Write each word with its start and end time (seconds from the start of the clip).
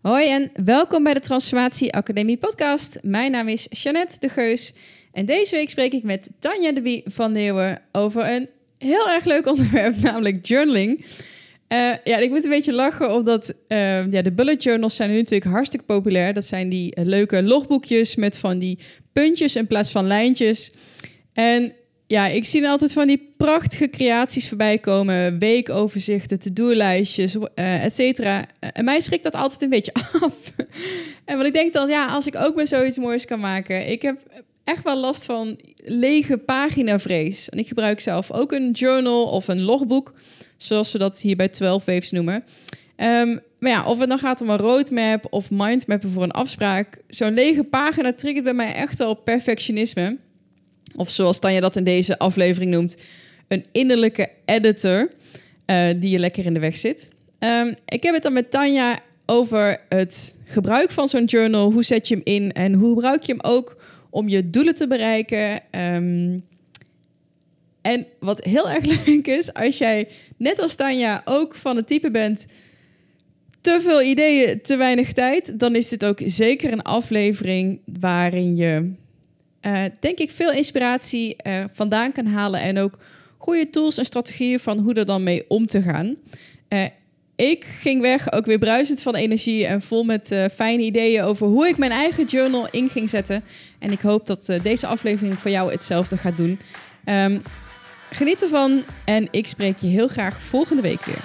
Hoi 0.00 0.30
en 0.30 0.50
welkom 0.64 1.02
bij 1.02 1.14
de 1.14 1.20
Transformatie 1.20 1.92
Academie 1.92 2.36
podcast. 2.36 2.98
Mijn 3.02 3.30
naam 3.30 3.48
is 3.48 3.66
Jeannette 3.70 4.16
de 4.18 4.28
Geus 4.28 4.74
en 5.12 5.24
deze 5.24 5.56
week 5.56 5.70
spreek 5.70 5.92
ik 5.92 6.02
met 6.02 6.30
Tanja 6.38 6.72
de 6.72 6.82
Bie 6.82 7.02
van 7.04 7.32
Leeuwen 7.32 7.82
over 7.92 8.30
een 8.30 8.48
heel 8.78 9.10
erg 9.10 9.24
leuk 9.24 9.46
onderwerp, 9.52 9.96
namelijk 9.96 10.46
journaling. 10.46 10.98
Uh, 11.00 11.92
ja, 12.04 12.16
ik 12.16 12.30
moet 12.30 12.44
een 12.44 12.50
beetje 12.50 12.72
lachen 12.72 13.14
omdat 13.14 13.54
uh, 13.68 14.12
ja, 14.12 14.22
de 14.22 14.32
bullet 14.32 14.62
journals 14.62 14.96
zijn 14.96 15.10
nu 15.10 15.16
natuurlijk 15.16 15.50
hartstikke 15.50 15.86
populair. 15.86 16.34
Dat 16.34 16.46
zijn 16.46 16.68
die 16.68 16.98
uh, 16.98 17.04
leuke 17.04 17.42
logboekjes 17.42 18.16
met 18.16 18.38
van 18.38 18.58
die 18.58 18.78
puntjes 19.12 19.56
in 19.56 19.66
plaats 19.66 19.90
van 19.90 20.06
lijntjes. 20.06 20.72
En 21.32 21.72
ja, 22.10 22.26
ik 22.26 22.44
zie 22.44 22.62
er 22.62 22.68
altijd 22.68 22.92
van 22.92 23.06
die 23.06 23.30
prachtige 23.36 23.90
creaties 23.90 24.48
voorbij 24.48 24.78
komen. 24.78 25.38
Weekoverzichten, 25.38 26.38
to-do-lijstjes, 26.38 27.34
uh, 27.34 27.84
et 27.84 27.94
cetera. 27.94 28.44
En 28.58 28.84
mij 28.84 29.00
schrikt 29.00 29.22
dat 29.22 29.34
altijd 29.34 29.62
een 29.62 29.68
beetje 29.68 29.92
af. 30.20 30.52
en 31.24 31.34
want 31.34 31.46
ik 31.46 31.52
denk 31.52 31.72
dan, 31.72 31.88
ja, 31.88 32.06
als 32.06 32.26
ik 32.26 32.36
ook 32.36 32.54
maar 32.54 32.66
zoiets 32.66 32.98
moois 32.98 33.24
kan 33.24 33.40
maken. 33.40 33.90
Ik 33.90 34.02
heb 34.02 34.18
echt 34.64 34.84
wel 34.84 34.96
last 34.96 35.24
van 35.24 35.58
lege 35.84 36.36
paginavrees. 36.36 37.48
En 37.48 37.58
ik 37.58 37.68
gebruik 37.68 38.00
zelf 38.00 38.32
ook 38.32 38.52
een 38.52 38.70
journal 38.70 39.24
of 39.24 39.48
een 39.48 39.62
logboek. 39.62 40.14
Zoals 40.56 40.92
we 40.92 40.98
dat 40.98 41.20
hier 41.20 41.36
bij 41.36 41.48
12 41.48 41.84
Waves 41.84 42.10
noemen. 42.10 42.44
Um, 42.96 43.40
maar 43.58 43.70
ja, 43.70 43.86
of 43.86 43.98
het 43.98 44.08
dan 44.08 44.18
gaat 44.18 44.40
om 44.40 44.50
een 44.50 44.58
roadmap 44.58 45.26
of 45.30 45.50
mindmappen 45.50 46.10
voor 46.10 46.22
een 46.22 46.30
afspraak. 46.30 47.02
Zo'n 47.08 47.34
lege 47.34 47.64
pagina 47.64 48.12
triggert 48.12 48.44
bij 48.44 48.54
mij 48.54 48.74
echt 48.74 49.00
al 49.00 49.14
perfectionisme. 49.14 50.18
Of 50.96 51.10
zoals 51.10 51.38
Tanja 51.38 51.60
dat 51.60 51.76
in 51.76 51.84
deze 51.84 52.18
aflevering 52.18 52.70
noemt, 52.70 52.96
een 53.48 53.64
innerlijke 53.72 54.30
editor 54.44 55.10
uh, 55.66 55.88
die 55.96 56.10
je 56.10 56.18
lekker 56.18 56.44
in 56.44 56.54
de 56.54 56.60
weg 56.60 56.76
zit. 56.76 57.08
Um, 57.38 57.74
ik 57.86 58.02
heb 58.02 58.14
het 58.14 58.22
dan 58.22 58.32
met 58.32 58.50
Tanja 58.50 58.98
over 59.26 59.80
het 59.88 60.36
gebruik 60.44 60.90
van 60.90 61.08
zo'n 61.08 61.24
journal. 61.24 61.72
Hoe 61.72 61.84
zet 61.84 62.08
je 62.08 62.14
hem 62.14 62.24
in 62.24 62.52
en 62.52 62.72
hoe 62.72 62.94
gebruik 62.94 63.22
je 63.22 63.32
hem 63.32 63.50
ook 63.50 63.76
om 64.10 64.28
je 64.28 64.50
doelen 64.50 64.74
te 64.74 64.86
bereiken? 64.86 65.60
Um, 65.70 66.44
en 67.82 68.06
wat 68.20 68.44
heel 68.44 68.70
erg 68.70 68.84
leuk 69.06 69.26
is, 69.26 69.52
als 69.54 69.78
jij 69.78 70.08
net 70.36 70.60
als 70.60 70.74
Tanja 70.74 71.22
ook 71.24 71.54
van 71.54 71.76
het 71.76 71.86
type 71.86 72.10
bent 72.10 72.46
te 73.60 73.80
veel 73.82 74.02
ideeën, 74.02 74.60
te 74.62 74.76
weinig 74.76 75.12
tijd, 75.12 75.58
dan 75.58 75.76
is 75.76 75.88
dit 75.88 76.04
ook 76.04 76.20
zeker 76.26 76.72
een 76.72 76.82
aflevering 76.82 77.80
waarin 78.00 78.56
je 78.56 78.92
uh, 79.62 79.84
denk 80.00 80.18
ik 80.18 80.30
veel 80.30 80.52
inspiratie 80.52 81.36
uh, 81.46 81.64
vandaan 81.72 82.12
kan 82.12 82.26
halen 82.26 82.60
en 82.60 82.78
ook 82.78 82.98
goede 83.38 83.70
tools 83.70 83.98
en 83.98 84.04
strategieën 84.04 84.60
van 84.60 84.78
hoe 84.78 84.94
er 84.94 85.04
dan 85.04 85.22
mee 85.22 85.44
om 85.48 85.66
te 85.66 85.82
gaan. 85.82 86.16
Uh, 86.68 86.84
ik 87.36 87.64
ging 87.80 88.00
weg 88.00 88.32
ook 88.32 88.46
weer 88.46 88.58
bruisend 88.58 89.02
van 89.02 89.14
energie 89.14 89.66
en 89.66 89.82
vol 89.82 90.04
met 90.04 90.34
fijne 90.54 90.82
ideeën 90.82 91.22
over 91.22 91.46
hoe 91.46 91.68
ik 91.68 91.76
mijn 91.76 91.90
eigen 91.90 92.24
journal 92.24 92.68
in 92.70 92.88
ging 92.88 93.08
zetten. 93.08 93.44
En 93.78 93.92
ik 93.92 94.00
hoop 94.00 94.26
dat 94.26 94.58
deze 94.62 94.86
aflevering 94.86 95.38
voor 95.38 95.50
jou 95.50 95.70
hetzelfde 95.70 96.16
gaat 96.16 96.36
doen. 96.36 96.60
Um, 97.04 97.42
geniet 98.10 98.42
ervan 98.42 98.82
en 99.04 99.28
ik 99.30 99.46
spreek 99.46 99.78
je 99.78 99.86
heel 99.86 100.08
graag 100.08 100.42
volgende 100.42 100.82
week 100.82 101.04
weer. 101.04 101.22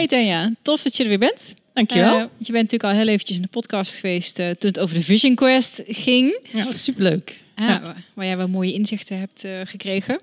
Hey 0.00 0.08
Tanja, 0.08 0.52
tof 0.62 0.82
dat 0.82 0.96
je 0.96 1.02
er 1.02 1.08
weer 1.08 1.18
bent. 1.18 1.54
Dankjewel. 1.74 2.18
Uh, 2.18 2.24
je 2.38 2.52
bent 2.52 2.70
natuurlijk 2.70 2.84
al 2.84 2.98
heel 2.98 3.08
eventjes 3.08 3.36
in 3.36 3.42
de 3.42 3.48
podcast 3.48 3.94
geweest 3.94 4.38
uh, 4.38 4.46
toen 4.46 4.68
het 4.70 4.78
over 4.78 4.94
de 4.94 5.02
Vision 5.02 5.34
Quest 5.34 5.82
ging. 5.86 6.38
Ja, 6.52 6.74
superleuk. 6.74 7.40
Ja. 7.56 7.96
Waar 8.14 8.26
jij 8.26 8.36
wel 8.36 8.48
mooie 8.48 8.72
inzichten 8.72 9.18
hebt 9.18 9.44
uh, 9.44 9.60
gekregen. 9.64 10.20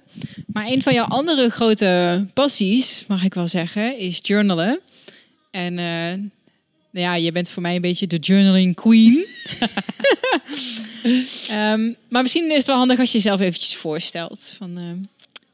Maar 0.53 0.67
een 0.67 0.81
van 0.81 0.93
jouw 0.93 1.05
andere 1.05 1.49
grote 1.49 2.25
passies, 2.33 3.03
mag 3.07 3.23
ik 3.23 3.33
wel 3.33 3.47
zeggen, 3.47 3.97
is 3.97 4.19
journalen. 4.21 4.79
En 5.51 5.73
nou 5.73 6.29
ja, 6.91 7.15
je 7.15 7.31
bent 7.31 7.49
voor 7.49 7.61
mij 7.61 7.75
een 7.75 7.81
beetje 7.81 8.07
de 8.07 8.17
journaling 8.17 8.75
queen. 8.75 9.25
um, 11.51 11.95
maar 12.09 12.21
misschien 12.21 12.49
is 12.49 12.57
het 12.57 12.65
wel 12.65 12.77
handig 12.77 12.99
als 12.99 13.11
je 13.11 13.17
jezelf 13.17 13.39
eventjes 13.39 13.75
voorstelt. 13.75 14.55
Van, 14.57 15.07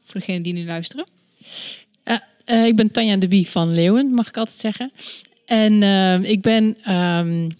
voor 0.04 0.20
degenen 0.20 0.42
die 0.42 0.52
nu 0.52 0.64
luisteren. 0.64 1.06
Uh, 2.46 2.66
ik 2.66 2.76
ben 2.76 2.90
Tanja 2.90 3.16
de 3.16 3.28
Bie 3.28 3.50
van 3.50 3.72
Leeuwen, 3.72 4.10
mag 4.10 4.28
ik 4.28 4.36
altijd 4.36 4.58
zeggen. 4.58 4.92
En 5.46 5.82
uh, 5.82 6.30
ik 6.30 6.42
ben 6.42 6.92
um, 6.92 7.56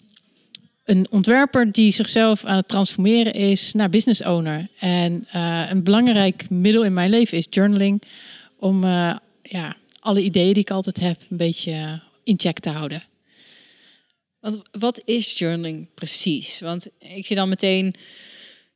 een 0.83 1.07
ontwerper 1.09 1.71
die 1.71 1.91
zichzelf 1.91 2.45
aan 2.45 2.57
het 2.57 2.67
transformeren 2.67 3.33
is 3.33 3.73
naar 3.73 3.89
business 3.89 4.23
owner. 4.23 4.67
En 4.79 5.27
uh, 5.35 5.65
een 5.69 5.83
belangrijk 5.83 6.49
middel 6.49 6.83
in 6.83 6.93
mijn 6.93 7.09
leven 7.09 7.37
is 7.37 7.47
journaling. 7.49 8.01
Om 8.59 8.83
ja, 9.41 9.75
alle 9.99 10.21
ideeën 10.21 10.53
die 10.53 10.61
ik 10.61 10.71
altijd 10.71 10.99
heb 10.99 11.21
een 11.29 11.37
beetje 11.37 12.01
in 12.23 12.39
check 12.39 12.59
te 12.59 12.69
houden. 12.69 13.03
Want 14.39 14.61
wat 14.71 15.01
is 15.05 15.37
journaling 15.37 15.87
precies? 15.93 16.59
Want 16.59 16.87
ik 16.99 17.25
zie 17.25 17.35
dan 17.35 17.49
meteen 17.49 17.95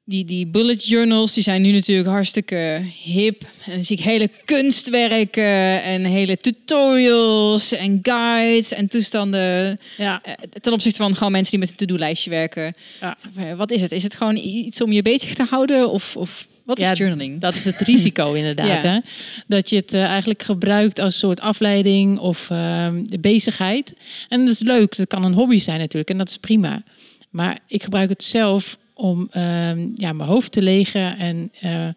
die, 0.09 0.25
die 0.25 0.47
bullet 0.47 0.85
journals, 0.85 1.33
die 1.33 1.43
zijn 1.43 1.61
nu 1.61 1.71
natuurlijk 1.71 2.09
hartstikke 2.09 2.81
hip. 3.03 3.43
En 3.65 3.71
dan 3.73 3.83
zie 3.83 3.97
ik 3.97 4.03
hele 4.03 4.29
kunstwerken 4.45 5.83
en 5.83 6.05
hele 6.05 6.37
tutorials 6.37 7.71
en 7.71 7.99
guides 8.01 8.71
en 8.71 8.87
toestanden. 8.87 9.79
Ja. 9.97 10.21
Eh, 10.23 10.33
ten 10.61 10.73
opzichte 10.73 11.01
van 11.01 11.15
gewoon 11.15 11.31
mensen 11.31 11.51
die 11.51 11.59
met 11.59 11.69
een 11.69 11.75
to-do-lijstje 11.75 12.29
werken. 12.29 12.73
Ja. 13.01 13.17
Wat 13.55 13.71
is 13.71 13.81
het? 13.81 13.91
Is 13.91 14.03
het 14.03 14.15
gewoon 14.15 14.35
iets 14.35 14.81
om 14.81 14.91
je 14.91 15.01
bezig 15.01 15.33
te 15.33 15.45
houden? 15.49 15.89
Of, 15.89 16.15
of 16.15 16.47
wat 16.65 16.79
is 16.79 16.97
journaling? 16.97 17.39
Dat 17.39 17.55
is 17.55 17.65
het 17.65 17.77
risico 17.77 18.33
inderdaad. 18.41 18.81
hè? 18.81 18.99
Dat 19.47 19.69
je 19.69 19.75
het 19.75 19.93
uh, 19.93 20.03
eigenlijk 20.03 20.43
gebruikt 20.43 20.99
als 20.99 21.19
soort 21.19 21.39
afleiding 21.39 22.19
of 22.19 22.49
uh, 22.51 22.87
bezigheid. 23.19 23.93
En 24.29 24.45
dat 24.45 24.53
is 24.53 24.61
leuk. 24.61 24.95
Dat 24.95 25.07
kan 25.07 25.23
een 25.23 25.33
hobby 25.33 25.59
zijn 25.59 25.79
natuurlijk. 25.79 26.09
En 26.09 26.17
dat 26.17 26.29
is 26.29 26.37
prima. 26.37 26.83
Maar 27.29 27.59
ik 27.67 27.83
gebruik 27.83 28.09
het 28.09 28.23
zelf 28.23 28.77
om 28.99 29.29
uh, 29.37 29.71
ja, 29.95 30.13
mijn 30.13 30.29
hoofd 30.29 30.51
te 30.51 30.61
legen 30.61 31.17
en 31.17 31.51
uh, 31.63 31.87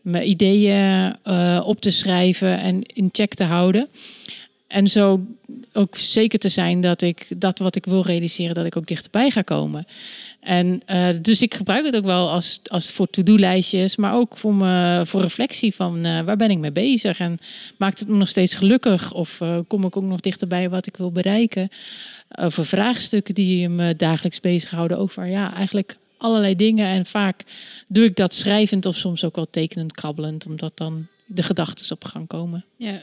mijn 0.00 0.28
ideeën 0.28 1.16
uh, 1.24 1.62
op 1.64 1.80
te 1.80 1.90
schrijven 1.90 2.58
en 2.58 2.82
in 2.82 3.08
check 3.12 3.34
te 3.34 3.44
houden. 3.44 3.88
En 4.66 4.88
zo 4.88 5.20
ook 5.72 5.96
zeker 5.96 6.38
te 6.38 6.48
zijn 6.48 6.80
dat 6.80 7.02
ik 7.02 7.26
dat 7.36 7.58
wat 7.58 7.76
ik 7.76 7.84
wil 7.84 8.02
realiseren, 8.02 8.54
dat 8.54 8.66
ik 8.66 8.76
ook 8.76 8.86
dichterbij 8.86 9.30
ga 9.30 9.42
komen. 9.42 9.86
En 10.40 10.82
uh, 10.90 11.08
dus 11.22 11.42
ik 11.42 11.54
gebruik 11.54 11.84
het 11.84 11.96
ook 11.96 12.04
wel 12.04 12.30
als, 12.30 12.60
als 12.64 12.90
voor 12.90 13.10
to-do-lijstjes, 13.10 13.96
maar 13.96 14.14
ook 14.14 14.38
voor, 14.38 14.54
voor 15.06 15.20
reflectie 15.20 15.74
van 15.74 16.02
waar 16.02 16.36
ben 16.36 16.50
ik 16.50 16.58
mee 16.58 16.72
bezig 16.72 17.18
en 17.18 17.38
maakt 17.76 17.98
het 17.98 18.08
me 18.08 18.16
nog 18.16 18.28
steeds 18.28 18.54
gelukkig 18.54 19.12
of 19.12 19.40
kom 19.66 19.84
ik 19.84 19.96
ook 19.96 20.04
nog 20.04 20.20
dichterbij 20.20 20.70
wat 20.70 20.86
ik 20.86 20.96
wil 20.96 21.12
bereiken. 21.12 21.68
Over 22.38 22.66
vraagstukken 22.66 23.34
die 23.34 23.68
me 23.68 23.96
dagelijks 23.96 24.40
bezighouden 24.40 24.98
over 24.98 25.26
ja, 25.26 25.54
eigenlijk 25.54 25.96
allerlei 26.18 26.56
dingen. 26.56 26.86
En 26.86 27.06
vaak 27.06 27.42
doe 27.86 28.04
ik 28.04 28.16
dat 28.16 28.34
schrijvend 28.34 28.86
of 28.86 28.96
soms 28.96 29.24
ook 29.24 29.36
wel 29.36 29.50
tekenend, 29.50 29.92
krabbelend, 29.92 30.46
omdat 30.46 30.72
dan 30.74 31.06
de 31.26 31.42
gedachten 31.42 31.92
op 31.92 32.04
gang 32.04 32.26
komen. 32.26 32.64
Ja. 32.76 33.02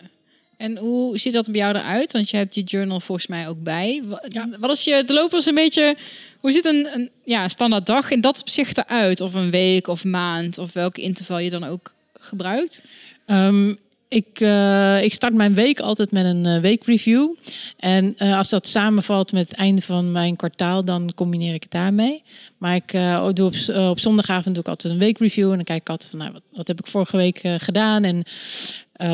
En 0.57 0.77
hoe 0.77 1.17
ziet 1.17 1.33
dat 1.33 1.51
bij 1.51 1.59
jou 1.59 1.75
eruit? 1.75 2.11
Want 2.11 2.29
je 2.29 2.37
hebt 2.37 2.55
je 2.55 2.63
journal 2.63 2.99
volgens 2.99 3.27
mij 3.27 3.47
ook 3.47 3.63
bij. 3.63 4.03
Ja. 4.27 4.49
Wat 4.59 4.71
is 4.71 4.83
je, 4.83 5.03
de 5.05 5.13
lopers 5.13 5.45
een 5.45 5.55
beetje, 5.55 5.95
hoe 6.39 6.51
ziet 6.51 6.65
een, 6.65 6.87
een 6.93 7.09
ja, 7.23 7.47
standaard 7.47 7.85
dag 7.85 8.11
in 8.11 8.21
dat 8.21 8.39
opzicht 8.39 8.77
eruit? 8.77 9.21
Of 9.21 9.33
een 9.33 9.51
week 9.51 9.87
of 9.87 10.03
maand 10.03 10.57
of 10.57 10.73
welke 10.73 11.01
interval 11.01 11.39
je 11.39 11.49
dan 11.49 11.63
ook 11.63 11.93
gebruikt? 12.19 12.83
Um, 13.27 13.77
ik, 14.13 14.39
uh, 14.39 15.03
ik 15.03 15.13
start 15.13 15.33
mijn 15.33 15.53
week 15.53 15.79
altijd 15.79 16.11
met 16.11 16.25
een 16.25 16.45
uh, 16.45 16.59
weekreview. 16.59 17.35
En 17.77 18.15
uh, 18.17 18.37
als 18.37 18.49
dat 18.49 18.67
samenvalt 18.67 19.31
met 19.31 19.49
het 19.49 19.57
einde 19.57 19.81
van 19.81 20.11
mijn 20.11 20.35
kwartaal, 20.35 20.83
dan 20.83 21.11
combineer 21.15 21.53
ik 21.53 21.63
het 21.63 21.71
daarmee. 21.71 22.23
Maar 22.57 22.75
ik 22.75 22.91
doe 23.35 23.45
op, 23.45 23.75
op 23.89 23.99
zondagavond 23.99 24.55
doe 24.55 24.63
ik 24.63 24.69
altijd 24.69 24.93
een 24.93 24.99
weekreview. 24.99 25.49
En 25.49 25.55
dan 25.55 25.63
kijk 25.63 25.81
ik 25.81 25.89
altijd 25.89 26.09
van, 26.09 26.19
nou, 26.19 26.31
wat, 26.31 26.41
wat 26.51 26.67
heb 26.67 26.79
ik 26.79 26.87
vorige 26.87 27.17
week 27.17 27.41
gedaan? 27.57 28.03
En 28.03 28.23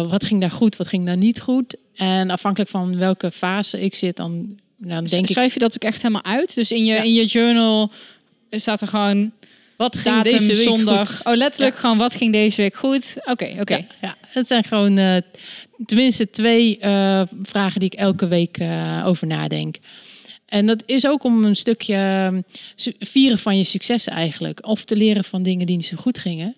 wat 0.09 0.25
ging 0.25 0.41
daar 0.41 0.51
goed, 0.51 0.75
wat 0.75 0.87
ging 0.87 1.05
daar 1.05 1.17
niet 1.17 1.41
goed? 1.41 1.75
En 1.95 2.29
afhankelijk 2.29 2.69
van 2.69 2.97
welke 2.97 3.31
fase 3.31 3.81
ik 3.81 3.95
zit, 3.95 4.15
dan, 4.15 4.59
dan 4.77 5.05
denk 5.05 5.25
ik... 5.25 5.31
Schrijf 5.31 5.53
je 5.53 5.59
dat 5.59 5.75
ook 5.75 5.83
echt 5.83 6.01
helemaal 6.01 6.23
uit? 6.23 6.55
Dus 6.55 6.71
in 6.71 6.85
je, 6.85 6.93
ja. 6.93 7.01
in 7.01 7.13
je 7.13 7.25
journal 7.25 7.91
staat 8.49 8.81
er 8.81 8.87
gewoon 8.87 9.31
wat 9.79 9.97
ging 9.97 10.15
Datum, 10.15 10.31
deze 10.31 10.47
week 10.47 10.67
zondag. 10.67 11.15
Goed? 11.15 11.25
Oh, 11.25 11.35
letterlijk 11.35 11.75
gewoon 11.75 11.97
wat 11.97 12.15
ging 12.15 12.31
deze 12.31 12.61
week 12.61 12.75
goed? 12.75 13.15
Oké, 13.25 13.55
oké. 13.59 13.75
Ja, 13.75 13.85
ja, 14.01 14.15
het 14.27 14.47
zijn 14.47 14.63
gewoon 14.63 14.99
uh, 14.99 15.15
tenminste 15.85 16.29
twee 16.29 16.77
uh, 16.81 17.21
vragen 17.43 17.79
die 17.79 17.89
ik 17.91 17.99
elke 17.99 18.27
week 18.27 18.59
uh, 18.59 19.03
over 19.05 19.27
nadenk. 19.27 19.75
En 20.45 20.65
dat 20.65 20.83
is 20.85 21.07
ook 21.07 21.23
om 21.23 21.43
een 21.43 21.55
stukje 21.55 22.43
vieren 22.99 23.39
van 23.39 23.57
je 23.57 23.63
successen 23.63 24.13
eigenlijk. 24.13 24.67
Of 24.67 24.85
te 24.85 24.95
leren 24.95 25.23
van 25.23 25.43
dingen 25.43 25.65
die 25.65 25.75
niet 25.75 25.85
zo 25.85 25.97
goed 25.97 26.19
gingen. 26.19 26.55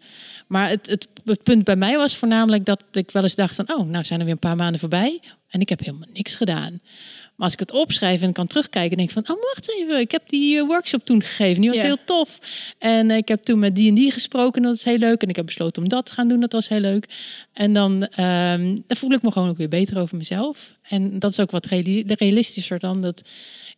Maar 0.48 0.70
het, 0.70 0.88
het, 0.88 1.08
het, 1.26 1.44
punt 1.44 1.64
bij 1.64 1.76
mij 1.76 1.98
was 1.98 2.16
voornamelijk 2.16 2.66
dat 2.66 2.84
ik 2.92 3.12
wel 3.12 3.24
eens 3.24 3.36
dacht 3.36 3.56
van... 3.56 3.74
oh, 3.74 3.88
nou 3.88 4.04
zijn 4.04 4.20
er 4.20 4.26
weer 4.26 4.34
een 4.34 4.40
paar 4.40 4.56
maanden 4.56 4.80
voorbij 4.80 5.20
en 5.50 5.62
ik 5.62 5.70
heb 5.70 5.80
helemaal 5.80 6.08
niks 6.14 6.36
gedaan. 6.36 6.80
Maar 7.42 7.50
als 7.50 7.60
ik 7.60 7.68
het 7.68 7.80
opschrijf 7.80 8.22
en 8.22 8.34
kan 8.34 8.48
terugkijken, 8.48 8.98
denk 8.98 9.10
ik 9.10 9.24
van, 9.26 9.36
oh 9.36 9.44
wacht 9.44 9.72
even, 9.78 10.00
ik 10.00 10.12
heb 10.12 10.30
die 10.30 10.58
eh, 10.58 10.66
workshop 10.66 11.06
toen 11.06 11.22
gegeven, 11.24 11.62
die 11.62 11.70
was 11.70 11.80
Ja. 11.80 11.86
heel 11.86 11.98
tof. 12.06 12.40
En 12.78 13.12
eh, 13.12 13.18
ik 13.18 13.28
heb 13.28 13.44
toen 13.44 13.60
met 13.60 13.76
die 13.76 13.88
en 13.90 13.96
die 13.96 14.12
gesproken, 14.12 14.62
dat 14.62 14.76
is 14.76 14.84
heel 14.84 14.98
leuk. 14.98 15.22
En 15.22 15.30
ik 15.30 15.36
heb 15.36 15.46
besloten 15.46 15.82
om 15.84 15.90
dat 15.90 16.06
te 16.06 16.14
gaan 16.14 16.28
doen, 16.28 16.40
dat 16.40 16.52
was 16.52 16.68
heel 16.68 16.80
leuk. 16.80 17.06
En 17.54 17.74
dan, 17.74 18.06
ehm, 18.08 18.78
dan 18.88 18.98
voel 18.98 19.12
ik 19.12 19.22
me 19.22 19.32
gewoon 19.32 19.50
ook 19.50 19.58
weer 19.58 19.70
beter 19.70 20.00
over 20.00 20.18
mezelf. 20.18 20.76
En 20.82 21.20
dat 21.20 21.32
is 21.32 21.40
ook 21.40 21.52
wat 21.52 21.66
reali- 21.66 22.04
realistischer 22.08 22.80
dan 22.80 23.02
dat 23.02 23.22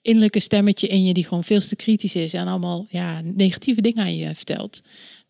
innerlijke 0.01 0.39
stemmetje 0.39 0.87
in 0.87 1.05
je 1.05 1.13
die 1.13 1.23
gewoon 1.25 1.43
veel 1.43 1.59
te 1.59 1.75
kritisch 1.75 2.15
is 2.15 2.33
en 2.33 2.47
allemaal 2.47 2.87
ja, 2.89 3.21
negatieve 3.23 3.81
dingen 3.81 4.03
aan 4.03 4.15
je 4.15 4.35
vertelt. 4.35 4.81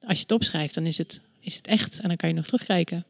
Als 0.07 0.18
je 0.18 0.21
het 0.24 0.31
opschrijft, 0.31 0.75
dan 0.75 0.86
is 0.86 0.97
het, 0.97 1.21
is 1.41 1.56
het 1.56 1.68
echt 1.68 2.00
en 2.00 2.07
dan 2.07 2.18
kan 2.18 2.29
je 2.29 2.36
nog 2.36 2.45
terugkijken. 2.45 3.06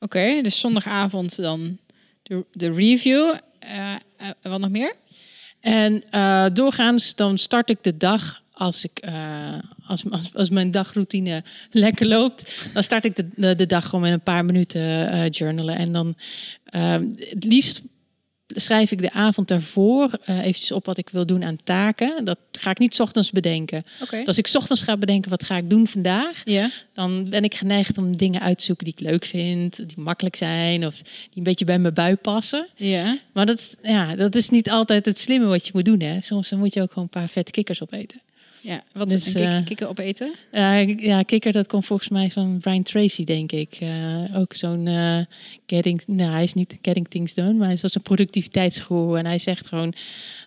Oké, 0.00 0.42
dus 0.42 0.60
zondagavond 0.60 1.36
dan 1.36 1.78
de, 2.22 2.44
de 2.52 2.72
review. 2.72 3.34
Eh, 3.68 3.94
eh, 4.16 4.28
wat 4.42 4.60
nog 4.60 4.70
meer? 4.70 4.94
En 5.60 6.02
eh, 6.10 6.46
doorgaans 6.52 7.14
dan 7.14 7.38
start 7.38 7.70
ik 7.70 7.78
de 7.82 7.96
dag 7.96 8.42
als 8.52 8.84
ik 8.84 9.08
als, 9.86 10.04
als, 10.34 10.50
mijn 10.50 10.70
dagroutine 10.70 11.42
lekker 11.70 12.06
loopt, 12.06 12.70
dan 12.74 12.82
start 12.82 13.04
ik 13.04 13.16
de, 13.16 13.54
de, 13.54 13.66
dag 13.66 13.84
gewoon 13.84 14.00
met 14.00 14.12
een 14.12 14.20
paar 14.20 14.44
minuten 14.44 15.28
journalen. 15.28 15.76
En 15.76 15.92
dan 15.92 16.16
eh, 16.64 16.96
het 17.18 17.44
liefst 17.44 17.82
schrijf 18.54 18.90
ik 18.92 19.00
de 19.02 19.12
avond 19.12 19.48
daarvoor 19.48 20.10
eh 20.24 20.38
eventjes 20.38 20.72
op 20.72 20.86
wat 20.86 20.98
ik 20.98 21.08
wil 21.10 21.26
doen 21.26 21.44
aan 21.44 21.58
taken. 21.64 22.24
Dat 22.24 22.38
ga 22.52 22.70
ik 22.70 22.78
niet 22.78 22.94
's 22.94 23.00
ochtends 23.00 23.30
bedenken. 23.30 23.84
Dus 24.18 24.26
als 24.26 24.38
ik 24.38 24.46
's 24.46 24.54
ochtends 24.54 24.82
ga 24.82 24.96
bedenken 24.96 25.30
wat 25.30 25.44
ga 25.44 25.56
ik 25.56 25.70
doen 25.70 25.86
vandaag, 25.86 26.42
dan 26.94 27.30
ben 27.30 27.44
ik 27.44 27.54
geneigd 27.54 27.98
om 27.98 28.16
dingen 28.16 28.40
uit 28.40 28.58
te 28.58 28.64
zoeken 28.64 28.84
die 28.84 28.94
ik 28.96 29.00
leuk 29.00 29.24
vind, 29.24 29.76
die 29.76 29.86
makkelijk 30.00 30.36
zijn 30.36 30.86
of 30.86 30.94
die 30.96 31.04
een 31.34 31.42
beetje 31.42 31.64
bij 31.64 31.78
mijn 31.78 31.94
bui 31.94 32.16
passen. 32.16 32.68
Maar 33.32 33.46
dat, 33.46 33.58
is- 33.58 33.74
ja, 33.82 34.14
dat 34.16 34.34
is 34.34 34.48
niet 34.48 34.70
altijd 34.70 35.04
het 35.04 35.18
slimme 35.18 35.46
wat 35.46 35.64
je 35.66 35.70
moet 35.74 35.84
doen. 35.84 36.00
Hè. 36.00 36.20
Soms 36.20 36.50
moet 36.50 36.74
je 36.74 36.82
ook 36.82 36.88
gewoon 36.92 37.04
een 37.12 37.20
paar 37.20 37.28
vette 37.28 37.50
kikkers 37.50 37.82
opeten. 37.82 38.20
Ja. 38.60 38.82
Wat 38.92 39.08
Dus, 39.08 39.26
is 39.26 39.34
een 39.34 39.40
kik- 39.40 39.52
eh, 39.52 39.64
kikker 39.64 39.88
opeten? 39.88 40.34
Ja, 40.52 40.74
ja, 40.78 41.22
kikker, 41.22 41.52
dat 41.52 41.66
komt 41.66 41.86
volgens 41.86 42.08
mij 42.08 42.30
van 42.30 42.58
Brian 42.60 42.82
Tracy, 42.82 43.24
denk 43.24 43.52
ik. 43.52 43.76
Eh, 43.80 44.36
ook 44.38 44.54
zo'n 44.54 44.86
eh, 44.86 45.18
getting, 45.66 46.02
nou, 46.06 46.30
hij 46.32 46.42
is 46.44 46.54
niet 46.54 46.76
getting 46.82 47.08
things 47.08 47.34
done, 47.34 47.52
maar 47.52 47.68
hij 47.68 47.78
was 47.82 47.94
een 47.94 48.02
productiviteitsgoeroe. 48.02 49.18
En 49.18 49.26
hij 49.26 49.38
zegt 49.38 49.66
gewoon, 49.66 49.94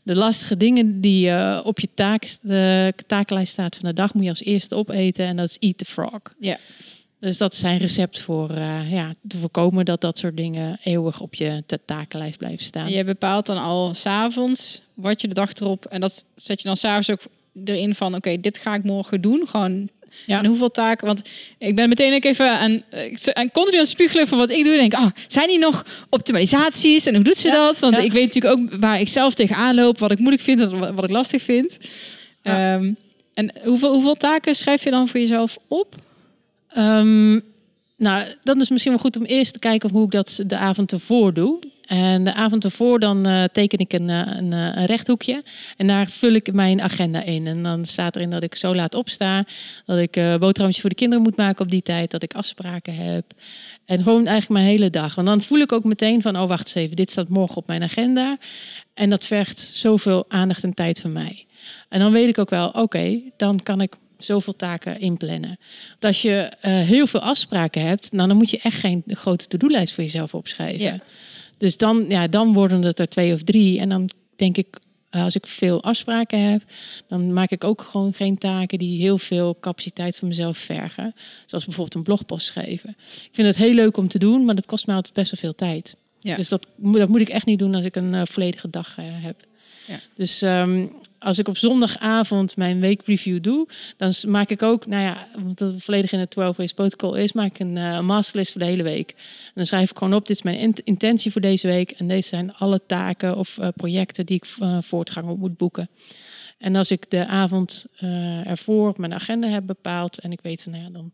de 0.03 0.15
lastige 0.15 0.57
dingen 0.57 1.01
die 1.01 1.29
op 1.63 1.79
je 1.79 1.87
taak, 1.93 2.35
de 2.41 2.93
takenlijst 3.07 3.51
staat 3.51 3.75
van 3.75 3.89
de 3.89 3.93
dag, 3.95 4.13
moet 4.13 4.23
je 4.23 4.29
als 4.29 4.43
eerste 4.43 4.75
opeten. 4.75 5.25
En 5.25 5.35
dat 5.35 5.49
is 5.49 5.57
eat 5.59 5.77
the 5.77 5.85
frog. 5.85 6.19
Ja. 6.39 6.57
Dus 7.19 7.37
dat 7.37 7.53
is 7.53 7.59
zijn 7.59 7.77
recept 7.77 8.19
voor 8.19 8.51
ja, 8.89 9.13
te 9.27 9.37
voorkomen 9.37 9.85
dat 9.85 10.01
dat 10.01 10.17
soort 10.17 10.37
dingen 10.37 10.79
eeuwig 10.83 11.19
op 11.19 11.35
je 11.35 11.63
ta- 11.65 11.77
takenlijst 11.85 12.37
blijven 12.37 12.65
staan. 12.65 12.85
En 12.85 12.91
je 12.91 13.03
bepaalt 13.03 13.45
dan 13.45 13.57
al 13.57 13.93
s'avonds 13.93 14.81
wat 14.93 15.21
je 15.21 15.27
de 15.27 15.33
dag 15.33 15.53
erop... 15.53 15.85
En 15.85 16.01
dat 16.01 16.25
zet 16.35 16.61
je 16.61 16.67
dan 16.67 16.77
s'avonds 16.77 17.09
ook 17.11 17.21
erin 17.65 17.95
van... 17.95 18.15
Oké, 18.15 18.39
dit 18.39 18.57
ga 18.57 18.73
ik 18.75 18.83
morgen 18.83 19.21
doen. 19.21 19.47
Gewoon 19.47 19.89
Ja. 20.25 20.39
En 20.39 20.45
hoeveel 20.45 20.71
taken? 20.71 21.07
Want 21.07 21.21
ik 21.57 21.75
ben 21.75 21.89
meteen 21.89 22.13
ook 22.13 22.23
even 22.23 22.49
aan, 22.49 22.83
aan 23.33 23.51
continu 23.51 23.77
aan 23.77 23.83
het 23.83 23.91
spiegelen 23.91 24.27
van 24.27 24.37
wat 24.37 24.49
ik 24.49 24.63
doe. 24.63 24.73
En 24.73 24.79
denk, 24.79 24.93
ah, 24.93 25.11
zijn 25.27 25.47
die 25.47 25.59
nog 25.59 25.85
optimalisaties? 26.09 27.05
En 27.05 27.15
hoe 27.15 27.23
doet 27.23 27.37
ze 27.37 27.47
Ja, 27.47 27.53
dat? 27.53 27.79
Want 27.79 27.95
ja. 27.95 28.01
ik 28.01 28.11
weet 28.11 28.25
natuurlijk 28.33 28.59
ook 28.59 28.79
waar 28.79 28.99
ik 28.99 29.07
zelf 29.07 29.33
tegenaan 29.33 29.75
loop, 29.75 29.99
wat 29.99 30.11
ik 30.11 30.19
moeilijk 30.19 30.43
vind, 30.43 30.59
en 30.59 30.95
wat 30.95 31.03
ik 31.03 31.09
lastig 31.09 31.41
vind. 31.41 31.77
Ehm, 32.41 32.93
en 33.33 33.53
hoeveel, 33.63 33.93
hoeveel 33.93 34.15
taken 34.15 34.55
schrijf 34.55 34.83
je 34.83 34.91
dan 34.91 35.07
voor 35.07 35.19
jezelf 35.19 35.57
op? 35.67 35.95
Ehm, 36.67 37.39
nou, 37.97 38.25
dan 38.43 38.61
is 38.61 38.69
misschien 38.69 38.91
wel 38.91 39.01
goed 39.01 39.17
om 39.17 39.23
eerst 39.23 39.53
te 39.53 39.59
kijken 39.59 39.89
hoe 39.89 40.05
ik 40.05 40.11
dat 40.11 40.43
de 40.47 40.57
avond 40.57 40.91
ervoor 40.91 41.33
doe. 41.33 41.59
En 41.91 42.23
de 42.23 42.33
avond 42.33 42.63
ervoor 42.63 42.99
dan 42.99 43.25
eh, 43.25 43.43
teken 43.43 43.79
ik 43.79 43.93
een, 43.93 44.09
eh, 44.09 44.21
een, 44.25 44.53
eh, 44.53 44.59
een 44.59 44.85
rechthoekje. 44.85 45.43
En 45.77 45.87
daar 45.87 46.09
vul 46.09 46.31
ik 46.31 46.53
mijn 46.53 46.81
agenda 46.81 47.23
in. 47.23 47.47
En 47.47 47.63
dan 47.63 47.85
staat 47.85 48.15
erin 48.15 48.29
dat 48.29 48.43
ik 48.43 48.55
zo 48.55 48.75
laat 48.75 48.95
opsta. 48.95 49.45
Dat 49.85 49.97
ik 49.97 50.15
eh 50.15 50.23
boterhammetjes 50.23 50.81
voor 50.81 50.89
de 50.89 50.95
kinderen 50.95 51.23
moet 51.23 51.37
maken 51.37 51.65
op 51.65 51.71
die 51.71 51.81
tijd. 51.81 52.11
Dat 52.11 52.23
ik 52.23 52.33
afspraken 52.33 52.95
heb. 52.95 53.33
En 53.85 53.97
gewoon 53.97 54.25
eigenlijk 54.27 54.49
mijn 54.49 54.65
hele 54.65 54.89
dag. 54.89 55.15
Want 55.15 55.27
dan 55.27 55.41
voel 55.41 55.59
ik 55.59 55.71
ook 55.71 55.83
meteen 55.83 56.21
van... 56.21 56.37
oh, 56.37 56.47
wacht 56.47 56.65
eens 56.65 56.75
even, 56.75 56.95
dit 56.95 57.11
staat 57.11 57.29
morgen 57.29 57.57
op 57.57 57.67
mijn 57.67 57.83
agenda. 57.83 58.37
En 58.93 59.09
dat 59.09 59.25
vergt 59.25 59.69
zoveel 59.73 60.25
aandacht 60.27 60.63
en 60.63 60.73
tijd 60.73 60.99
van 60.99 61.11
mij. 61.11 61.45
En 61.89 61.99
dan 61.99 62.11
weet 62.11 62.27
ik 62.27 62.37
ook 62.37 62.49
wel, 62.49 62.69
oké, 62.69 63.21
dan 63.37 63.63
kan 63.63 63.81
ik 63.81 63.93
zoveel 64.17 64.55
taken 64.55 64.99
inplannen. 64.99 65.57
Als 65.99 66.21
je 66.21 66.51
heel 66.59 67.07
veel 67.07 67.19
afspraken 67.19 67.81
hebt, 67.81 68.11
nou, 68.11 68.27
dan 68.27 68.37
moet 68.37 68.49
je 68.49 68.59
echt 68.63 68.79
geen 68.79 69.03
grote 69.07 69.47
to-do-lijst 69.47 69.93
voor 69.93 70.03
jezelf 70.03 70.33
opschrijven. 70.33 71.01
Dus 71.61 71.77
dan, 71.77 72.05
ja, 72.07 72.27
dan 72.27 72.53
worden 72.53 72.81
het 72.81 72.99
er 72.99 73.09
twee 73.09 73.33
of 73.33 73.43
drie. 73.43 73.79
En 73.79 73.89
dan 73.89 74.09
denk 74.35 74.57
ik, 74.57 74.79
eh, 75.09 75.23
als 75.23 75.35
ik 75.35 75.47
veel 75.47 75.83
afspraken 75.83 76.49
heb, 76.51 76.61
dan 77.07 77.33
maak 77.33 77.51
ik 77.51 77.63
ook 77.63 77.81
gewoon 77.91 78.13
geen 78.13 78.37
taken 78.37 78.77
die 78.77 79.01
heel 79.01 79.17
veel 79.17 79.57
capaciteit 79.59 80.15
van 80.15 80.27
mezelf 80.27 80.57
vergen. 80.57 81.13
Zoals 81.45 81.65
bijvoorbeeld 81.65 81.95
een 81.95 82.03
blogpost 82.03 82.45
schrijven. 82.47 82.89
Ik 82.99 83.29
vind 83.31 83.47
het 83.47 83.57
heel 83.57 83.73
leuk 83.73 83.97
om 83.97 84.07
te 84.07 84.19
doen, 84.19 84.45
maar 84.45 84.55
dat 84.55 84.65
kost 84.65 84.85
mij 84.85 84.95
altijd 84.95 85.13
best 85.13 85.31
wel 85.31 85.39
veel 85.39 85.55
tijd. 85.55 85.95
Ja. 86.19 86.35
Dus 86.35 86.49
dat, 86.49 86.67
moet- 86.75 86.97
dat 86.97 87.09
moet 87.09 87.21
ik 87.21 87.29
echt 87.29 87.45
niet 87.45 87.59
doen 87.59 87.75
als 87.75 87.85
ik 87.85 87.95
een 87.95 88.13
eh, 88.13 88.21
volledige 88.25 88.69
dag 88.69 88.97
eh, 88.97 89.05
heb. 89.07 89.43
Ja. 89.87 89.99
Dus 90.15 90.41
ehm, 90.41 90.87
als 91.21 91.39
ik 91.39 91.47
op 91.47 91.57
zondagavond 91.57 92.55
mijn 92.55 92.79
weekreview 92.79 93.43
doe, 93.43 93.67
dan 93.97 94.13
maak 94.27 94.49
ik 94.49 94.61
ook, 94.61 94.85
nou 94.85 95.03
ja, 95.03 95.27
omdat 95.35 95.73
het 95.73 95.83
volledig 95.83 96.11
in 96.11 96.19
het 96.19 96.29
12 96.29 96.57
Ways 96.57 96.73
Protocol 96.73 97.15
is, 97.15 97.33
maak 97.33 97.49
ik 97.49 97.59
een 97.59 97.77
eh, 97.77 97.99
masterlist 97.99 98.51
voor 98.51 98.61
de 98.61 98.67
hele 98.67 98.83
week. 98.83 99.09
En 99.45 99.51
dan 99.53 99.65
schrijf 99.65 99.91
ik 99.91 99.97
gewoon 99.97 100.13
op, 100.13 100.27
dit 100.27 100.35
is 100.35 100.43
mijn 100.43 100.57
int- 100.57 100.79
intentie 100.79 101.31
voor 101.31 101.41
deze 101.41 101.67
week. 101.67 101.91
En 101.91 102.07
deze 102.07 102.27
zijn 102.27 102.53
alle 102.53 102.81
taken 102.85 103.37
of 103.37 103.57
eh, 103.57 103.67
projecten 103.75 104.25
die 104.25 104.35
ik 104.35 104.55
eh, 104.59 104.77
voortgang 104.81 105.29
op 105.29 105.37
moet 105.37 105.57
boeken. 105.57 105.89
En 106.57 106.75
als 106.75 106.91
ik 106.91 107.09
de 107.09 107.25
avond 107.25 107.85
ervoor 108.45 108.93
mijn 108.97 109.13
agenda 109.13 109.47
heb 109.47 109.65
bepaald 109.65 110.19
en 110.19 110.31
ik 110.31 110.39
weet 110.41 110.63
van, 110.63 110.71
nou 110.71 110.83
ja, 110.83 110.89
dan 110.89 111.11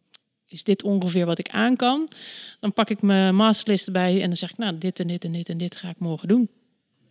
is 0.48 0.64
dit 0.64 0.84
ongeveer 0.84 1.26
wat 1.26 1.40
ik 1.40 1.50
aan 1.50 1.76
kan. 1.76 2.10
Dan 2.60 2.74
pak 2.74 2.90
ik 2.90 3.02
mijn 3.02 3.36
masterlist 3.36 3.86
erbij 3.86 4.22
en 4.22 4.28
dan 4.28 4.38
zeg 4.38 4.50
ik, 4.50 4.58
nou, 4.58 4.78
dit 4.78 5.00
en 5.00 5.08
dit 5.08 5.24
en 5.24 5.32
dit 5.32 5.50
en 5.50 5.58
dit 5.58 5.76
ga 5.76 5.90
ik 5.90 6.00
morgen 6.00 6.28
doen. 6.28 6.50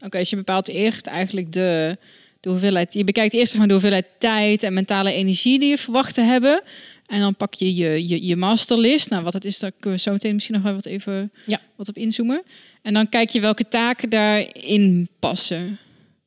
Oké, 0.06 0.18
dus 0.18 0.30
je 0.30 0.36
bepaalt 0.36 0.68
eerst 0.68 1.06
eigenlijk 1.06 1.52
de, 1.52 1.96
de 2.40 2.48
hoeveelheid. 2.50 2.94
Je 2.94 3.04
bekijkt 3.04 3.34
eerst 3.34 3.48
zeg 3.48 3.58
maar, 3.58 3.66
de 3.66 3.72
hoeveelheid 3.72 4.06
tijd 4.18 4.62
en 4.62 4.74
mentale 4.74 5.12
energie 5.12 5.58
die 5.58 5.68
je 5.68 5.78
verwacht 5.78 6.14
te 6.14 6.20
hebben. 6.20 6.62
En 7.06 7.20
dan 7.20 7.34
pak 7.36 7.54
je 7.54 7.74
je, 7.74 8.08
je, 8.08 8.26
je 8.26 8.36
masterlist. 8.36 9.10
Nou, 9.10 9.22
wat 9.24 9.32
het 9.32 9.44
is, 9.44 9.58
daar 9.58 9.72
kunnen 9.80 9.98
we 9.98 10.04
zo 10.04 10.12
meteen 10.12 10.34
misschien 10.34 10.54
nog 10.54 10.64
wel 10.64 10.74
wat 10.74 10.86
even 10.86 11.32
Ja. 11.46 11.60
wat 11.76 11.88
op 11.88 11.96
inzoomen. 11.96 12.42
En 12.82 12.94
dan 12.94 13.08
kijk 13.08 13.30
je 13.30 13.40
welke 13.40 13.68
taken 13.68 14.08
daarin 14.08 15.08
passen. 15.18 15.78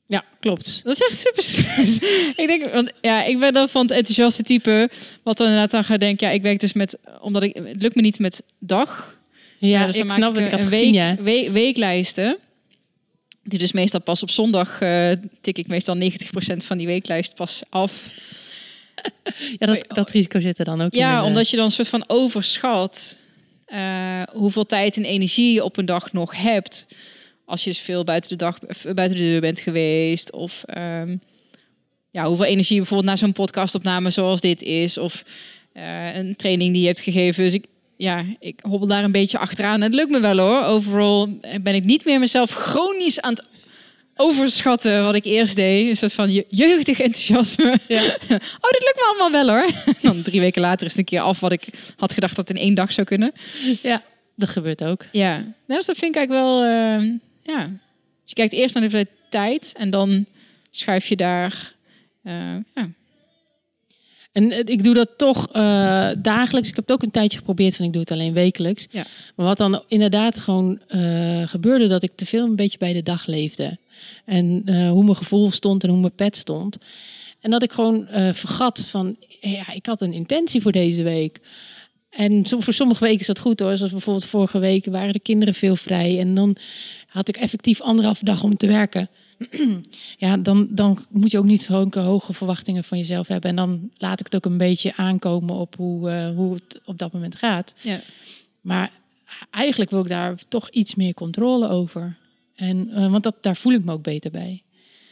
Ja, 0.08 0.24
klopt. 0.40 0.82
Dat 0.84 0.94
is 0.94 1.08
echt 1.10 1.20
super 1.20 1.44
stress. 1.44 1.98
ik 2.42 2.48
denk, 2.48 2.74
want 2.74 2.92
ja, 3.02 3.24
ik 3.24 3.40
ben 3.40 3.54
dan 3.54 3.70
van 3.70 3.82
het 3.82 3.92
enthousiaste 3.92 4.44
type. 4.44 4.90
Wat 5.24 5.38
dan 5.38 5.46
inderdaad 5.48 5.72
dan 5.72 5.84
gaat 5.84 6.00
denken, 6.00 6.28
ja, 6.28 6.34
ik 6.34 6.42
werk 6.42 6.60
dus 6.60 6.74
met, 6.74 6.98
omdat 7.22 7.44
ik, 7.44 7.56
het 7.56 7.82
lukt 7.82 7.96
me 7.96 8.02
niet 8.02 8.20
met 8.20 8.44
dag. 8.60 9.18
Ja, 9.58 9.86
dus 9.86 9.96
ik 9.98 10.12
snap 10.12 10.36
het. 10.36 10.46
Ik 10.46 10.52
had 10.52 10.60
een 10.60 10.66
gezien, 10.66 10.94
week, 10.94 10.94
ja. 10.94 11.16
we- 11.24 11.52
weeklijsten. 11.52 12.38
Die 13.44 13.60
dus 13.60 13.72
meestal 13.72 14.02
pas 14.02 14.22
op 14.22 14.30
zondag 14.30 14.82
eh, 14.82 15.12
tik 15.42 15.58
ik 15.58 15.68
meestal 15.68 15.96
90% 15.96 16.02
van 16.58 16.78
die 16.78 16.88
weeklijst 16.88 17.36
pas 17.36 17.62
af. 17.70 18.08
Ja, 19.60 19.66
dat, 19.66 19.86
dat 19.88 20.12
risico 20.12 20.40
zit 20.40 20.60
er 20.60 20.66
dan 20.66 20.82
ook 20.82 20.92
in. 20.92 21.00
Ja, 21.00 21.06
inderdaad. 21.06 21.28
omdat 21.28 21.50
je 21.50 21.56
dan 21.56 21.66
een 21.66 21.72
soort 21.72 21.88
van 21.88 22.04
overschat 22.08 23.18
eh, 23.70 24.22
hoeveel 24.32 24.66
tijd 24.66 24.98
en 24.98 25.06
energie 25.06 25.54
je 25.54 25.64
op 25.64 25.78
een 25.78 25.86
dag 25.86 26.14
nog 26.14 26.36
hebt. 26.36 26.88
Als 27.46 27.64
je 27.64 27.70
dus 27.70 27.80
veel 27.80 28.04
buiten 28.04 28.30
de, 28.30 28.36
dag, 28.36 28.60
eh, 28.60 28.94
buiten 28.94 29.18
de 29.18 29.24
deur 29.24 29.42
bent 29.42 29.60
geweest. 29.60 30.32
Of 30.32 30.64
ehm, 30.66 31.18
ja, 32.12 32.26
hoeveel 32.26 32.46
energie 32.46 32.78
bijvoorbeeld 32.78 33.10
naar 33.10 33.18
zo'n 33.18 33.32
podcastopname 33.32 34.10
zoals 34.10 34.42
dit 34.42 34.62
is. 34.62 34.98
Of 34.98 35.24
eh, 35.74 36.16
een 36.16 36.36
training 36.36 36.72
die 36.72 36.82
je 36.82 36.88
hebt 36.88 37.00
gegeven. 37.00 37.44
Dus 37.44 37.54
ik, 37.54 37.66
ja, 38.00 38.26
ik 38.40 38.60
hobbel 38.62 38.88
daar 38.88 39.04
een 39.04 39.12
beetje 39.12 39.38
achteraan. 39.38 39.76
En 39.76 39.82
het 39.82 39.94
lukt 39.94 40.12
me 40.12 40.20
wel 40.20 40.38
hoor. 40.38 40.64
Overal 40.64 41.40
ben 41.62 41.76
ik 41.76 41.84
niet 41.84 42.06
meer 42.06 42.20
mezelf 42.20 42.52
chronisch 42.52 43.22
aan 43.22 43.34
het 43.34 43.44
overschatten 44.16 45.04
wat 45.04 45.16
ik 45.16 45.26
eerst 45.26 45.56
deed. 45.56 45.90
Een 45.90 45.98
soort 45.98 46.14
van 46.14 46.32
je- 46.32 46.46
jeugdig 46.50 47.00
enthousiasme. 47.00 47.78
Ja. 47.88 48.02
Oh, 48.62 48.70
dit 48.72 48.84
lukt 48.84 48.96
me 48.96 49.16
allemaal 49.20 49.46
wel 49.46 49.56
hoor. 49.56 49.72
Dan 50.02 50.22
drie 50.22 50.40
weken 50.40 50.62
later 50.62 50.86
is 50.86 50.92
het 50.92 51.00
een 51.00 51.06
keer 51.06 51.20
af 51.22 51.40
wat 51.40 51.52
ik 51.52 51.68
had 51.98 52.14
gedacht 52.14 52.36
dat 52.36 52.50
in 52.50 52.56
één 52.58 52.74
dag 52.74 52.92
zou 52.92 53.08
kunnen. 53.08 53.32
ja, 53.82 54.04
dat 54.36 54.50
gebeurt 54.50 54.84
ook. 54.84 55.06
Ja, 55.12 55.36
nou, 55.38 55.54
dus 55.68 55.86
dat 55.86 55.98
vind 55.98 56.16
ik 56.16 56.18
eigenlijk 56.18 56.46
wel, 56.48 56.64
eh, 56.64 57.04
ja. 57.56 57.60
Dus 57.68 58.24
je 58.26 58.34
kijkt 58.34 58.54
eerst 58.54 58.76
naar 58.76 58.90
de 58.90 59.08
tijd 59.30 59.74
en 59.78 59.90
dan 59.90 60.26
schuif 60.70 61.06
je 61.08 61.16
daar, 61.16 61.74
eh, 62.24 62.34
ja. 62.74 62.90
En 64.32 64.68
ik 64.68 64.84
doe 64.84 64.94
dat 64.94 65.10
toch 65.18 65.48
eh, 65.52 66.10
dagelijks. 66.18 66.70
Ik 66.70 66.76
heb 66.76 66.88
het 66.88 66.96
ook 66.96 67.04
een 67.04 67.12
tijdje 67.12 67.38
geprobeerd 67.38 67.76
van 67.76 67.86
ik 67.86 67.94
doe 67.94 68.02
het 68.02 68.12
alleen 68.12 68.34
wekelijks. 68.34 68.88
Ja. 68.92 69.06
Maar 69.36 69.46
wat 69.46 69.58
dan 69.58 69.84
inderdaad 69.88 70.40
gewoon 70.40 70.80
eh, 70.88 71.48
gebeurde, 71.48 71.88
dat 71.88 72.04
ik 72.04 72.12
te 72.16 72.26
veel 72.26 72.46
een 72.46 72.56
beetje 72.56 72.78
bij 72.78 72.94
de 72.94 73.04
dag 73.04 73.26
leefde. 73.26 73.78
En 74.26 74.62
eh, 74.66 74.90
hoe 74.90 75.04
mijn 75.04 75.16
gevoel 75.16 75.52
stond 75.52 75.84
en 75.84 75.90
hoe 75.90 76.00
mijn 76.00 76.16
pet 76.16 76.38
stond. 76.38 76.78
En 77.40 77.52
dat 77.52 77.64
ik 77.64 77.72
gewoon 77.72 78.08
vergat 78.34 78.80
van, 78.80 79.16
ja, 79.40 79.74
ik 79.74 79.86
had 79.86 80.02
een 80.02 80.14
intentie 80.14 80.62
voor 80.62 80.72
deze 80.72 81.04
week. 81.04 81.40
En 82.10 82.48
voor 82.48 82.74
sommige 82.74 83.04
weken 83.04 83.20
is 83.20 83.28
dat 83.28 83.40
goed 83.40 83.60
hoor. 83.60 83.78
Zoals 83.78 83.92
bijvoorbeeld 83.92 84.26
vorige 84.26 84.60
week 84.60 84.86
waren 84.86 85.14
de 85.14 85.20
kinderen 85.20 85.54
veel 85.54 85.76
vrij. 85.76 86.20
En 86.20 86.36
dan 86.36 86.56
had 87.08 87.28
ik 87.28 87.38
effectief 87.38 87.82
anderhalve 87.82 88.26
dag 88.26 88.44
om 88.44 88.58
te 88.58 88.68
werken. 88.68 89.10
ja, 90.18 90.38
dan, 90.38 90.68
dan 90.70 91.00
moet 91.10 91.32
je 91.32 91.38
ook 91.38 91.46
niet 91.46 91.62
zo 91.62 91.90
hoge 91.92 92.34
verwachtingen 92.34 92.84
van 92.84 92.98
jezelf 92.98 93.28
hebben. 93.28 93.50
En 93.50 93.56
dan 93.56 93.90
laat 93.98 94.20
ik 94.20 94.26
het 94.26 94.36
ook 94.36 94.46
een 94.46 94.58
beetje 94.58 94.96
aankomen 94.96 95.56
op 95.56 95.76
hoe, 95.76 96.10
eh, 96.10 96.36
hoe 96.36 96.54
het 96.54 96.82
op 96.86 96.98
dat 96.98 97.14
moment 97.14 97.36
gaat. 97.36 97.74
Ja. 97.82 98.02
Maar 98.62 98.92
eigenlijk 99.50 99.92
wil 99.92 100.02
ik 100.02 100.08
daar 100.08 100.36
toch 100.48 100.70
iets 100.70 100.96
meer 100.96 101.14
controle 101.14 101.68
over. 101.68 102.18
En, 102.56 102.90
eh, 102.90 103.12
want 103.12 103.24
dat, 103.24 103.36
daar 103.42 103.56
voel 103.56 103.74
ik 103.74 103.84
me 103.84 103.92
ook 103.92 104.04
beter 104.04 104.32
bij. 104.32 104.64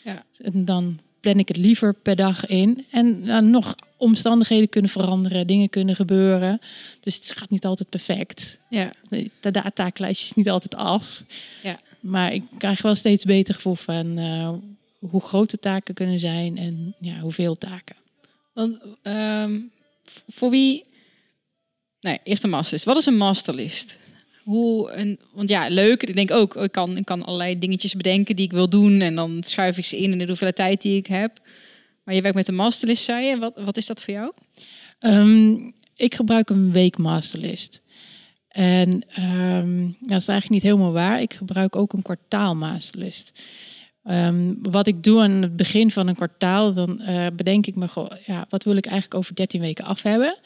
Ja. 0.04 0.24
En 0.38 0.66
dan 0.66 1.00
plan 1.20 1.40
ik 1.40 1.48
het 1.48 1.58
liever 1.58 1.94
per 1.94 2.16
dag 2.16 2.46
in. 2.46 2.86
En 2.92 3.26
dan 3.26 3.50
nog 3.50 3.76
omstandigheden 3.98 4.70
kunnen 4.70 4.92
veranderen, 4.92 5.48
dingen 5.48 5.70
kunnen 5.70 5.96
gebeuren. 5.96 6.62
Dus 7.00 7.16
het 7.16 7.38
gaat 7.38 7.50
niet 7.50 7.66
altijd 7.66 7.90
perfect. 7.90 8.60
Ja. 8.70 8.94
De 9.40 9.52
dataaklijstje 9.52 10.26
is 10.26 10.34
niet 10.34 10.50
altijd 10.50 10.76
af. 10.76 11.24
Ja. 11.64 11.80
Maar 12.08 12.34
ik 12.34 12.44
krijg 12.58 12.82
wel 12.82 12.96
steeds 12.96 13.24
beter 13.24 13.54
gevoel 13.54 13.76
van 13.76 14.18
eh, 14.18 14.54
hoe 15.00 15.22
groot 15.22 15.50
de 15.50 15.60
taken 15.60 15.94
kunnen 15.94 16.20
zijn 16.20 16.58
en 16.58 16.96
ja, 17.00 17.20
hoeveel 17.20 17.58
taken. 17.58 17.96
Want 18.54 18.80
ehm, 19.02 19.60
voor 20.28 20.50
wie... 20.50 20.86
Nee, 22.00 22.20
eerst 22.24 22.44
een 22.44 22.50
masterlist. 22.50 22.86
Wat 22.86 22.98
is 22.98 23.06
een 23.06 23.18
masterlist? 23.18 24.00
Hoe 24.44 24.92
een, 24.92 25.20
want 25.34 25.50
ja, 25.50 25.70
leuk. 25.70 26.04
Ik 26.04 26.16
denk 26.16 26.32
ook, 26.32 26.56
ik 26.56 26.72
kan, 26.72 26.98
ik 26.98 27.06
kan 27.06 27.24
allerlei 27.24 27.60
dingetjes 27.60 27.96
bedenken 27.96 28.36
die 28.36 28.46
ik 28.46 28.52
wil 28.52 28.70
doen. 28.70 29.02
En 29.02 29.16
dan 29.16 29.44
schuif 29.44 29.78
ik 29.78 29.86
ze 29.86 29.98
in 29.98 30.12
in 30.12 30.18
de 30.18 30.26
hoeveelheid 30.26 30.56
tijd 30.56 30.82
die 30.82 30.98
ik 30.98 31.08
heb. 31.08 31.42
Maar 32.04 32.16
je 32.16 32.22
werkt 32.22 32.38
met 32.38 32.48
een 32.48 32.56
masterlist, 32.56 33.04
zei 33.04 33.26
je. 33.26 33.38
Wat, 33.38 33.54
wat 33.56 33.78
is 33.78 33.86
dat 33.86 34.02
voor 34.02 34.14
jou? 34.14 34.32
Ehm, 35.00 35.72
ik 35.96 36.16
gebruik 36.16 36.50
een 36.50 36.72
week 36.72 36.98
masterlist. 36.98 37.82
En 38.58 39.02
ehm, 39.10 39.82
dat 40.00 40.22
is 40.22 40.28
eigenlijk 40.28 40.50
niet 40.50 40.62
helemaal 40.62 40.92
waar. 40.92 41.22
Ik 41.22 41.34
gebruik 41.34 41.76
ook 41.76 41.94
een 41.94 42.02
kwartaal 42.02 42.56
masterlist. 42.56 43.32
Ehm, 44.04 44.54
wat 44.62 44.88
ik 44.88 45.04
doe 45.04 45.22
aan 45.22 45.32
het 45.32 45.56
begin 45.56 45.92
van 45.92 46.08
een 46.08 46.16
kwartaal, 46.16 46.74
dan 46.74 47.02
eh, 47.02 47.26
bedenk 47.34 47.68
ik 47.68 47.76
me 47.76 47.88
ja, 48.26 48.46
wat 48.50 48.64
wil 48.64 48.76
ik 48.76 48.86
eigenlijk 48.86 49.20
over 49.20 49.36
13 49.36 49.62
weken 49.62 49.86
af 49.86 50.02
hebben? 50.02 50.38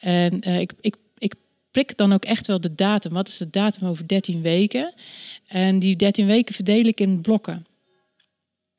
En 0.00 0.40
eh, 0.40 0.60
ik, 0.60 0.72
ik, 0.80 0.96
ik 1.18 1.34
prik 1.70 1.96
dan 1.96 2.12
ook 2.12 2.24
echt 2.24 2.46
wel 2.46 2.60
de 2.60 2.74
datum. 2.74 3.12
Wat 3.12 3.28
is 3.28 3.36
de 3.36 3.50
datum 3.50 3.88
over 3.88 4.08
13 4.08 4.42
weken? 4.42 4.94
En 5.46 5.78
die 5.78 5.96
13 5.96 6.26
weken 6.26 6.54
verdeel 6.54 6.84
ik 6.84 7.00
in 7.00 7.20
blokken. 7.20 7.66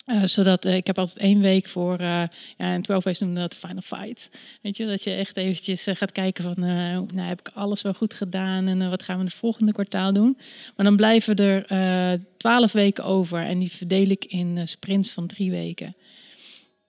Eh, 0.06 0.24
zodat 0.24 0.66
eh, 0.66 0.76
ik 0.76 0.88
heb 0.88 0.98
altijd 0.98 1.18
één 1.18 1.40
week 1.40 1.68
voor, 1.68 1.98
eh 1.98 2.24
ja, 2.58 2.74
in 2.74 2.82
12 2.82 3.04
weeks 3.04 3.20
noemen 3.20 3.42
dat 3.42 3.56
final 3.56 3.82
fight. 3.82 4.30
Weet 4.62 4.78
je, 4.78 4.86
dat 4.86 5.04
je 5.04 5.12
echt 5.12 5.38
eventjes 5.38 5.86
gaat 5.90 6.12
kijken 6.12 6.44
van, 6.44 6.54
nou 6.58 7.28
heb 7.28 7.40
ik 7.40 7.52
alles 7.54 7.82
wel 7.82 7.94
goed 7.94 8.14
gedaan 8.14 8.68
en 8.68 8.90
wat 8.90 9.04
gaan 9.04 9.18
we 9.18 9.24
het 9.24 9.34
volgende 9.34 9.72
kwartaal 9.72 10.14
doen. 10.14 10.38
Maar 10.76 10.86
dan 10.86 10.96
blijven 10.96 11.36
er 11.36 11.66
eh 11.66 12.20
12 12.38 12.72
weken 12.72 13.04
over 13.04 13.40
en 13.40 13.60
die 13.60 13.72
verdeel 13.72 14.10
ik 14.10 14.26
in 14.26 14.68
sprints 14.68 15.10
van 15.10 15.28
drie 15.28 15.52
weken. 15.52 15.96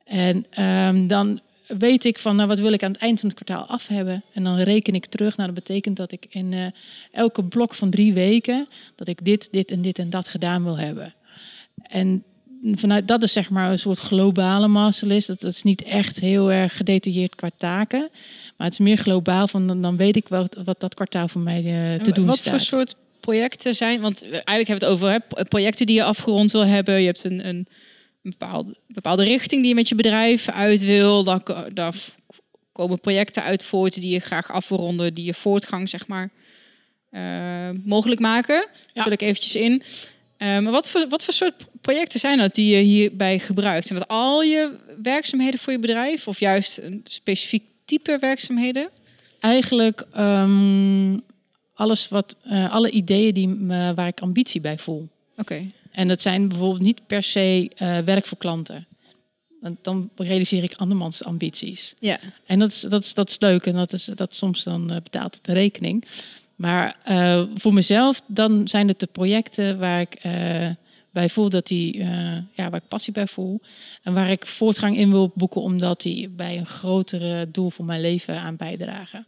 En 0.04 0.46
ehm, 0.50 1.06
dan 1.06 1.40
weet 1.66 2.04
ik 2.04 2.18
van, 2.18 2.36
nou 2.36 2.48
wat 2.48 2.58
wil 2.58 2.72
ik 2.72 2.82
aan 2.82 2.92
het 2.92 3.00
eind 3.00 3.20
van 3.20 3.28
het 3.28 3.44
kwartaal 3.44 3.66
af 3.66 3.86
hebben. 3.86 4.24
En 4.32 4.44
dan 4.44 4.58
reken 4.58 4.94
ik 4.94 5.06
terug. 5.06 5.36
Nou, 5.36 5.52
dat 5.52 5.64
betekent 5.64 5.96
dat 5.96 6.12
ik 6.12 6.26
in 6.28 6.72
elke 7.12 7.44
blok 7.44 7.74
van 7.74 7.90
drie 7.90 8.14
weken, 8.14 8.68
dat 8.94 9.08
ik 9.08 9.24
dit, 9.24 9.48
dit 9.50 9.70
en 9.70 9.82
dit 9.82 9.98
en 9.98 10.10
dat 10.10 10.28
gedaan 10.28 10.64
wil 10.64 10.78
hebben. 10.78 11.14
En 11.82 12.24
vanuit 12.62 13.08
dat 13.08 13.22
is 13.22 13.32
zeg 13.32 13.50
maar 13.50 13.70
een 13.70 13.78
soort 13.78 13.98
globale 13.98 14.68
masterlist. 14.68 15.26
Dat, 15.26 15.40
dat 15.40 15.52
is 15.52 15.62
niet 15.62 15.82
echt 15.82 16.20
heel 16.20 16.52
erg 16.52 16.76
gedetailleerd 16.76 17.34
qua 17.34 17.50
taken. 17.58 18.08
Maar 18.56 18.66
het 18.66 18.72
is 18.72 18.78
meer 18.86 18.96
globaal 18.96 19.48
van 19.48 19.66
dan, 19.66 19.82
dan 19.82 19.96
weet 19.96 20.16
ik 20.16 20.28
wel 20.28 20.46
wat 20.64 20.80
dat 20.80 20.94
kwartaal 20.94 21.28
voor 21.28 21.40
mij 21.40 21.56
eh, 21.58 22.02
te 22.02 22.08
En 22.08 22.12
doen 22.14 22.26
wat 22.26 22.38
staat. 22.38 22.50
voor 22.52 22.60
soort 22.60 22.96
projecten 23.20 23.74
zijn? 23.74 24.00
Want 24.00 24.22
eigenlijk 24.22 24.68
hebben 24.68 24.88
we 24.88 24.94
het 24.94 25.02
over 25.02 25.10
hè, 25.38 25.44
projecten 25.44 25.86
die 25.86 25.96
je 25.96 26.02
afgerond 26.04 26.50
wil 26.50 26.66
hebben. 26.66 27.00
Je 27.00 27.06
hebt 27.06 27.24
een, 27.24 27.48
een, 27.48 27.66
bepaalde, 28.22 28.74
bepaalde 28.88 29.24
richting 29.24 29.60
die 29.60 29.68
je 29.68 29.74
met 29.74 29.88
je 29.88 29.94
bedrijf 29.94 30.48
uit 30.48 30.80
wil. 30.80 31.24
Dan, 31.24 31.42
v- 31.94 32.08
komen 32.72 33.00
projecten 33.00 33.42
uit 33.42 33.62
voort 33.62 34.00
die 34.00 34.10
je 34.10 34.18
graag 34.20 34.50
af 34.52 34.68
wil 34.68 34.78
ronden, 34.78 35.14
die 35.14 35.24
je 35.24 35.34
voortgang 35.34 35.88
zeg 35.88 36.06
maar 36.06 36.30
eh, 37.10 37.22
mogelijk 37.84 38.20
maken. 38.20 38.66
Ja. 38.92 39.02
Vul 39.02 39.12
ik 39.12 39.20
eventjes 39.22 39.56
in. 39.56 39.82
Eh, 40.36 40.58
maar 40.58 40.72
wat 40.72 40.88
voor, 40.88 41.06
wat 41.08 41.24
voor 41.24 41.34
soort 41.34 41.64
projecten 41.80 42.20
zijn 42.20 42.38
dat 42.38 42.54
die 42.54 42.76
je 42.76 42.82
hierbij 42.82 43.38
gebruikt? 43.38 43.86
Zijn 43.86 43.98
dat 43.98 44.08
al 44.08 44.42
je 44.42 44.76
werkzaamheden 45.02 45.60
voor 45.60 45.72
je 45.72 45.78
bedrijf 45.78 46.28
of 46.28 46.40
juist 46.40 46.78
een 46.78 47.00
specifiek 47.04 47.64
type 47.84 48.16
werkzaamheden? 48.20 48.88
Eigenlijk 49.40 50.06
ehm, 50.12 51.18
alles 51.74 52.08
wat, 52.08 52.36
eh, 52.42 52.72
alle 52.72 52.90
ideeën 52.90 53.34
die 53.34 53.48
me, 53.48 53.94
waar 53.94 54.06
ik 54.06 54.20
ambitie 54.20 54.60
bij 54.60 54.78
voel. 54.78 55.08
Oké. 55.36 55.66
En 55.90 56.08
dat 56.08 56.22
zijn 56.22 56.48
bijvoorbeeld 56.48 56.80
niet 56.80 57.06
per 57.06 57.22
se 57.22 57.70
eh, 57.76 57.98
werk 57.98 58.26
voor 58.26 58.38
klanten. 58.38 58.86
Want 59.60 59.78
dan 59.82 60.10
realiseer 60.16 60.62
ik 60.62 60.74
andermans 60.74 61.24
ambities. 61.24 61.94
Ja. 61.98 62.18
En 62.46 62.58
dat 62.58 62.70
is, 62.70 62.80
dat 62.80 63.04
is, 63.04 63.14
dat 63.14 63.28
is 63.28 63.36
leuk 63.38 63.66
en 63.66 63.74
dat 63.74 63.92
is 63.92 64.04
dat 64.04 64.34
soms 64.34 64.62
dan 64.62 64.90
eh, 64.90 64.96
betaalt 65.02 65.34
het 65.34 65.44
de 65.44 65.52
rekening. 65.52 66.04
Maar 66.56 66.96
eh, 67.04 67.42
voor 67.54 67.72
mezelf, 67.72 68.22
dan 68.26 68.68
zijn 68.68 68.88
het 68.88 69.00
de 69.00 69.06
projecten 69.06 69.78
waar 69.78 70.00
ik 70.00 70.14
eh, 70.14 70.68
bij 71.10 71.28
voel 71.28 71.48
dat 71.48 71.66
die, 71.66 72.00
eh, 72.00 72.08
ja, 72.52 72.70
waar 72.70 72.80
ik 72.82 72.88
passie 72.88 73.12
bij 73.12 73.26
voel. 73.26 73.60
En 74.02 74.14
waar 74.14 74.30
ik 74.30 74.46
voortgang 74.46 74.96
in 74.96 75.10
wil 75.10 75.32
boeken, 75.34 75.60
omdat 75.60 76.00
die 76.02 76.28
bij 76.28 76.58
een 76.58 76.66
grotere 76.66 77.50
doel 77.50 77.70
voor 77.70 77.84
mijn 77.84 78.00
leven 78.00 78.40
aan 78.40 78.56
bijdragen. 78.56 79.26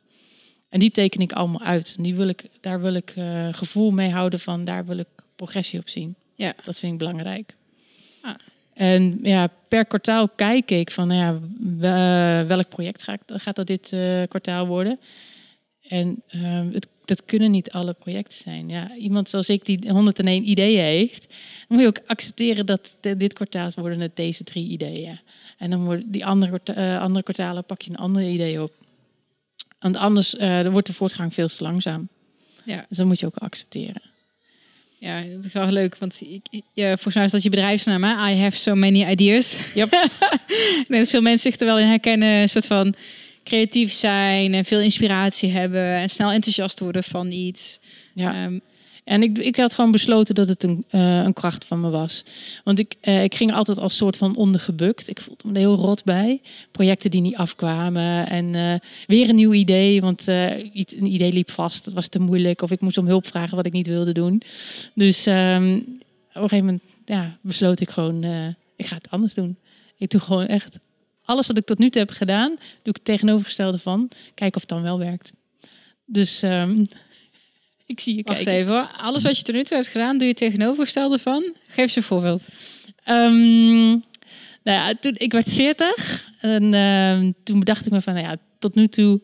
En 0.69 0.81
die 0.81 0.91
teken 0.91 1.21
ik 1.21 1.33
allemaal 1.33 1.63
uit. 1.63 1.95
En 1.97 2.03
die 2.03 2.15
wil 2.15 2.29
ik, 2.29 2.45
daar 2.61 2.81
wil 2.81 2.95
ik 2.95 3.15
gevoel 3.53 3.91
mee 3.91 4.11
houden 4.11 4.41
van, 4.41 4.65
daar 4.65 4.87
wil 4.87 4.99
ik 4.99 5.07
progressie 5.37 5.79
op 5.79 5.89
zien. 5.89 6.15
Ja. 6.35 6.55
Dat 6.65 6.79
vind 6.79 6.93
ik 6.93 6.99
belangrijk. 6.99 7.55
Ah. 8.21 8.35
En 8.75 9.19
ja, 9.23 9.49
per 9.69 9.85
kwartaal 9.85 10.29
kijk 10.29 10.71
ik 10.71 10.91
van, 10.91 11.09
nou 11.09 11.21
ja, 11.21 11.39
we- 11.79 12.45
welk 12.47 12.69
project 12.69 13.03
ga 13.03 13.13
ik, 13.13 13.21
gaat 13.27 13.57
dat 13.57 13.67
dit 13.67 13.89
kwartaal 14.29 14.67
worden? 14.67 14.99
En 15.89 16.23
eh, 16.29 16.41
het, 16.73 16.89
dat 17.05 17.25
kunnen 17.25 17.51
niet 17.51 17.71
alle 17.71 17.93
projecten 17.95 18.39
zijn. 18.39 18.69
Ja, 18.69 18.95
iemand 18.97 19.29
zoals 19.29 19.49
ik 19.49 19.65
die 19.65 19.91
101 19.91 20.49
ideeën 20.51 20.81
heeft, 20.83 21.27
dan 21.29 21.37
moet 21.69 21.81
je 21.81 21.87
ook 21.87 22.01
accepteren 22.07 22.67
dat 22.67 22.97
de- 23.01 23.17
dit 23.17 23.33
kwartaal 23.33 23.71
worden 23.77 24.01
het 24.01 24.17
deze 24.17 24.45
drie 24.45 24.69
ideeën. 24.69 25.21
En 25.59 25.71
dan 25.71 25.85
worden 25.85 26.11
die 26.11 26.27
andere, 26.27 26.61
eh, 26.65 27.01
andere 27.01 27.23
kwartalen 27.23 27.65
pak 27.65 27.83
je 27.83 27.91
een 27.91 27.97
andere 27.97 28.29
idee 28.31 28.63
op. 28.63 28.73
Want 29.79 29.97
anders 29.97 30.37
eh, 30.37 30.69
wordt 30.69 30.87
de 30.87 30.93
voortgang 30.93 31.35
veel 31.35 31.49
te 31.49 31.63
langzaam. 31.63 32.09
Ja. 32.65 32.85
Dus 32.89 32.97
dat 32.97 33.07
moet 33.07 33.21
je 33.21 33.27
ook 33.27 33.37
accepteren. 33.37 34.03
Ja, 35.01 35.23
dat 35.23 35.45
is 35.45 35.53
wel 35.53 35.71
leuk, 35.71 35.97
want 35.99 36.21
ik, 36.21 36.47
ik- 36.51 36.65
ja, 36.73 36.87
volgens 36.95 37.15
mij 37.15 37.25
is 37.25 37.31
dat 37.31 37.43
je 37.43 37.49
bedrijfsnaam, 37.49 38.05
hè? 38.05 38.31
I 38.31 38.37
have 38.41 38.57
so 38.57 38.75
many 38.75 39.05
ideas. 39.11 39.59
Yep. 39.75 39.91
dat 40.89 41.09
veel 41.09 41.21
mensen 41.21 41.51
zich 41.53 41.61
er 41.61 41.67
wel 41.67 41.79
in 41.79 41.87
herkennen, 41.87 42.29
een 42.29 42.49
soort 42.49 42.67
van 42.67 42.95
creatief 43.49 43.93
zijn 43.93 44.55
en 44.55 44.65
veel 44.65 44.81
inspiratie 44.81 45.51
hebben 45.51 45.97
en 45.97 46.09
snel 46.09 46.31
enthousiast 46.31 46.81
worden 46.81 47.05
van 47.05 47.31
iets. 47.31 47.79
Ja. 48.15 48.45
Ehm, 48.45 48.59
En 49.05 49.23
ik, 49.23 49.39
ik 49.39 49.57
had 49.57 49.75
gewoon 49.75 49.91
besloten 49.91 50.35
dat 50.35 50.49
het 50.49 50.63
een, 50.63 50.85
eh, 50.89 51.23
een 51.23 51.33
kracht 51.33 51.65
van 51.65 51.81
me 51.81 51.91
was. 51.91 52.25
Want 52.65 52.79
ik, 52.79 52.95
eh, 53.01 53.23
ik 53.23 53.35
ging 53.35 53.53
altijd 53.53 53.79
als 53.79 53.97
soort 53.97 54.17
van 54.17 54.37
ondergebukt. 54.37 55.09
Ik 55.09 55.21
voelde 55.21 55.49
me 55.49 55.53
er 55.53 55.59
heel 55.59 55.77
rot 55.77 56.05
bij. 56.05 56.41
Projecten 56.73 57.11
die 57.11 57.21
niet 57.21 57.37
afkwamen. 57.37 58.29
En 58.29 58.55
eh, 58.55 58.75
weer 59.07 59.29
een 59.29 59.35
nieuw 59.35 59.53
idee. 59.53 60.01
Want 60.01 60.27
iets, 60.73 60.97
een 60.97 61.13
idee 61.13 61.33
liep 61.33 61.51
vast. 61.51 61.85
Het 61.85 61.95
was 61.95 62.09
te 62.09 62.19
moeilijk. 62.19 62.63
Of 62.63 62.71
ik 62.71 62.81
moest 62.81 62.99
om 62.99 63.07
hulp 63.07 63.27
vragen 63.27 63.57
wat 63.57 63.67
ik 63.67 63.73
niet 63.73 63.87
wilde 63.87 64.13
doen. 64.13 64.43
Dus 64.95 65.27
ehm, 65.27 65.75
op 65.75 66.43
een 66.43 66.49
gegeven 66.49 66.65
moment 66.65 66.83
ja, 67.05 67.39
besloot 67.43 67.81
ik 67.81 67.91
gewoon... 67.91 68.25
ik 68.77 68.87
ga 68.87 68.97
het 68.97 69.11
anders 69.11 69.35
doen. 69.35 69.57
Ik 69.97 70.11
doe 70.11 70.21
gewoon 70.21 70.47
echt... 70.47 70.79
Alles 71.29 71.47
wat 71.47 71.59
ik 71.59 71.67
tot 71.67 71.79
nu 71.79 71.89
toe 71.89 72.01
heb 72.01 72.11
gedaan, 72.11 72.49
doe 72.49 72.59
ik 72.83 72.95
het 72.95 73.05
tegenovergestelde 73.05 73.79
van. 73.79 74.11
Kijken 74.35 74.55
of 74.55 74.61
het 74.61 74.71
dan 74.71 74.83
wel 74.83 74.99
werkt. 74.99 75.33
Dus 76.05 76.43
ehm, 76.43 76.85
ik 77.87 78.01
zie 78.01 78.17
je 78.17 78.23
wacht 78.23 78.37
kijken. 78.37 78.55
even 78.55 78.73
hoor. 78.73 78.91
Alles 78.97 79.23
wat 79.23 79.37
je 79.37 79.43
tot 79.43 79.55
nu 79.55 79.65
toe 79.65 79.77
hebt 79.77 79.89
gedaan, 79.89 80.19
doe 80.19 80.27
je 80.27 80.35
tegenovergestelde 80.35 81.19
van. 81.19 81.55
Geef 81.67 81.77
eens 81.77 81.97
een 81.97 82.03
voorbeeld. 82.03 82.49
Ehm, 83.05 83.89
nou 83.89 84.01
ja, 84.63 84.95
toen 85.01 85.15
ik 85.17 85.33
werd 85.33 85.53
40 85.53 86.31
en 86.41 86.75
ehm, 86.75 87.33
toen 87.45 87.59
bedacht 87.59 87.87
ik 87.87 87.93
me 87.93 88.03
van, 88.03 88.15
nou 88.15 88.27
ja, 88.27 88.37
tot 88.59 88.75
nu 88.75 88.87
toe 88.87 89.21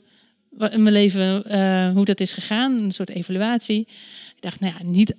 in 0.59 0.83
mijn 0.83 0.95
leven 0.95 1.45
eh, 1.45 1.93
hoe 1.93 2.05
dat 2.05 2.21
is 2.21 2.33
gegaan, 2.33 2.79
een 2.79 2.93
soort 2.93 3.11
evaluatie. 3.11 3.81
Ik 4.37 4.41
dacht, 4.41 4.61
nou 4.61 4.75
ja, 4.79 4.85
niet 4.85 5.15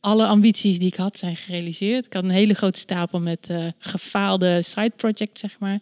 alle 0.00 0.26
ambities 0.26 0.78
die 0.78 0.88
ik 0.88 0.96
had 0.96 1.18
zijn 1.18 1.36
gerealiseerd. 1.36 2.06
Ik 2.06 2.12
had 2.12 2.24
een 2.24 2.30
hele 2.30 2.54
grote 2.54 2.78
stapel 2.78 3.20
met 3.20 3.48
eh, 3.50 3.66
gefaalde 3.78 4.62
side 4.62 4.92
projects, 4.96 5.40
zeg 5.40 5.58
maar. 5.58 5.80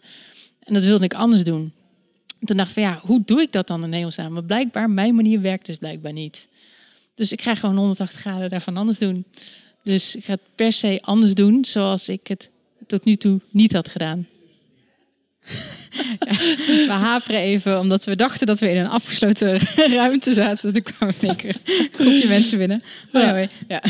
En 0.65 0.73
dat 0.73 0.83
wilde 0.83 1.05
ik 1.05 1.13
anders 1.13 1.43
doen. 1.43 1.71
Toen 2.43 2.57
dacht 2.57 2.69
ik 2.69 2.73
van, 2.73 2.83
ja, 2.83 2.99
hoe 3.03 3.21
doe 3.25 3.41
ik 3.41 3.51
dat 3.51 3.67
dan 3.67 3.83
in 3.83 3.93
hemelsnaam? 3.93 4.33
Maar 4.33 4.43
blijkbaar, 4.43 4.89
mijn 4.89 5.15
manier 5.15 5.41
werkt 5.41 5.65
dus 5.65 5.75
blijkbaar 5.75 6.13
niet. 6.13 6.47
Dus 7.15 7.31
ik 7.31 7.41
ga 7.41 7.55
gewoon 7.55 7.75
180 7.77 8.19
graden 8.19 8.49
daarvan 8.49 8.77
anders 8.77 8.97
doen. 8.97 9.25
Dus 9.83 10.15
ik 10.15 10.25
ga 10.25 10.31
het 10.31 10.41
per 10.55 10.71
se 10.71 10.99
anders 11.01 11.33
doen 11.33 11.65
zoals 11.65 12.09
ik 12.09 12.27
het 12.27 12.49
tot 12.87 13.05
nu 13.05 13.15
toe 13.15 13.39
niet 13.49 13.73
had 13.73 13.89
gedaan. 13.89 14.27
we 16.67 16.87
haperen 16.89 17.41
even 17.41 17.79
omdat 17.79 18.05
we 18.05 18.15
dachten 18.15 18.47
dat 18.47 18.59
we 18.59 18.69
in 18.69 18.77
een 18.77 18.87
afgesloten 18.87 19.59
ruimte 20.01 20.33
zaten. 20.33 20.73
Er 20.73 20.81
kwamen 20.81 21.15
één 21.21 21.35
keer 21.35 21.55
een 21.65 21.89
groepje 21.91 22.27
mensen 22.27 22.57
binnen. 22.57 22.83
Ja. 23.11 23.47
ja. 23.67 23.83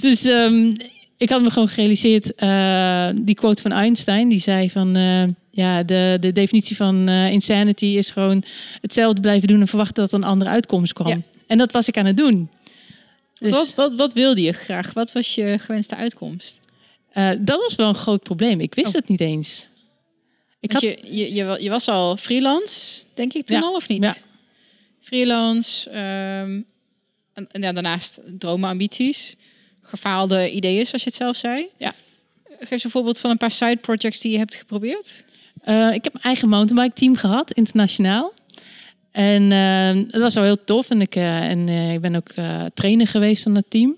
Dus 0.00 0.24
ehm, 0.24 0.74
ik 1.16 1.30
had 1.30 1.42
me 1.42 1.50
gewoon 1.50 1.68
gerealiseerd, 1.68 2.34
eh, 2.34 3.08
die 3.14 3.34
quote 3.34 3.62
van 3.62 3.72
Einstein, 3.72 4.28
die 4.28 4.40
zei 4.40 4.70
van, 4.70 4.96
eh, 4.96 5.24
ja, 5.60 5.82
de, 5.82 6.16
de 6.20 6.32
definitie 6.32 6.76
van 6.76 7.08
eh, 7.08 7.30
insanity 7.32 7.86
is 7.86 8.10
gewoon 8.10 8.44
hetzelfde 8.80 9.20
blijven 9.20 9.48
doen 9.48 9.60
en 9.60 9.68
verwachten 9.68 10.02
dat 10.02 10.12
een 10.12 10.24
andere 10.24 10.50
uitkomst 10.50 10.92
kwam. 10.92 11.08
Ja. 11.08 11.20
En 11.46 11.58
dat 11.58 11.72
was 11.72 11.88
ik 11.88 11.96
aan 11.96 12.06
het 12.06 12.16
doen. 12.16 12.50
Dus 13.38 13.52
Wat, 13.52 13.74
wat, 13.74 13.92
wat 13.96 14.12
wilde 14.12 14.42
je 14.42 14.52
graag? 14.52 14.92
Wat 14.92 15.12
was 15.12 15.34
je 15.34 15.58
gewenste 15.58 15.96
uitkomst? 15.96 16.58
eh, 17.12 17.30
dat 17.40 17.60
was 17.60 17.74
wel 17.74 17.88
een 17.88 17.94
groot 17.94 18.22
probleem. 18.22 18.60
Ik 18.60 18.74
wist 18.74 18.88
Oh. 18.88 18.94
het 18.94 19.08
niet 19.08 19.20
eens. 19.20 19.68
Ik 20.60 20.72
had, 20.72 20.80
je, 20.80 20.98
je, 21.04 21.34
je, 21.34 21.56
je 21.60 21.70
was 21.70 21.88
al 21.88 22.16
freelance, 22.16 23.02
denk 23.14 23.32
ik 23.32 23.46
toen 23.46 23.56
Ja. 23.56 23.62
al, 23.62 23.74
of 23.74 23.88
niet? 23.88 24.04
Ja. 24.04 24.14
Freelance. 25.00 25.90
ehm, 25.90 26.60
en, 27.34 27.46
en 27.50 27.62
ja, 27.62 27.72
daarnaast 27.72 28.20
dromen, 28.38 28.70
ambities. 28.70 29.34
Gefaalde 29.80 30.50
ideeën, 30.50 30.86
zoals 30.86 31.02
je 31.02 31.08
het 31.08 31.18
zelf 31.18 31.36
zei. 31.36 31.66
Ja. 31.78 31.94
Geef 32.60 32.70
eens 32.70 32.84
een 32.84 32.90
voorbeeld 32.90 33.18
van 33.18 33.30
een 33.30 33.36
paar 33.36 33.50
side 33.50 33.76
projects 33.76 34.20
die 34.20 34.32
je 34.32 34.38
hebt 34.38 34.54
geprobeerd. 34.54 35.24
Eh, 35.62 35.92
ik 35.94 36.04
heb 36.04 36.14
een 36.14 36.20
eigen 36.20 36.48
mountainbike 36.48 36.94
team 36.94 37.16
gehad, 37.16 37.52
internationaal. 37.52 38.32
En 39.12 39.52
eh, 39.52 40.12
dat 40.12 40.20
was 40.20 40.34
wel 40.34 40.44
heel 40.44 40.64
tof. 40.64 40.90
En 40.90 41.00
ik, 41.00 41.14
eh, 41.14 41.50
en, 41.50 41.68
eh, 41.68 41.92
ik 41.92 42.00
ben 42.00 42.14
ook 42.14 42.32
trainer 42.74 43.06
geweest 43.06 43.42
van 43.42 43.54
het 43.54 43.70
team. 43.70 43.96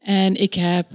En 0.00 0.34
ik 0.34 0.54
heb 0.54 0.86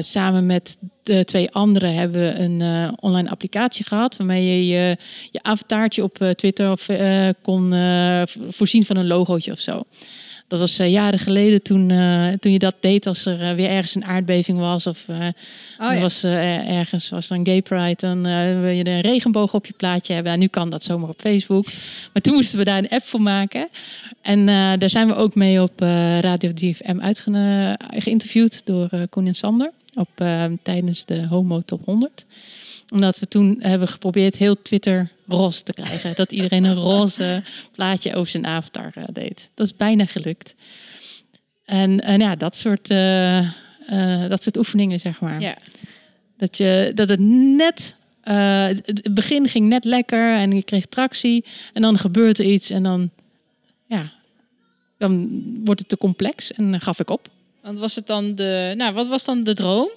samen 0.00 0.46
met 0.46 0.76
de 1.02 1.24
twee 1.24 1.50
anderen 1.50 1.94
hebben 1.94 2.20
we 2.20 2.38
een 2.38 2.92
online 3.00 3.30
applicatie 3.30 3.84
gehad. 3.84 4.16
Waarmee 4.16 4.46
je 4.46 4.66
je, 4.66 4.96
je 5.30 5.42
op 6.02 6.32
Twitter 6.36 6.70
of, 6.70 6.86
kon 7.42 7.68
vo- 8.28 8.50
voorzien 8.50 8.84
van 8.84 8.96
een 8.96 9.06
logootje 9.06 9.52
of 9.52 9.58
zo. 9.58 9.82
Dat 10.52 10.60
was 10.60 10.78
eh, 10.78 10.90
jaren 10.90 11.18
geleden 11.18 11.62
toen, 11.62 11.90
eh, 11.90 12.28
toen 12.40 12.52
je 12.52 12.58
dat 12.58 12.74
deed 12.80 13.06
als 13.06 13.26
er 13.26 13.40
eh, 13.42 13.54
weer 13.54 13.68
ergens 13.68 13.94
een 13.94 14.04
aardbeving 14.04 14.58
was. 14.58 14.86
Of 14.86 15.04
Oh, 15.08 15.94
ja. 15.94 16.00
was 16.00 16.24
ergens 16.24 17.08
was 17.08 17.30
er 17.30 17.36
een 17.36 17.46
gay 17.46 17.62
pride, 17.62 17.96
dan 17.96 18.22
wil 18.60 18.70
je 18.70 18.86
een 18.86 19.00
regenboog 19.00 19.54
op 19.54 19.66
je 19.66 19.72
plaatje 19.76 20.14
hebben. 20.14 20.32
En 20.32 20.38
nu 20.38 20.46
kan 20.46 20.70
dat 20.70 20.84
zomaar 20.84 21.08
op 21.08 21.20
Facebook. 21.20 21.64
Maar 22.12 22.22
toen 22.22 22.34
moesten 22.34 22.58
we 22.58 22.64
daar 22.64 22.78
een 22.78 22.88
app 22.88 23.02
voor 23.04 23.20
maken. 23.22 23.68
En 24.22 24.46
daar 24.78 24.90
zijn 24.90 25.06
we 25.06 25.14
ook 25.14 25.34
mee 25.34 25.62
op 25.62 25.80
Radio 26.20 26.52
3FM 26.60 27.00
uitge- 27.00 27.76
geïnterviewd 27.90 28.62
door 28.64 28.88
Koen 29.10 29.26
en 29.26 29.34
Sander. 29.34 29.70
Op, 29.94 30.08
tijdens 30.62 31.04
de 31.04 31.26
Homo 31.26 31.60
Top 31.64 31.80
100. 31.84 32.24
Omdat 32.92 33.18
we 33.18 33.28
toen 33.28 33.56
hebben 33.58 33.88
geprobeerd 33.88 34.36
heel 34.36 34.62
Twitter 34.62 35.10
roze 35.26 35.62
te 35.62 35.72
krijgen. 35.72 36.12
Dat 36.14 36.32
iedereen 36.32 36.64
een 36.64 36.74
roze 36.74 37.42
plaatje 37.72 38.14
over 38.14 38.30
zijn 38.30 38.46
avatar 38.46 38.92
eh, 38.94 39.04
deed. 39.12 39.48
Dat 39.54 39.66
is 39.66 39.76
bijna 39.76 40.06
gelukt. 40.06 40.54
En, 41.64 42.00
en 42.00 42.20
ja, 42.20 42.36
dat 42.36 42.56
soort, 42.56 42.90
eh, 42.90 43.38
eh, 43.38 44.30
dat 44.30 44.42
soort 44.42 44.56
oefeningen, 44.56 45.00
zeg 45.00 45.20
maar. 45.20 45.40
ja. 45.40 45.56
Dat, 46.36 46.56
je, 46.56 46.92
dat 46.94 47.08
het 47.08 47.20
net. 47.56 47.96
het 48.20 48.86
het 48.86 49.14
begin 49.14 49.48
ging 49.48 49.68
net 49.68 49.84
lekker 49.84 50.34
en 50.34 50.52
je 50.52 50.62
kreeg 50.62 50.86
tractie. 50.86 51.44
En 51.72 51.82
dan 51.82 51.98
gebeurt 51.98 52.38
er 52.38 52.44
iets 52.44 52.70
en 52.70 52.82
dan. 52.82 53.10
Ja. 53.86 54.12
Dan 54.98 55.42
wordt 55.64 55.80
het 55.80 55.88
te 55.88 55.96
complex 55.96 56.52
en 56.52 56.70
dan 56.70 56.80
gaf 56.80 56.98
ik 56.98 57.10
op. 57.10 57.28
Want 57.62 57.78
was 57.78 57.94
het 57.94 58.06
dan 58.06 58.34
de... 58.34 58.74
Nou, 58.76 58.94
wat 58.94 59.06
was 59.06 59.24
dan 59.24 59.40
de 59.40 59.54
droom? 59.54 59.90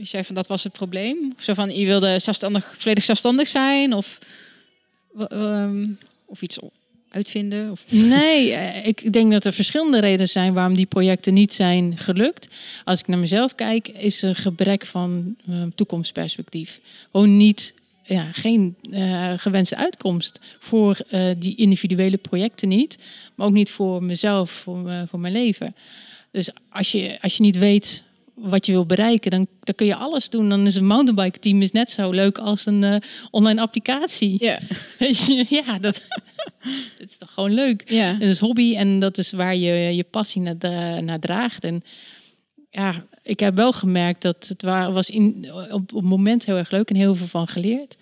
Je 0.00 0.06
zei 0.06 0.24
van 0.24 0.34
dat 0.34 0.46
was 0.46 0.64
het 0.64 0.72
probleem. 0.72 1.32
Zo 1.38 1.54
van 1.54 1.76
je 1.76 1.86
wilde 1.86 2.18
zelfstandig, 2.18 2.74
volledig 2.78 3.04
zelfstandig 3.04 3.48
zijn 3.48 3.92
of, 3.92 4.18
ehm, 5.28 5.86
of 6.26 6.42
iets 6.42 6.58
uitvinden. 7.08 7.70
Of... 7.70 7.84
Nee, 7.88 8.52
eh, 8.52 8.86
ik 8.86 9.12
denk 9.12 9.32
dat 9.32 9.44
er 9.44 9.52
verschillende 9.52 10.00
redenen 10.00 10.28
zijn 10.28 10.52
waarom 10.52 10.74
die 10.74 10.86
projecten 10.86 11.34
niet 11.34 11.52
zijn 11.52 11.98
gelukt. 11.98 12.48
Als 12.84 13.00
ik 13.00 13.06
naar 13.06 13.18
mezelf 13.18 13.54
kijk, 13.54 13.88
is 13.88 14.22
er 14.22 14.36
gebrek 14.36 14.86
van 14.86 15.36
eh, 15.48 15.62
toekomstperspectief. 15.74 16.80
Gewoon 17.10 17.36
niet, 17.36 17.74
ja, 18.02 18.32
geen 18.32 18.76
eh, 18.90 19.32
gewenste 19.36 19.76
uitkomst 19.76 20.40
voor 20.58 20.98
eh, 21.08 21.30
die 21.38 21.56
individuele 21.56 22.16
projecten 22.16 22.68
niet. 22.68 22.98
Maar 23.34 23.46
ook 23.46 23.52
niet 23.52 23.70
voor 23.70 24.02
mezelf, 24.02 24.50
voor, 24.50 25.06
voor 25.08 25.20
mijn 25.20 25.32
leven. 25.32 25.74
Dus 26.30 26.50
als 26.70 26.92
je, 26.92 27.18
als 27.20 27.36
je 27.36 27.42
niet 27.42 27.58
weet 27.58 28.04
wat 28.40 28.66
je 28.66 28.72
wil 28.72 28.86
bereiken, 28.86 29.30
dan, 29.30 29.46
dan 29.60 29.74
kun 29.74 29.86
je 29.86 29.94
alles 29.94 30.28
doen. 30.30 30.48
Dan 30.48 30.66
is 30.66 30.74
een 30.74 30.86
mountainbike 30.86 31.38
team 31.38 31.62
is 31.62 31.72
net 31.72 31.90
zo 31.90 32.10
leuk 32.10 32.38
als 32.38 32.66
een 32.66 32.84
eh, 32.84 32.96
online 33.30 33.60
applicatie. 33.60 34.36
Ja, 34.44 34.58
ja, 35.64 35.78
dat, 35.78 36.00
dat 36.98 37.08
is 37.08 37.18
toch 37.18 37.32
gewoon 37.32 37.54
leuk. 37.54 37.82
ja. 37.90 38.12
Het 38.12 38.22
is 38.22 38.38
hobby 38.38 38.76
en 38.76 38.98
dat 38.98 39.18
is 39.18 39.32
waar 39.32 39.56
je 39.56 39.72
je 39.96 40.04
passie 40.04 40.42
naar, 40.42 40.58
dra- 40.58 41.00
naar 41.00 41.18
draagt. 41.20 41.64
En 41.64 41.82
ja, 42.70 43.06
ik 43.22 43.40
heb 43.40 43.56
wel 43.56 43.72
gemerkt 43.72 44.22
dat 44.22 44.48
het 44.48 44.62
wa- 44.62 44.92
was 44.92 45.10
in, 45.10 45.48
op, 45.52 45.72
op 45.72 45.90
het 45.94 46.04
moment 46.04 46.44
heel 46.44 46.56
erg 46.56 46.70
leuk 46.70 46.90
en 46.90 46.96
heel 46.96 47.14
veel 47.16 47.26
van 47.26 47.48
geleerd. 47.48 47.96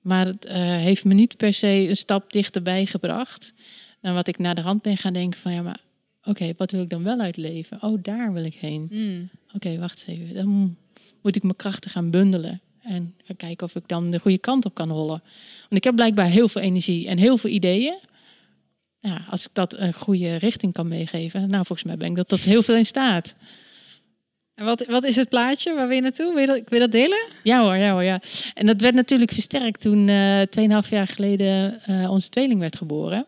Maar 0.00 0.26
het 0.26 0.44
eh, 0.44 0.56
heeft 0.60 1.04
me 1.04 1.14
niet 1.14 1.36
per 1.36 1.54
se 1.54 1.66
een 1.88 1.96
stap 1.96 2.32
dichterbij 2.32 2.86
gebracht. 2.86 3.52
Dan 4.00 4.14
wat 4.14 4.26
ik 4.26 4.38
naar 4.38 4.54
de 4.54 4.60
hand 4.60 4.82
ben 4.82 4.96
gaan 4.96 5.12
denken 5.12 5.40
van 5.40 5.52
ja, 5.52 5.62
maar 5.62 5.80
oké, 6.24 6.52
wat 6.56 6.70
wil 6.70 6.82
ik 6.82 6.90
dan 6.90 7.02
wel 7.02 7.18
uitleven? 7.18 7.82
Oh, 7.82 7.98
daar 8.02 8.32
wil 8.32 8.44
ik 8.44 8.54
heen. 8.54 8.86
Mm. 8.90 9.30
Oké, 9.54 9.78
wacht 9.78 10.04
even. 10.06 10.34
Dan 10.34 10.76
moet 11.22 11.36
ik 11.36 11.42
mijn 11.42 11.56
krachten 11.56 11.90
gaan 11.90 12.10
bundelen. 12.10 12.60
En 12.82 13.14
gaan 13.24 13.36
kijken 13.36 13.66
of 13.66 13.74
ik 13.74 13.88
dan 13.88 14.10
de 14.10 14.18
goede 14.18 14.38
kant 14.38 14.64
op 14.64 14.74
kan 14.74 14.90
rollen. 14.90 15.22
Want 15.60 15.74
ik 15.74 15.84
heb 15.84 15.94
blijkbaar 15.94 16.26
heel 16.26 16.48
veel 16.48 16.62
energie 16.62 17.08
en 17.08 17.18
heel 17.18 17.36
veel 17.36 17.50
ideeën. 17.50 17.98
Ja, 19.00 19.24
als 19.28 19.44
ik 19.44 19.50
dat 19.52 19.78
een 19.78 19.92
goede 19.92 20.36
richting 20.36 20.72
kan 20.72 20.88
meegeven. 20.88 21.40
Nou, 21.50 21.66
volgens 21.66 21.82
mij 21.88 21.96
ben 21.96 22.10
ik 22.10 22.16
dat 22.16 22.28
tot 22.28 22.40
heel 22.40 22.62
veel 22.62 22.76
in 22.76 22.86
staat. 22.86 23.34
En 24.54 24.64
wat, 24.64 24.86
wat 24.86 25.04
is 25.04 25.16
het 25.16 25.28
plaatje? 25.28 25.74
Waar 25.74 25.86
wil 25.86 25.96
je 25.96 26.02
naartoe? 26.02 26.32
Wil 26.32 26.40
je 26.40 26.46
dat, 26.46 26.56
wil 26.56 26.78
je 26.78 26.78
dat 26.78 26.92
delen? 26.92 27.26
Ja 27.42 27.62
hoor, 27.62 27.76
ja 27.76 27.92
hoor, 27.92 28.02
ja. 28.02 28.20
En 28.54 28.66
dat 28.66 28.80
werd 28.80 28.94
natuurlijk 28.94 29.32
versterkt 29.32 29.80
toen 29.80 30.08
eh 30.08 30.82
2,5 30.84 30.88
jaar 30.88 31.06
geleden 31.06 31.80
eh, 31.82 32.10
onze 32.10 32.28
tweeling 32.28 32.60
werd 32.60 32.76
geboren. 32.76 33.26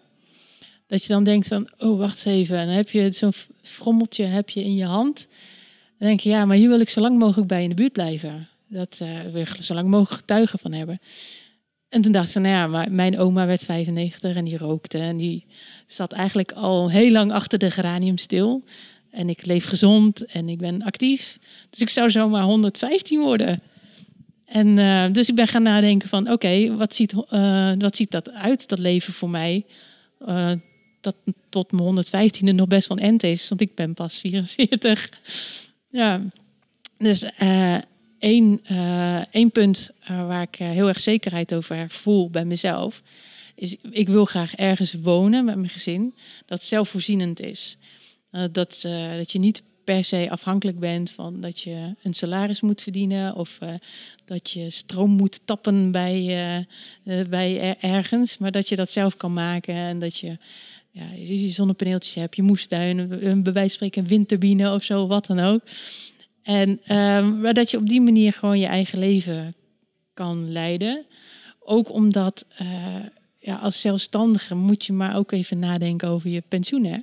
Dat 0.87 1.03
je 1.03 1.09
dan 1.09 1.25
denkt 1.25 1.49
van, 1.49 1.69
oh 1.79 1.99
wacht 1.99 2.27
even. 2.27 2.59
En 2.59 2.67
dan 2.67 2.75
heb 2.75 2.91
je 2.91 3.13
zo'n 3.13 3.33
frommeltje 3.63 4.25
heb 4.25 4.51
je 4.51 4.65
in 4.65 4.75
je 4.75 4.85
hand. 4.85 5.27
Dan 5.99 6.09
denk 6.09 6.21
je, 6.21 6.29
ja, 6.29 6.45
maar 6.45 6.57
hier 6.57 6.69
wil 6.69 6.81
ik 6.81 6.91
zo 6.91 7.01
lang 7.01 7.19
mogelijk 7.19 7.49
bij 7.49 7.63
in 7.63 7.69
de 7.69 7.75
buurt 7.75 7.93
blijven. 7.93 8.49
Dat 8.69 8.99
eh 9.01 9.33
wil 9.33 9.45
zo 9.61 9.75
lang 9.75 9.89
mogelijk 9.89 10.21
getuigen 10.21 10.59
van 10.59 10.73
hebben. 10.73 11.01
En 11.89 12.03
toen 12.03 12.13
dacht 12.13 12.27
ik 12.27 12.33
van, 12.33 12.43
nou 12.43 12.55
ja, 12.55 12.67
maar 12.67 12.93
mijn 12.93 13.19
oma 13.19 13.47
werd 13.47 13.65
95 13.65 14.37
en 14.37 14.45
die 14.45 14.59
rookte. 14.59 14.99
En 14.99 15.17
die 15.17 15.47
zat 15.87 16.13
eigenlijk 16.13 16.53
al 16.53 16.91
heel 16.91 17.11
lang 17.11 17.33
achter 17.33 17.59
de 17.59 17.71
geranium 17.71 18.19
stil. 18.19 18.65
En 19.11 19.29
ik 19.29 19.47
leef 19.47 19.65
gezond 19.65 20.25
en 20.25 20.49
ik 20.49 20.59
ben 20.59 20.83
actief. 20.83 21.39
Dus 21.71 21.81
ik 21.81 21.89
zou 21.89 22.11
zomaar 22.11 22.43
115 22.43 23.21
worden. 23.21 23.63
En 24.45 24.79
eh, 24.79 25.13
dus 25.13 25.29
ik 25.29 25.35
ben 25.35 25.49
gaan 25.49 25.63
nadenken 25.63 26.09
van, 26.09 26.31
oké, 26.31 26.77
wat, 26.77 26.95
ziet, 26.95 27.15
eh, 27.29 27.73
wat 27.79 27.97
ziet 27.97 28.11
dat 28.11 28.31
uit, 28.31 28.69
dat 28.69 28.79
leven 28.79 29.13
voor 29.13 29.31
mij? 29.31 29.65
Dat 31.05 31.17
tot 31.49 31.73
mijn 31.73 32.05
115e 32.05 32.55
nog 32.55 32.67
best 32.67 32.89
wel 32.89 33.01
een 33.01 33.19
is, 33.19 33.49
want 33.49 33.61
ik 33.61 33.75
ben 33.75 33.95
pas 33.95 34.19
44. 34.19 35.11
ja, 35.91 36.21
dus 36.99 37.23
eh, 37.23 37.79
één, 38.19 38.61
eh, 38.65 39.35
één 39.35 39.51
punt 39.51 39.91
eh, 40.01 40.27
waar 40.27 40.43
ik 40.43 40.55
heel 40.57 40.89
erg 40.89 41.01
zekerheid 41.01 41.55
over 41.55 41.91
voel 41.91 42.31
bij 42.31 42.45
mezelf, 42.45 43.03
is 43.55 43.77
ik 43.91 44.09
wil 44.09 44.25
graag 44.25 44.55
ergens 44.55 44.93
wonen 44.93 45.45
met 45.45 45.57
mijn 45.57 45.69
gezin 45.69 46.15
dat 46.47 46.63
zelfvoorzienend 46.63 47.41
is. 47.41 47.77
Dat, 48.53 48.81
dat 49.17 49.33
je 49.33 49.39
niet 49.39 49.63
per 49.85 50.05
se 50.05 50.31
afhankelijk 50.31 50.79
bent 50.79 51.11
van 51.11 51.41
dat 51.41 51.61
je 51.61 51.95
een 52.03 52.15
salaris 52.15 52.61
moet 52.61 52.83
verdienen 52.83 53.35
of 53.35 53.59
dat 54.25 54.51
je 54.51 54.71
stroom 54.71 55.11
moet 55.11 55.41
tappen 55.45 55.91
bij, 55.91 56.67
bij 57.29 57.61
er- 57.61 57.91
ergens, 57.91 58.39
maar 58.39 58.51
dat 58.51 58.69
je 58.69 58.77
dat 58.77 58.91
zelf 58.91 59.17
kan 59.17 59.33
maken 59.33 59.75
en 59.75 59.99
dat 59.99 60.17
je 60.17 60.39
ja, 60.97 61.05
je 61.17 61.41
je 61.43 61.49
zonnepaneeltjes 61.49 62.15
hebt, 62.15 62.37
je 62.37 62.43
moestuin, 62.43 62.99
een- 62.99 63.27
een 63.27 63.43
bij 63.43 63.53
wijze 63.53 63.69
van 63.69 63.77
spreken 63.89 64.03
een 64.03 64.09
windturbine 64.09 64.73
of 64.73 64.83
zo, 64.83 65.07
wat 65.07 65.27
dan 65.27 65.39
ook. 65.41 65.61
En 66.43 66.81
ehm, 66.85 67.41
maar 67.41 67.55
dat 67.55 67.71
je 67.71 67.77
op 67.77 67.89
die 67.89 68.01
manier 68.01 68.33
gewoon 68.33 68.59
je 68.59 68.67
eigen 68.67 68.99
leven 68.99 69.55
kan 70.15 70.53
leiden. 70.53 71.05
Ook 71.61 71.93
omdat 71.93 72.45
eh, 72.57 72.67
ja, 73.39 73.55
als 73.57 73.81
zelfstandige 73.81 74.55
moet 74.55 74.85
je 74.85 74.93
maar 74.93 75.17
ook 75.17 75.33
even 75.33 75.59
nadenken 75.59 76.09
over 76.09 76.31
je 76.31 76.43
pensioen. 76.49 76.85
Hè? 76.85 76.99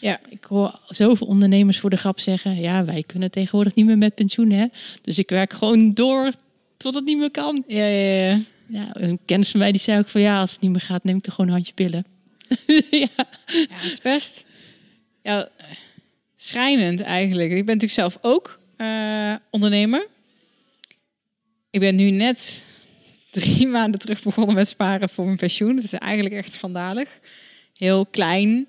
Ja. 0.00 0.20
Ik 0.28 0.44
hoor 0.44 0.80
zoveel 0.86 1.26
ondernemers 1.26 1.78
voor 1.80 1.90
de 1.90 1.96
grap 1.96 2.20
zeggen: 2.20 2.56
ja, 2.60 2.84
wij 2.84 3.02
kunnen 3.06 3.30
tegenwoordig 3.30 3.74
niet 3.74 3.86
meer 3.86 3.98
met 3.98 4.14
pensioen. 4.14 4.50
Hè? 4.50 4.66
Dus 5.02 5.18
ik 5.18 5.28
werk 5.30 5.52
gewoon 5.52 5.94
door 5.94 6.30
tot 6.76 6.94
het 6.94 7.04
niet 7.04 7.18
meer 7.18 7.30
kan. 7.30 7.62
Ja, 7.66 7.86
ja, 7.86 8.26
ja. 8.28 8.38
Ja, 8.66 8.88
een 8.92 9.18
kennis 9.24 9.50
van 9.50 9.60
mij 9.60 9.72
die 9.72 9.80
zei 9.80 9.98
ook 9.98 10.08
van 10.08 10.20
ja, 10.20 10.40
als 10.40 10.52
het 10.52 10.60
niet 10.60 10.70
meer 10.70 10.80
gaat, 10.80 11.04
neem 11.04 11.16
ik 11.16 11.26
er 11.26 11.32
gewoon 11.32 11.46
een 11.46 11.54
handje 11.56 11.72
pillen. 11.74 12.04
ja. 12.90 13.08
Ja, 13.46 13.66
het 13.68 13.92
is 13.92 14.00
best 14.00 14.44
ja, 15.22 15.48
schrijnend 16.36 17.00
eigenlijk. 17.00 17.50
Ik 17.50 17.66
ben 17.66 17.76
natuurlijk 17.76 17.92
zelf 17.92 18.18
ook 18.20 18.60
eh, 18.76 19.34
ondernemer. 19.50 20.06
Ik 21.70 21.80
ben 21.80 21.94
nu 21.94 22.10
net 22.10 22.64
drie 23.30 23.66
maanden 23.76 24.00
terug 24.00 24.22
begonnen 24.22 24.54
met 24.54 24.68
sparen 24.68 25.08
voor 25.08 25.24
mijn 25.24 25.36
pensioen. 25.36 25.74
Dat 25.76 25.84
is 25.84 25.92
eigenlijk 25.92 26.34
echt 26.34 26.52
schandalig. 26.52 27.18
Heel 27.76 28.06
klein. 28.06 28.66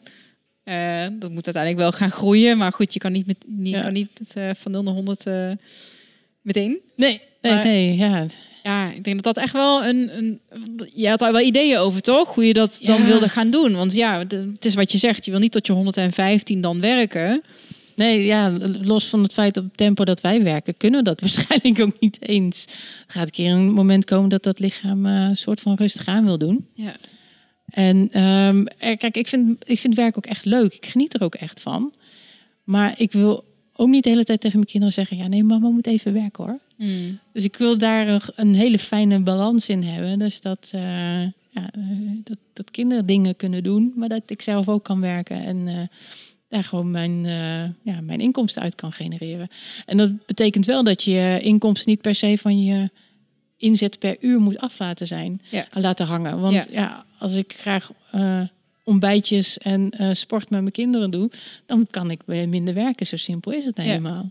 Eh, 0.64 1.08
dat 1.12 1.32
moet 1.32 1.46
uiteindelijk 1.46 1.78
wel 1.78 1.92
gaan 1.92 2.12
groeien. 2.12 2.58
Maar 2.58 2.72
goed, 2.74 2.94
je 2.94 3.00
kan 3.00 3.12
niet, 3.12 3.26
met, 3.26 3.38
niet, 3.48 3.74
Ja. 3.76 3.82
kan 3.82 3.94
niet 3.94 4.10
met, 4.20 4.34
eh, 4.36 4.50
van 4.56 4.72
0 4.72 4.84
naar 4.84 4.94
100 4.94 5.26
eh, 5.26 5.52
meteen. 6.42 6.80
Nee, 6.96 7.22
nee, 7.42 7.54
Maar- 7.54 7.64
nee, 7.66 7.96
ja. 7.96 8.26
Ja, 8.65 8.91
ik 8.91 9.04
denk 9.04 9.23
dat 9.23 9.36
dat 9.36 9.43
echt 9.43 9.54
wel 9.54 9.86
een... 9.86 10.17
een 10.17 10.39
je 10.93 11.10
had 11.10 11.19
daar 11.19 11.32
wel 11.32 11.41
ideeën 11.41 11.78
over, 11.78 12.01
toch? 12.01 12.34
Hoe 12.36 12.47
je 12.47 12.54
dat 12.54 12.80
dan 12.84 13.06
wilde 13.06 13.30
gaan 13.30 13.49
doen. 13.51 13.75
Want 13.75 13.93
ja, 13.93 14.19
het 14.19 14.65
is 14.65 14.75
wat 14.75 14.91
je 14.91 14.97
zegt. 14.97 15.25
Je 15.25 15.32
wil 15.32 15.39
niet 15.39 15.51
tot 15.51 15.67
je 15.67 15.73
115 15.73 16.62
dan 16.62 16.80
werken. 16.82 17.41
Nee, 17.95 18.25
ja, 18.25 18.58
los 18.82 19.06
van 19.08 19.23
het 19.23 19.34
feit 19.34 19.58
op 19.58 19.63
het 19.63 19.78
tempo 19.78 20.04
dat 20.06 20.21
wij 20.21 20.43
werken, 20.43 20.78
kunnen 20.78 20.99
we 20.99 21.06
dat 21.06 21.19
waarschijnlijk 21.25 21.80
ook 21.82 21.99
niet 21.99 22.17
eens. 22.19 22.65
Er 23.08 23.13
gaat 23.13 23.25
een 23.25 23.32
keer 23.32 23.51
een 23.51 23.71
moment 23.71 24.06
komen 24.06 24.30
dat 24.30 24.43
dat 24.43 24.60
lichaam 24.60 25.06
eh, 25.06 25.12
een 25.13 25.38
soort 25.38 25.60
van 25.60 25.75
rustig 25.75 26.06
aan 26.08 26.25
wil 26.25 26.38
doen. 26.38 26.67
Ja. 26.73 26.95
En 27.69 28.10
ehm, 28.12 28.65
er- 28.78 28.97
kijk, 28.97 29.17
ik 29.17 29.28
vind, 29.28 29.63
ik 29.69 29.80
vind 29.80 29.95
werk 29.95 30.17
ook 30.17 30.25
echt 30.25 30.45
leuk. 30.45 30.73
Ik 30.73 30.86
geniet 30.86 31.13
er 31.13 31.21
ook 31.21 31.36
echt 31.36 31.60
van. 31.60 31.93
Maar 32.63 32.93
ik 32.97 33.12
wil 33.12 33.43
ook 33.75 33.88
niet 33.89 34.04
de 34.04 34.10
hele 34.10 34.23
tijd 34.23 34.39
tegen 34.41 34.58
mijn 34.58 34.69
kinderen 34.71 34.95
zeggen: 34.95 35.17
ja, 35.17 35.28
nee, 35.28 35.43
mama 35.43 35.69
moet 35.69 35.88
even 35.88 36.13
werken 36.13 36.43
hoor. 36.43 36.60
Mm. 36.78 37.20
Dus 37.34 37.44
ik 37.44 37.56
wil 37.56 37.78
daar 37.78 38.08
een, 38.08 38.22
een 38.36 38.56
hele 38.56 38.80
fijne 38.80 39.20
balans 39.20 39.70
in 39.70 39.84
hebben. 39.84 40.20
Dus 40.20 40.42
dat, 40.42 40.70
eh, 40.72 41.22
ja, 41.50 41.70
dat, 42.24 42.38
dat 42.54 42.72
kinderen 42.72 43.06
dingen 43.06 43.36
kunnen 43.36 43.64
doen, 43.64 43.94
maar 43.96 44.10
dat 44.10 44.22
ik 44.26 44.42
zelf 44.42 44.68
ook 44.68 44.84
kan 44.84 45.02
werken 45.02 45.44
en 45.44 45.68
eh, 45.68 45.82
daar 46.50 46.64
gewoon 46.64 46.92
mijn, 46.92 47.26
eh, 47.26 47.94
ja, 47.94 48.02
mijn 48.02 48.20
inkomsten 48.20 48.62
uit 48.62 48.76
kan 48.76 48.92
genereren. 48.92 49.48
En 49.86 49.98
dat 49.98 50.26
betekent 50.26 50.66
wel 50.66 50.84
dat 50.84 51.04
je 51.04 51.40
inkomsten 51.42 51.90
niet 51.90 52.02
per 52.02 52.16
se 52.16 52.38
van 52.38 52.64
je 52.64 52.90
inzet 53.58 54.00
per 54.00 54.18
uur 54.20 54.40
moet 54.40 54.60
af 54.60 54.80
laten 54.80 55.08
zijn, 55.08 55.42
Ja. 55.50 55.66
laten 55.72 56.06
hangen. 56.06 56.40
Want 56.40 56.54
Ja. 56.54 56.66
ja, 56.72 57.06
als 57.18 57.36
ik 57.36 57.54
graag 57.58 57.92
ontbijtjes 58.84 59.58
en 59.58 59.92
sport 60.12 60.50
met 60.50 60.60
mijn 60.60 60.72
kinderen 60.72 61.12
doe, 61.12 61.32
dan 61.66 61.88
kan 61.90 62.12
ik 62.12 62.26
minder 62.26 62.74
werken. 62.74 63.08
Zo 63.08 63.18
simpel 63.18 63.52
is 63.52 63.66
het 63.66 63.78
Ja. 63.84 64.26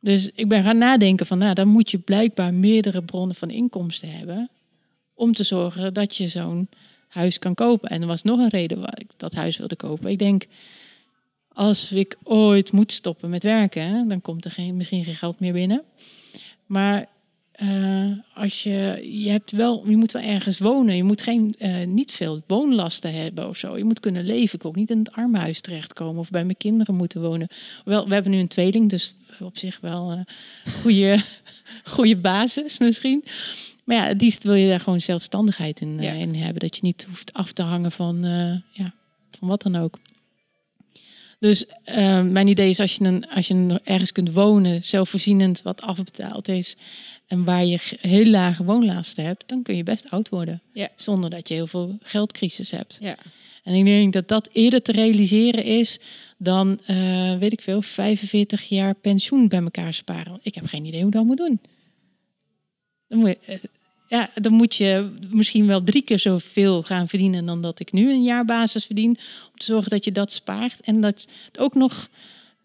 Dus 0.00 0.30
ik 0.34 0.48
ben 0.48 0.64
gaan 0.64 0.78
nadenken 0.78 1.26
van, 1.26 1.38
nou, 1.38 1.54
dan 1.54 1.68
moet 1.68 1.90
je 1.90 1.98
blijkbaar 1.98 2.54
meerdere 2.54 3.02
bronnen 3.02 3.36
van 3.36 3.50
inkomsten 3.50 4.10
hebben 4.10 4.50
om 5.14 5.32
te 5.32 5.44
zorgen 5.44 5.94
dat 5.94 6.16
je 6.16 6.28
zo'n 6.28 6.68
huis 7.08 7.38
kan 7.38 7.54
kopen. 7.54 7.90
En 7.90 8.00
er 8.00 8.06
was 8.06 8.22
nog 8.22 8.38
een 8.38 8.48
reden 8.48 8.78
waarom 8.78 9.00
ik 9.00 9.10
dat 9.16 9.34
huis 9.34 9.56
wilde 9.56 9.76
kopen. 9.76 10.10
Ik 10.10 10.18
denk, 10.18 10.46
als 11.48 11.92
ik 11.92 12.16
ooit 12.22 12.72
moet 12.72 12.92
stoppen 12.92 13.30
met 13.30 13.42
werken, 13.42 14.08
dan 14.08 14.20
komt 14.20 14.44
er 14.44 14.50
geen, 14.50 14.76
misschien 14.76 15.04
geen 15.04 15.16
geld 15.16 15.40
meer 15.40 15.52
binnen. 15.52 15.82
Maar 16.66 17.08
eh, 17.52 18.10
als 18.34 18.62
je, 18.62 19.08
je 19.22 19.30
hebt 19.30 19.50
wel, 19.50 19.88
je 19.88 19.96
moet 19.96 20.12
wel 20.12 20.22
ergens 20.22 20.58
wonen. 20.58 20.96
Je 20.96 21.04
moet 21.04 21.22
geen, 21.22 21.54
eh, 21.58 21.86
niet 21.86 22.12
veel 22.12 22.42
woonlasten 22.46 23.14
hebben 23.14 23.48
of 23.48 23.56
zo. 23.56 23.78
Je 23.78 23.84
moet 23.84 24.00
kunnen 24.00 24.24
leven. 24.24 24.54
Ik 24.54 24.62
wil 24.62 24.70
ook 24.70 24.76
niet 24.76 24.90
in 24.90 24.98
het 24.98 25.12
armenhuis 25.12 25.60
terechtkomen 25.60 26.20
of 26.20 26.30
bij 26.30 26.44
mijn 26.44 26.56
kinderen 26.56 26.94
moeten 26.94 27.20
wonen. 27.20 27.48
Wel, 27.84 28.08
we 28.08 28.14
hebben 28.14 28.32
nu 28.32 28.38
een 28.38 28.48
tweeling, 28.48 28.90
dus 28.90 29.14
op 29.40 29.58
zich 29.58 29.78
wel 29.80 30.10
een 30.12 30.26
goede, 30.82 31.24
goede 31.94 32.16
basis 32.16 32.78
misschien. 32.78 33.24
Maar 33.84 33.96
ja, 33.96 34.04
het 34.06 34.20
liefst 34.20 34.42
wil 34.42 34.54
je 34.54 34.68
daar 34.68 34.80
gewoon 34.80 35.00
zelfstandigheid 35.00 35.80
in, 35.80 35.98
eh, 35.98 36.04
Ja. 36.04 36.12
in 36.12 36.34
hebben. 36.34 36.60
Dat 36.60 36.76
je 36.76 36.82
niet 36.82 37.06
hoeft 37.08 37.32
af 37.32 37.52
te 37.52 37.62
hangen 37.62 37.92
van, 37.92 38.24
eh, 38.24 38.82
ja, 38.84 38.94
van 39.30 39.48
wat 39.48 39.62
dan 39.62 39.76
ook. 39.76 39.98
Dus 41.38 41.66
eh, 41.84 42.22
mijn 42.22 42.48
idee 42.48 42.68
is 42.68 42.80
als 42.80 42.94
je, 42.94 43.04
een, 43.04 43.28
als 43.28 43.48
je 43.48 43.80
ergens 43.84 44.12
kunt 44.12 44.32
wonen, 44.32 44.84
zelfvoorzienend, 44.84 45.62
wat 45.62 45.80
afbetaald 45.82 46.48
is. 46.48 46.76
En 47.26 47.44
waar 47.44 47.64
je 47.64 47.78
heel 48.00 48.24
lage 48.24 48.64
woonlasten 48.64 49.24
hebt, 49.24 49.48
dan 49.48 49.62
kun 49.62 49.76
je 49.76 49.82
best 49.82 50.10
oud 50.10 50.28
worden. 50.28 50.62
Ja. 50.72 50.88
Zonder 50.96 51.30
dat 51.30 51.48
je 51.48 51.54
heel 51.54 51.66
veel 51.66 51.98
geldcrisis 52.02 52.70
hebt. 52.70 52.98
Ja. 53.00 53.16
En 53.64 53.74
ik 53.74 53.84
denk 53.84 54.12
dat 54.12 54.28
dat 54.28 54.48
eerder 54.52 54.82
te 54.82 54.92
realiseren 54.92 55.64
is 55.64 55.98
dan, 56.42 56.80
eh, 56.86 57.38
weet 57.38 57.52
ik 57.52 57.62
veel, 57.62 57.82
45 57.82 58.68
jaar 58.68 58.94
pensioen 58.94 59.48
bij 59.48 59.62
elkaar 59.62 59.94
sparen. 59.94 60.40
Ik 60.42 60.54
heb 60.54 60.66
geen 60.66 60.84
idee 60.84 61.02
hoe 61.02 61.10
dat 61.10 61.24
moet 61.24 61.36
doen. 61.36 61.60
Dan 63.08 63.18
moet 63.18 63.28
je, 63.28 63.38
eh, 63.46 63.58
ja, 64.08 64.30
dan 64.34 64.52
moet 64.52 64.74
je 64.74 65.10
misschien 65.30 65.66
wel 65.66 65.82
drie 65.82 66.02
keer 66.02 66.18
zoveel 66.18 66.82
gaan 66.82 67.08
verdienen 67.08 67.46
dan 67.46 67.62
dat 67.62 67.80
ik 67.80 67.92
nu 67.92 68.12
een 68.12 68.22
jaarbasis 68.22 68.84
verdien. 68.84 69.18
Om 69.52 69.58
te 69.58 69.64
zorgen 69.64 69.90
dat 69.90 70.04
je 70.04 70.12
dat 70.12 70.32
spaart 70.32 70.80
en 70.80 71.00
dat 71.00 71.28
het 71.46 71.58
ook 71.58 71.74
nog 71.74 72.08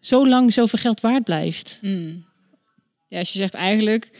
zo 0.00 0.28
lang 0.28 0.52
zoveel 0.52 0.78
geld 0.78 1.00
waard 1.00 1.24
blijft. 1.24 1.78
Mm. 1.80 2.24
Ja, 3.08 3.18
als 3.18 3.32
je 3.32 3.38
zegt 3.38 3.54
eigenlijk, 3.54 4.10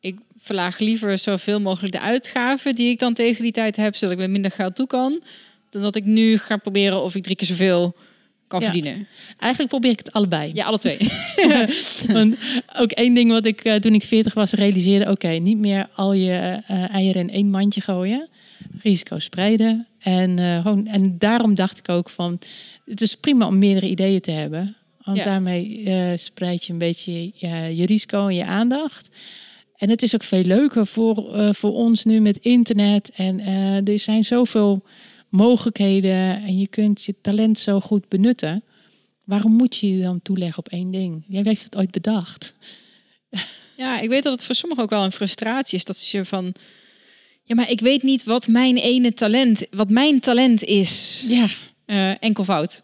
ik 0.00 0.18
verlaag 0.38 0.78
liever 0.78 1.18
zoveel 1.18 1.60
mogelijk 1.60 1.92
de 1.92 2.00
uitgaven 2.00 2.74
die 2.74 2.90
ik 2.90 2.98
dan 2.98 3.14
tegen 3.14 3.42
die 3.42 3.52
tijd 3.52 3.76
heb, 3.76 3.96
zodat 3.96 4.14
ik 4.14 4.20
met 4.20 4.30
minder 4.30 4.50
geld 4.50 4.76
toe 4.76 4.86
kan, 4.86 5.22
dan 5.70 5.82
dat 5.82 5.96
ik 5.96 6.04
nu 6.04 6.38
ga 6.38 6.56
proberen 6.56 7.02
of 7.02 7.14
ik 7.14 7.22
drie 7.22 7.36
keer 7.36 7.46
zoveel 7.46 7.96
kan 8.48 8.60
Ja. 8.60 8.64
verdienen. 8.66 9.06
Eigenlijk 9.38 9.70
probeer 9.70 9.90
ik 9.90 9.98
het 9.98 10.12
allebei. 10.12 10.50
Ja, 10.54 10.64
alle 10.64 10.78
twee. 10.78 10.98
Want 12.12 12.36
ook 12.76 12.90
één 12.90 13.14
ding 13.14 13.30
wat 13.30 13.46
ik 13.46 13.60
eh, 13.64 13.74
toen 13.74 13.94
ik 13.94 14.02
40 14.02 14.34
was 14.34 14.52
realiseerde: 14.52 15.10
oké, 15.10 15.28
niet 15.28 15.58
meer 15.58 15.88
al 15.94 16.12
je 16.12 16.32
eh, 16.66 16.94
eieren 16.94 17.20
in 17.22 17.30
één 17.30 17.50
mandje 17.50 17.80
gooien, 17.80 18.28
risico 18.82 19.18
spreiden. 19.18 19.86
En, 19.98 20.38
eh, 20.38 20.60
gewoon, 20.60 20.86
en 20.86 21.18
daarom 21.18 21.54
dacht 21.54 21.78
ik 21.78 21.88
ook 21.88 22.10
van: 22.10 22.38
het 22.84 23.00
is 23.00 23.14
prima 23.14 23.46
om 23.46 23.58
meerdere 23.58 23.88
ideeën 23.88 24.20
te 24.20 24.30
hebben. 24.30 24.76
Want 25.02 25.18
Ja. 25.18 25.24
daarmee 25.24 25.88
spreid 26.16 26.64
je 26.64 26.72
een 26.72 26.78
beetje 26.78 27.30
je, 27.34 27.76
je 27.76 27.86
risico 27.86 28.26
en 28.28 28.34
je 28.34 28.44
aandacht. 28.44 29.08
En 29.76 29.90
het 29.90 30.02
is 30.02 30.14
ook 30.14 30.22
veel 30.22 30.42
leuker 30.42 30.86
voor, 30.86 31.24
voor 31.54 31.72
ons 31.72 32.04
nu 32.04 32.20
met 32.20 32.36
internet. 32.38 33.10
En 33.14 33.40
er 33.86 33.98
zijn 33.98 34.24
zoveel 34.24 34.82
mogelijkheden 35.28 36.42
en 36.42 36.58
je 36.58 36.66
kunt 36.66 37.04
je 37.04 37.14
talent 37.20 37.58
zo 37.58 37.80
goed 37.80 38.08
benutten. 38.08 38.62
Waarom 39.24 39.52
moet 39.52 39.76
je 39.76 39.96
je 39.96 40.02
dan 40.02 40.22
toeleggen 40.22 40.58
op 40.58 40.68
één 40.68 40.90
ding? 40.90 41.24
Jij 41.28 41.42
heeft 41.44 41.64
het 41.64 41.76
ooit 41.76 41.90
bedacht. 41.90 42.54
Ja, 43.76 44.00
ik 44.00 44.08
weet 44.08 44.22
dat 44.22 44.32
het 44.32 44.44
voor 44.44 44.54
sommigen 44.54 44.84
ook 44.84 44.90
wel 44.90 45.04
een 45.04 45.12
frustratie 45.12 45.78
is. 45.78 45.84
Dat 45.84 46.08
je 46.08 46.24
van, 46.24 46.54
ja, 47.42 47.54
maar 47.54 47.70
ik 47.70 47.80
weet 47.80 48.02
niet 48.02 48.24
wat 48.24 48.48
mijn 48.48 48.76
ene 48.76 49.12
talent, 49.12 49.66
wat 49.70 49.90
mijn 49.90 50.20
talent 50.20 50.62
is. 50.62 51.24
Ja, 51.28 51.46
Eh, 51.86 52.22
enkelvoud. 52.22 52.82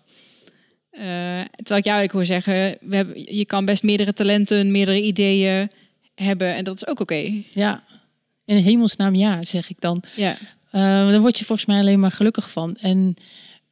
Eh 0.90 1.40
terwijl 1.56 1.78
ik 1.78 1.84
jou 1.84 2.02
ik 2.02 2.10
hoor 2.10 2.26
zeggen, 2.26 2.76
we 2.80 2.96
hebben, 2.96 3.34
je 3.36 3.44
kan 3.44 3.64
best 3.64 3.82
meerdere 3.82 4.12
talenten, 4.12 4.70
meerdere 4.70 5.02
ideeën 5.02 5.70
hebben 6.14 6.54
en 6.54 6.64
dat 6.64 6.74
is 6.74 6.86
ook 6.86 7.00
oké. 7.00 7.42
ja. 7.52 7.84
In 8.44 8.56
hemelsnaam 8.56 9.14
ja, 9.14 9.44
zeg 9.44 9.70
ik 9.70 9.80
dan. 9.80 10.02
Ja. 10.16 10.38
Eh, 10.72 10.80
daar 10.80 11.20
word 11.20 11.38
je 11.38 11.44
volgens 11.44 11.66
mij 11.66 11.78
alleen 11.78 12.00
maar 12.00 12.12
gelukkig 12.12 12.50
van. 12.50 12.76
En 12.76 13.16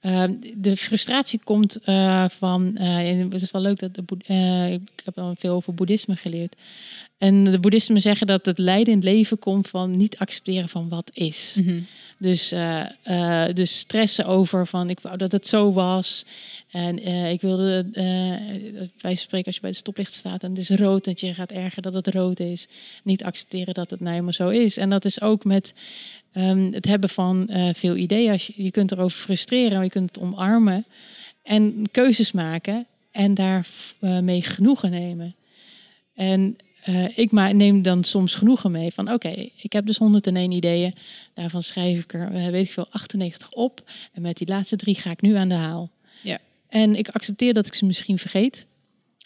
eh, 0.00 0.24
de 0.56 0.76
frustratie 0.76 1.40
komt 1.44 1.76
eh, 1.76 2.24
van. 2.28 2.76
en 2.76 3.30
het 3.30 3.42
is 3.42 3.50
wel 3.50 3.62
leuk 3.62 3.78
dat 3.78 3.94
de 3.94 4.02
ik 4.72 5.02
heb 5.04 5.18
al 5.18 5.34
veel 5.38 5.54
over 5.54 5.74
boeddhisme 5.74 6.16
geleerd. 6.16 6.56
En 7.18 7.44
de 7.44 7.58
boeddhismen 7.58 8.00
zeggen 8.00 8.26
dat 8.26 8.46
het 8.46 8.58
lijden 8.58 8.92
in 8.92 8.98
het 8.98 9.08
leven 9.08 9.38
komt 9.38 9.68
van 9.68 9.96
niet 9.96 10.18
accepteren 10.18 10.68
van 10.68 10.88
wat 10.88 11.10
is. 11.14 11.56
Mhm. 11.58 11.80
Dus, 12.18 12.54
dus 13.54 13.78
stressen 13.78 14.26
over 14.26 14.66
van 14.66 14.90
ik 14.90 15.00
wou 15.00 15.16
dat 15.16 15.32
het 15.32 15.46
zo 15.46 15.72
was. 15.72 16.24
En 16.70 16.98
ik 17.30 17.40
wilde, 17.40 17.86
wij 19.00 19.14
spreken 19.14 19.46
als 19.46 19.54
je 19.54 19.60
bij 19.60 19.70
de 19.70 19.76
stoplicht 19.76 20.12
staat 20.12 20.42
en 20.42 20.50
het 20.50 20.58
is 20.58 20.70
rood, 20.70 21.04
dat 21.04 21.20
je 21.20 21.34
gaat 21.34 21.50
erger 21.50 21.82
dat 21.82 21.94
het 21.94 22.06
rood 22.06 22.40
is. 22.40 22.66
Niet 23.02 23.24
accepteren 23.24 23.74
dat 23.74 23.90
het 23.90 24.00
nou 24.00 24.12
helemaal 24.12 24.32
zo 24.32 24.48
is. 24.48 24.76
En 24.76 24.90
dat 24.90 25.04
is 25.04 25.20
ook 25.20 25.44
met 25.44 25.74
ehm, 26.32 26.72
het 26.72 26.84
hebben 26.84 27.08
van 27.08 27.48
eh, 27.48 27.74
veel 27.74 27.96
ideeën. 27.96 28.38
Je, 28.54 28.70
kunt 28.70 28.92
erover 28.92 29.18
frustreren, 29.18 29.72
maar 29.72 29.84
je 29.84 29.90
kunt 29.90 30.14
het 30.14 30.24
omarmen. 30.24 30.84
En 31.42 31.88
keuzes 31.90 32.32
maken 32.32 32.86
en 33.10 33.34
daar 33.34 33.66
eh, 33.98 34.18
mee 34.18 34.42
genoegen 34.42 34.90
nemen. 34.90 35.34
En 36.14 36.56
eh, 36.82 37.18
ik 37.18 37.32
neem 37.32 37.82
dan 37.82 38.04
soms 38.04 38.34
genoegen 38.34 38.70
mee 38.70 38.92
van 38.92 39.12
oké, 39.12 39.48
ik 39.62 39.72
heb 39.72 39.86
dus 39.86 39.96
101 39.96 40.50
ideeën. 40.50 40.94
Daarvan 41.34 41.62
schrijf 41.62 41.98
ik 41.98 42.14
er, 42.14 42.32
weet 42.32 42.66
ik 42.66 42.72
veel, 42.72 42.86
98 42.90 43.50
op. 43.52 43.90
En 44.12 44.22
met 44.22 44.36
die 44.36 44.48
laatste 44.48 44.76
drie 44.76 44.94
ga 44.94 45.10
ik 45.10 45.20
nu 45.20 45.34
aan 45.34 45.48
de 45.48 45.54
haal. 45.54 45.90
Ja. 46.22 46.38
En 46.68 46.94
ik 46.94 47.08
accepteer 47.08 47.54
dat 47.54 47.66
ik 47.66 47.74
ze 47.74 47.84
misschien 47.84 48.18
vergeet. 48.18 48.66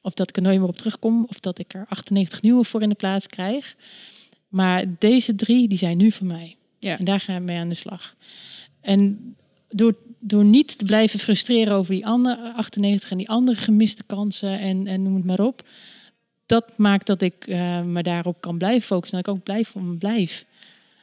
Of 0.02 0.14
dat 0.14 0.28
ik 0.28 0.36
er 0.36 0.42
nooit 0.42 0.58
meer 0.58 0.68
op 0.68 0.76
terugkom. 0.76 1.26
Of 1.28 1.40
dat 1.40 1.58
ik 1.58 1.74
er 1.74 1.86
98 1.88 2.42
nieuwe 2.42 2.64
voor 2.64 2.82
in 2.82 2.88
de 2.88 2.94
plaats 2.94 3.26
krijg. 3.26 3.76
Maar 4.48 4.84
deze 4.98 5.34
drie, 5.34 5.68
die 5.68 5.78
zijn 5.78 5.96
nu 5.96 6.10
voor 6.10 6.26
mij. 6.26 6.56
Ja. 6.84 6.98
En 6.98 7.04
daar 7.04 7.20
gaan 7.20 7.36
we 7.36 7.42
mee 7.42 7.58
aan 7.58 7.68
de 7.68 7.74
slag. 7.74 8.14
En 8.80 9.34
door, 9.68 9.96
door 10.18 10.44
niet 10.44 10.78
te 10.78 10.84
blijven 10.84 11.18
frustreren 11.18 11.72
over 11.72 11.94
die 11.94 12.06
andere 12.06 12.52
98 12.52 13.10
en 13.10 13.16
die 13.16 13.28
andere 13.28 13.56
gemiste 13.56 14.04
kansen 14.06 14.58
en, 14.60 14.86
en 14.86 15.02
noem 15.02 15.14
het 15.14 15.24
maar 15.24 15.40
op. 15.40 15.68
Dat 16.46 16.78
maakt 16.78 17.06
dat 17.06 17.22
ik 17.22 17.46
eh, 17.46 17.82
me 17.82 18.02
daarop 18.02 18.40
kan 18.40 18.58
blijven 18.58 18.86
focussen. 18.86 19.18
En 19.18 19.24
dat 19.24 19.34
ik 19.34 19.40
ook 19.40 19.44
blijf 19.44 19.74
om 19.74 19.98
blijf. 19.98 20.44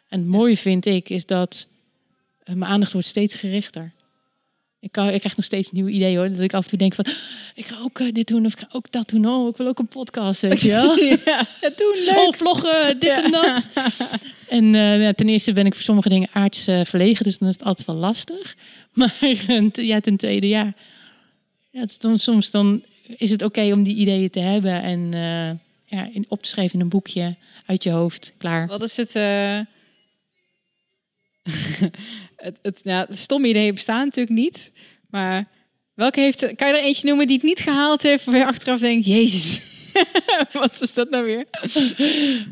En 0.07 0.19
het 0.19 0.27
mooie 0.27 0.57
vind 0.57 0.85
ik 0.85 1.09
is 1.09 1.25
dat 1.25 1.67
eh, 2.43 2.55
mijn 2.55 2.71
aandacht 2.71 2.91
wordt 2.91 3.07
steeds 3.07 3.35
gerichter. 3.35 3.91
Ik, 4.81 4.91
kan, 4.91 5.09
ik 5.09 5.19
krijg 5.19 5.35
nog 5.35 5.45
steeds 5.45 5.71
nieuwe 5.71 5.91
ideeën 5.91 6.17
hoor. 6.17 6.29
Dat 6.29 6.39
ik 6.39 6.53
af 6.53 6.63
en 6.63 6.69
toe 6.69 6.77
denk 6.77 6.93
van, 6.93 7.05
ik 7.55 7.65
ga 7.65 7.77
ook 7.81 7.99
eh, 7.99 8.11
dit 8.11 8.27
doen 8.27 8.45
of 8.45 8.53
ik 8.53 8.59
ga 8.59 8.67
ook 8.71 8.91
dat 8.91 9.09
doen. 9.09 9.27
Oh, 9.27 9.47
ik 9.47 9.57
wil 9.57 9.67
ook 9.67 9.79
een 9.79 9.87
podcast, 9.87 10.41
weet 10.41 10.61
je 10.61 10.69
wel. 10.69 10.97
ja, 11.33 11.47
doen 11.75 12.03
leuk. 12.05 12.17
Oh, 12.17 12.33
vloggen, 12.33 12.99
dit 12.99 13.09
Ja. 13.09 13.23
en 13.23 13.31
dat. 13.31 13.69
En 14.49 14.75
eh, 14.75 15.01
ja, 15.01 15.13
ten 15.13 15.29
eerste 15.29 15.53
ben 15.53 15.65
ik 15.65 15.73
voor 15.73 15.83
sommige 15.83 16.09
dingen 16.09 16.29
aards 16.33 16.67
eh, 16.67 16.85
verlegen, 16.85 17.23
dus 17.23 17.37
dan 17.37 17.47
is 17.47 17.53
het 17.53 17.63
altijd 17.63 17.87
wel 17.87 17.95
lastig. 17.95 18.55
Maar 18.93 19.15
ja, 19.73 19.99
ten 19.99 20.17
tweede, 20.17 20.47
ja, 20.47 20.73
ja 21.69 21.85
dan, 21.97 22.19
soms 22.19 22.51
dan 22.51 22.83
is 23.17 23.29
het 23.31 23.43
oké 23.43 23.71
om 23.73 23.83
die 23.83 23.95
ideeën 23.95 24.29
te 24.29 24.39
hebben 24.39 24.81
en 24.81 25.11
ja, 25.85 26.09
in, 26.11 26.25
op 26.27 26.43
te 26.43 26.49
schrijven 26.49 26.75
in 26.75 26.81
een 26.81 26.89
boekje 26.89 27.35
uit 27.65 27.83
je 27.83 27.89
hoofd, 27.89 28.31
klaar. 28.37 28.67
Wat 28.67 28.83
is 28.83 28.97
het? 28.97 29.11
Het, 32.41 32.81
het, 32.83 33.07
stomme 33.17 33.47
ideeën 33.47 33.73
bestaan 33.73 34.05
natuurlijk 34.05 34.35
niet. 34.35 34.71
Maar 35.09 35.45
welke 35.93 36.19
heeft... 36.19 36.55
Kan 36.55 36.67
je 36.67 36.73
er 36.73 36.83
eentje 36.83 37.07
noemen 37.07 37.27
die 37.27 37.35
het 37.35 37.45
niet 37.45 37.59
gehaald 37.59 38.01
heeft... 38.01 38.25
waar 38.25 38.37
je 38.37 38.45
achteraf 38.45 38.79
denkt, 38.79 39.05
jezus... 39.05 39.69
Wat 40.53 40.79
was 40.79 40.93
dat 40.93 41.09
nou 41.09 41.25
weer? 41.25 41.45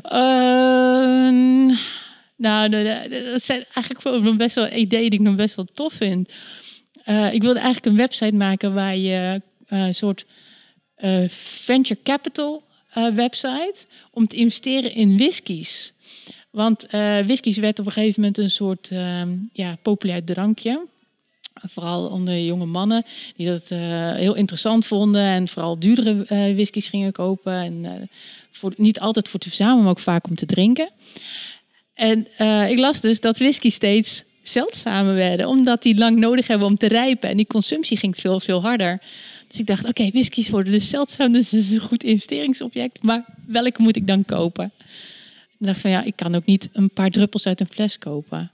Ehm, 0.02 1.66
nou, 2.36 2.68
dat 3.30 3.42
zijn 3.42 3.64
eigenlijk 3.74 4.36
best 4.36 4.54
wel 4.54 4.72
ideeën 4.72 5.10
die 5.10 5.18
ik 5.18 5.24
nog 5.24 5.34
best 5.34 5.54
wel 5.54 5.64
tof 5.64 5.92
vind. 5.92 6.32
Eh, 7.04 7.32
ik 7.32 7.42
wilde 7.42 7.58
eigenlijk 7.58 7.86
een 7.86 8.00
website 8.00 8.34
maken 8.34 8.74
waar 8.74 8.96
je 8.96 9.42
eh, 9.66 9.86
een 9.86 9.94
soort 9.94 10.26
eh, 10.94 11.28
venture 11.28 12.00
capital 12.02 12.68
website 13.14 13.74
om 14.10 14.26
te 14.26 14.36
investeren 14.36 14.94
in 14.94 15.16
whiskies. 15.16 15.92
Want 16.50 16.86
eh 16.86 17.18
whiskies 17.18 17.56
werd 17.56 17.78
op 17.78 17.86
een 17.86 17.92
gegeven 17.92 18.20
moment 18.20 18.38
een 18.38 18.50
soort 18.50 18.88
ehm, 18.90 19.28
ja, 19.52 19.76
populair 19.82 20.24
drankje. 20.24 20.86
Vooral 21.54 22.08
onder 22.08 22.38
jonge 22.38 22.66
mannen 22.66 23.04
die 23.36 23.46
dat 23.46 23.70
eh, 23.70 24.12
heel 24.12 24.34
interessant 24.34 24.86
vonden 24.86 25.22
en 25.22 25.48
vooral 25.48 25.78
duurdere 25.78 26.24
eh 26.28 26.54
whiskies 26.54 26.88
gingen 26.88 27.12
kopen. 27.12 27.52
En 27.52 28.08
voor, 28.50 28.72
niet 28.76 29.00
altijd 29.00 29.28
voor 29.28 29.40
te 29.40 29.48
verzamelen, 29.48 29.82
maar 29.82 29.90
ook 29.90 29.98
vaak 29.98 30.28
om 30.28 30.34
te 30.34 30.46
drinken. 30.46 30.90
En 31.94 32.18
ik 32.70 32.78
las 32.78 33.00
dus 33.00 33.20
dat 33.20 33.38
whisky 33.38 33.70
steeds 33.70 34.24
zeldzamer 34.42 35.14
werden, 35.14 35.48
omdat 35.48 35.82
die 35.82 35.98
lang 35.98 36.18
nodig 36.18 36.46
hebben 36.46 36.66
om 36.66 36.76
te 36.76 36.88
rijpen. 36.88 37.28
En 37.28 37.36
die 37.36 37.46
consumptie 37.46 37.96
ging 37.96 38.16
veel, 38.16 38.40
veel 38.40 38.62
harder. 38.62 39.02
Dus 39.48 39.60
ik 39.60 39.66
dacht, 39.66 39.88
oké, 39.88 40.10
whiskies 40.10 40.48
worden 40.48 40.72
dus 40.72 40.88
zeldzaam, 40.88 41.32
dus 41.32 41.50
het 41.50 41.60
is 41.60 41.70
een 41.70 41.80
goed 41.80 42.04
investeringsobject. 42.04 43.02
Maar 43.02 43.24
welke 43.46 43.82
moet 43.82 43.96
ik 43.96 44.06
dan 44.06 44.24
kopen? 44.24 44.72
Ik 45.60 45.66
dacht 45.66 45.80
van 45.80 45.90
ja, 45.90 46.02
ik 46.04 46.16
kan 46.16 46.34
ook 46.34 46.44
niet 46.44 46.68
een 46.72 46.90
paar 46.90 47.10
druppels 47.10 47.46
uit 47.46 47.60
een 47.60 47.68
fles 47.70 47.98
kopen. 47.98 48.50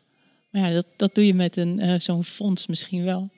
Maar 0.51 0.63
ja, 0.63 0.71
dat, 0.71 0.87
dat 0.97 1.15
doe 1.15 1.27
je 1.27 1.35
met 1.35 1.57
een 1.57 1.81
eh, 1.81 2.01
zo'n 2.01 2.25
fonds 2.25 2.67
misschien 2.67 3.05
wel. 3.05 3.31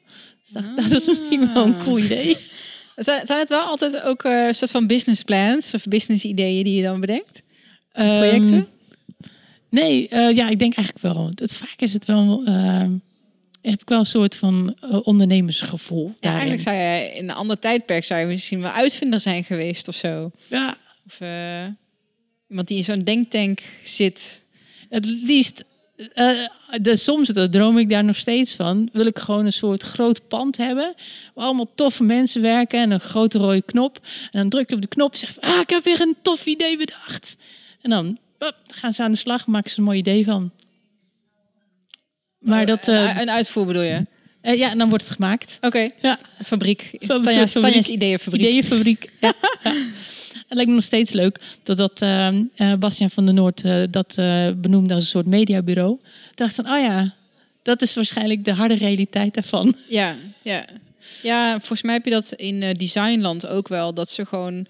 Dus 0.42 0.50
dacht, 0.52 0.90
dat 0.90 1.00
is 1.00 1.06
misschien 1.08 1.52
wel 1.54 1.64
een 1.64 1.78
cool 1.78 1.98
idee. 1.98 2.36
Zijn, 2.96 3.26
het 3.26 3.48
wel 3.48 3.62
altijd 3.62 4.02
ook 4.02 4.24
eh, 4.24 4.46
een 4.46 4.54
soort 4.54 4.70
van 4.70 4.86
business 4.86 5.22
plans... 5.22 5.74
of 5.74 5.84
business 5.84 6.24
ideeën 6.24 6.64
die 6.64 6.76
je 6.76 6.82
dan 6.82 7.00
bedenkt? 7.00 7.42
Projecten? 7.92 8.54
Ehm, 8.56 8.62
nee, 9.70 10.08
eh, 10.08 10.34
ja, 10.36 10.48
ik 10.48 10.58
denk 10.58 10.74
eigenlijk 10.74 11.14
wel. 11.14 11.30
Het, 11.34 11.54
vaak 11.54 11.80
is 11.80 11.92
het 11.92 12.04
wel. 12.04 12.42
ehm, 12.44 12.92
heb 13.62 13.80
ik 13.80 13.88
wel 13.88 13.98
een 13.98 14.06
soort 14.06 14.34
van 14.34 14.76
ondernemersgevoel. 15.02 16.06
Ja, 16.06 16.14
daarin. 16.20 16.40
eigenlijk 16.40 16.68
zou 16.68 16.76
je 16.76 17.16
in 17.16 17.28
een 17.28 17.36
ander 17.36 17.58
tijdperk... 17.58 18.04
zou 18.04 18.20
je 18.20 18.26
misschien 18.26 18.60
wel 18.60 18.70
uitvinder 18.70 19.20
zijn 19.20 19.44
geweest 19.44 19.88
of 19.88 19.94
zo. 19.94 20.30
Ja, 20.46 20.76
Of 21.06 21.18
iemand 22.48 22.68
die 22.68 22.76
in 22.76 22.84
zo'n 22.84 22.98
denktank 23.04 23.60
zit... 23.84 24.42
het 24.88 25.04
liefst. 25.04 25.64
eh, 26.14 26.30
de, 26.80 26.96
soms 26.96 27.28
dat 27.28 27.52
droom 27.52 27.78
ik 27.78 27.90
daar 27.90 28.04
nog 28.04 28.16
steeds 28.16 28.54
van. 28.54 28.88
Wil 28.92 29.06
ik 29.06 29.18
gewoon 29.18 29.46
een 29.46 29.52
soort 29.52 29.82
groot 29.82 30.28
pand 30.28 30.56
hebben. 30.56 30.94
Waar 31.34 31.44
allemaal 31.44 31.70
toffe 31.74 32.02
mensen 32.04 32.42
werken. 32.42 32.80
En 32.80 32.90
een 32.90 33.00
grote 33.00 33.38
rode 33.38 33.62
knop. 33.62 33.98
En 34.30 34.40
dan 34.40 34.48
druk 34.48 34.68
je 34.68 34.74
op 34.74 34.82
de 34.82 34.88
knop. 34.88 35.12
En 35.12 35.18
zeg 35.18 35.36
ik, 35.36 35.42
ah, 35.44 35.60
ik 35.60 35.70
heb 35.70 35.84
weer 35.84 36.00
een 36.00 36.16
tof 36.22 36.46
idee 36.46 36.76
bedacht. 36.76 37.36
En 37.82 37.90
dan 37.90 38.18
gaan 38.70 38.92
ze 38.92 39.02
aan 39.02 39.12
de 39.12 39.18
slag. 39.18 39.46
Maken 39.46 39.70
ze 39.70 39.78
een 39.78 39.84
mooi 39.84 39.98
idee 39.98 40.24
van. 40.24 40.50
Maar 42.38 42.66
dat. 42.66 42.88
eh, 42.88 43.16
een, 43.20 43.30
uitvoer 43.30 43.66
bedoel 43.66 43.82
je? 43.82 44.06
eh, 44.40 44.58
ja, 44.58 44.70
en 44.70 44.78
dan 44.78 44.88
wordt 44.88 45.04
het 45.04 45.12
gemaakt. 45.14 45.58
Oké, 45.60 45.88
Ja. 46.02 46.18
fabriek. 46.44 46.90
Tanja's. 47.06 47.52
Tanja's 47.52 47.88
ideeënfabriek. 47.88 48.40
Ideeënfabriek. 48.42 49.10
Ja. 49.20 49.32
Het 50.48 50.56
lijkt 50.56 50.68
me 50.68 50.76
nog 50.76 50.84
steeds 50.84 51.12
leuk 51.12 51.40
dat, 51.62 51.76
dat 51.76 52.02
eh, 52.02 52.74
Bastiaan 52.78 53.10
van 53.10 53.24
der 53.24 53.34
Noord 53.34 53.64
eh, 53.64 53.82
dat 53.90 54.14
eh, 54.16 54.50
benoemde 54.56 54.94
als 54.94 55.02
een 55.02 55.08
soort 55.08 55.26
mediabureau. 55.26 55.98
Dacht 56.34 56.54
van, 56.54 56.70
oh 56.70 56.80
ja, 56.80 57.14
dat 57.62 57.82
is 57.82 57.94
waarschijnlijk 57.94 58.44
de 58.44 58.52
harde 58.52 58.74
realiteit 58.74 59.34
daarvan. 59.34 59.76
Ja, 59.88 60.16
ja. 60.42 60.64
Ja, 61.22 61.50
volgens 61.50 61.82
mij 61.82 61.94
heb 61.94 62.04
je 62.04 62.10
dat 62.10 62.32
in 62.32 62.60
Designland 62.60 63.46
ook 63.46 63.68
wel. 63.68 63.94
Dat 63.94 64.10
ze 64.10 64.26
gewoon... 64.26 64.66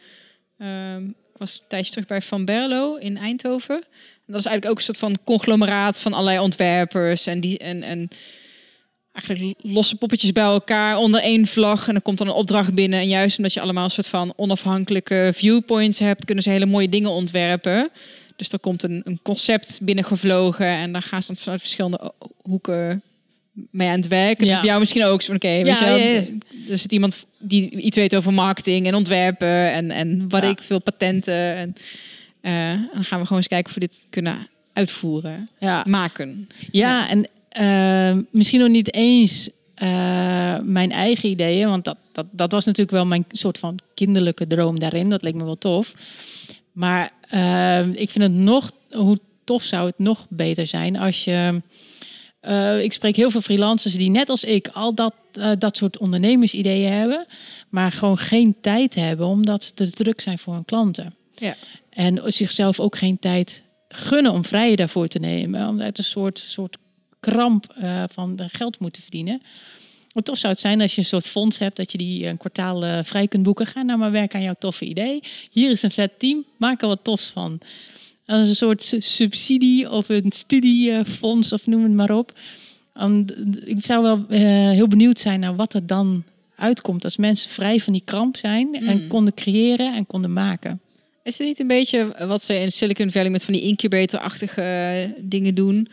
ehm, 0.58 1.04
ik 1.06 1.38
was 1.38 1.58
een 1.58 1.66
tijdje 1.68 1.90
terug 1.90 2.06
bij 2.06 2.22
Van 2.22 2.44
Berlo 2.44 2.94
in 2.94 3.16
Eindhoven. 3.16 3.76
En 3.76 4.34
dat 4.34 4.40
is 4.40 4.46
eigenlijk 4.46 4.70
ook 4.70 4.76
een 4.76 4.94
soort 4.94 4.98
van 4.98 5.18
conglomeraat 5.24 6.00
van 6.00 6.12
allerlei 6.12 6.38
ontwerpers. 6.38 7.26
En, 7.26 7.40
die, 7.40 7.58
en, 7.58 7.82
en 7.82 8.08
eigenlijk 9.26 9.58
losse 9.62 9.96
poppetjes 9.96 10.32
bij 10.32 10.42
elkaar 10.44 10.96
onder 10.96 11.20
één 11.20 11.46
vlag. 11.46 11.86
En 11.86 11.92
dan 11.92 12.02
komt 12.02 12.18
dan 12.18 12.26
een 12.26 12.32
opdracht 12.32 12.74
binnen. 12.74 12.98
En 12.98 13.08
juist 13.08 13.36
omdat 13.36 13.52
je 13.52 13.60
allemaal 13.60 13.84
een 13.84 13.90
soort 13.90 14.06
van 14.08 14.32
onafhankelijke 14.36 15.30
viewpoints 15.34 15.98
hebt... 15.98 16.24
kunnen 16.24 16.44
ze 16.44 16.50
hele 16.50 16.66
mooie 16.66 16.88
dingen 16.88 17.10
ontwerpen. 17.10 17.88
Dus 18.36 18.52
er 18.52 18.58
komt 18.58 18.82
een, 18.82 19.00
een 19.04 19.18
concept 19.22 19.78
binnengevlogen. 19.82 20.66
En 20.66 20.92
daar 20.92 21.02
gaan 21.02 21.20
ze 21.22 21.26
dan 21.32 21.36
vanuit 21.36 21.60
verschillende 21.60 22.12
hoeken 22.42 23.02
mee 23.70 23.88
aan 23.88 23.96
het 23.96 24.08
werken. 24.08 24.44
Dus 24.44 24.52
Ja. 24.52 24.58
bij 24.60 24.68
jou 24.68 24.78
misschien 24.80 25.04
ook. 25.04 25.20
zo 25.20 25.26
van, 25.26 25.36
Oké, 25.36 25.48
weet 25.48 25.66
Ja, 25.66 25.78
je 25.78 25.84
wel, 25.84 25.96
ja, 25.96 26.04
ja. 26.04 26.22
er 26.70 26.78
zit 26.78 26.92
iemand 26.92 27.26
die 27.38 27.70
iets 27.70 27.96
weet 27.96 28.16
over 28.16 28.32
marketing 28.32 28.86
en 28.86 28.94
ontwerpen 28.94 29.72
en, 29.72 29.90
en 29.90 30.28
wat 30.28 30.44
ik 30.44 30.62
veel 30.62 30.80
patenten. 30.80 31.54
En, 31.56 31.74
eh, 32.40 32.70
en 32.70 32.90
dan 32.94 33.04
gaan 33.04 33.18
we 33.18 33.22
gewoon 33.24 33.38
eens 33.38 33.48
kijken 33.48 33.68
of 33.68 33.74
we 33.74 33.80
dit 33.80 34.06
kunnen 34.10 34.48
uitvoeren, 34.72 35.48
Ja, 35.58 35.84
maken. 35.88 36.48
ja 36.70 37.08
en 37.08 37.26
eh, 37.58 38.16
misschien 38.30 38.60
nog 38.60 38.68
niet 38.68 38.94
eens 38.94 39.50
eh, 39.74 40.58
mijn 40.62 40.90
eigen 40.92 41.28
ideeën. 41.28 41.68
Want 41.68 41.84
dat, 41.84 41.96
dat, 42.12 42.26
dat 42.30 42.52
was 42.52 42.64
natuurlijk 42.64 42.96
wel 42.96 43.06
mijn 43.06 43.24
soort 43.28 43.58
van 43.58 43.78
kinderlijke 43.94 44.46
droom 44.46 44.78
daarin. 44.78 45.10
Dat 45.10 45.22
leek 45.22 45.34
me 45.34 45.44
wel 45.44 45.58
tof. 45.58 45.94
Maar 46.72 47.12
eh, 47.28 47.86
ik 47.86 48.10
vind 48.10 48.24
het 48.24 48.32
nog, 48.32 48.70
hoe 48.90 49.18
tof 49.44 49.62
zou 49.62 49.86
het 49.86 49.98
nog 49.98 50.26
beter 50.28 50.66
zijn 50.66 50.96
als 50.98 51.24
je. 51.24 51.62
eh, 52.40 52.82
ik 52.82 52.92
spreek 52.92 53.16
heel 53.16 53.30
veel 53.30 53.40
freelancers 53.40 53.94
die 53.94 54.10
net 54.10 54.28
als 54.28 54.44
ik 54.44 54.68
al 54.68 54.94
dat, 54.94 55.14
eh, 55.32 55.50
dat 55.58 55.76
soort 55.76 55.98
ondernemersideeën 55.98 56.92
hebben, 56.92 57.26
maar 57.68 57.92
gewoon 57.92 58.18
geen 58.18 58.56
tijd 58.60 58.94
hebben 58.94 59.26
omdat 59.26 59.64
ze 59.64 59.74
te 59.74 59.90
druk 59.90 60.20
zijn 60.20 60.38
voor 60.38 60.54
hun 60.54 60.64
klanten. 60.64 61.14
Ja. 61.34 61.54
En 61.90 62.20
zichzelf 62.32 62.80
ook 62.80 62.96
geen 62.96 63.18
tijd 63.18 63.62
gunnen 63.88 64.32
om 64.32 64.44
vrije 64.44 64.76
daarvoor 64.76 65.08
te 65.08 65.18
nemen, 65.18 65.68
omdat 65.68 65.98
een 65.98 66.04
soort, 66.04 66.38
soort 66.38 66.78
kramp 67.30 67.72
eh, 67.76 68.04
van 68.12 68.36
de 68.36 68.48
geld 68.52 68.78
moeten 68.78 69.02
verdienen. 69.02 69.42
Hoe 70.12 70.22
tof 70.22 70.38
zou 70.38 70.52
het 70.52 70.62
zijn 70.62 70.80
als 70.80 70.94
je 70.94 71.00
een 71.00 71.06
soort 71.06 71.26
fonds 71.28 71.58
hebt 71.58 71.76
dat 71.76 71.92
je 71.92 71.98
die 71.98 72.26
een 72.26 72.36
kwartaal 72.36 72.84
eh, 72.84 72.98
vrij 73.04 73.28
kunt 73.28 73.42
boeken. 73.42 73.66
Ga 73.66 73.82
nou 73.82 73.98
maar 73.98 74.10
werken 74.10 74.38
aan 74.38 74.44
jouw 74.44 74.54
toffe 74.58 74.84
idee. 74.84 75.22
Hier 75.50 75.70
is 75.70 75.82
een 75.82 75.90
vet 75.90 76.18
team, 76.18 76.44
maak 76.56 76.82
er 76.82 76.88
wat 76.88 77.00
tofs 77.04 77.26
van. 77.26 77.60
Dat 78.26 78.40
is 78.40 78.48
een 78.48 78.56
soort 78.56 78.82
su- 78.82 79.00
subsidie 79.00 79.90
of 79.90 80.08
een 80.08 80.32
studiefonds 80.32 81.52
of 81.52 81.66
noem 81.66 81.82
het 81.82 81.92
maar 81.92 82.10
op. 82.16 82.32
Um, 83.00 83.24
ik 83.64 83.84
zou 83.84 84.02
wel 84.02 84.24
eh, 84.28 84.40
heel 84.70 84.88
benieuwd 84.88 85.18
zijn 85.18 85.40
naar 85.40 85.56
wat 85.56 85.74
er 85.74 85.86
dan 85.86 86.24
uitkomt 86.56 87.04
als 87.04 87.16
mensen 87.16 87.50
vrij 87.50 87.80
van 87.80 87.92
die 87.92 88.02
kramp 88.04 88.36
zijn 88.36 88.74
en 88.74 89.02
Mm. 89.02 89.08
konden 89.08 89.34
creëren 89.34 89.94
en 89.94 90.06
konden 90.06 90.32
maken. 90.32 90.80
Is 91.22 91.38
het 91.38 91.46
niet 91.46 91.58
een 91.58 91.66
beetje 91.66 92.14
wat 92.26 92.42
ze 92.42 92.60
in 92.60 92.72
Silicon 92.72 93.10
Valley 93.10 93.30
met 93.30 93.44
van 93.44 93.52
die 93.54 93.62
incubator-achtige 93.62 94.62
eh, 94.62 95.10
dingen 95.20 95.54
doen? 95.54 95.88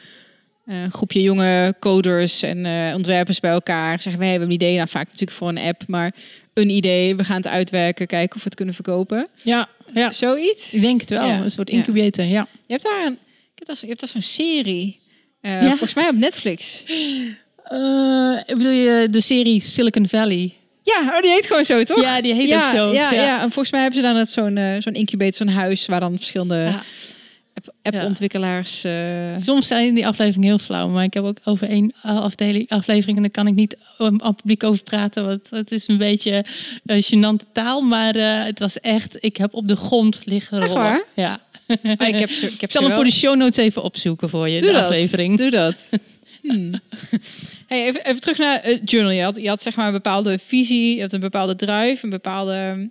Eh, 0.66 0.82
een 0.84 0.92
groepje 0.92 1.22
jonge 1.22 1.76
coders 1.80 2.42
en 2.44 2.66
eh, 2.66 2.96
ontwerpers 2.96 3.40
bij 3.40 3.52
elkaar. 3.52 4.02
Zeggen 4.02 4.22
wij 4.22 4.30
hebben 4.32 4.48
een 4.48 4.54
idee, 4.54 4.76
nou 4.76 4.90
vaak 4.90 5.06
natuurlijk 5.06 5.32
voor 5.38 5.50
een 5.50 5.58
app, 5.58 5.84
maar 5.88 6.12
een 6.54 6.70
idee. 6.70 7.16
We 7.16 7.24
gaan 7.24 7.36
het 7.38 7.48
uitwerken, 7.48 8.08
kijken 8.08 8.36
of 8.36 8.42
we 8.42 8.46
het 8.48 8.56
kunnen 8.56 8.74
verkopen. 8.74 9.28
Ja, 9.42 9.68
ja. 9.94 10.12
Z- 10.12 10.18
Zoiets. 10.18 10.74
ik 10.74 10.82
denk 10.82 11.02
het 11.02 11.10
wel. 11.10 11.26
Ja. 11.28 11.40
Een 11.42 11.52
soort 11.52 11.70
incubator, 11.70 12.26
ja. 12.26 12.48
Je 12.66 12.74
hebt 12.74 12.84
daar 12.84 13.06
een, 13.06 13.18
je 13.56 13.88
hebt 13.88 14.00
daar, 14.00 14.10
zo'n 14.10 14.22
serie. 14.22 15.00
eh, 15.42 15.62
Ja. 15.62 15.68
Volgens 15.68 15.94
mij 15.94 16.08
op 16.10 16.16
Netflix. 16.16 16.84
Bedoel 18.48 18.70
je 18.72 19.08
de 19.12 19.22
serie 19.22 19.62
Silicon 19.62 20.08
Valley? 20.08 20.54
Ja, 20.84 21.00
oh, 21.16 21.22
die 21.22 21.32
heet 21.32 21.48
gewoon 21.48 21.66
zo, 21.66 21.84
toch? 21.84 22.02
Ja, 22.02 22.22
die 22.22 22.34
heet 22.34 22.48
ja, 22.50 22.70
ook 22.70 22.76
zo. 22.76 22.94
Ja, 22.94 23.12
ja. 23.14 23.36
en 23.36 23.40
volgens 23.52 23.72
mij 23.72 23.82
hebben 23.82 24.00
ze 24.02 24.06
dan 24.14 24.26
zo'n 24.26 24.82
zo'n 24.82 24.94
incubator, 24.94 25.34
zo'n 25.34 25.48
huis 25.56 25.86
waar 25.86 26.00
dan 26.00 26.16
verschillende 26.16 26.74
appontwikkelaars. 27.82 28.84
eh, 28.84 29.38
Soms 29.38 29.68
zijn 29.68 29.94
die 29.94 30.08
afleveringen 30.08 30.48
heel 30.48 30.58
flauw, 30.60 30.88
maar 30.88 31.04
ik 31.04 31.14
heb 31.14 31.24
ook 31.24 31.38
over 31.44 31.70
één 31.70 31.94
eh, 32.04 32.20
afdeling, 32.22 32.70
aflevering 32.70 33.16
en 33.18 33.22
daar 33.24 33.32
kan 33.32 33.48
ik 33.48 33.54
niet 33.54 33.78
aan 33.98 34.22
het 34.24 34.36
publiek 34.36 34.64
over 34.64 34.84
praten, 34.84 35.26
want 35.26 35.50
het 35.50 35.72
is 35.72 35.88
een 35.88 35.98
beetje 35.98 36.46
uh, 36.86 37.02
gênante 37.04 37.52
taal, 37.54 37.82
maar 37.82 38.16
eh, 38.16 38.44
het 38.44 38.60
was 38.60 38.80
echt, 38.80 39.18
ik 39.20 39.38
heb 39.38 39.54
op 39.54 39.68
de 39.68 39.76
grond 39.76 40.20
liggen 40.26 40.58
Echt 40.58 40.68
rollen. 40.68 40.84
waar? 40.84 41.04
Ja. 41.16 41.40
ah, 41.98 42.08
ik 42.08 42.20
heb 42.20 42.32
ze, 42.32 42.46
ik 42.46 42.62
heb 42.62 42.72
zal 42.76 42.84
hem 42.84 42.92
voor 42.92 43.04
de 43.04 43.12
show 43.12 43.36
notes 43.36 43.58
even 43.58 43.84
opzoeken 43.84 44.30
voor 44.30 44.50
je, 44.50 44.60
Doe 44.60 44.68
de 44.70 44.74
dat. 44.76 44.84
aflevering. 44.84 45.38
Doe 45.38 45.50
dat. 45.50 45.90
Hmm. 46.42 46.74
Hey, 47.68 47.86
even, 47.88 48.06
even 48.06 48.22
terug 48.22 48.38
naar 48.38 48.60
het 48.64 48.92
journal. 48.92 49.12
Je 49.12 49.22
had, 49.22 49.36
je 49.36 49.48
had 49.48 49.62
zeg 49.62 49.76
maar 49.76 49.86
een 49.88 49.92
bepaalde 49.94 50.40
visie, 50.40 50.96
je 50.96 51.02
had 51.02 51.12
een 51.14 51.20
bepaalde 51.20 51.56
drive, 51.56 51.98
een 52.02 52.10
bepaalde 52.10 52.90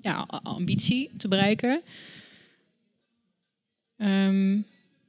ja, 0.00 0.26
ambitie 0.42 1.10
te 1.18 1.28
bereiken. 1.28 1.80
Ehm, 4.02 4.56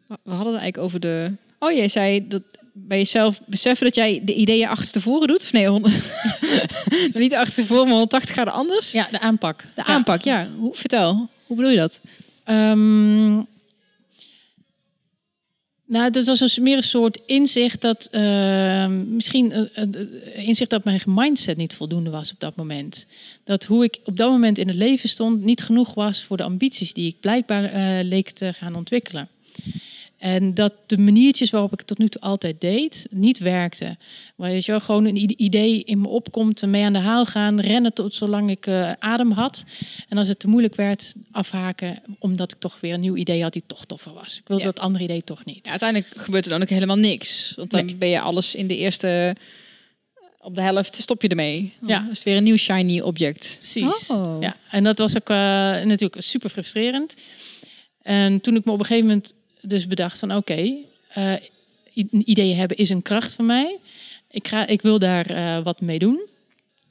we 0.08 0.32
hadden 0.32 0.54
het 0.54 0.62
eigenlijk 0.62 0.78
over 0.78 1.00
de... 1.00 1.32
Oh, 1.60 1.72
jij 1.72 1.88
zei 1.88 2.28
dat 2.28 2.42
bij 2.74 2.98
jezelf 2.98 3.42
beseffen 3.46 3.86
dat 3.86 3.96
jij 3.96 4.22
de 4.24 4.34
ideeën 4.34 4.68
achterstevoren 4.68 5.28
doet? 5.28 5.44
Of 5.44 5.52
nee, 5.52 5.70
niet 7.14 7.36
achterstevoren, 7.36 7.84
maar 7.84 7.94
180 7.94 8.32
graden 8.32 8.54
anders? 8.54 8.92
Ja, 8.92 9.08
de 9.12 9.20
aanpak. 9.20 9.66
De 9.76 9.84
aanpak, 9.84 10.22
ja. 10.22 10.48
Hoe, 10.58 10.76
vertel, 10.76 11.30
hoe 11.46 11.56
bedoel 11.56 11.72
je 11.72 11.78
dat? 11.78 12.02
Ehm, 12.44 13.42
nou, 15.86 16.06
het 16.12 16.26
was 16.26 16.60
meer 16.60 16.78
een 16.78 16.84
soort 16.84 17.20
inzicht 17.26 17.82
dat 17.82 18.08
ehm, 18.12 19.16
misschien 19.16 19.70
een 19.74 20.24
inzicht 20.34 20.70
dat 20.70 20.84
mijn 20.84 21.02
mindset 21.06 21.58
niet 21.58 21.76
voldoende 21.76 22.10
was 22.10 22.32
op 22.32 22.40
dat 22.40 22.56
moment. 22.56 23.06
Dat 23.44 23.64
hoe 23.64 23.84
ik 23.84 24.00
op 24.04 24.18
dat 24.18 24.30
moment 24.30 24.58
in 24.58 24.68
het 24.68 24.76
leven 24.76 25.10
stond 25.10 25.44
niet 25.44 25.62
genoeg 25.62 25.94
was 25.94 26.24
voor 26.24 26.38
de 26.38 26.44
ambities 26.44 26.94
die 26.94 27.08
ik 27.08 27.20
blijkbaar 27.20 28.04
leek 28.04 28.30
te 28.30 28.54
gaan 28.54 28.76
ontwikkelen. 28.76 29.30
En 30.24 30.54
dat 30.54 30.74
de 30.86 30.98
maniertjes 30.98 31.50
waarop 31.50 31.72
ik 31.74 31.78
het 31.80 31.88
tot 31.88 31.98
nu 31.98 32.08
toe 32.08 32.22
altijd 32.22 32.62
deed, 32.62 33.08
niet 33.10 33.38
werkten. 33.38 33.98
Maar 34.36 34.52
je 34.52 34.64
wel, 34.66 34.80
gewoon 34.80 35.06
een 35.06 35.44
idee 35.44 35.84
in 35.84 36.02
me 36.02 36.08
opkomt, 36.08 36.62
mee 36.66 36.84
aan 36.84 36.94
de 36.94 37.00
haal 37.00 37.26
gaan, 37.26 37.60
rennen 37.62 37.94
tot 37.94 38.16
zolang 38.16 38.50
ik 38.50 38.68
eh, 38.68 38.92
adem 39.00 39.32
had. 39.32 39.64
En 40.10 40.18
als 40.18 40.28
het 40.28 40.40
te 40.40 40.48
moeilijk 40.48 40.76
werd, 40.76 41.14
afhaken, 41.32 42.02
omdat 42.20 42.52
ik 42.52 42.60
toch 42.60 42.78
weer 42.82 42.94
een 42.94 43.00
nieuw 43.00 43.16
idee 43.16 43.42
had 43.42 43.54
die 43.54 43.64
toch 43.68 43.86
toffer 43.86 44.14
was. 44.14 44.38
Ik 44.38 44.48
wilde 44.48 44.64
Ja. 44.64 44.72
dat 44.72 44.80
andere 44.84 45.04
idee 45.04 45.24
toch 45.24 45.46
niet. 45.46 45.60
Ja, 45.66 45.70
uiteindelijk 45.70 46.14
gebeurt 46.18 46.46
er 46.46 46.52
dan 46.52 46.62
ook 46.62 46.70
helemaal 46.70 46.96
niks. 46.98 47.54
Want 47.56 47.72
dan 47.72 47.86
Nee. 47.86 47.96
ben 47.96 48.10
je 48.10 48.20
alles 48.20 48.56
in 48.56 48.68
de 48.68 48.78
eerste... 48.78 49.36
Op 50.40 50.56
de 50.56 50.62
helft 50.62 50.96
stop 50.96 51.22
je 51.22 51.28
ermee. 51.28 51.74
Dan 51.80 51.90
Ja. 51.90 52.02
is 52.04 52.18
het 52.18 52.24
weer 52.24 52.38
een 52.38 52.44
nieuw 52.44 52.58
shiny 52.58 53.00
object. 53.00 53.56
Precies. 53.60 54.10
Oh. 54.10 54.38
Ja, 54.42 54.56
en 54.72 54.84
dat 54.84 54.98
was 54.98 55.16
ook 55.16 55.30
eh, 55.30 55.36
natuurlijk 55.84 56.16
super 56.22 56.50
frustrerend. 56.50 57.14
En 58.02 58.42
toen 58.42 58.56
ik 58.56 58.66
me 58.66 58.72
op 58.72 58.80
een 58.80 58.86
gegeven 58.86 59.08
moment 59.08 59.34
dus 59.68 59.88
bedacht 59.88 60.20
van 60.20 60.36
oké, 60.36 60.76
eh, 61.10 61.34
i- 61.96 62.08
ideeën 62.26 62.56
hebben 62.58 62.78
is 62.78 62.90
een 62.90 63.02
kracht 63.02 63.34
van 63.34 63.46
mij. 63.46 63.80
Ik, 64.32 64.48
ga, 64.48 64.68
ik 64.68 64.82
wil 64.82 65.00
daar 65.00 65.26
eh, 65.26 65.64
wat 65.64 65.82
mee 65.82 66.00
doen. 66.00 66.22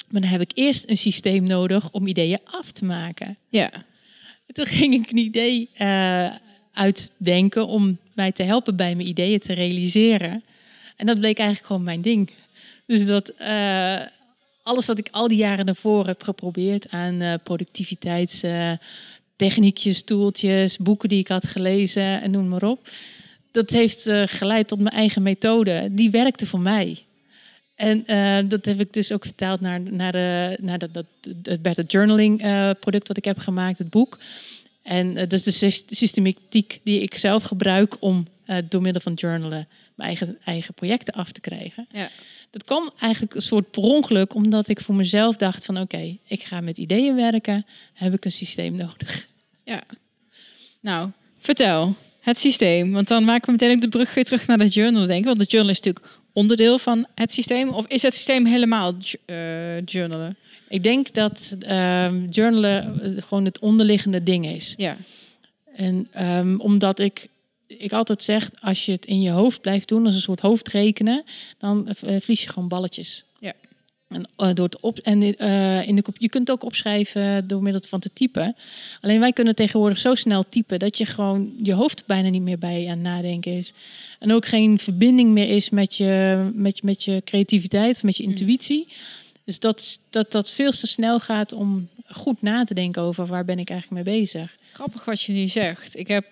Maar 0.09 0.21
dan 0.21 0.31
heb 0.31 0.41
ik 0.41 0.51
eerst 0.55 0.91
een 0.91 0.99
systeem 0.99 1.43
nodig 1.43 1.91
om 1.91 2.07
ideeën 2.07 2.39
af 2.45 2.71
te 2.71 2.85
maken. 2.85 3.37
Ja. 3.49 3.73
En 4.47 4.55
Toen 4.55 4.67
ging 4.67 4.95
ik 4.95 5.11
een 5.11 5.19
idee 5.19 5.71
eh, 5.75 6.35
uitdenken 6.73 7.67
om 7.67 7.99
mij 8.15 8.33
te 8.33 8.43
helpen 8.43 8.77
bij 8.77 8.95
mijn 8.95 9.09
ideeën 9.09 9.39
te 9.41 9.53
realiseren. 9.53 10.45
En 10.97 11.07
dat 11.07 11.19
bleek 11.19 11.39
eigenlijk 11.39 11.67
gewoon 11.67 11.85
mijn 11.85 12.03
ding. 12.03 12.31
Dus 12.87 13.07
dat 13.07 13.29
eh, 13.29 14.01
alles 14.63 14.87
wat 14.87 14.99
ik 14.99 15.09
al 15.11 15.29
die 15.29 15.39
jaren 15.39 15.67
daarvoor 15.67 16.07
heb 16.07 16.23
geprobeerd 16.23 16.91
aan 16.91 17.21
eh 17.21 18.73
productiviteitstechniekjes, 19.43 20.03
toeltjes, 20.03 20.77
boeken 20.77 21.09
die 21.09 21.19
ik 21.19 21.29
had 21.29 21.47
gelezen 21.47 22.23
en 22.23 22.31
noem 22.31 22.49
maar 22.49 22.63
op. 22.63 22.89
Dat 23.51 23.71
heeft 23.71 24.07
eh, 24.07 24.23
geleid 24.27 24.69
tot 24.69 24.79
mijn 24.79 24.95
eigen 24.95 25.23
methode. 25.23 25.89
Die 25.91 26.11
werkte 26.11 26.47
voor 26.47 26.61
mij. 26.61 26.99
En 27.75 28.07
eh, 28.07 28.39
dat 28.49 28.65
heb 28.65 28.81
ik 28.81 28.93
dus 28.93 29.13
ook 29.13 29.25
vertaald 29.25 29.61
naar, 29.61 29.81
naar, 29.81 30.13
de, 30.13 30.59
naar 30.61 30.79
de, 30.79 30.89
dat, 30.93 31.07
het 31.43 31.63
Better 31.63 31.85
Journaling 31.85 32.43
eh, 32.43 32.71
product 32.81 33.09
wat 33.09 33.17
ik 33.17 33.25
heb 33.25 33.39
gemaakt, 33.39 33.79
het 33.79 33.91
boek. 33.91 34.19
En 34.83 35.17
eh, 35.17 35.23
dat 35.23 35.33
is 35.33 35.43
de 35.43 35.51
sys- 35.51 35.85
systematiek 35.87 36.81
die 36.85 37.01
ik 37.01 37.19
zelf 37.19 37.43
gebruik 37.43 37.97
om 38.01 38.27
eh, 38.45 38.57
door 38.69 38.83
middel 38.83 39.03
van 39.03 39.15
journalen 39.15 39.69
mijn 39.95 40.09
eigen, 40.09 40.39
eigen 40.45 40.75
projecten 40.75 41.15
af 41.15 41.33
te 41.33 41.41
krijgen. 41.41 41.87
Ja. 41.93 42.09
Dat 42.51 42.65
kwam 42.65 42.91
eigenlijk 43.01 43.35
een 43.35 43.43
soort 43.43 43.71
per 43.71 43.83
ongeluk, 43.83 44.35
omdat 44.35 44.69
ik 44.69 44.81
voor 44.81 44.95
mezelf 44.95 45.37
dacht 45.37 45.65
van 45.65 45.81
oké, 45.81 46.17
ik 46.27 46.43
ga 46.43 46.61
met 46.61 46.79
ideeën 46.79 47.15
werken, 47.15 47.67
heb 47.93 48.15
ik 48.15 48.25
een 48.25 48.33
systeem 48.33 48.77
nodig. 48.77 49.27
Ja. 49.65 49.83
Nou, 50.81 51.11
vertel. 51.39 51.95
Het 52.21 52.39
systeem. 52.39 52.93
Want 52.93 53.09
dan 53.09 53.25
maken 53.25 53.47
we 53.47 53.53
meteen 53.53 53.71
ook 53.71 53.81
de 53.81 53.89
brug 53.89 54.15
weer 54.15 54.25
terug 54.25 54.47
naar 54.47 54.59
het 54.59 54.75
journal, 54.75 55.07
denk 55.07 55.21
ik. 55.21 55.25
Want 55.25 55.41
het 55.41 55.51
journal 55.51 55.73
is 55.73 55.81
natuurlijk 55.81 56.07
onderdeel 56.33 56.79
van 56.79 57.07
het 57.15 57.33
systeem. 57.33 57.69
Of 57.69 57.87
is 57.87 58.03
het 58.03 58.15
systeem 58.15 58.47
helemaal 58.47 58.95
eh, 59.25 59.85
journalen? 59.85 60.37
Ik 60.69 60.83
denk 60.83 61.15
dat 61.15 61.57
ehm, 61.61 62.25
journalen 62.29 63.01
eh, 63.03 63.23
gewoon 63.23 63.45
het 63.45 63.59
onderliggende 63.59 64.23
ding 64.23 64.47
is. 64.47 64.75
Ja. 64.77 64.97
En 65.75 66.09
ehm, 66.13 66.57
omdat 66.57 66.99
ik, 66.99 67.29
ik 67.67 67.93
altijd 67.93 68.23
zeg, 68.23 68.51
als 68.61 68.87
je 68.87 68.93
het 68.93 69.05
in 69.05 69.21
je 69.21 69.31
hoofd 69.31 69.61
blijft 69.61 69.89
doen, 69.89 70.07
als 70.07 70.15
een 70.15 70.21
soort 70.21 70.41
hoofdrekenen, 70.41 71.25
dan 71.59 71.89
eh, 71.89 71.95
verlies 71.95 72.43
je 72.43 72.49
gewoon 72.49 72.69
balletjes. 72.69 73.25
En, 74.15 74.29
eh, 74.37 74.55
door 74.55 74.65
het 74.65 74.81
op, 74.81 74.99
en 74.99 75.37
eh, 75.37 75.89
in 75.89 75.97
de, 75.97 76.03
kop- 76.03 76.17
je 76.19 76.29
kunt 76.29 76.49
het 76.49 76.57
ook 76.57 76.65
opschrijven 76.65 77.49
door 77.49 77.63
middel 77.63 77.83
van 77.89 78.01
te 78.01 78.11
typen. 78.13 78.57
Alleen 79.01 79.21
wij 79.21 79.33
kunnen 79.33 79.55
tegenwoordig 79.55 79.99
zo 79.99 80.15
snel 80.15 80.49
typen 80.49 80.79
dat 80.79 80.99
je 80.99 81.07
gewoon 81.07 81.55
je 81.63 81.73
hoofd 81.73 82.07
bijna 82.07 82.29
niet 82.29 82.43
meer 82.43 82.59
bij 82.59 82.83
aan 82.85 82.91
het 82.91 83.01
nadenken 83.01 83.53
is. 83.59 83.73
En 84.19 84.33
ook 84.33 84.47
geen 84.47 84.79
verbinding 84.79 85.31
meer 85.31 85.49
is 85.49 85.71
met 85.71 85.97
je, 85.97 86.51
met, 86.55 86.77
je- 86.77 86.87
met 86.87 87.05
je 87.05 87.23
creativiteit 87.25 87.97
of 87.97 88.03
met 88.03 88.17
je 88.17 88.23
Mm. 88.23 88.29
intuïtie. 88.29 88.89
Dus 89.45 89.59
dat, 89.59 89.99
dat 90.11 90.33
dat 90.33 90.51
veel 90.51 90.71
te 90.71 90.87
snel 90.87 91.21
gaat 91.21 91.53
om 91.53 91.89
goed 92.07 92.43
na 92.43 92.65
te 92.65 92.75
denken 92.75 93.03
over 93.03 93.27
waar 93.27 93.45
ben 93.45 93.59
ik 93.59 93.71
eigenlijk 93.71 94.05
mee 94.05 94.19
bezig. 94.19 94.57
Grappig 94.73 95.05
wat 95.05 95.23
je 95.23 95.33
nu 95.33 95.49
zegt. 95.49 95.99
Ik 95.99 96.09
heb, 96.09 96.27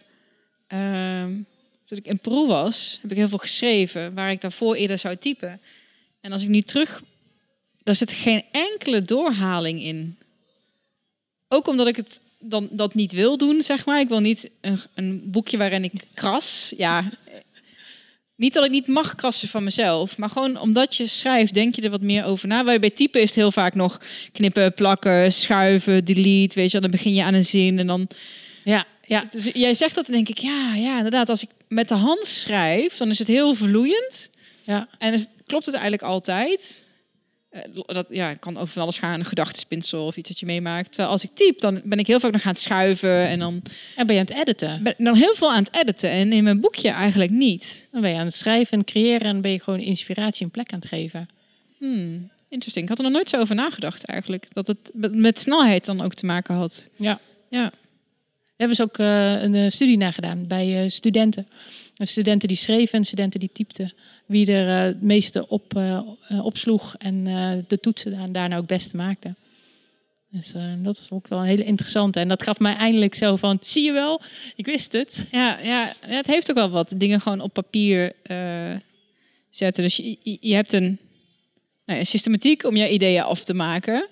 ehm, 0.67 1.33
toen 1.85 1.99
ik 1.99 2.07
in 2.07 2.19
Peru 2.19 2.47
was, 2.47 2.99
heb 3.03 3.11
ik 3.11 3.17
heel 3.17 3.29
veel 3.29 3.39
geschreven 3.39 4.15
waar 4.15 4.31
ik 4.31 4.41
daarvoor 4.41 4.75
eerder 4.75 4.99
zou 4.99 5.17
typen. 5.17 5.61
En 6.21 6.33
als 6.33 6.43
ik 6.43 6.49
nu 6.49 6.61
terug, 6.61 7.03
daar 7.83 7.95
zit 7.95 8.13
geen 8.13 8.43
enkele 8.53 9.03
doorhaling 9.03 9.83
in. 9.83 10.19
Ook 11.49 11.69
omdat 11.69 11.87
ik 11.87 11.97
het 11.97 12.21
dan 12.39 12.69
dat 12.71 12.95
niet 12.95 13.13
wil 13.13 13.37
doen, 13.37 13.63
zeg 13.63 13.85
maar. 13.85 14.01
Ik 14.01 14.09
wil 14.09 14.21
niet 14.21 14.51
een, 14.61 14.81
een 14.95 15.23
boekje 15.25 15.59
waarin 15.59 15.85
ik 15.85 15.93
kras. 16.15 16.73
Ja, 16.77 17.11
niet 18.41 18.53
dat 18.53 18.65
ik 18.65 18.71
niet 18.71 18.87
mag 18.87 19.15
krassen 19.15 19.49
van 19.49 19.65
mezelf, 19.65 20.19
maar 20.19 20.31
gewoon 20.31 20.59
omdat 20.59 20.97
je 20.97 21.07
schrijft, 21.07 21.55
denk 21.55 21.75
je 21.75 21.83
er 21.83 21.91
wat 21.91 22.01
meer 22.01 22.25
over 22.25 22.49
na. 22.49 22.79
Bij 22.79 22.91
typen 22.91 23.21
is 23.21 23.27
het 23.27 23.37
heel 23.37 23.53
vaak 23.53 23.75
nog 23.75 24.01
knippen, 24.33 24.75
plakken, 24.75 25.33
schuiven, 25.33 26.05
delete, 26.05 26.55
weet 26.55 26.71
je. 26.71 26.81
Dan 26.81 26.91
begin 26.91 27.15
je 27.15 27.23
aan 27.23 27.35
een 27.35 27.45
zin 27.45 27.79
en 27.79 27.87
dan 27.87 28.09
Ja, 28.65 28.85
ja. 29.07 29.25
dus 29.31 29.51
jij 29.53 29.75
zegt 29.75 29.95
dat 29.95 30.07
en 30.07 30.13
denk 30.13 30.29
ik, 30.29 30.39
ja, 30.39 30.75
ja, 30.75 30.97
inderdaad. 30.97 31.29
Als 31.29 31.43
ik 31.43 31.49
met 31.69 31.89
de 31.89 31.95
hand 31.95 32.27
schrijf, 32.27 32.97
dan 32.97 33.11
is 33.11 33.19
het 33.19 33.29
heel 33.29 33.55
vloeiend. 33.55 34.31
ja. 34.63 34.89
En 34.99 35.13
is, 35.13 35.27
klopt 35.47 35.67
het 35.67 35.75
eigenlijk 35.75 36.05
altijd. 36.05 36.87
Eh, 37.51 37.63
dat 37.87 38.07
ja, 38.11 38.35
kan 38.35 38.57
over 38.57 38.69
van 38.69 38.83
alles 38.83 38.99
gaan, 38.99 39.19
een 39.19 39.25
gedachtespinsel 39.25 40.07
of 40.07 40.17
iets 40.17 40.29
dat 40.29 40.39
je 40.39 40.47
meemaakt. 40.47 40.89
Terwijl 40.89 41.09
als 41.09 41.25
ik 41.25 41.31
typ, 41.35 41.61
dan 41.61 41.81
ben 41.85 41.99
ik 41.99 42.07
heel 42.07 42.21
vaak 42.21 42.33
nog 42.33 42.43
aan 42.45 42.51
het 42.51 42.61
schuiven 42.61 43.27
en 43.27 43.39
dan 43.39 43.63
En 43.97 44.07
ben 44.07 44.15
je 44.15 44.21
aan 44.21 44.27
het 44.27 44.37
editen. 44.37 44.83
ben 44.83 44.95
dan 44.99 45.17
heel 45.17 45.35
veel 45.35 45.53
aan 45.53 45.63
het 45.63 45.77
editen. 45.77 46.11
En 46.11 46.33
in 46.33 46.45
mijn 46.45 46.61
boekje 46.61 46.89
eigenlijk 46.91 47.31
niet. 47.31 47.89
Dan 47.93 48.01
ben 48.01 48.11
je 48.11 48.19
aan 48.19 48.25
het 48.25 48.35
schrijven 48.35 48.79
en 48.79 48.85
creëren 48.85 49.27
en 49.27 49.41
ben 49.41 49.51
je 49.51 49.61
gewoon 49.61 49.81
inspiratie 49.81 50.45
een 50.45 50.51
plek 50.51 50.73
aan 50.73 50.79
het 50.79 50.89
geven. 50.89 51.29
Hmm, 51.79 52.31
interesting. 52.49 52.85
Ik 52.85 52.89
had 52.89 52.99
er 52.99 53.05
nog 53.05 53.13
nooit 53.13 53.29
zo 53.29 53.41
over 53.41 53.55
nagedacht 53.55 54.05
eigenlijk. 54.05 54.47
Dat 54.53 54.67
het 54.67 54.91
met 54.95 55.39
snelheid 55.39 55.85
dan 55.85 56.01
ook 56.01 56.15
te 56.15 56.27
maken 56.27 56.55
had. 56.55 56.89
Ja. 56.97 57.21
Ja. 57.49 57.73
Hebben 58.61 58.77
ze 58.77 58.83
ook 58.83 58.99
eh, 58.99 59.43
een 59.43 59.55
eh, 59.55 59.71
studie 59.71 59.97
nagedaan 59.97 60.47
bij 60.47 60.83
eh, 60.83 60.89
studenten. 60.91 61.47
Studenten 61.95 62.49
die 62.49 62.57
schreven 62.57 62.99
en 62.99 63.05
studenten 63.05 63.41
die 63.41 63.51
typten. 63.53 63.93
Wie 64.27 64.53
er 64.53 64.85
het 64.87 65.03
meeste 65.03 65.49
op, 65.49 65.81
opsloeg 66.43 66.95
en 66.99 67.25
de 67.69 67.79
toetsen 67.81 68.11
daar- 68.11 68.33
daarna 68.33 68.55
ook 68.55 68.61
het 68.69 68.79
beste 68.79 68.97
maakte. 68.97 69.35
Dus 70.31 70.53
dat 70.83 70.97
is 70.97 71.07
ook 71.11 71.29
wel 71.29 71.39
een 71.39 71.45
hele 71.47 71.65
interessante. 71.65 72.21
En 72.21 72.29
dat 72.29 72.43
gaf 72.43 72.59
mij 72.59 72.75
eindelijk 72.75 73.15
zo 73.15 73.37
van, 73.37 73.59
zie 73.61 73.85
je 73.85 73.93
wel, 73.93 74.21
ik 74.57 74.67
wist 74.67 74.93
het. 74.93 75.25
Ja, 75.31 75.59
ja, 75.63 75.93
het 76.07 76.27
heeft 76.27 76.51
ook 76.51 76.57
wel 76.57 76.71
wat 76.71 76.93
dingen 76.97 77.21
gewoon 77.21 77.41
op 77.41 77.53
papier 77.53 78.13
zetten. 79.51 79.83
Dus 79.83 79.97
je, 79.97 80.17
je- 80.41 80.55
hebt 80.55 80.73
een, 80.73 80.99
nou, 81.87 81.99
een 81.99 82.07
systematiek 82.07 82.65
om 82.65 82.77
je 82.77 82.91
ideeën 82.93 83.23
af 83.23 83.45
te 83.45 83.55
maken, 83.55 84.07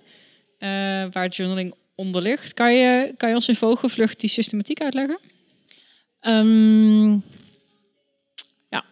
eh, 0.58 0.68
waar 1.12 1.28
journaling 1.28 1.74
onder 1.98 2.22
ligt. 2.22 2.54
Kan 2.54 2.74
je, 2.74 3.14
kan 3.16 3.28
je 3.28 3.34
ons 3.34 3.48
in 3.48 3.56
vogelvlucht 3.56 4.20
die 4.20 4.30
systematiek 4.30 4.80
uitleggen? 4.80 5.18
Ehm, 6.20 7.10
ja. 8.68 8.84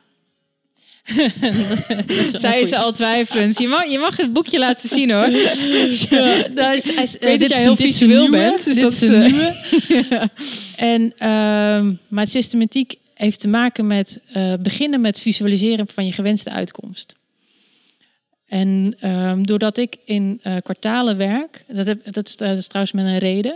Dat 2.32 2.40
Zij 2.40 2.60
is 2.60 2.72
al 2.72 2.92
twijfelend. 2.92 3.58
Je 3.58 3.68
mag, 3.68 3.86
je 3.86 3.98
mag 3.98 4.16
het 4.16 4.32
boekje 4.32 4.58
laten 4.58 4.88
zien 4.88 5.10
hoor. 5.10 5.30
Ja, 5.30 6.46
nou, 6.54 6.74
is, 6.74 7.16
weet 7.20 7.40
dat 7.40 7.48
jij 7.48 7.60
heel 7.60 7.76
visueel 7.76 8.30
bent, 8.30 8.64
dus 8.64 8.74
dit 8.74 8.82
dat 8.82 8.92
is 8.92 9.00
een. 9.00 9.54
En, 10.76 11.12
ehm, 11.16 11.94
maar 12.08 12.26
systematiek 12.26 12.94
heeft 13.14 13.40
te 13.40 13.48
maken 13.48 13.86
met 13.86 14.20
eh, 14.32 14.54
beginnen 14.60 15.00
met 15.00 15.20
visualiseren 15.20 15.86
van 15.94 16.06
je 16.06 16.12
gewenste 16.12 16.50
uitkomst. 16.50 17.14
En 18.46 18.94
ehm, 18.98 19.42
doordat 19.42 19.76
ik 19.76 19.96
in 20.04 20.40
eh, 20.42 20.56
kwartalen 20.62 21.16
werk, 21.16 21.64
dat, 21.68 21.86
heb, 21.86 22.12
dat, 22.12 22.28
is, 22.28 22.36
dat 22.36 22.58
is 22.58 22.66
trouwens 22.66 22.96
met 22.96 23.06
een 23.06 23.18
reden. 23.18 23.54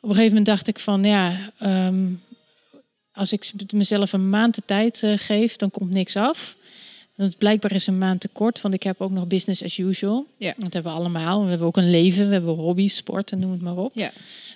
Op 0.00 0.08
een 0.08 0.14
gegeven 0.14 0.28
moment 0.28 0.46
dacht 0.46 0.68
ik 0.68 0.78
van 0.78 1.02
ja, 1.04 1.52
ehm, 1.58 2.06
als 3.12 3.32
ik 3.32 3.72
mezelf 3.72 4.12
een 4.12 4.30
maand 4.30 4.54
de 4.54 4.62
tijd 4.64 5.02
eh, 5.02 5.12
geef, 5.16 5.56
dan 5.56 5.70
komt 5.70 5.92
niks 5.92 6.16
af. 6.16 6.56
Want 7.14 7.38
blijkbaar 7.38 7.72
is 7.72 7.86
een 7.86 7.98
maand 7.98 8.20
te 8.20 8.28
kort, 8.28 8.60
want 8.60 8.74
ik 8.74 8.82
heb 8.82 9.00
ook 9.00 9.10
nog 9.10 9.26
business 9.26 9.64
as 9.64 9.78
usual. 9.78 10.26
Ja. 10.36 10.54
Dat 10.56 10.72
hebben 10.72 10.92
we 10.92 10.98
allemaal. 10.98 11.42
We 11.42 11.48
hebben 11.48 11.66
ook 11.66 11.76
een 11.76 11.90
leven, 11.90 12.26
we 12.26 12.32
hebben 12.32 12.54
hobby's, 12.54 12.96
sport 12.96 13.32
en 13.32 13.38
noem 13.38 13.50
het 13.50 13.60
maar 13.60 13.76
op. 13.76 13.94
Ja. 13.94 14.10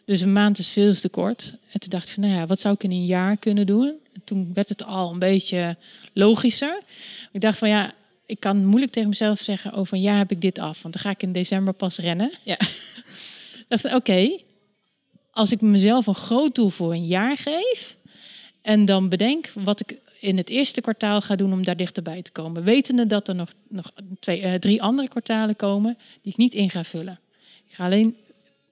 Dus 0.04 0.20
een 0.20 0.32
maand 0.32 0.58
is 0.58 0.68
veel 0.68 0.94
te 0.94 1.08
kort. 1.08 1.54
En 1.70 1.80
toen 1.80 1.90
dacht 1.90 2.06
ik 2.06 2.14
van, 2.14 2.22
nou 2.22 2.34
ja, 2.34 2.46
wat 2.46 2.60
zou 2.60 2.74
ik 2.74 2.82
in 2.82 2.90
een 2.90 3.06
jaar 3.06 3.36
kunnen 3.36 3.66
doen? 3.66 3.92
En 4.12 4.22
toen 4.24 4.50
werd 4.54 4.68
het 4.68 4.84
al 4.84 5.12
een 5.12 5.18
beetje 5.18 5.76
logischer. 6.12 6.80
Ik 7.32 7.40
dacht 7.40 7.58
van, 7.58 7.68
ja, 7.68 7.92
ik 8.26 8.40
kan 8.40 8.66
moeilijk 8.66 8.92
tegen 8.92 9.08
mezelf 9.08 9.40
zeggen, 9.40 9.72
over 9.72 9.94
een 9.94 10.02
jaar 10.02 10.18
heb 10.18 10.30
ik 10.30 10.40
dit 10.40 10.58
af. 10.58 10.82
Want 10.82 10.94
dan 10.94 11.02
ga 11.02 11.10
ik 11.10 11.22
in 11.22 11.32
december 11.32 11.74
pas 11.74 11.98
rennen. 11.98 12.32
Ja. 12.42 12.58
Oké, 13.98 14.38
als 15.30 15.52
ik 15.52 15.60
mezelf 15.60 16.06
een 16.06 16.14
groot 16.14 16.54
doel 16.54 16.68
voor 16.68 16.92
een 16.92 17.06
jaar 17.06 17.36
geef... 17.36 17.96
en 18.62 18.84
dan 18.84 19.08
bedenk 19.08 19.50
wat 19.54 19.80
ik 19.80 19.98
in 20.20 20.36
het 20.36 20.48
eerste 20.48 20.80
kwartaal 20.80 21.20
ga 21.20 21.36
doen 21.36 21.52
om 21.52 21.64
daar 21.64 21.76
dichterbij 21.76 22.22
te 22.22 22.32
komen. 22.32 22.64
Wetende 22.64 23.06
dat 23.06 23.28
er 23.28 23.34
nog, 23.34 23.48
nog 23.68 23.92
twee, 24.20 24.40
eh, 24.40 24.54
drie 24.54 24.82
andere 24.82 25.08
kwartalen 25.08 25.56
komen 25.56 25.98
die 26.22 26.32
ik 26.32 26.38
niet 26.38 26.54
in 26.54 26.70
ga 26.70 26.84
vullen. 26.84 27.20
Ik 27.68 27.74
ga 27.74 27.84
alleen 27.84 28.16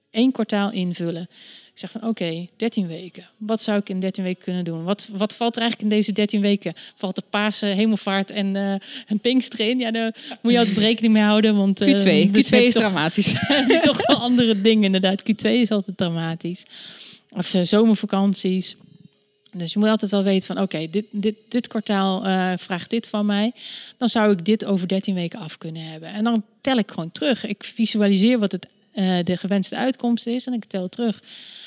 één 0.09 0.31
kwartaal 0.31 0.71
invullen. 0.71 1.29
Ik 1.73 1.79
zeg 1.79 1.91
van 1.91 2.03
oké, 2.07 2.47
13 2.55 2.87
weken. 2.87 3.27
Wat 3.37 3.61
zou 3.61 3.79
ik 3.79 3.89
in 3.89 3.99
13 3.99 4.23
weken 4.23 4.43
kunnen 4.43 4.63
doen? 4.63 4.83
Wat, 4.83 5.07
wat 5.11 5.35
valt 5.35 5.55
er 5.55 5.61
eigenlijk 5.61 5.91
in 5.91 5.97
deze 5.97 6.11
13 6.11 6.41
weken? 6.41 6.73
Valt 6.95 7.15
de 7.15 7.23
Pasen, 7.29 7.69
Hemelvaart 7.75 8.31
en, 8.31 8.55
eh 8.55 8.71
en 9.07 9.19
Pinkster 9.21 9.59
in? 9.59 9.79
Ja, 9.79 9.91
daar 9.91 10.15
moet 10.41 10.51
je 10.51 10.59
altijd 10.59 10.77
rekening 10.77 11.13
mee 11.13 11.23
houden. 11.23 11.55
Want, 11.55 11.81
eh, 11.81 11.87
Q2. 11.87 12.31
dus 12.31 12.45
Q2 12.47 12.49
heb 12.49 12.61
je 12.61 12.67
is 12.67 12.73
toch- 12.73 12.83
dramatisch. 12.83 13.33
toch 13.81 14.07
wel 14.07 14.17
andere 14.29 14.61
dingen 14.61 14.83
inderdaad. 14.83 15.21
Q2 15.21 15.49
is 15.49 15.69
altijd 15.71 15.97
dramatisch. 15.97 16.63
Of 17.29 17.53
eh, 17.53 17.61
zomervakanties. 17.63 18.75
Dus 19.53 19.73
je 19.73 19.79
moet 19.79 19.87
altijd 19.89 20.11
wel 20.11 20.23
weten 20.23 20.47
van 20.55 20.61
oké, 20.63 20.87
dit, 20.89 21.05
dit, 21.11 21.35
dit 21.47 21.67
kwartaal 21.67 22.25
eh, 22.25 22.53
vraagt 22.57 22.89
dit 22.89 23.07
van 23.07 23.25
mij. 23.25 23.51
Dan 23.97 24.09
zou 24.09 24.31
ik 24.31 24.45
dit 24.45 24.65
over 24.65 24.87
13 24.87 25.13
weken 25.15 25.39
af 25.39 25.57
kunnen 25.57 25.83
hebben. 25.83 26.09
En 26.09 26.23
dan 26.23 26.43
tel 26.61 26.77
ik 26.77 26.89
gewoon 26.91 27.11
terug. 27.11 27.45
Ik 27.45 27.63
visualiseer 27.63 28.39
wat 28.39 28.51
het, 28.51 28.67
de 29.25 29.37
gewenste 29.37 29.75
uitkomst 29.75 30.27
is 30.27 30.45
en 30.47 30.53
ik 30.53 30.65
tel 30.65 30.89
terug. 30.89 31.21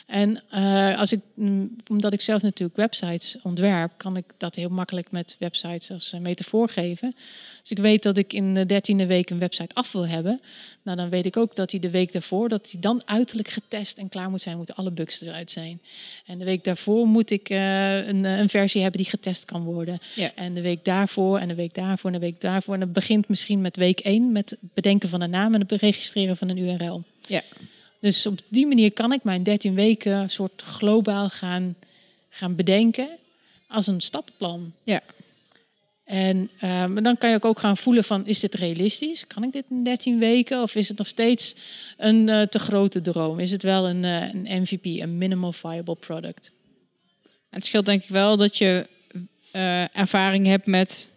En 0.07 0.43
eh, 0.51 0.99
als 0.99 1.13
ik, 1.13 1.21
mm, 1.35 1.77
omdat 1.91 2.13
ik 2.13 2.21
zelf 2.21 2.43
natuurlijk 2.43 2.79
websites 2.79 3.37
ontwerp, 3.43 3.93
kan 3.97 4.17
ik 4.17 4.25
dat 4.37 4.55
heel 4.55 4.69
makkelijk 4.69 5.11
met 5.11 5.37
websites 5.39 5.91
als 5.91 6.13
eh, 6.13 6.21
metafoor 6.21 6.69
geven. 6.69 7.15
Dus 7.61 7.71
ik 7.71 7.79
weet 7.79 8.03
dat 8.03 8.17
ik 8.17 8.33
in 8.33 8.55
de 8.55 8.67
dertiende 8.67 9.07
week 9.07 9.31
een 9.31 9.39
website 9.39 9.75
af 9.75 9.93
wil 9.93 10.07
hebben. 10.07 10.41
Nou, 10.83 10.97
dan 10.97 11.09
weet 11.09 11.27
ik 11.27 11.37
ook 11.37 11.55
dat 11.55 11.71
hij 11.71 11.81
de 11.81 11.91
week 11.91 12.13
daarvoor, 12.13 12.49
dat 12.49 12.71
hij 12.71 12.81
dan 12.81 13.03
uiterlijk 13.05 13.49
getest 13.49 13.99
en 13.99 14.09
klaar 14.09 14.31
moet 14.31 14.41
zijn, 14.41 14.57
moeten 14.57 14.75
alle 14.75 14.91
bugs 14.91 15.21
eruit 15.21 15.51
zijn. 15.51 15.81
En 16.27 16.39
de 16.39 16.45
week 16.45 16.65
daarvoor 16.65 17.07
moet 17.07 17.31
ik 17.31 17.49
eh, 17.49 18.07
een, 18.07 18.25
een 18.25 18.49
versie 18.49 18.83
hebben 18.83 19.01
die 19.01 19.11
getest 19.11 19.45
kan 19.45 19.65
worden. 19.65 19.99
Ja. 20.15 20.31
En 20.35 20.55
de 20.55 20.63
week 20.63 20.85
daarvoor 20.85 21.39
en 21.39 21.49
de 21.49 21.55
week 21.55 21.75
daarvoor 21.75 22.11
en 22.11 22.21
de 22.21 22.27
week 22.27 22.41
daarvoor. 22.41 22.75
En 22.75 22.81
dat 22.81 22.93
begint 22.93 23.29
misschien 23.29 23.61
met 23.61 23.77
week 23.77 24.01
1 24.01 24.33
met 24.33 24.51
het 24.51 24.59
bedenken 24.75 25.09
van 25.09 25.21
een 25.21 25.31
naam 25.31 25.55
en 25.55 25.61
het 25.61 25.73
registreren 25.73 26.37
van 26.37 26.49
een 26.49 26.59
URL. 26.59 27.03
Ja. 27.27 27.43
Dus 28.07 28.27
op 28.27 28.39
die 28.49 28.67
manier 28.67 28.93
kan 28.93 29.13
ik 29.13 29.25
mijn 29.25 29.43
13 29.43 29.75
weken 29.75 30.13
een 30.13 30.31
soort 30.31 30.63
globaal 30.63 31.29
gaan, 31.29 31.77
gaan 32.29 32.55
bedenken 32.55 33.09
als 33.69 33.87
een 33.87 34.01
stappenplan. 34.01 34.73
Ja. 34.85 35.01
En 36.05 36.51
ehm, 36.59 37.03
dan 37.03 37.19
kan 37.19 37.31
je 37.31 37.37
ook, 37.37 37.45
ook 37.45 37.59
gaan 37.59 37.77
voelen 37.77 38.05
van, 38.05 38.27
is 38.27 38.41
dit 38.41 38.55
realistisch? 38.55 39.27
Kan 39.27 39.43
ik 39.43 39.53
dit 39.53 39.65
in 39.71 39.85
13 39.85 40.19
weken? 40.19 40.63
Of 40.63 40.75
is 40.75 40.89
het 40.89 40.99
nog 40.99 41.07
steeds 41.07 41.57
een 41.97 42.29
eh, 42.29 42.43
te 42.43 42.59
grote 42.59 43.01
droom? 43.01 43.39
Is 43.39 43.51
het 43.51 43.63
wel 43.63 43.89
een, 43.89 44.05
eh, 44.05 44.35
een 44.35 44.63
MVP, 44.63 44.85
een 44.85 45.19
minimal 45.19 45.53
viable 45.53 45.97
product? 45.97 46.51
Het 47.51 47.65
scheelt 47.65 47.87
denk 47.87 48.03
ik 48.03 48.09
wel 48.09 48.37
dat 48.37 48.59
je 48.59 48.87
eh, 49.53 49.97
ervaring 49.97 50.47
hebt 50.47 50.67
met 50.67 51.09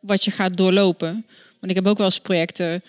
wat 0.00 0.24
je 0.24 0.30
gaat 0.30 0.56
doorlopen. 0.56 1.26
Want 1.60 1.72
ik 1.72 1.74
heb 1.74 1.86
ook 1.86 1.98
wel 1.98 2.06
eens 2.06 2.20
projecten 2.20 2.82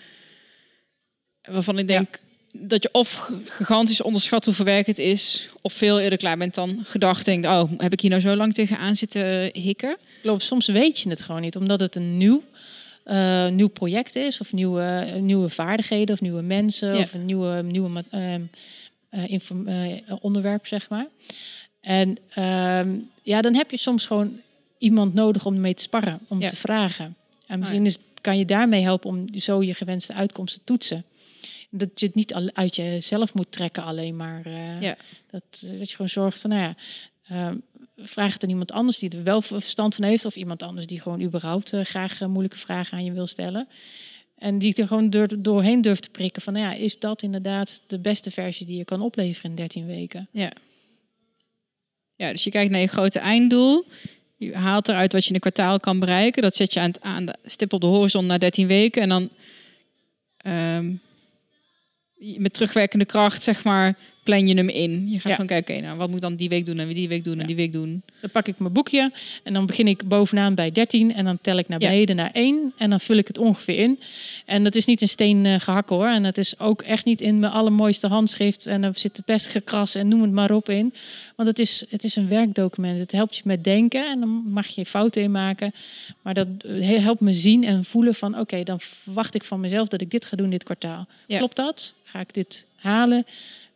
waarvan 1.42 1.78
ik 1.78 1.88
denk 1.88 2.18
dat 2.52 2.82
je 2.82 2.88
of 2.92 3.30
gigantisch 3.44 4.02
onderschat 4.02 4.44
hoe 4.44 4.54
verwerkt 4.54 4.86
het 4.86 4.98
is, 4.98 5.48
of 5.60 5.72
veel 5.72 6.00
eerder 6.00 6.18
klaar 6.18 6.38
bent 6.38 6.54
dan 6.54 6.80
gedacht. 6.84 7.24
Denkt, 7.24 7.46
oh, 7.46 7.70
heb 7.78 7.92
ik 7.92 8.00
hier 8.00 8.10
nou 8.10 8.22
zo 8.22 8.36
lang 8.36 8.54
tegenaan 8.54 8.96
zitten 8.96 9.50
hikken? 9.52 9.96
Klopt, 10.22 10.42
soms 10.42 10.66
weet 10.66 11.00
je 11.00 11.08
het 11.08 11.22
gewoon 11.22 11.40
niet, 11.40 11.56
omdat 11.56 11.80
het 11.80 11.96
een 11.96 12.16
nieuw, 12.16 12.42
eh, 13.04 13.48
nieuw 13.48 13.68
project 13.68 14.16
is, 14.16 14.40
of 14.40 14.52
nieuwe, 14.52 15.06
nieuwe 15.20 15.48
vaardigheden, 15.48 16.14
of 16.14 16.20
nieuwe 16.20 16.42
mensen, 16.42 16.94
Ja. 16.94 17.02
of 17.02 17.12
een 17.14 17.24
nieuwe, 17.24 17.62
nieuwe 17.62 18.04
ehm, 18.10 18.42
eh, 19.10 19.32
eh, 19.92 19.98
onderwerp, 20.20 20.66
zeg 20.66 20.88
maar. 20.88 21.06
En 21.80 22.18
ehm, 22.34 22.98
ja, 23.22 23.40
dan 23.40 23.54
heb 23.54 23.70
je 23.70 23.76
soms 23.78 24.06
gewoon 24.06 24.40
iemand 24.78 25.14
nodig 25.14 25.46
om 25.46 25.60
mee 25.60 25.74
te 25.74 25.82
sparren, 25.82 26.18
om 26.28 26.40
Ja. 26.40 26.48
te 26.48 26.56
vragen. 26.56 27.16
En 27.46 27.58
misschien 27.58 27.82
ja. 27.82 27.88
is, 27.88 27.98
kan 28.20 28.38
je 28.38 28.44
daarmee 28.44 28.82
helpen 28.82 29.10
om 29.10 29.26
zo 29.38 29.62
je 29.62 29.74
gewenste 29.74 30.12
uitkomst 30.12 30.54
te 30.54 30.60
toetsen. 30.64 31.04
Dat 31.70 32.00
je 32.00 32.06
het 32.06 32.14
niet 32.14 32.34
uit 32.52 32.76
jezelf 32.76 33.34
moet 33.34 33.52
trekken 33.52 33.82
alleen 33.82 34.16
maar. 34.16 34.46
eh, 34.46 34.80
Ja. 34.80 34.96
dat, 35.30 35.42
dat 35.60 35.88
je 35.88 35.92
gewoon 35.92 36.08
zorgt 36.08 36.40
van, 36.40 36.50
nou 36.50 36.62
ja, 36.62 36.74
ehm, 37.28 37.56
vraag 37.96 38.32
het 38.32 38.42
aan 38.42 38.50
iemand 38.50 38.72
anders 38.72 38.98
die 38.98 39.10
er 39.10 39.22
wel 39.22 39.42
verstand 39.42 39.94
van 39.94 40.04
heeft. 40.04 40.24
Of 40.24 40.36
iemand 40.36 40.62
anders 40.62 40.86
die 40.86 41.00
gewoon 41.00 41.20
überhaupt 41.22 41.72
eh, 41.72 41.84
graag 41.84 42.20
eh, 42.20 42.28
moeilijke 42.28 42.58
vragen 42.58 42.96
aan 42.98 43.04
je 43.04 43.12
wil 43.12 43.26
stellen. 43.26 43.68
En 44.38 44.58
die 44.58 44.74
er 44.74 44.86
gewoon 44.86 45.10
door, 45.10 45.42
doorheen 45.42 45.82
durft 45.82 46.02
te 46.02 46.10
prikken 46.10 46.42
van, 46.42 46.52
nou 46.52 46.64
ja, 46.64 46.72
is 46.72 46.98
dat 46.98 47.22
inderdaad 47.22 47.80
de 47.86 47.98
beste 47.98 48.30
versie 48.30 48.66
die 48.66 48.76
je 48.76 48.84
kan 48.84 49.00
opleveren 49.00 49.50
in 49.50 49.56
13 49.56 49.86
weken? 49.86 50.28
Ja. 50.32 50.52
Ja, 52.16 52.30
dus 52.30 52.44
je 52.44 52.50
kijkt 52.50 52.70
naar 52.70 52.80
je 52.80 52.86
grote 52.86 53.18
einddoel. 53.18 53.84
Je 54.36 54.54
haalt 54.56 54.88
eruit 54.88 55.12
wat 55.12 55.22
je 55.22 55.28
in 55.28 55.34
een 55.34 55.40
kwartaal 55.40 55.80
kan 55.80 55.98
bereiken. 55.98 56.42
Dat 56.42 56.54
zet 56.56 56.72
je 56.72 56.80
aan, 56.80 56.86
het, 56.90 57.00
aan 57.00 57.26
de 57.26 57.34
stip 57.44 57.72
op 57.72 57.80
de 57.80 57.86
horizon 57.86 58.26
na 58.26 58.38
13 58.38 58.66
weken. 58.66 59.02
En 59.02 59.08
dan 59.08 59.28
ehm, 60.36 60.92
met 62.18 62.52
terugwerkende 62.52 63.04
kracht, 63.04 63.42
zeg 63.42 63.64
maar, 63.64 63.96
plan 64.28 64.46
je 64.46 64.54
hem 64.54 64.68
in. 64.68 65.08
Je 65.08 65.14
gaat 65.14 65.22
Ja. 65.24 65.30
gewoon 65.30 65.46
kijken, 65.46 65.74
oké, 65.76 65.84
nou, 65.84 65.98
wat 65.98 66.10
moet 66.10 66.20
dan 66.20 66.34
die 66.36 66.48
week 66.48 66.66
doen 66.66 66.78
en 66.78 66.88
die 66.88 67.08
week 67.08 67.24
doen 67.24 67.32
en 67.34 67.40
Ja. 67.40 67.46
die 67.46 67.56
week 67.56 67.72
doen. 67.72 68.02
Dan 68.20 68.30
pak 68.30 68.46
ik 68.48 68.58
mijn 68.58 68.72
boekje 68.72 69.12
en 69.42 69.52
dan 69.52 69.66
begin 69.66 69.88
ik 69.88 70.08
bovenaan 70.08 70.54
bij 70.54 70.70
13 70.72 71.14
en 71.14 71.24
dan 71.24 71.38
tel 71.40 71.58
ik 71.58 71.68
naar 71.68 71.78
beneden 71.78 72.16
naar 72.16 72.30
1 72.32 72.72
en 72.76 72.90
dan 72.90 73.00
vul 73.00 73.16
ik 73.16 73.26
het 73.26 73.38
ongeveer 73.38 73.78
in. 73.78 74.00
En 74.46 74.64
dat 74.64 74.74
is 74.74 74.84
niet 74.84 75.00
een 75.02 75.08
steen 75.08 75.46
eh, 75.46 75.60
gehakt 75.60 75.88
hoor. 75.88 76.06
En 76.06 76.22
dat 76.22 76.38
is 76.38 76.58
ook 76.58 76.82
echt 76.82 77.04
niet 77.04 77.20
in 77.20 77.38
mijn 77.38 77.52
allermooiste 77.52 78.06
handschrift 78.06 78.66
en 78.66 78.84
er 78.84 78.90
zit 78.98 79.16
de 79.16 79.22
best 79.26 79.46
gekras 79.48 79.94
en 79.94 80.08
noem 80.08 80.22
het 80.22 80.32
maar 80.32 80.50
op 80.50 80.68
in. 80.68 80.94
Want 81.36 81.48
het 81.48 81.58
is, 81.58 81.84
het 81.88 82.04
is 82.04 82.16
een 82.16 82.28
werkdocument. 82.28 82.98
Het 82.98 83.12
helpt 83.12 83.36
je 83.36 83.42
met 83.44 83.64
denken 83.64 84.10
en 84.10 84.20
dan 84.20 84.28
mag 84.28 84.66
je 84.66 84.86
fouten 84.86 85.22
in 85.22 85.30
maken. 85.30 85.72
Maar 86.22 86.34
dat 86.34 86.46
eh, 86.58 86.88
helpt 87.00 87.20
me 87.20 87.32
zien 87.32 87.64
en 87.64 87.84
voelen 87.84 88.14
van 88.14 88.38
oké, 88.38 88.62
dan 88.62 88.80
verwacht 88.80 89.34
ik 89.34 89.44
van 89.44 89.60
mezelf 89.60 89.88
dat 89.88 90.00
ik 90.00 90.10
dit 90.10 90.24
ga 90.24 90.36
doen 90.36 90.50
dit 90.50 90.62
kwartaal. 90.64 91.06
Ja. 91.26 91.38
Klopt 91.38 91.56
dat? 91.56 91.92
Ga 92.04 92.20
ik 92.20 92.34
dit 92.34 92.64
halen? 92.76 93.26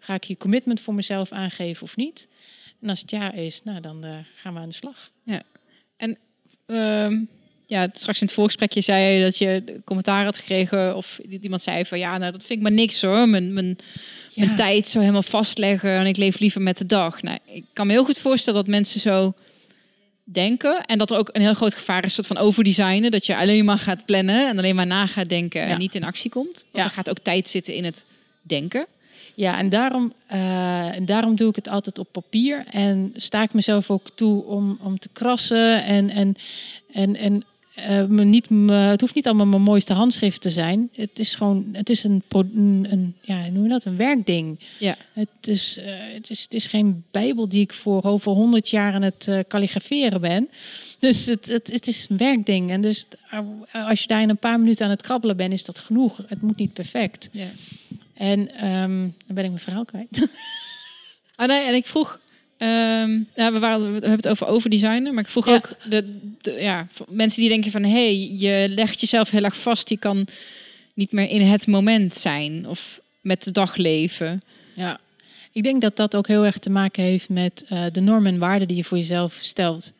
Ga 0.04 0.14
ik 0.14 0.24
hier 0.24 0.36
commitment 0.36 0.80
voor 0.80 0.94
mezelf 0.94 1.32
aangeven 1.32 1.82
of 1.82 1.96
niet? 1.96 2.28
En 2.82 2.88
als 2.88 3.00
het 3.00 3.10
ja 3.10 3.32
is, 3.32 3.62
nou 3.64 3.80
dan 3.80 4.04
eh, 4.04 4.10
gaan 4.34 4.54
we 4.54 4.60
aan 4.60 4.68
de 4.68 4.74
slag. 4.74 5.10
Ehm, 6.66 7.20
ja, 7.66 7.88
straks 7.92 8.20
in 8.20 8.26
het 8.26 8.34
voorgesprekje 8.34 8.80
zei 8.80 9.14
je 9.16 9.24
dat 9.24 9.38
je 9.38 9.80
commentaar 9.84 10.24
had 10.24 10.38
gekregen 10.38 10.96
of 10.96 11.18
iemand 11.40 11.62
zei 11.62 11.84
van 11.84 11.98
ja, 11.98 12.18
nou 12.18 12.32
dat 12.32 12.40
vind 12.44 12.58
ik 12.58 12.62
maar 12.64 12.72
niks 12.72 13.02
hoor. 13.02 13.28
Mijn, 13.28 13.52
mijn, 13.52 13.76
mijn 14.34 14.48
Ja. 14.50 14.54
tijd 14.54 14.88
zo 14.88 14.98
helemaal 15.00 15.22
vastleggen 15.22 15.90
en 15.90 16.06
ik 16.06 16.16
leef 16.16 16.38
liever 16.38 16.62
met 16.62 16.78
de 16.78 16.86
dag. 16.86 17.22
Nou, 17.22 17.38
ik 17.44 17.64
kan 17.72 17.86
me 17.86 17.92
heel 17.92 18.04
goed 18.04 18.18
voorstellen 18.18 18.58
dat 18.64 18.68
mensen 18.74 19.00
zo 19.00 19.34
denken 20.24 20.84
en 20.84 20.98
dat 20.98 21.10
er 21.10 21.18
ook 21.18 21.28
een 21.32 21.40
heel 21.42 21.54
groot 21.54 21.74
gevaar 21.74 22.04
is 22.04 22.14
soort 22.14 22.26
van 22.26 22.36
overdesignen, 22.38 23.10
dat 23.10 23.26
je 23.26 23.36
alleen 23.36 23.64
maar 23.64 23.78
gaat 23.78 24.04
plannen 24.06 24.48
en 24.48 24.58
alleen 24.58 24.74
maar 24.76 24.86
na 24.86 25.06
gaat 25.06 25.28
denken 25.28 25.60
Ja. 25.60 25.66
en 25.68 25.78
niet 25.78 25.94
in 25.94 26.04
actie 26.04 26.30
komt. 26.30 26.52
Want 26.52 26.66
Ja. 26.72 26.84
er 26.84 26.90
gaat 26.90 27.10
ook 27.10 27.18
tijd 27.18 27.48
zitten 27.48 27.74
in 27.74 27.84
het 27.84 28.04
denken. 28.42 28.86
Ja, 29.34 29.58
en 29.58 29.68
daarom, 29.68 30.12
en 30.26 31.04
daarom 31.04 31.36
doe 31.36 31.48
ik 31.48 31.56
het 31.56 31.68
altijd 31.68 31.98
op 31.98 32.08
papier. 32.12 32.64
En 32.70 33.12
sta 33.16 33.42
ik 33.42 33.52
mezelf 33.52 33.90
ook 33.90 34.10
toe 34.14 34.44
om, 34.44 34.78
om 34.82 34.98
te 34.98 35.08
krassen. 35.12 35.84
En, 35.84 36.10
en, 36.10 36.36
en, 36.92 37.16
en 37.16 37.44
eh, 37.74 38.04
me 38.04 38.24
niet, 38.24 38.50
me, 38.50 38.72
het 38.72 39.00
hoeft 39.00 39.14
niet 39.14 39.26
allemaal 39.26 39.46
mijn 39.46 39.62
mooiste 39.62 39.92
handschrift 39.92 40.40
te 40.40 40.50
zijn. 40.50 40.88
Het 40.92 41.18
is 41.18 41.34
gewoon, 41.34 41.68
het 41.72 41.90
is 41.90 42.04
een, 42.04 42.22
een, 42.28 42.86
een 42.90 43.14
ja, 43.20 43.48
noem 43.48 43.62
je 43.62 43.68
dat? 43.68 43.84
Een 43.84 43.96
werkding. 43.96 44.58
Ja. 44.78 44.96
Het 45.12 45.28
is, 45.40 45.78
eh, 45.78 45.94
het 46.14 46.30
is, 46.30 46.42
het 46.42 46.54
is 46.54 46.66
geen 46.66 47.04
bijbel 47.10 47.48
die 47.48 47.60
ik 47.60 47.72
voor 47.72 48.02
over 48.02 48.32
honderd 48.32 48.68
jaar 48.68 48.94
aan 48.94 49.02
het 49.02 49.26
eh, 49.28 49.38
kalligraferen 49.48 50.20
ben. 50.20 50.48
Dus 50.98 51.26
het, 51.26 51.46
het, 51.46 51.72
het 51.72 51.86
is 51.86 52.06
een 52.08 52.16
werkding. 52.16 52.70
En 52.70 52.80
dus 52.80 53.06
als 53.72 54.00
je 54.00 54.06
daar 54.06 54.22
in 54.22 54.28
een 54.28 54.36
paar 54.36 54.60
minuten 54.60 54.84
aan 54.84 54.90
het 54.90 55.02
krabbelen 55.02 55.36
bent, 55.36 55.52
is 55.52 55.64
dat 55.64 55.78
genoeg. 55.78 56.20
Het 56.26 56.42
moet 56.42 56.56
niet 56.56 56.72
perfect. 56.72 57.28
Ja. 57.32 57.48
En 58.22 58.54
ehm, 58.56 58.98
dan 59.26 59.34
ben 59.34 59.44
ik 59.44 59.50
mijn 59.50 59.62
verhaal 59.62 59.84
kwijt. 59.84 60.08
Ah 61.36 61.48
nee, 61.48 61.60
en 61.62 61.74
ik 61.74 61.86
vroeg, 61.86 62.20
ehm, 62.56 63.10
ja, 63.34 63.52
we, 63.52 63.58
waren, 63.58 63.80
we 63.86 63.92
hebben 63.92 64.10
het 64.16 64.28
over 64.28 64.46
overdesignen, 64.46 65.14
maar 65.14 65.22
ik 65.22 65.28
vroeg 65.30 65.46
Ja. 65.46 65.54
ook 65.54 65.68
de, 65.88 66.18
de, 66.40 66.50
ja, 66.52 66.86
mensen 67.08 67.40
die 67.40 67.48
denken 67.50 67.70
van, 67.70 67.82
hé, 67.82 67.90
hey, 67.90 68.16
je 68.38 68.68
legt 68.68 69.00
jezelf 69.00 69.30
heel 69.30 69.42
erg 69.42 69.56
vast, 69.56 69.88
je 69.88 69.96
kan 69.96 70.26
niet 70.94 71.12
meer 71.12 71.28
in 71.28 71.40
het 71.40 71.66
moment 71.66 72.14
zijn 72.14 72.68
of 72.68 73.00
met 73.20 73.44
de 73.44 73.50
dag 73.50 73.76
leven. 73.76 74.42
Ja. 74.74 75.00
Ik 75.52 75.62
denk 75.62 75.80
dat 75.80 75.96
dat 75.96 76.16
ook 76.16 76.26
heel 76.26 76.44
erg 76.44 76.58
te 76.58 76.70
maken 76.70 77.02
heeft 77.02 77.28
met 77.28 77.64
eh, 77.68 77.84
de 77.92 78.00
normen 78.00 78.32
en 78.32 78.38
waarden 78.40 78.68
die 78.68 78.76
je 78.76 78.84
voor 78.84 78.98
jezelf 78.98 79.38
stelt. 79.40 79.92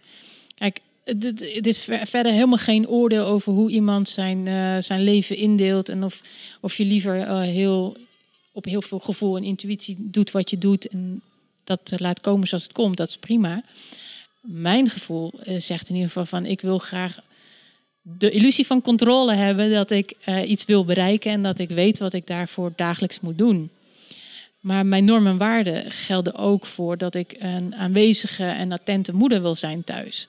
Kijk, 0.55 0.81
het 1.05 1.67
is 1.67 1.79
ver- 1.79 2.07
verder 2.07 2.33
helemaal 2.33 2.59
geen 2.59 2.89
oordeel 2.89 3.25
over 3.27 3.53
hoe 3.53 3.71
iemand 3.71 4.09
zijn, 4.09 4.47
eh, 4.47 4.77
zijn 4.81 5.03
leven 5.03 5.37
indeelt. 5.37 5.89
En 5.89 6.05
of, 6.05 6.21
of 6.61 6.77
je 6.77 6.85
liever 6.85 7.21
eh, 7.21 7.41
heel, 7.41 7.97
op 8.53 8.65
heel 8.65 8.83
veel 8.83 8.99
gevoel 8.99 9.37
en 9.37 9.45
intuïtie 9.45 9.97
doet 9.99 10.31
wat 10.31 10.51
je 10.51 10.59
doet. 10.59 10.89
En 10.89 11.23
dat 11.65 11.93
laat 11.97 12.21
komen 12.21 12.49
zoals 12.49 12.63
het 12.63 12.73
komt. 12.73 12.97
Dat 12.97 13.09
is 13.09 13.17
prima. 13.17 13.63
Mijn 14.41 14.89
gevoel 14.89 15.33
eh, 15.45 15.61
zegt 15.61 15.89
in 15.89 15.95
ieder 15.95 16.11
geval 16.11 16.27
van 16.27 16.47
ik 16.47 16.61
wil 16.61 16.79
graag 16.79 17.19
de 18.03 18.31
illusie 18.31 18.67
van 18.67 18.83
controle 18.83 19.35
hebben. 19.35 19.71
Dat 19.71 19.91
ik 19.91 20.15
eh, 20.25 20.51
iets 20.51 20.65
wil 20.65 20.85
bereiken 20.85 21.31
en 21.31 21.43
dat 21.43 21.59
ik 21.59 21.69
weet 21.69 21.99
wat 21.99 22.13
ik 22.13 22.27
daarvoor 22.27 22.73
dagelijks 22.77 23.21
moet 23.21 23.39
doen. 23.39 23.71
Maar 24.61 24.87
mijn 24.87 25.05
normen 25.05 25.33
en 25.33 25.39
waarden 25.39 25.91
gelden 25.91 26.35
ook 26.35 26.67
voor 26.67 26.99
dat 26.99 27.15
ik 27.15 27.37
een 27.39 27.75
aanwezige 27.75 28.45
en 28.45 28.73
attente 28.73 29.15
moeder 29.15 29.43
wil 29.43 29.57
zijn 29.57 29.85
thuis. 29.85 30.29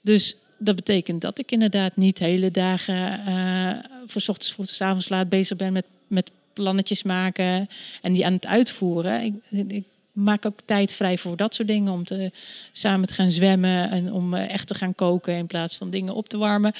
Dus 0.00 0.36
dat 0.58 0.76
betekent 0.76 1.20
dat 1.20 1.38
ik 1.38 1.50
inderdaad 1.50 1.96
niet 1.96 2.18
hele 2.18 2.50
dagen 2.50 3.26
eh 3.26 3.90
voor 4.06 4.22
ochtends 4.26 4.52
vroeg 4.52 4.80
avonds 4.80 5.08
laat 5.08 5.28
bezig 5.28 5.56
ben 5.56 5.72
met, 5.72 5.84
met 6.06 6.30
plannetjes 6.60 7.02
maken 7.02 7.68
en 8.02 8.12
die 8.12 8.26
aan 8.26 8.32
het 8.32 8.46
uitvoeren. 8.46 9.22
Ik, 9.22 9.34
ik 9.68 9.84
maak 10.12 10.46
ook 10.46 10.58
tijd 10.64 10.92
vrij 10.92 11.18
voor 11.18 11.36
dat 11.36 11.54
soort 11.54 11.68
dingen. 11.68 11.92
Om 11.92 12.04
te, 12.04 12.30
samen 12.72 13.08
te 13.08 13.14
gaan 13.14 13.30
zwemmen 13.30 13.90
en 13.90 14.12
om 14.12 14.34
eh, 14.34 14.50
echt 14.50 14.66
te 14.66 14.74
gaan 14.74 14.94
koken 14.94 15.34
in 15.34 15.46
plaats 15.46 15.76
van 15.76 15.90
dingen 15.90 16.14
op 16.14 16.28
te 16.28 16.38
warmen. 16.38 16.72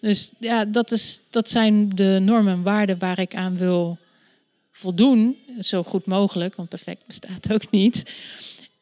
Dus 0.00 0.30
ja, 0.38 0.64
dat, 0.64 0.92
is, 0.92 1.20
dat 1.30 1.50
zijn 1.50 1.88
de 1.88 2.18
normen 2.22 2.52
en 2.52 2.62
waarden 2.62 2.98
waar 2.98 3.18
ik 3.18 3.34
aan 3.34 3.56
wil 3.56 3.98
voldoen. 4.72 5.36
Zo 5.60 5.82
goed 5.82 6.06
mogelijk, 6.06 6.54
want 6.54 6.68
perfect 6.68 7.06
bestaat 7.06 7.52
ook 7.52 7.70
niet. 7.70 8.12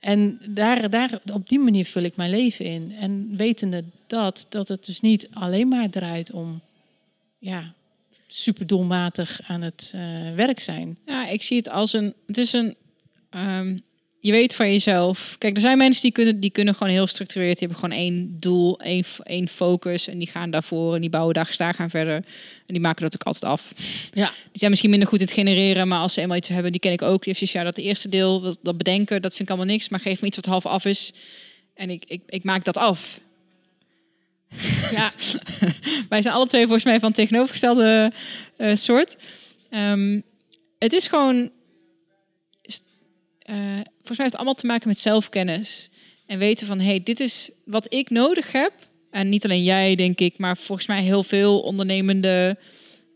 En 0.01 0.41
daar, 0.47 0.91
daar, 0.91 1.21
op 1.33 1.49
die 1.49 1.59
manier 1.59 1.85
vul 1.85 2.03
ik 2.03 2.17
mijn 2.17 2.31
leven 2.31 2.65
in. 2.65 2.95
En 2.99 3.37
wetende 3.37 3.85
dat, 4.07 4.47
dat 4.49 4.69
het 4.69 4.85
dus 4.85 5.01
niet 5.01 5.29
alleen 5.33 5.69
maar 5.69 5.91
draait 5.91 6.33
om 6.33 6.61
ja, 7.39 7.75
super 8.35 8.67
doelmatig 8.67 9.41
aan 9.47 9.63
het 9.63 9.91
eh, 9.95 10.01
werk 10.35 10.61
zijn. 10.61 10.99
Ja, 11.07 11.29
ik 11.29 11.43
zie 11.43 11.57
het 11.57 11.69
als 11.69 11.93
een. 11.93 12.15
Het 12.27 12.39
is 12.39 12.53
een. 12.53 12.77
ehm, 13.31 13.77
je 14.21 14.33
weet 14.33 14.55
van 14.55 14.73
jezelf. 14.73 15.37
Kijk, 15.39 15.55
er 15.55 15.61
zijn 15.61 15.79
mensen 15.79 16.03
die 16.03 16.13
kunnen, 16.13 16.41
die 16.41 16.51
kunnen 16.51 16.75
gewoon 16.75 16.93
heel 16.93 17.07
structureerd. 17.07 17.59
Die 17.59 17.69
hebben 17.69 17.85
gewoon 17.85 18.05
één 18.05 18.37
doel, 18.41 18.81
één, 18.81 19.05
één 19.23 19.49
focus. 19.49 20.09
En 20.09 20.19
die 20.19 20.29
gaan 20.29 20.51
daarvoor 20.51 20.95
en 20.95 21.01
die 21.01 21.11
bouwen 21.11 21.35
dag 21.35 21.53
staan 21.53 21.75
gaan 21.75 21.91
verder. 21.91 22.15
En 22.15 22.25
die 22.67 22.81
maken 22.81 23.03
dat 23.03 23.15
ook 23.15 23.27
altijd 23.27 23.45
af. 23.45 23.73
Ja. 24.13 24.27
Die 24.27 24.59
zijn 24.59 24.71
misschien 24.71 24.91
minder 24.91 25.09
goed 25.09 25.21
in 25.21 25.25
het 25.25 25.35
genereren, 25.35 25.89
maar 25.89 25.99
als 25.99 26.13
ze 26.13 26.21
eenmaal 26.21 26.37
iets 26.37 26.49
hebben, 26.49 26.73
die 26.73 26.81
ken 26.81 26.93
ik 26.93 27.03
ook. 27.03 27.25
Die 27.25 27.35
heeft 27.39 27.53
ja, 27.53 27.63
dat 27.65 27.77
eerste 27.77 28.09
deel, 28.09 28.41
dat, 28.41 28.59
dat 28.63 28.77
bedenken, 28.77 29.23
dat 29.23 29.35
vind 29.35 29.49
ik 29.49 29.55
allemaal 29.55 29.75
niks. 29.75 29.89
Maar 29.89 30.01
geef 30.01 30.21
me 30.21 30.27
iets 30.27 30.37
wat 30.37 30.47
half 30.47 30.67
af 30.67 30.85
is. 30.85 31.13
En 31.75 31.91
ik, 31.91 32.05
ik, 32.07 32.21
ik 32.27 32.45
maak 32.45 32.65
dat 32.65 32.77
af. 32.77 33.21
ja, 34.99 35.13
wij 36.09 36.23
zijn 36.23 36.35
alle 36.35 36.47
twee 36.47 36.63
volgens 36.63 36.85
mij 36.85 37.01
van 37.01 37.13
tegenovergestelde 37.13 38.13
eh, 38.57 38.75
soort. 38.75 39.17
Ehm, 39.71 40.21
het 40.79 40.93
is 40.93 41.07
gewoon. 41.07 41.51
eh, 43.39 43.55
volgens 43.57 44.19
mij 44.19 44.27
heeft 44.27 44.31
het 44.31 44.35
allemaal 44.35 44.55
te 44.55 44.67
maken 44.67 44.89
met 44.89 44.99
zelfkennis. 44.99 45.91
En 46.27 46.39
weten 46.39 46.67
van, 46.67 46.79
hé, 46.79 46.87
hey, 46.87 47.03
dit 47.03 47.21
is 47.21 47.51
wat 47.65 47.95
ik 47.95 48.11
nodig 48.11 48.53
heb. 48.53 48.73
En 49.11 49.29
niet 49.29 49.45
alleen 49.45 49.63
jij, 49.63 49.95
denk 49.95 50.21
ik, 50.21 50.39
maar 50.39 50.57
volgens 50.57 50.87
mij 50.87 51.03
heel 51.03 51.25
veel 51.25 51.61
ondernemende 51.61 52.59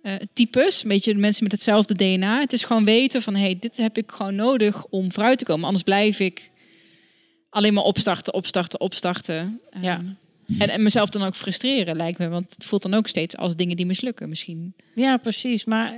eh, 0.03 0.12
types. 0.32 0.82
Een 0.82 0.89
beetje 0.89 1.12
de 1.12 1.20
mensen 1.20 1.43
met 1.43 1.53
hetzelfde 1.53 1.95
DNA. 1.95 2.41
Het 2.41 2.53
is 2.53 2.64
gewoon 2.64 2.84
weten 2.84 3.22
van, 3.22 3.34
hé, 3.34 3.41
hey, 3.43 3.57
dit 3.61 3.76
heb 3.76 3.99
ik 3.99 4.12
gewoon 4.12 4.34
nodig 4.34 4.87
om 4.87 5.12
vooruit 5.12 5.39
te 5.39 5.45
komen. 5.45 5.64
Anders 5.64 5.84
blijf 5.84 6.20
ik 6.20 6.51
alleen 7.51 7.74
maar 7.74 7.84
opstarten, 7.84 8.34
opstarten, 8.34 8.80
opstarten. 8.80 9.61
Ja. 9.80 9.95
Ehm, 9.97 10.07
en, 10.59 10.68
en 10.68 10.82
mezelf 10.82 11.11
dan 11.11 11.22
ook 11.22 11.34
frustreren, 11.34 11.97
lijkt 11.97 12.18
me. 12.18 12.28
Want 12.28 12.55
het 12.55 12.64
voelt 12.64 12.82
dan 12.82 12.94
ook 12.94 13.09
steeds 13.09 13.36
als 13.36 13.57
dingen 13.57 13.76
die 13.76 13.86
mislukken 13.86 14.28
misschien. 14.28 14.74
Ja, 14.94 15.16
precies. 15.16 15.64
Maar 15.64 15.94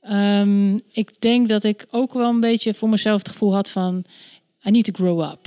ehm, 0.00 0.78
ik 0.92 1.10
denk 1.18 1.48
dat 1.48 1.64
ik 1.64 1.86
ook 1.90 2.12
wel 2.12 2.28
een 2.28 2.40
beetje 2.40 2.74
voor 2.74 2.88
mezelf 2.88 3.18
het 3.18 3.28
gevoel 3.28 3.54
had 3.54 3.70
van... 3.70 4.04
I 4.64 4.70
need 4.70 4.84
to 4.84 4.92
grow 4.92 5.20
up. 5.22 5.46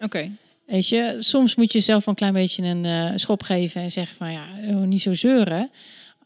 Oké. 0.00 0.30
Weet 0.66 0.88
je, 0.88 1.16
soms 1.18 1.54
moet 1.54 1.72
je 1.72 1.82
wel 1.86 2.00
een 2.04 2.14
klein 2.14 2.32
beetje 2.32 2.64
een 2.64 2.84
eh, 2.84 3.12
schop 3.14 3.42
geven 3.42 3.82
en 3.82 3.92
zeggen 3.92 4.16
van 4.16 4.32
ja, 4.32 4.46
eh, 4.60 4.76
niet 4.76 5.02
zo 5.02 5.14
zeuren. 5.14 5.70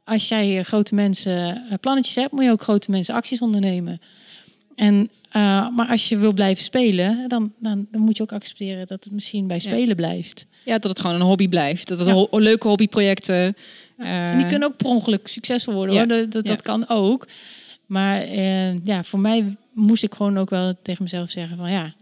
Als 0.05 0.29
jij 0.29 0.63
grote 0.63 0.95
mensen 0.95 1.67
eh, 1.71 1.79
plannetjes 1.81 2.15
hebt, 2.15 2.33
moet 2.33 2.45
je 2.45 2.51
ook 2.51 2.63
grote 2.63 2.91
mensen 2.91 3.15
acties 3.15 3.41
ondernemen. 3.41 4.01
En, 4.75 5.11
eh, 5.31 5.69
maar 5.69 5.89
als 5.89 6.09
je 6.09 6.17
wil 6.17 6.33
blijven 6.33 6.65
spelen, 6.65 7.29
dan, 7.29 7.53
dan, 7.59 7.87
dan 7.91 8.01
moet 8.01 8.17
je 8.17 8.23
ook 8.23 8.33
accepteren 8.33 8.87
dat 8.87 9.05
het 9.05 9.13
misschien 9.13 9.47
bij 9.47 9.59
spelen 9.59 9.97
blijft. 9.97 10.47
Ja, 10.69 10.79
dat 10.79 10.91
het 10.91 11.01
gewoon 11.01 11.15
een 11.17 11.27
hobby 11.27 11.49
blijft. 11.49 11.89
Dat 11.89 11.99
het 11.99 12.09
ho- 12.09 12.29
leuke 12.39 12.69
hobbyprojecten. 12.69 13.57
eh, 13.97 14.31
en 14.31 14.39
die 14.39 14.47
kunnen 14.47 14.69
ook 14.69 14.77
per 14.77 14.87
ongeluk 14.87 15.29
succesvol 15.29 15.75
worden 15.75 15.95
hoor, 15.97 16.07
dat, 16.07 16.33
dat, 16.45 16.63
kan 16.63 16.89
ook. 16.89 17.27
Maar 17.87 18.21
eh, 18.21 18.85
ja, 18.85 19.05
voor 19.05 19.19
mij 19.21 19.57
moest 19.73 20.03
ik 20.03 20.15
gewoon 20.15 20.39
ook 20.39 20.51
wel 20.51 20.75
tegen 20.83 21.03
mezelf 21.03 21.31
zeggen 21.31 21.57
van 21.57 21.71
ja, 21.71 21.95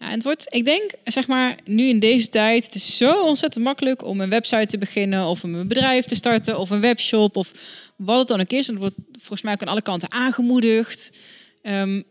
Ja, 0.00 0.06
en 0.08 0.14
het 0.14 0.22
wordt, 0.22 0.54
ik 0.54 0.64
denk, 0.64 0.90
zeg 1.04 1.26
maar, 1.26 1.56
nu 1.64 1.84
in 1.84 1.98
deze 2.00 2.28
tijd, 2.28 2.64
het 2.64 2.74
is 2.74 2.96
zo 2.96 3.22
ontzettend 3.24 3.64
makkelijk 3.64 4.04
om 4.04 4.20
een 4.20 4.30
website 4.30 4.66
te 4.66 4.78
beginnen 4.78 5.26
of 5.26 5.42
een 5.42 5.68
bedrijf 5.68 6.04
te 6.04 6.14
starten 6.14 6.58
of 6.58 6.70
een 6.70 6.80
webshop 6.80 7.36
of 7.36 7.50
wat 7.96 8.18
het 8.18 8.28
dan 8.28 8.40
ook 8.40 8.50
is. 8.50 8.66
En 8.68 8.72
het 8.74 8.82
wordt 8.82 8.96
volgens 9.12 9.42
mij 9.42 9.52
ook 9.52 9.62
aan 9.62 9.68
alle 9.68 9.82
kanten 9.82 10.12
aangemoedigd. 10.12 11.10
Ehm, 11.62 12.02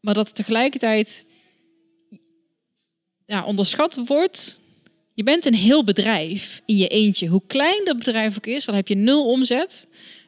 maar 0.00 0.14
dat 0.14 0.34
tegelijkertijd 0.34 1.24
ja, 3.26 3.44
onderschat 3.44 4.00
wordt. 4.06 4.58
Je 5.14 5.22
bent 5.22 5.46
een 5.46 5.54
heel 5.54 5.84
bedrijf 5.84 6.60
in 6.64 6.76
je 6.76 6.88
eentje. 6.88 7.26
Hoe 7.26 7.42
klein 7.46 7.84
dat 7.84 7.96
bedrijf 7.96 8.36
ook 8.36 8.46
is, 8.46 8.64
dan 8.64 8.74
heb 8.74 8.88
je 8.88 8.96
nul 8.96 9.26
omzet. 9.26 9.86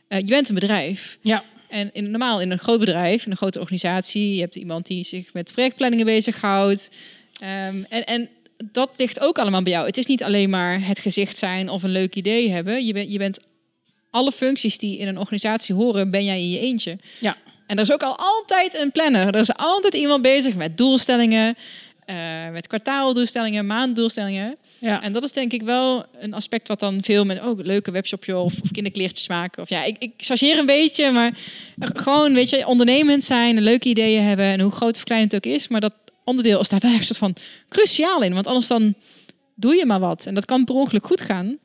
Eh, 0.09 0.19
je 0.19 0.27
bent 0.27 0.49
een 0.49 0.55
bedrijf. 0.55 1.19
ja, 1.21 1.45
En 1.69 1.91
in, 1.93 2.11
normaal 2.11 2.41
in 2.41 2.51
een 2.51 2.59
groot 2.59 2.79
bedrijf, 2.79 3.25
in 3.25 3.31
een 3.31 3.37
grote 3.37 3.61
organisatie, 3.61 4.35
je 4.35 4.41
hebt 4.41 4.57
iemand 4.57 4.87
die 4.87 5.05
zich 5.05 5.33
met 5.33 5.53
projectplanningen 5.53 6.07
bezighoudt. 6.07 6.91
Ehm 7.41 7.83
en, 7.89 8.05
en 8.05 8.29
dat 8.73 8.91
ligt 8.97 9.21
ook 9.21 9.39
allemaal 9.39 9.63
bij 9.63 9.73
jou. 9.73 9.87
Het 9.87 9.97
is 9.97 10.07
niet 10.07 10.23
alleen 10.23 10.51
maar 10.51 10.87
het 10.87 10.99
gezicht 10.99 11.37
zijn 11.37 11.69
of 11.69 11.83
een 11.83 11.91
leuk 11.91 12.15
idee 12.15 12.51
hebben. 12.51 12.87
Je, 12.87 12.93
bent 12.93 13.13
je 13.13 13.19
bent 13.19 13.39
alle 14.11 14.33
functies 14.33 14.79
die 14.79 14.99
in 14.99 15.09
een 15.09 15.19
organisatie 15.19 15.75
horen, 15.75 16.11
ben 16.11 16.25
jij 16.25 16.39
in 16.39 16.51
je 16.51 16.59
eentje. 16.59 16.99
ja. 17.21 17.37
En 17.67 17.77
er 17.77 17.83
is 17.83 17.93
ook 17.93 18.03
al 18.03 18.17
altijd 18.19 18.75
een 18.75 18.93
planner. 18.93 19.27
Er 19.27 19.41
is 19.41 19.57
altijd 19.57 19.95
iemand 19.95 20.23
bezig 20.23 20.55
met 20.55 20.77
doelstellingen, 20.77 21.55
eh, 22.05 22.17
met 22.53 22.67
kwartaaldoelstellingen, 22.67 23.67
maanddoelstellingen. 23.67 24.57
Ja. 24.87 25.03
En 25.03 25.13
dat 25.13 25.23
is 25.23 25.33
denk 25.33 25.53
ik 25.53 25.63
wel 25.63 26.05
een 26.19 26.35
aspect 26.35 26.69
wat 26.69 26.81
dan 26.81 27.03
veel 27.03 27.25
met 27.25 27.41
ook 27.41 27.67
leuke 27.67 27.91
webshopje 27.91 28.37
of, 28.37 28.55
of 28.63 28.71
kinderkleertjes 28.71 29.29
maken. 29.29 29.63
Of 29.63 29.69
ja, 29.69 29.85
ik, 29.85 29.97
ik 29.99 30.13
chargeer 30.17 30.59
een 30.59 30.67
beetje, 30.67 31.11
maar 31.11 31.39
gewoon, 31.79 32.35
weet 32.35 32.51
je, 32.51 32.67
ondernemend 32.67 33.25
zijn, 33.25 33.61
leuke 33.61 33.89
ideeën 33.89 34.23
hebben 34.23 34.45
en 34.45 34.61
hoe 34.61 34.73
groot 34.73 34.97
of 34.97 35.05
klein 35.05 35.23
het 35.23 35.35
ook 35.35 35.47
is. 35.47 35.69
Maar 35.69 35.81
dat 35.81 35.93
onderdeel 36.25 36.61
is 36.61 36.69
daar 36.69 36.81
wel 36.81 36.91
echt 36.99 36.99
een 36.99 37.05
soort 37.05 37.19
van 37.19 37.37
cruciaal 37.69 38.23
in. 38.23 38.35
Want 38.35 38.47
anders 38.47 38.67
dan 38.67 38.95
doe 39.55 39.75
je 39.75 39.87
maar 39.87 40.01
wat. 40.01 40.27
En 40.27 40.35
dat 40.35 40.45
kan 40.45 40.65
per 40.65 40.75
ongeluk 40.75 41.07
goed 41.07 41.21
gaan. 41.21 41.59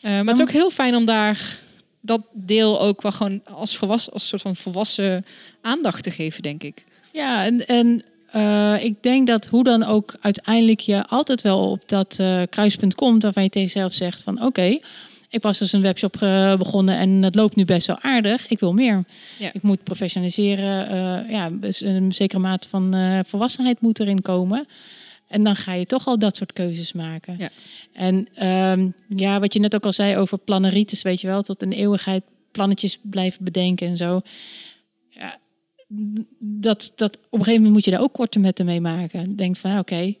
Eh, 0.00 0.10
maar 0.10 0.24
het 0.24 0.36
is 0.36 0.42
ook 0.42 0.50
heel 0.50 0.70
fijn 0.70 0.94
om 0.94 1.04
daar 1.04 1.58
dat 2.00 2.20
deel 2.32 2.80
ook 2.80 3.02
wel 3.02 3.12
gewoon 3.12 3.40
als, 3.44 3.76
volwassen, 3.76 4.12
als 4.12 4.28
soort 4.28 4.42
van 4.42 4.56
volwassen 4.56 5.24
aandacht 5.60 6.02
te 6.02 6.10
geven, 6.10 6.42
denk 6.42 6.62
ik. 6.62 6.84
Ja, 7.12 7.44
en, 7.44 7.66
en 7.66 8.04
eh, 8.32 8.84
ik 8.84 9.02
denk 9.02 9.26
dat 9.26 9.46
hoe 9.46 9.64
dan 9.64 9.84
ook 9.84 10.16
uiteindelijk 10.20 10.80
je 10.80 11.06
altijd 11.06 11.42
wel 11.42 11.70
op 11.70 11.88
dat 11.88 12.16
eh, 12.18 12.42
kruispunt 12.50 12.94
komt 12.94 13.22
waarvan 13.22 13.42
je 13.42 13.48
tegen 13.48 13.68
jezelf 13.68 13.92
zegt 13.92 14.22
van 14.22 14.42
oké, 14.42 14.78
ik 15.28 15.42
was 15.42 15.58
dus 15.58 15.72
een 15.72 15.82
webshop 15.82 16.16
eh, 16.22 16.56
begonnen 16.56 16.98
en 16.98 17.22
het 17.22 17.34
loopt 17.34 17.56
nu 17.56 17.64
best 17.64 17.86
wel 17.86 18.00
aardig. 18.00 18.48
Ik 18.48 18.60
wil 18.60 18.72
meer. 18.72 19.04
Ja. 19.38 19.50
Ik 19.52 19.62
moet 19.62 19.84
professionaliseren. 19.84 21.30
ja, 21.30 21.50
dus 21.50 21.80
een 21.80 22.12
zekere 22.12 22.40
mate 22.40 22.68
van 22.68 22.94
volwassenheid 23.26 23.80
moet 23.80 24.00
erin 24.00 24.22
komen. 24.22 24.66
En 25.28 25.44
dan 25.44 25.56
ga 25.56 25.72
je 25.72 25.86
toch 25.86 26.06
al 26.06 26.18
dat 26.18 26.36
soort 26.36 26.52
keuzes 26.52 26.92
maken. 26.92 27.36
Ja. 27.38 27.48
En 27.92 28.28
ehm, 28.34 28.88
ja, 29.08 29.40
wat 29.40 29.52
je 29.52 29.60
net 29.60 29.74
ook 29.74 29.84
al 29.84 29.92
zei 29.92 30.16
over 30.16 30.38
planneritis, 30.38 31.02
weet 31.02 31.20
je 31.20 31.26
wel, 31.26 31.42
tot 31.42 31.62
een 31.62 31.72
eeuwigheid 31.72 32.22
plannetjes 32.52 32.98
blijven 33.02 33.44
bedenken 33.44 33.86
en 33.86 33.96
zo. 33.96 34.20
Dat, 36.38 36.92
dat 36.96 37.16
op 37.16 37.22
een 37.22 37.38
gegeven 37.38 37.54
moment 37.54 37.72
moet 37.72 37.84
je 37.84 37.90
daar 37.90 38.00
ook 38.00 38.12
korte 38.12 38.38
metten 38.38 38.66
mee 38.66 38.80
maken. 38.80 39.36
Denkt 39.36 39.58
van, 39.58 39.70
ja, 39.70 39.78
oké, 39.78 40.14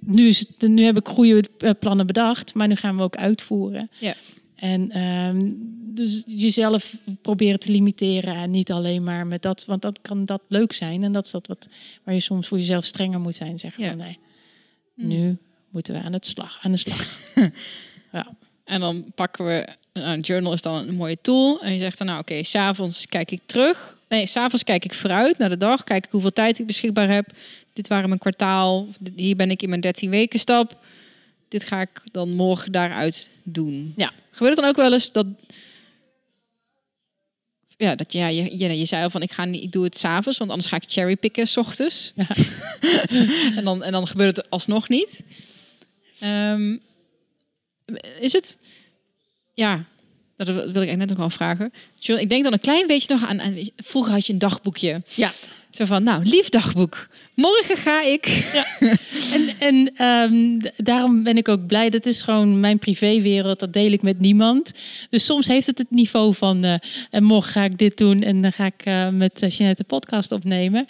nu, 0.00 0.26
is 0.26 0.38
het, 0.38 0.68
nu 0.68 0.84
heb 0.84 0.96
ik 0.98 1.08
goede 1.08 1.44
eh, 1.58 1.70
plannen 1.80 2.06
bedacht, 2.06 2.54
maar 2.54 2.68
nu 2.68 2.74
gaan 2.74 2.96
we 2.96 3.02
ook 3.02 3.16
uitvoeren. 3.16 3.90
Ja. 3.98 4.14
En 4.54 4.90
ehm, 4.90 5.50
dus 5.94 6.22
jezelf 6.26 6.96
proberen 7.22 7.60
te 7.60 7.70
limiteren 7.72 8.34
en 8.34 8.50
niet 8.50 8.72
alleen 8.72 9.02
maar 9.04 9.26
met 9.26 9.42
dat, 9.42 9.64
want 9.64 9.82
dat 9.82 9.98
kan 10.02 10.24
dat 10.24 10.42
leuk 10.48 10.72
zijn 10.72 11.02
en 11.02 11.12
dat 11.12 11.24
is 11.24 11.30
dat 11.30 11.46
wat 11.46 11.66
waar 12.04 12.14
je 12.14 12.20
soms 12.20 12.48
voor 12.48 12.58
jezelf 12.58 12.84
strenger 12.84 13.20
moet 13.20 13.34
zijn. 13.34 13.58
Zeggen 13.58 13.82
Ja. 13.84 13.88
van 13.88 13.98
nee, 13.98 14.18
nu 14.94 15.38
moeten 15.70 15.94
we 15.94 16.00
aan 16.00 16.12
het 16.12 16.26
slag, 16.26 16.58
aan 16.62 16.70
de 16.70 16.76
slag. 16.76 17.18
ja. 18.12 18.36
En 18.64 18.80
dan 18.80 19.12
pakken 19.14 19.46
we, 19.46 19.68
nou, 19.92 20.06
een 20.06 20.20
journal 20.20 20.52
is 20.52 20.62
dan 20.62 20.88
een 20.88 20.94
mooie 20.94 21.18
tool. 21.20 21.62
En 21.62 21.72
je 21.74 21.80
zegt 21.80 21.98
dan, 21.98 22.06
nou 22.06 22.20
oké, 22.20 22.42
s 22.42 22.50
s'avonds 22.50 23.06
kijk 23.06 23.30
ik 23.30 23.40
terug. 23.46 23.98
Nee, 24.14 24.26
s'avonds 24.26 24.64
kijk 24.64 24.84
ik 24.84 24.94
vooruit 24.94 25.38
naar 25.38 25.48
de 25.48 25.56
dag. 25.56 25.84
Kijk 25.84 26.04
ik 26.04 26.10
hoeveel 26.10 26.32
tijd 26.32 26.58
ik 26.58 26.66
beschikbaar 26.66 27.08
heb. 27.08 27.26
dit 27.72 27.88
waren 27.88 28.08
mijn 28.08 28.20
kwartaal. 28.20 28.88
Hier 29.16 29.36
ben 29.36 29.50
ik 29.50 29.62
in 29.62 29.68
mijn 29.68 29.80
13 29.80 30.10
weken 30.10 30.38
stap. 30.38 30.78
Dit 31.48 31.64
ga 31.64 31.80
ik 31.80 32.02
dan 32.12 32.30
morgen 32.34 32.72
daaruit 32.72 33.28
doen. 33.42 33.92
Ja. 33.96 34.12
Gebeurt 34.30 34.54
het 34.54 34.60
dan 34.60 34.68
ook 34.68 34.76
wel 34.76 34.92
eens 34.92 35.12
dat... 35.12 35.26
Ja, 37.76 37.94
dat 37.94 38.12
ja, 38.12 38.26
je, 38.26 38.58
je, 38.58 38.78
je 38.78 38.84
zei 38.84 39.02
al 39.02 39.10
van 39.10 39.22
ik, 39.22 39.32
ga 39.32 39.44
niet, 39.44 39.62
ik 39.62 39.72
doe 39.72 39.84
het 39.84 39.98
s'avonds, 39.98 40.38
want 40.38 40.50
anders 40.50 40.68
ga 40.68 40.76
ik 40.76 40.84
cherrypicken 40.86 41.46
s 41.46 41.56
ochtends. 41.56 42.12
Ja. 42.14 42.28
en, 43.56 43.64
dan, 43.64 43.82
en 43.82 43.92
dan 43.92 44.06
gebeurt 44.06 44.36
het 44.36 44.50
alsnog 44.50 44.88
niet. 44.88 45.20
Ehm, 46.18 46.76
is 48.20 48.32
het... 48.32 48.58
Ja, 49.54 49.84
dat 50.36 50.46
wil 50.46 50.58
ik 50.58 50.74
eigenlijk 50.74 50.98
net 50.98 51.12
ook 51.12 51.18
al 51.18 51.30
vragen. 51.30 51.72
Ik 51.98 52.28
denk 52.28 52.44
dan 52.44 52.52
een 52.52 52.60
klein 52.60 52.86
beetje 52.86 53.14
nog 53.14 53.28
aan, 53.28 53.40
aan... 53.40 53.56
Vroeger 53.76 54.12
had 54.12 54.26
je 54.26 54.32
een 54.32 54.38
dagboekje. 54.38 55.02
Ja. 55.14 55.32
Zo 55.70 55.84
van, 55.84 56.02
nou, 56.02 56.24
lief 56.24 56.48
dagboek. 56.48 57.08
Morgen 57.34 57.76
ga 57.76 58.02
ik... 58.02 58.24
En, 59.32 59.48
en 59.58 59.92
ehm, 59.96 60.70
daarom 60.76 61.22
ben 61.22 61.36
ik 61.36 61.48
ook 61.48 61.66
blij. 61.66 61.90
Dat 61.90 62.06
is 62.06 62.22
gewoon 62.22 62.60
mijn 62.60 62.78
privéwereld. 62.78 63.60
Dat 63.60 63.72
deel 63.72 63.92
ik 63.92 64.02
met 64.02 64.20
niemand. 64.20 64.72
Dus 65.10 65.24
soms 65.24 65.46
heeft 65.46 65.66
het 65.66 65.78
het 65.78 65.90
niveau 65.90 66.34
van... 66.34 66.64
eh, 66.64 66.74
en 67.10 67.24
morgen 67.24 67.52
ga 67.52 67.64
ik 67.64 67.78
dit 67.78 67.96
doen. 67.96 68.18
En 68.18 68.42
dan 68.42 68.52
ga 68.52 68.64
ik 68.64 68.84
eh, 68.84 69.08
met 69.08 69.42
uh, 69.42 69.50
Jeanette 69.50 69.82
de 69.82 69.88
podcast 69.88 70.32
opnemen. 70.32 70.86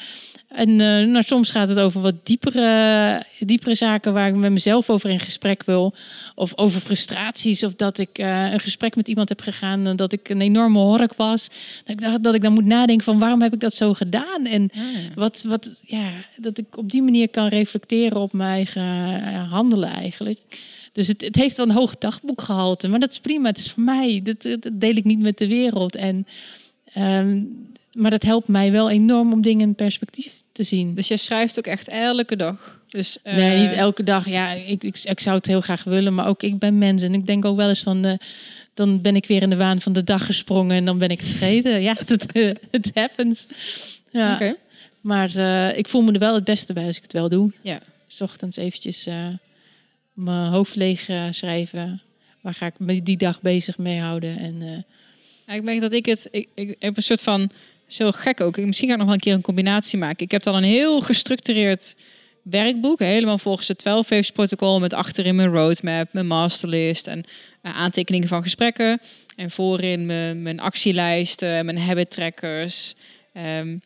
En 0.55 0.69
eh, 0.69 1.07
nou, 1.07 1.23
soms 1.23 1.51
gaat 1.51 1.69
het 1.69 1.79
over 1.79 2.01
wat 2.01 2.27
diepere, 2.27 3.23
diepere 3.39 3.75
zaken... 3.75 4.13
waar 4.13 4.29
ik 4.29 4.35
met 4.35 4.53
mezelf 4.53 4.91
over 4.91 5.11
in 5.11 5.21
gesprek 5.21 5.63
wil. 5.65 5.95
Of 6.35 6.53
over 6.57 6.81
frustraties. 6.81 7.65
Of 7.65 7.75
dat 7.75 7.99
ik 7.99 8.19
eh, 8.19 8.53
een 8.53 8.61
gesprek 8.61 8.97
met 8.97 9.09
iemand 9.09 9.29
heb 9.29 9.41
gegaan... 9.41 9.87
en 9.87 9.97
dat 9.97 10.13
ik 10.13 10.29
een 10.29 10.41
enorme 10.41 10.79
hork 10.79 11.15
was. 11.15 11.49
Dat 11.85 12.01
ik, 12.01 12.23
dat 12.23 12.35
ik 12.35 12.43
dan 12.43 12.53
moet 12.53 12.65
nadenken 12.65 13.05
van... 13.05 13.19
waarom 13.19 13.43
heb 13.43 13.53
ik 13.53 13.61
dat 13.61 13.75
zo 13.75 13.95
gedaan? 13.95 14.47
En 14.47 14.71
wat, 15.15 15.43
wat, 15.47 15.81
ja, 15.83 16.11
dat 16.37 16.59
ik 16.59 16.77
op 16.77 16.91
die 16.91 17.03
manier 17.03 17.29
kan 17.29 17.49
reflecteren 17.49 18.21
op 18.21 18.33
mijn 18.33 18.51
eigen 18.51 18.83
eh, 18.83 19.53
handelen 19.53 19.89
eigenlijk. 19.89 20.39
Dus 20.93 21.09
het, 21.09 21.21
het 21.21 21.37
heeft 21.37 21.57
wel 21.57 21.67
een 21.67 21.75
hoog 21.75 21.99
dagboekgehalte, 21.99 22.89
maar 22.89 23.01
dat 23.01 23.11
is 23.11 23.21
prima. 23.21 23.49
Het 23.49 23.59
is 23.59 23.71
voor 23.71 23.83
mij. 23.83 24.21
Dat, 24.23 24.43
dat 24.43 24.81
deel 24.81 24.97
ik 24.97 25.05
niet 25.05 25.19
met 25.19 25.39
de 25.39 25.49
wereld. 25.49 25.95
En, 25.95 26.27
ehm, 26.85 27.43
maar 27.93 28.11
dat 28.11 28.23
helpt 28.23 28.49
mij 28.49 28.73
wel 28.73 28.91
enorm 28.91 29.33
om 29.33 29.41
dingen 29.41 29.69
in 29.69 29.75
perspectief 29.75 30.43
te 30.53 30.63
zien. 30.63 30.95
Dus 30.95 31.09
jij 31.09 31.17
schrijft 31.17 31.59
ook 31.59 31.67
echt 31.67 31.89
elke 31.89 32.37
dag. 32.37 32.81
Dus, 32.89 33.19
eh, 33.23 33.37
Nee, 33.37 33.61
niet 33.61 33.73
elke 33.73 34.03
dag. 34.03 34.29
Ja, 34.29 34.51
ik, 34.51 34.83
ik, 34.83 34.99
ik 35.05 35.21
zou 35.21 35.37
het 35.37 35.47
heel 35.47 35.61
graag 35.61 35.85
willen, 35.85 36.15
maar 36.15 36.27
ook 36.27 36.43
ik 36.43 36.59
ben 36.59 36.79
mens. 36.79 37.03
En 37.03 37.15
ik 37.15 37.27
denk 37.27 37.45
ook 37.45 37.57
wel 37.57 37.69
eens 37.69 37.83
van, 37.83 38.05
eh, 38.05 38.15
dan 38.75 39.01
ben 39.01 39.17
ik 39.17 39.27
weer 39.27 39.43
in 39.43 39.51
de 39.51 39.57
waan 39.57 39.81
van 39.81 39.93
de 39.93 40.05
dag 40.05 40.27
gesprongen 40.27 40.77
en 40.77 40.85
dan 40.85 40.99
ben 40.99 41.09
ik 41.09 41.21
het 41.21 41.29
vergeten. 41.29 41.83
ja, 41.83 41.95
het 42.07 42.27
het 42.71 42.91
happens. 42.95 43.47
Ja. 44.11 44.35
Oké. 44.35 44.55
Maar 45.05 45.37
eh, 45.37 45.79
ik 45.79 45.89
voel 45.89 46.03
me 46.03 46.13
er 46.13 46.19
wel 46.19 46.35
het 46.35 46.45
beste 46.45 46.73
bij 46.73 46.87
als 46.87 46.97
ik 46.97 47.03
het 47.03 47.13
wel 47.13 47.29
doe. 47.29 47.53
Ja. 47.61 47.81
S 48.07 48.21
ochtends 48.21 48.57
eventjes 48.57 49.07
eh, 49.07 49.27
mijn 50.13 50.51
hoofd 50.51 50.75
leeg 50.75 51.09
eh, 51.09 51.25
schrijven. 51.31 52.03
Waar 52.41 52.55
ga 52.55 52.67
ik 52.67 52.75
me 52.79 53.03
die 53.03 53.17
dag 53.17 53.41
bezig 53.41 53.79
mee 53.79 54.01
houden? 54.01 54.39
En, 54.39 54.85
Ja, 55.47 55.55
ik 55.55 55.63
merk 55.63 55.81
dat 55.81 55.93
ik 55.93 56.07
het... 56.07 56.29
Ik, 56.31 56.49
ik 56.55 56.77
heb 56.79 56.97
een 56.97 57.03
soort 57.03 57.23
van... 57.23 57.51
Zo 57.87 58.11
gek 58.11 58.41
ook. 58.41 58.57
Misschien 58.57 58.89
ga 58.89 58.95
ik 58.95 58.99
nog 58.99 59.09
wel 59.09 59.17
een 59.17 59.23
keer 59.23 59.35
een 59.35 59.41
combinatie 59.41 59.99
maken. 59.99 60.25
Ik 60.25 60.31
heb 60.31 60.43
dan 60.43 60.55
een 60.55 60.63
heel 60.63 61.01
gestructureerd 61.01 61.97
werkboek. 62.43 62.99
Helemaal 62.99 63.39
volgens 63.39 63.69
het 63.69 63.79
12 63.79 64.09
Waves 64.09 64.31
protocol. 64.31 64.81
Met 64.81 64.93
achterin 64.93 65.37
mijn 65.37 65.53
roadmap, 65.53 66.13
mijn 66.13 66.27
masterlist. 66.27 67.07
En 67.07 67.25
aantekeningen 67.63 68.29
van 68.29 68.43
gesprekken. 68.43 69.01
En 69.37 69.51
voorin 69.51 70.07
mijn, 70.07 70.43
mijn 70.43 70.61
actielijsten, 70.61 71.65
mijn 71.65 71.79
habit 71.79 72.11
trackers. 72.11 72.95
Ehm, 73.33 73.77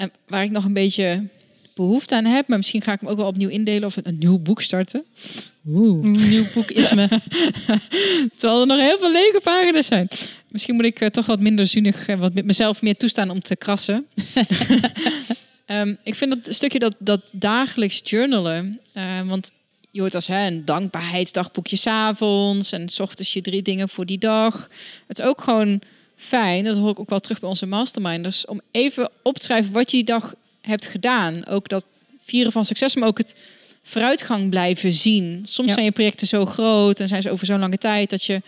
en 0.00 0.12
waar 0.26 0.44
ik 0.44 0.50
nog 0.50 0.64
een 0.64 0.72
beetje 0.72 1.26
behoefte 1.74 2.16
aan 2.16 2.24
heb. 2.24 2.48
Maar 2.48 2.56
misschien 2.56 2.82
ga 2.82 2.92
ik 2.92 3.00
hem 3.00 3.08
ook 3.08 3.16
wel 3.16 3.26
opnieuw 3.26 3.48
indelen. 3.48 3.84
Of 3.84 3.96
een 4.02 4.18
nieuw 4.18 4.38
boek 4.38 4.62
starten. 4.62 5.04
een 5.64 6.28
nieuw 6.28 6.44
boek 6.54 6.70
is 6.70 6.92
me. 6.92 7.08
Terwijl 8.36 8.60
er 8.60 8.66
nog 8.66 8.78
heel 8.78 8.98
veel 8.98 9.12
lege 9.12 9.40
pagina's 9.42 9.86
zijn. 9.86 10.08
Misschien 10.48 10.74
moet 10.74 10.84
ik 10.84 11.00
eh, 11.00 11.08
toch 11.08 11.26
wat 11.26 11.40
minder 11.40 11.66
zuinig 11.66 12.06
en 12.06 12.18
wat 12.18 12.34
met 12.34 12.44
mezelf 12.44 12.82
meer 12.82 12.96
toestaan 12.96 13.30
om 13.30 13.40
te 13.40 13.56
krassen. 13.56 14.06
Ehm, 15.66 15.94
ik 16.04 16.14
vind 16.14 16.44
dat 16.44 16.54
stukje 16.54 16.78
dat, 16.78 16.96
dat 16.98 17.20
dagelijks 17.30 18.00
journalen. 18.04 18.80
eh, 18.92 19.20
want 19.24 19.50
je 19.90 20.00
hoort 20.00 20.14
als 20.14 20.26
hè, 20.26 20.46
een 20.46 20.64
dankbaarheidsdagboekje 20.64 21.76
s'avonds. 21.76 22.72
En 22.72 22.88
s 22.88 23.00
ochtends 23.00 23.32
je 23.32 23.40
drie 23.40 23.62
dingen 23.62 23.88
voor 23.88 24.06
die 24.06 24.18
dag. 24.18 24.70
Het 25.06 25.18
is 25.18 25.24
ook 25.24 25.40
gewoon 25.40 25.80
fijn, 26.20 26.64
dat 26.64 26.76
hoor 26.76 26.90
ik 26.90 26.98
ook 27.00 27.10
wel 27.10 27.20
terug 27.20 27.40
bij 27.40 27.48
onze 27.48 27.66
masterminders. 27.66 28.46
Om 28.46 28.60
even 28.70 29.10
op 29.22 29.38
te 29.38 29.44
schrijven 29.44 29.72
wat 29.72 29.90
je 29.90 29.96
die 29.96 30.06
dag 30.06 30.34
hebt 30.60 30.86
gedaan. 30.86 31.46
Ook 31.46 31.68
dat 31.68 31.86
vieren 32.24 32.52
van 32.52 32.64
succes, 32.64 32.94
maar 32.94 33.08
ook 33.08 33.18
het 33.18 33.36
vooruitgang 33.82 34.50
blijven 34.50 34.92
zien. 34.92 35.40
Soms 35.44 35.68
Ja. 35.68 35.74
zijn 35.74 35.84
je 35.84 35.92
projecten 35.92 36.26
zo 36.26 36.46
groot 36.46 37.00
en 37.00 37.08
zijn 37.08 37.22
ze 37.22 37.30
over 37.30 37.46
zo'n 37.46 37.58
lange 37.58 37.78
tijd 37.78 38.10
dat 38.10 38.24
je 38.24 38.42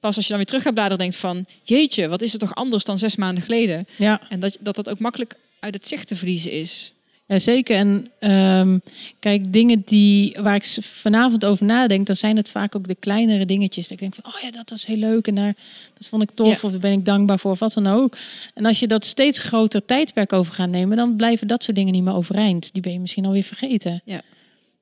pas 0.00 0.16
als 0.16 0.24
je 0.24 0.28
dan 0.28 0.36
weer 0.36 0.46
terug 0.46 0.62
gaat 0.62 0.74
bladeren 0.74 0.98
denkt 0.98 1.16
van 1.16 1.46
jeetje, 1.62 2.08
wat 2.08 2.22
is 2.22 2.32
het 2.32 2.40
toch 2.40 2.54
anders 2.54 2.84
dan 2.84 2.98
zes 2.98 3.16
maanden 3.16 3.42
geleden? 3.42 3.86
Ja, 3.98 4.20
En 4.28 4.40
dat 4.40 4.56
dat, 4.60 4.74
dat 4.74 4.88
ook 4.88 4.98
makkelijk 4.98 5.36
uit 5.60 5.74
het 5.74 5.86
zicht 5.88 6.06
te 6.06 6.16
verliezen 6.16 6.50
is. 6.50 6.92
Ja, 7.26 7.38
zeker. 7.38 7.76
En 7.76 8.06
ehm, 8.18 8.78
kijk, 9.18 9.52
dingen 9.52 9.82
die, 9.86 10.36
waar 10.40 10.54
ik 10.54 10.64
vanavond 10.80 11.44
over 11.44 11.66
nadenk, 11.66 12.06
dan 12.06 12.16
zijn 12.16 12.36
het 12.36 12.50
vaak 12.50 12.76
ook 12.76 12.88
de 12.88 12.94
kleinere 12.94 13.46
dingetjes. 13.46 13.82
Dat 13.84 13.92
ik 13.92 13.98
denk 13.98 14.14
van, 14.14 14.34
oh 14.34 14.40
ja, 14.40 14.50
dat 14.50 14.70
was 14.70 14.86
heel 14.86 14.96
leuk 14.96 15.26
en 15.26 15.34
daar, 15.34 15.54
dat 15.98 16.08
vond 16.08 16.22
ik 16.22 16.30
tof 16.34 16.46
Ja. 16.46 16.58
of 16.62 16.70
daar 16.70 16.80
ben 16.80 16.92
ik 16.92 17.04
dankbaar 17.04 17.38
voor 17.38 17.50
of 17.50 17.58
wat 17.58 17.72
dan 17.72 17.86
ook. 17.86 18.16
En 18.54 18.64
als 18.64 18.80
je 18.80 18.86
dat 18.86 19.04
steeds 19.04 19.38
groter 19.38 19.84
tijdperk 19.84 20.32
over 20.32 20.54
gaat 20.54 20.68
nemen, 20.68 20.96
dan 20.96 21.16
blijven 21.16 21.46
dat 21.48 21.62
soort 21.62 21.76
dingen 21.76 21.92
niet 21.92 22.04
meer 22.04 22.14
overeind. 22.14 22.72
Die 22.72 22.82
ben 22.82 22.92
je 22.92 23.00
misschien 23.00 23.26
alweer 23.26 23.44
vergeten. 23.44 24.02
Ja. 24.04 24.22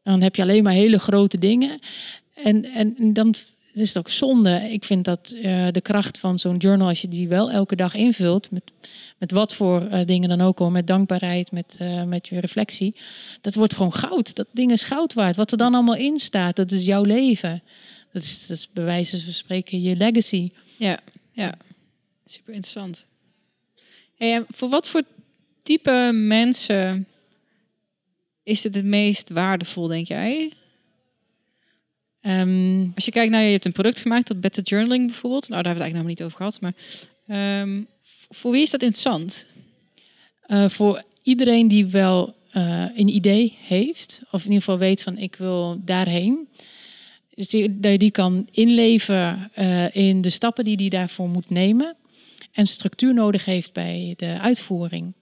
Dan 0.02 0.22
heb 0.22 0.36
je 0.36 0.42
alleen 0.42 0.62
maar 0.62 0.72
hele 0.72 0.98
grote 0.98 1.38
dingen. 1.38 1.78
En, 2.34 2.64
en 2.64 2.94
en 2.98 3.12
dan 3.74 3.82
is 3.82 3.88
het 3.88 3.98
ook 3.98 4.10
zonde. 4.10 4.68
Ik 4.70 4.84
vind 4.84 5.04
dat 5.04 5.34
eh, 5.42 5.66
de 5.70 5.80
kracht 5.80 6.18
van 6.18 6.38
zo'n 6.38 6.56
journal, 6.56 6.88
als 6.88 7.00
je 7.00 7.08
die 7.08 7.28
wel 7.28 7.50
elke 7.50 7.76
dag 7.76 7.94
invult, 7.94 8.50
met, 8.50 8.62
met 9.18 9.30
wat 9.30 9.54
voor 9.54 9.86
eh, 9.86 10.06
dingen 10.06 10.28
dan 10.28 10.40
ook 10.40 10.60
al, 10.60 10.70
met 10.70 10.86
dankbaarheid, 10.86 11.52
met, 11.52 11.76
eh, 11.78 12.02
met 12.02 12.28
je 12.28 12.40
reflectie, 12.40 12.94
dat 13.40 13.54
wordt 13.54 13.74
gewoon 13.74 13.92
goud. 13.92 14.34
Dat 14.34 14.46
ding 14.50 14.70
is 14.70 14.82
goud 14.82 15.12
waard. 15.12 15.36
Wat 15.36 15.52
er 15.52 15.58
dan 15.58 15.74
allemaal 15.74 15.96
in 15.96 16.20
staat, 16.20 16.56
dat 16.56 16.72
is 16.72 16.84
jouw 16.84 17.02
leven. 17.02 17.62
Dat 18.12 18.22
is, 18.22 18.46
dat 18.46 18.56
is 18.56 18.68
bij 18.72 18.84
wijze 18.84 19.24
van 19.24 19.32
spreken 19.32 19.82
je 19.82 19.96
legacy. 19.96 20.50
Ja, 20.76 20.98
ja. 21.32 21.54
Super 22.24 22.54
interessant. 22.54 23.06
Voor 24.48 24.68
wat 24.68 24.88
voor 24.88 25.02
type 25.62 26.10
mensen 26.12 27.06
is 28.42 28.64
het 28.64 28.74
het 28.74 28.84
meest 28.84 29.30
waardevol, 29.30 29.86
denk 29.86 30.06
jij? 30.06 30.52
Ehm, 32.24 32.86
Als 32.94 33.04
je 33.04 33.10
kijkt 33.10 33.30
naar, 33.30 33.42
je 33.42 33.50
hebt 33.50 33.64
een 33.64 33.72
product 33.72 34.00
gemaakt, 34.00 34.26
dat 34.26 34.40
Better 34.40 34.62
Journaling 34.62 35.06
bijvoorbeeld. 35.06 35.48
Nou, 35.48 35.62
daar 35.62 35.74
hebben 35.74 35.82
we 35.82 35.94
het 35.94 36.04
eigenlijk 36.04 36.18
nog 36.18 36.18
niet 36.18 36.22
over 36.22 36.36
gehad. 36.36 36.60
Maar 36.60 36.74
ehm, 37.26 37.82
voor 38.30 38.52
wie 38.52 38.62
is 38.62 38.70
dat 38.70 38.82
interessant? 38.82 39.46
Eh, 40.46 40.68
voor 40.68 41.02
iedereen 41.22 41.68
die 41.68 41.86
wel 41.86 42.34
eh, 42.50 42.84
een 42.94 43.08
idee 43.08 43.56
heeft, 43.60 44.20
of 44.30 44.40
in 44.40 44.46
ieder 44.46 44.62
geval 44.62 44.78
weet 44.78 45.02
van 45.02 45.18
ik 45.18 45.36
wil 45.36 45.80
daarheen, 45.84 46.48
dus 47.34 47.48
die, 47.48 47.80
dat 47.80 47.92
je 47.92 47.98
die 47.98 48.10
kan 48.10 48.48
inleven 48.50 49.50
eh, 49.54 49.96
in 49.96 50.20
de 50.20 50.30
stappen 50.30 50.64
die 50.64 50.76
die 50.76 50.90
daarvoor 50.90 51.28
moet 51.28 51.50
nemen 51.50 51.96
en 52.52 52.66
structuur 52.66 53.14
nodig 53.14 53.44
heeft 53.44 53.72
bij 53.72 54.14
de 54.16 54.38
uitvoering. 54.40 55.12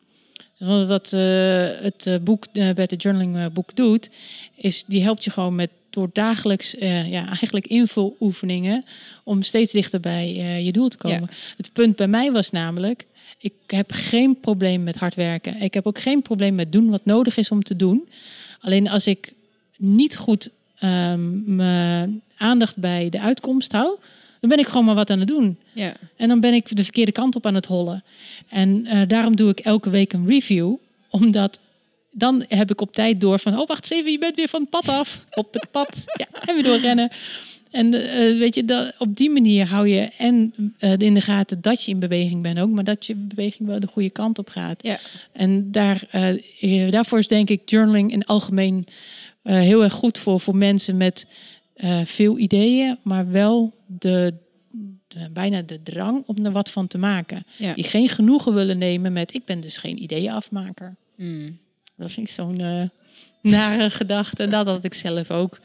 Dus 0.59 0.87
wat 0.87 1.11
het 1.11 2.25
boek, 2.25 2.53
Better 2.53 2.99
Journaling 2.99 3.53
boek 3.53 3.77
doet, 3.77 4.11
is 4.57 4.85
die 4.85 5.03
helpt 5.03 5.25
je 5.25 5.31
gewoon 5.31 5.55
met 5.55 5.71
door 5.93 6.11
dagelijks 6.13 6.77
eh, 6.77 7.11
ja, 7.11 7.27
eigenlijk 7.27 7.67
invuloefeningen 7.67 8.85
om 9.25 9.43
steeds 9.43 9.73
dichter 9.73 10.01
bij 10.01 10.37
eh, 10.39 10.65
je 10.65 10.73
doel 10.73 10.89
te 10.89 10.97
komen. 10.97 11.29
Het 11.57 11.73
punt 11.73 11.97
bij 11.97 12.09
mij 12.09 12.33
was 12.33 12.51
namelijk, 12.51 13.07
ik 13.39 13.53
heb 13.67 13.93
geen 13.93 14.41
probleem 14.41 14.83
met 14.83 14.97
hard 14.97 15.15
werken. 15.15 15.63
Ik 15.63 15.75
heb 15.75 15.87
ook 15.87 15.99
geen 15.99 16.23
probleem 16.23 16.55
met 16.55 16.73
doen 16.73 16.91
wat 16.91 17.05
nodig 17.05 17.37
is 17.37 17.51
om 17.51 17.63
te 17.63 17.77
doen. 17.77 18.09
Alleen 18.61 18.89
als 18.89 19.07
ik 19.07 19.33
niet 19.77 20.17
goed 20.17 20.51
ehm, 20.79 21.55
mijn 21.55 22.23
aandacht 22.37 22.77
bij 22.77 23.09
de 23.11 23.21
uitkomst 23.21 23.73
hou, 23.73 23.99
dan 24.41 24.51
ben 24.51 24.59
ik 24.59 24.67
gewoon 24.67 24.85
maar 24.85 24.95
wat 24.95 25.11
aan 25.11 25.19
het 25.19 25.29
doen. 25.29 25.59
Ja. 25.73 25.95
En 26.17 26.29
dan 26.29 26.41
ben 26.41 26.55
ik 26.55 26.77
de 26.77 26.83
verkeerde 26.83 27.13
kant 27.13 27.35
op 27.35 27.47
aan 27.47 27.55
het 27.55 27.67
hollen. 27.67 28.05
En 28.49 28.87
eh, 28.87 29.09
daarom 29.09 29.37
doe 29.37 29.51
ik 29.51 29.61
elke 29.61 29.91
week 29.91 30.13
een 30.13 30.27
review, 30.29 30.75
omdat 31.11 31.61
dan 32.13 32.45
heb 32.49 32.71
ik 32.71 32.81
op 32.81 32.93
tijd 32.93 33.21
door 33.21 33.39
van, 33.39 33.59
oh 33.59 33.67
wacht 33.67 33.91
eens 33.91 34.01
even, 34.01 34.13
je 34.13 34.19
bent 34.19 34.37
weer 34.37 34.49
van 34.49 34.61
het 34.61 34.71
pad 34.71 34.89
af. 34.89 35.25
Op 35.35 35.53
het 35.55 35.71
pad, 35.71 36.05
ja, 36.07 36.27
en 36.47 36.55
weer 36.55 36.65
doorrennen. 36.65 37.11
En 37.71 37.95
eh, 37.95 38.39
weet 38.39 38.55
je, 38.55 38.65
dat, 38.65 38.95
op 38.99 39.17
die 39.17 39.31
manier 39.31 39.67
hou 39.67 39.89
je 39.89 40.01
en 40.19 40.55
eh, 40.79 40.93
in 40.99 41.15
de 41.15 41.21
gaten 41.21 41.61
dat 41.61 41.85
je 41.85 41.91
in 41.91 41.99
beweging 41.99 42.43
bent 42.43 42.59
ook, 42.59 42.71
maar 42.71 42.85
dat 42.85 43.07
je 43.07 43.15
beweging 43.15 43.69
wel 43.69 43.81
de 43.81 43.87
goede 43.87 44.11
kant 44.11 44.39
op 44.39 44.49
gaat. 44.49 44.83
Ja. 44.83 44.99
En 45.33 45.71
daar, 45.73 46.03
eh, 46.61 46.91
daarvoor 46.91 47.19
is 47.19 47.29
denk 47.29 47.51
ik 47.51 47.71
journaling 47.71 48.13
in 48.13 48.19
het 48.19 48.29
algemeen 48.29 48.87
heel 49.43 49.83
erg 49.83 49.93
goed 49.93 50.19
voor, 50.19 50.41
voor 50.41 50.57
mensen 50.57 50.97
met 50.97 51.27
veel 52.05 52.39
ideeën, 52.39 52.99
maar 53.03 53.31
wel 53.31 53.75
de, 53.87 54.35
de- 55.09 55.31
bijna 55.33 55.63
de 55.63 55.83
drang 55.83 56.23
om 56.27 56.45
er 56.45 56.53
wat 56.53 56.71
van 56.71 56.87
te 56.87 56.99
maken. 56.99 57.45
Ja. 57.57 57.75
Die 57.75 57.85
geen 57.85 58.09
genoegen 58.09 58.55
willen 58.55 58.79
nemen 58.79 59.13
met 59.13 59.35
ik 59.35 59.45
ben 59.45 59.61
dus 59.61 59.79
geen 59.79 60.03
ideeënafmaker. 60.03 60.97
Hmm. 61.17 61.59
Dat 61.97 62.09
is 62.09 62.17
niet 62.17 62.31
zo'n 62.31 62.61
eh, 62.61 62.83
nare 63.41 63.91
gedachte. 64.01 64.43
En 64.43 64.51
dat 64.51 64.67
had 64.67 64.85
ik 64.85 64.95
zelf 64.95 65.31
ook. 65.31 65.59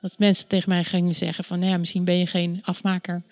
Dat 0.00 0.18
mensen 0.18 0.48
tegen 0.48 0.68
mij 0.68 0.84
gingen 0.84 1.14
zeggen 1.14 1.44
van, 1.44 1.58
nou 1.58 1.70
ja, 1.70 1.78
misschien 1.78 2.04
ben 2.04 2.18
je 2.18 2.26
geen 2.26 2.60
afmaker. 2.62 3.22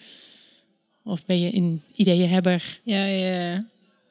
Of 1.05 1.25
ben 1.27 1.41
je 1.41 1.55
een 1.57 1.83
ideeënhebber. 1.95 2.79
Ja, 2.83 3.05
ja. 3.05 3.65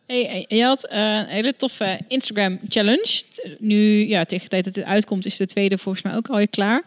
Hey, 0.08 0.46
je 0.48 0.64
had 0.64 0.88
eh, 0.88 1.16
een 1.18 1.26
hele 1.26 1.56
toffe 1.56 2.00
Instagram 2.08 2.60
challenge. 2.68 3.24
Nu, 3.60 4.08
ja, 4.08 4.24
tegen 4.26 4.44
de 4.44 4.50
tijd 4.50 4.64
dat 4.66 4.76
het 4.76 4.86
uitkomt, 4.86 5.26
is 5.26 5.38
de 5.38 5.46
tweede 5.46 5.78
volgens 5.78 6.04
mij 6.04 6.16
ook 6.16 6.28
alweer 6.30 6.50
klaar. 6.50 6.84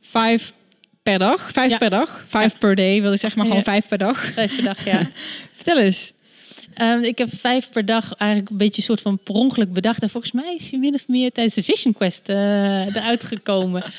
Vijf 0.00 0.52
per 1.02 1.18
dag. 1.18 1.52
Vijf 1.52 1.70
Ja. 1.70 1.78
per 1.78 1.90
dag. 1.90 2.24
Vijf 2.28 2.58
per 2.58 2.74
day, 2.74 3.02
wil 3.02 3.12
ik 3.12 3.18
zeggen, 3.20 3.38
maar 3.38 3.48
gewoon 3.48 3.62
Ja. 3.64 3.70
vijf 3.72 3.88
per 3.88 3.98
dag. 3.98 4.24
Vijf 4.32 4.54
per 4.54 4.64
dag, 4.64 4.84
ja. 4.84 5.10
Vertel 5.56 5.78
eens. 5.78 6.12
Ehm, 6.74 7.02
ik 7.02 7.18
heb 7.18 7.28
vijf 7.34 7.70
per 7.70 7.84
dag 7.84 8.12
eigenlijk 8.12 8.50
een 8.50 8.56
beetje 8.56 8.76
een 8.76 8.82
soort 8.82 9.00
van 9.00 9.18
per 9.18 9.34
ongeluk 9.34 9.72
bedacht. 9.72 10.02
En 10.02 10.10
volgens 10.10 10.32
mij 10.32 10.54
is 10.54 10.70
hij 10.70 10.80
min 10.80 10.94
of 10.94 11.08
meer 11.08 11.32
tijdens 11.32 11.54
de 11.54 11.62
Vision 11.62 11.92
Quest 11.92 12.28
eh, 12.28 12.96
eruit 12.96 13.24
gekomen. 13.24 13.82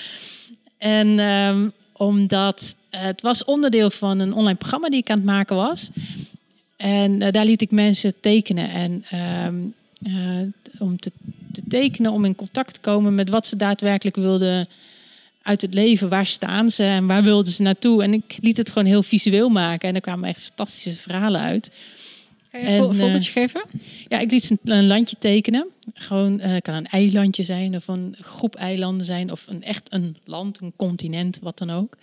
En 0.78 1.20
ehm, 1.20 1.70
omdat 1.94 2.76
het 2.90 3.22
was 3.22 3.44
onderdeel 3.44 3.90
van 3.90 4.20
een 4.20 4.34
online 4.34 4.58
programma 4.58 4.90
die 4.90 5.00
ik 5.00 5.10
aan 5.10 5.18
het 5.18 5.26
maken 5.26 5.56
was. 5.56 5.90
En 6.78 7.22
eh, 7.22 7.32
daar 7.32 7.46
liet 7.46 7.62
ik 7.62 7.72
mensen 7.72 8.14
tekenen. 8.20 8.70
En 8.70 9.06
ehm, 9.10 9.56
eh, 10.04 10.48
om 10.80 11.00
te, 11.00 11.12
te 11.52 11.62
tekenen, 11.68 12.12
om 12.12 12.26
in 12.26 12.36
contact 12.36 12.74
te 12.74 12.80
komen 12.80 13.16
met 13.16 13.30
wat 13.30 13.48
ze 13.48 13.56
daadwerkelijk 13.56 14.16
wilden 14.16 14.68
uit 15.42 15.62
het 15.62 15.74
leven. 15.74 16.10
Waar 16.10 16.26
staan 16.26 16.70
ze 16.70 16.84
en 16.84 17.08
waar 17.08 17.24
wilden 17.24 17.54
ze 17.54 17.62
naartoe? 17.62 18.04
En 18.04 18.14
ik 18.14 18.38
liet 18.42 18.58
het 18.58 18.72
gewoon 18.72 18.88
heel 18.88 19.04
visueel 19.04 19.50
maken. 19.50 19.90
En 19.90 19.96
er 19.96 20.02
kwamen 20.02 20.30
echt 20.30 20.42
fantastische 20.42 21.00
verhalen 21.00 21.42
uit. 21.42 21.72
Je 22.54 22.60
En, 22.60 22.82
een 22.82 22.90
eh, 22.90 22.98
voorbeeldje 22.98 23.32
geven? 23.32 23.64
Ja, 24.08 24.20
ik 24.20 24.32
liet 24.32 24.44
ze 24.44 24.58
een, 24.64 24.88
landje 24.88 25.16
tekenen. 25.20 25.68
Gewoon, 25.94 26.40
eh, 26.40 26.58
kan 26.62 26.74
een 26.74 26.86
eilandje 26.86 27.44
zijn 27.44 27.76
of 27.76 27.88
een 27.88 28.16
groep 28.20 28.56
eilanden 28.56 29.06
zijn 29.06 29.32
of 29.32 29.46
een, 29.48 29.64
echt 29.64 29.94
een 29.94 30.18
land, 30.26 30.60
een 30.62 30.74
continent, 30.76 31.40
wat 31.42 31.58
dan 31.58 31.70
ook. 31.70 31.98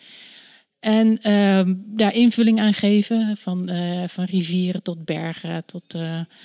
En 0.81 1.19
ehm, 1.23 1.75
daar 1.77 2.15
invulling 2.15 2.61
aan 2.61 2.75
geven, 2.75 3.37
van, 3.37 3.69
eh, 3.69 4.09
van 4.09 4.25
rivieren 4.25 4.83
tot 4.83 5.05
bergen, 5.05 5.65
tot 5.65 5.99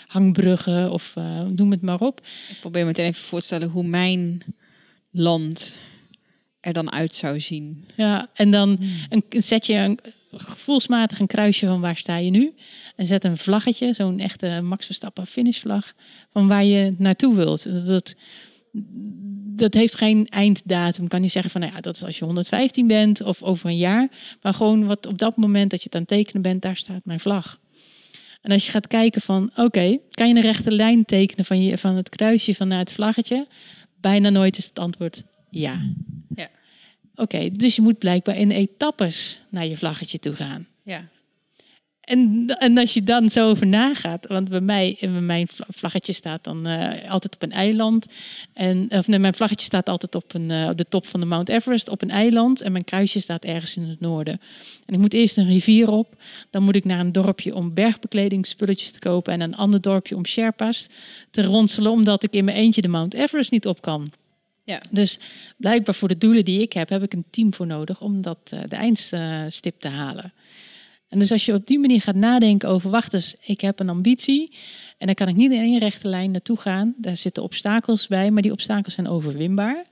hangbruggen 0.08 0.92
of 0.92 1.14
noem 1.56 1.72
het 1.72 1.82
maar 1.82 2.00
op. 2.00 2.22
Ik 2.50 2.58
probeer 2.60 2.86
meteen 2.86 3.06
even 3.06 3.24
voor 3.24 3.40
te 3.40 3.46
stellen 3.46 3.70
hoe 3.70 3.84
mijn 3.84 4.44
land 5.12 5.78
er 6.60 6.74
dan 6.74 6.92
uit 6.92 7.16
zou 7.16 7.42
zien. 7.42 7.86
Ja, 7.96 8.30
en 8.34 8.52
dan 8.52 8.80
een, 9.10 9.24
zet 9.30 9.66
je 9.66 9.74
een, 9.74 10.00
gevoelsmatig 10.40 11.20
een 11.20 11.28
kruisje 11.28 11.68
van 11.68 11.82
waar 11.82 11.98
sta 11.98 12.18
je 12.18 12.30
nu. 12.30 12.54
En 12.96 13.06
zet 13.06 13.24
een 13.24 13.38
vlaggetje, 13.38 13.94
zo'n 13.94 14.20
echte 14.20 14.62
Max 14.64 14.86
Verstappen 14.86 15.28
finishvlag, 15.28 15.94
van 16.32 16.48
waar 16.48 16.64
je 16.64 16.96
naartoe 16.98 17.36
wilt. 17.36 17.88
Dat, 17.88 18.16
dat, 19.56 19.74
heeft 19.74 19.98
geen 19.98 20.28
einddatum. 20.28 21.08
Kan 21.08 21.22
je 21.22 21.28
zeggen 21.28 21.52
van, 21.52 21.62
nou 21.62 21.74
ja, 21.74 21.82
dat 21.82 21.96
is 21.96 22.04
als 22.04 22.18
je 22.18 22.26
115 22.26 22.88
bent 22.88 23.22
of 23.22 23.42
over 23.42 23.70
een 23.70 23.78
jaar. 23.78 24.10
Maar 24.42 24.54
gewoon 24.54 24.86
wat 24.86 25.06
op 25.06 25.18
dat 25.18 25.38
moment 25.38 25.72
dat 25.72 25.80
je 25.80 25.86
het 25.86 25.96
aan 25.96 26.02
het 26.02 26.10
tekenen 26.10 26.42
bent, 26.42 26.62
daar 26.62 26.78
staat 26.78 27.06
mijn 27.06 27.20
vlag. 27.20 27.60
En 28.42 28.52
als 28.52 28.66
je 28.66 28.72
gaat 28.72 28.88
kijken 28.88 29.22
van, 29.22 29.52
oké, 29.56 29.98
kan 30.12 30.28
je 30.28 30.36
een 30.36 30.42
rechte 30.42 30.72
lijn 30.72 31.06
tekenen 31.06 31.46
van, 31.46 31.64
je, 31.64 31.78
van 31.78 31.96
het 31.96 32.10
kruisje 32.10 32.56
van 32.56 32.68
naar 32.68 32.80
het 32.80 32.92
vlaggetje? 32.92 33.48
Bijna 34.02 34.30
nooit 34.30 34.58
is 34.58 34.66
het 34.66 34.80
antwoord 34.80 35.24
ja. 35.56 35.82
Ja. 36.36 36.50
Oké, 37.16 37.50
dus 37.52 37.76
je 37.76 37.82
moet 37.82 37.98
blijkbaar 37.98 38.38
in 38.38 38.52
etappes 38.52 39.42
naar 39.50 39.66
je 39.66 39.78
vlaggetje 39.78 40.20
toe 40.20 40.36
gaan. 40.36 40.68
Ja. 40.84 41.08
En, 42.06 42.46
en 42.60 42.78
als 42.78 42.94
je 42.94 43.04
dan 43.04 43.30
zo 43.30 43.50
over 43.50 43.68
nagaat, 43.68 44.28
want 44.28 44.50
bij 44.50 44.62
mij, 44.62 44.98
mijn 45.22 45.48
vla- 45.48 45.66
vlaggetje 45.70 46.14
staat 46.14 46.44
dan 46.44 46.66
eh, 46.66 47.12
altijd 47.12 47.36
op 47.36 47.42
een 47.42 47.52
eiland. 47.52 48.06
En, 48.54 48.88
of 48.90 49.08
nee, 49.08 49.20
mijn 49.20 49.34
vlaggetje 49.34 49.66
staat 49.66 49.90
altijd 49.90 50.16
op, 50.16 50.34
een, 50.34 50.52
eh, 50.52 50.70
de 50.76 50.86
top 50.90 51.08
van 51.08 51.20
de 51.20 51.26
Mount 51.26 51.50
Everest 51.50 51.90
op 51.90 52.02
een 52.02 52.10
eiland. 52.10 52.62
En 52.62 52.72
mijn 52.72 52.84
kruisje 52.84 53.20
staat 53.20 53.44
ergens 53.44 53.78
in 53.78 53.84
het 53.84 54.00
noorden. 54.00 54.42
En 54.86 54.94
ik 54.94 55.00
moet 55.00 55.14
eerst 55.14 55.38
een 55.38 55.48
rivier 55.48 55.90
op. 55.90 56.16
Dan 56.50 56.64
moet 56.64 56.76
ik 56.76 56.86
naar 56.86 57.00
een 57.00 57.12
dorpje 57.12 57.56
om 57.56 57.74
bergbekledingspulletjes 57.74 58.92
te 58.92 59.00
kopen. 59.00 59.34
En 59.34 59.42
een 59.42 59.56
ander 59.56 59.82
dorpje 59.82 60.16
om 60.16 60.26
Sherpa's 60.26 60.88
te 61.32 61.44
ronselen, 61.44 61.92
omdat 61.92 62.24
ik 62.24 62.34
in 62.34 62.46
mijn 62.46 62.58
eentje 62.58 62.82
de 62.82 62.88
Mount 62.88 63.14
Everest 63.14 63.52
niet 63.52 63.68
op 63.68 63.82
kan. 63.82 64.12
Ja. 64.66 64.82
Dus 64.92 65.20
blijkbaar 65.58 65.96
voor 65.96 66.08
de 66.08 66.18
doelen 66.18 66.46
die 66.46 66.62
ik 66.62 66.74
heb, 66.74 66.90
heb 66.90 67.04
ik 67.04 67.14
een 67.14 67.26
team 67.30 67.54
voor 67.54 67.68
nodig 67.68 68.02
om 68.02 68.22
dat, 68.22 68.38
eh, 68.50 68.60
de 68.68 68.76
eindstip 68.76 69.80
te 69.80 69.88
halen. 69.88 70.34
En 71.08 71.20
dus 71.20 71.32
als 71.32 71.46
je 71.46 71.54
op 71.54 71.68
die 71.68 71.80
manier 71.80 72.02
gaat 72.02 72.16
nadenken 72.16 72.70
over, 72.70 72.90
wacht 72.90 73.14
eens, 73.14 73.36
ik 73.46 73.62
heb 73.62 73.80
een 73.80 73.90
ambitie 73.90 74.56
en 74.98 75.06
dan 75.06 75.16
kan 75.16 75.28
ik 75.28 75.36
niet 75.36 75.52
in 75.52 75.60
één 75.60 75.80
rechte 75.80 76.08
lijn 76.08 76.32
naartoe 76.32 76.58
gaan. 76.58 76.94
Daar 76.98 77.18
zitten 77.18 77.44
obstakels 77.44 78.08
bij, 78.08 78.32
maar 78.32 78.42
die 78.42 78.52
obstakels 78.52 78.94
zijn 78.94 79.08
overwinbaar. 79.08 79.86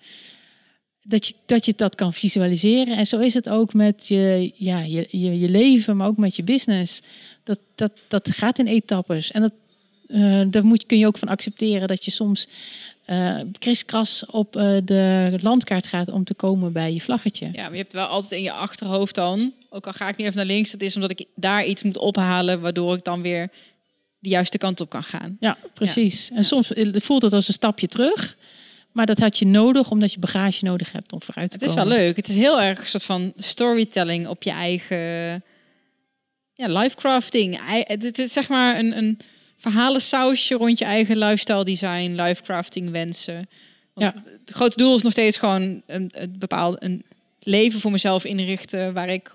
Dat 1.01 1.27
je, 1.27 1.33
dat 1.45 1.65
je 1.65 1.73
dat 1.75 1.95
kan 1.95 2.13
visualiseren. 2.13 2.97
En 2.97 3.07
zo 3.07 3.19
is 3.19 3.33
het 3.33 3.49
ook 3.49 3.73
met 3.73 4.07
je, 4.07 4.51
ja, 4.55 4.79
je, 4.79 5.07
je, 5.09 5.39
je 5.39 5.49
leven, 5.49 5.97
maar 5.97 6.07
ook 6.07 6.17
met 6.17 6.35
je 6.35 6.43
business. 6.43 7.01
Dat, 7.43 7.59
dat, 7.75 7.91
dat 8.07 8.31
gaat 8.31 8.59
in 8.59 8.67
etappes. 8.67 9.31
En 9.31 9.41
dat, 9.41 9.53
eh, 10.07 10.41
daar 10.47 10.65
moet, 10.65 10.85
kun 10.85 10.97
je 10.97 11.07
ook 11.07 11.17
van 11.17 11.27
accepteren 11.27 11.87
dat 11.87 12.05
je 12.05 12.11
soms 12.11 12.47
eh 13.05 13.39
kriskras 13.59 14.25
op 14.25 14.55
eh, 14.55 14.77
de 14.85 15.37
landkaart 15.41 15.87
gaat 15.87 16.09
om 16.09 16.23
te 16.23 16.33
komen 16.33 16.71
bij 16.73 16.93
je 16.93 17.01
vlaggetje. 17.01 17.49
Ja, 17.53 17.61
maar 17.63 17.71
je 17.71 17.77
hebt 17.77 17.93
wel 17.93 18.05
altijd 18.05 18.31
in 18.31 18.41
je 18.43 18.51
achterhoofd 18.51 19.15
dan, 19.15 19.53
ook 19.69 19.87
al 19.87 19.93
ga 19.93 20.07
ik 20.07 20.15
niet 20.17 20.25
even 20.25 20.37
naar 20.37 20.45
links, 20.55 20.71
het 20.71 20.81
is 20.81 20.95
omdat 20.95 21.11
ik 21.11 21.25
daar 21.35 21.65
iets 21.65 21.83
moet 21.83 21.97
ophalen, 21.97 22.61
waardoor 22.61 22.95
ik 22.95 23.03
dan 23.03 23.21
weer 23.21 23.49
de 24.19 24.29
juiste 24.29 24.57
kant 24.57 24.81
op 24.81 24.89
kan 24.89 25.03
gaan. 25.03 25.37
Ja, 25.39 25.57
precies. 25.73 26.29
En 26.33 26.43
soms 26.43 26.71
voelt 26.93 27.21
het 27.21 27.33
als 27.33 27.47
een 27.47 27.53
stapje 27.53 27.87
terug. 27.87 28.37
Maar 28.91 29.05
dat 29.05 29.19
had 29.19 29.39
je 29.39 29.45
nodig 29.45 29.89
omdat 29.91 30.13
je 30.13 30.19
bagage 30.19 30.65
nodig 30.65 30.91
hebt 30.91 31.11
om 31.13 31.21
vooruit 31.21 31.49
te 31.51 31.57
Het 31.57 31.65
is 31.65 31.73
komen. 31.73 31.87
wel 31.87 31.97
leuk. 31.97 32.15
Het 32.15 32.27
is 32.29 32.35
heel 32.35 32.61
erg 32.61 32.79
een 32.79 32.87
soort 32.87 33.03
van 33.03 33.33
storytelling 33.37 34.27
op 34.27 34.43
je 34.43 34.51
eigen 34.51 34.97
ja, 36.53 36.67
lifecrafting. 36.67 37.59
Ei- 37.59 37.83
Het 37.87 38.19
is 38.19 38.33
zeg 38.33 38.49
maar 38.49 38.79
een, 38.79 38.97
een 38.97 39.19
verhalensausje 39.63 40.55
rond 40.55 40.79
je 40.79 40.85
eigen 40.85 41.17
lifestyle 41.17 41.63
design, 41.63 42.11
lifecrafting 42.21 42.91
wensen. 42.91 43.47
Want 43.93 44.13
Het 44.13 44.51
grote 44.55 44.77
doel 44.77 44.95
is 44.95 45.01
nog 45.01 45.11
steeds 45.11 45.37
gewoon 45.37 45.81
een, 45.85 46.09
een 46.13 46.35
bepaald 46.39 46.83
een 46.83 47.03
leven 47.39 47.79
voor 47.79 47.91
mezelf 47.91 48.23
inrichten 48.23 48.93
waar 48.93 49.09
ik 49.09 49.31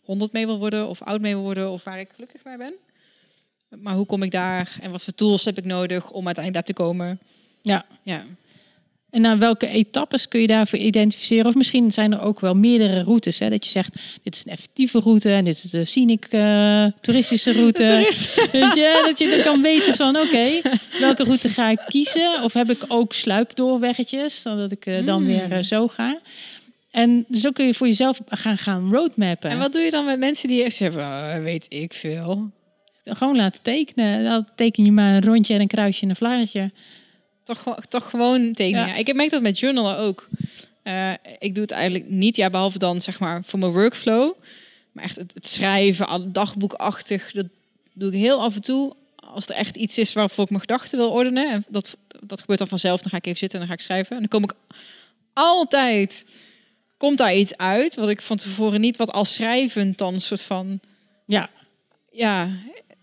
100 0.00 0.32
mee 0.32 0.46
wil 0.46 0.58
worden 0.58 0.88
of 0.88 1.02
oud 1.02 1.20
mee 1.20 1.34
wil 1.34 1.42
worden 1.42 1.70
of 1.70 1.84
waar 1.84 2.00
ik 2.00 2.08
gelukkig 2.14 2.42
bij 2.42 2.56
ben. 2.56 2.74
Maar 3.68 3.94
hoe 3.94 4.06
kom 4.06 4.22
ik 4.22 4.30
daar 4.30 4.76
en 4.80 4.90
wat 4.90 5.02
voor 5.02 5.14
tools 5.14 5.44
heb 5.44 5.58
ik 5.58 5.64
nodig 5.64 6.10
om 6.10 6.26
uiteindelijk 6.26 6.66
daar 6.66 6.76
te 6.76 6.82
komen? 6.82 7.20
Ja. 7.62 7.86
Ja. 8.02 8.24
En 9.10 9.20
naar 9.20 9.38
welke 9.38 9.68
etappes 9.68 10.28
kun 10.28 10.40
je 10.40 10.46
daarvoor 10.46 10.78
identificeren? 10.78 11.46
Of 11.46 11.54
misschien 11.54 11.92
zijn 11.92 12.12
er 12.12 12.20
ook 12.20 12.40
wel 12.40 12.54
meerdere 12.54 13.02
routes. 13.02 13.38
Hè? 13.38 13.50
Dat 13.50 13.64
je 13.64 13.70
zegt, 13.70 13.94
dit 14.22 14.34
is 14.34 14.42
een 14.46 14.52
effectieve 14.52 14.98
route 15.00 15.32
en 15.32 15.44
dit 15.44 15.64
is 15.64 15.70
de 15.70 15.84
scenic 15.84 16.24
eh, 16.30 16.84
toeristische 17.00 17.52
route. 17.52 17.82
Je, 18.52 19.02
dat 19.06 19.18
je 19.18 19.28
dan 19.36 19.44
kan 19.44 19.62
weten 19.62 19.94
van, 19.94 20.16
oké, 20.16 20.60
welke 21.00 21.24
route 21.24 21.48
ga 21.48 21.70
ik 21.70 21.80
kiezen? 21.86 22.42
Of 22.42 22.52
heb 22.52 22.70
ik 22.70 22.84
ook 22.88 23.12
sluipdoorweggetjes, 23.12 24.40
zodat 24.40 24.72
ik 24.72 24.86
eh, 24.86 25.04
dan 25.06 25.18
Hmm. 25.22 25.26
weer 25.26 25.52
eh, 25.52 25.62
zo 25.62 25.88
ga? 25.88 26.20
En 26.90 27.26
zo 27.32 27.50
kun 27.50 27.66
je 27.66 27.74
voor 27.74 27.86
jezelf 27.86 28.20
gaan, 28.26 28.58
gaan 28.58 28.92
roadmappen. 28.92 29.50
En 29.50 29.58
wat 29.58 29.72
doe 29.72 29.82
je 29.82 29.90
dan 29.90 30.04
met 30.04 30.18
mensen 30.18 30.48
die 30.48 30.64
echt 30.64 30.76
zeggen, 30.76 31.02
"Ah, 31.02 31.42
weet 31.42 31.66
ik 31.68 31.92
veel. 31.94 32.50
Gewoon 33.04 33.36
laten 33.36 33.62
tekenen. 33.62 34.24
Dan 34.24 34.46
teken 34.54 34.84
je 34.84 34.92
maar 34.92 35.14
een 35.14 35.24
rondje 35.24 35.54
en 35.54 35.60
een 35.60 35.66
kruisje 35.66 36.02
en 36.02 36.10
een 36.10 36.16
vlaggetje. 36.16 36.70
Toch, 37.54 37.76
toch 37.88 38.10
gewoon 38.10 38.52
tekenen. 38.52 38.88
Ja. 38.88 38.94
Ik 38.94 39.14
merk 39.14 39.30
dat 39.30 39.42
met 39.42 39.58
journalen 39.58 39.96
ook. 39.96 40.28
Eh, 40.82 41.12
ik 41.38 41.54
doe 41.54 41.62
het 41.62 41.72
eigenlijk 41.72 42.10
niet, 42.10 42.36
ja, 42.36 42.50
behalve 42.50 42.78
dan 42.78 43.00
zeg 43.00 43.18
maar 43.18 43.44
voor 43.44 43.58
mijn 43.58 43.72
workflow. 43.72 44.32
Maar 44.92 45.04
echt 45.04 45.16
het, 45.16 45.34
het 45.34 45.46
schrijven, 45.46 46.32
dagboekachtig, 46.32 47.32
dat 47.32 47.46
doe 47.92 48.12
ik 48.12 48.18
heel 48.18 48.40
af 48.40 48.54
en 48.54 48.60
toe. 48.60 48.94
Als 49.16 49.46
er 49.46 49.54
echt 49.54 49.76
iets 49.76 49.98
is 49.98 50.12
waarvoor 50.12 50.44
ik 50.44 50.50
mijn 50.50 50.62
gedachten 50.62 50.98
wil 50.98 51.10
ordenen. 51.10 51.50
En 51.50 51.64
dat, 51.68 51.96
dat 52.20 52.40
gebeurt 52.40 52.58
dan 52.58 52.68
vanzelf. 52.68 53.00
Dan 53.00 53.10
ga 53.10 53.16
ik 53.16 53.26
even 53.26 53.38
zitten 53.38 53.60
en 53.60 53.66
dan 53.66 53.76
ga 53.76 53.80
ik 53.82 53.86
schrijven. 53.88 54.16
En 54.16 54.18
dan 54.18 54.28
kom 54.28 54.42
ik 54.42 54.54
altijd, 55.32 56.24
komt 56.96 57.18
daar 57.18 57.34
iets 57.34 57.56
uit. 57.56 57.94
Wat 57.94 58.08
ik 58.08 58.20
van 58.20 58.36
tevoren 58.36 58.80
niet, 58.80 58.96
wat 58.96 59.12
als 59.12 59.34
schrijvend 59.34 59.98
dan 59.98 60.14
een 60.14 60.20
soort 60.20 60.42
van 60.42 60.80
Ja, 61.26 61.50
ja, 62.10 62.50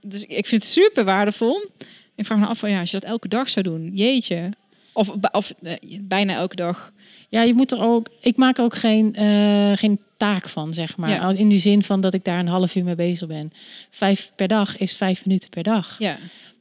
dus 0.01 0.25
ik 0.25 0.47
vind 0.47 0.63
het 0.63 0.71
super 0.71 1.03
waardevol. 1.03 1.69
Ik 2.17 2.25
vraag 2.25 2.39
me 2.39 2.45
af 2.45 2.59
van 2.59 2.69
ja, 2.69 2.79
als 2.79 2.91
je 2.91 2.99
dat 2.99 3.09
elke 3.09 3.27
dag 3.27 3.49
zou 3.49 3.65
doen, 3.65 3.91
jeetje. 3.93 4.49
Of, 4.93 5.09
of 5.31 5.53
eh, 5.61 5.73
bijna 6.01 6.33
elke 6.33 6.55
dag. 6.55 6.91
Ja, 7.29 7.41
je 7.41 7.53
moet 7.53 7.71
er 7.71 7.81
ook. 7.81 8.09
Ik 8.21 8.37
maak 8.37 8.57
er 8.57 8.63
ook 8.63 8.75
geen, 8.75 9.15
eh, 9.15 9.71
geen 9.75 10.01
taak 10.17 10.49
van, 10.49 10.73
zeg 10.73 10.97
maar. 10.97 11.09
Ja. 11.09 11.29
In 11.29 11.49
die 11.49 11.59
zin 11.59 11.83
van 11.83 12.01
dat 12.01 12.13
ik 12.13 12.23
daar 12.23 12.39
een 12.39 12.47
half 12.47 12.75
uur 12.75 12.83
mee 12.83 12.95
bezig 12.95 13.27
ben. 13.27 13.51
Vijf 13.89 14.31
per 14.35 14.47
dag 14.47 14.77
is 14.77 14.95
vijf 14.95 15.25
minuten 15.25 15.49
per 15.49 15.63
dag. 15.63 15.95
Ja, 15.99 16.17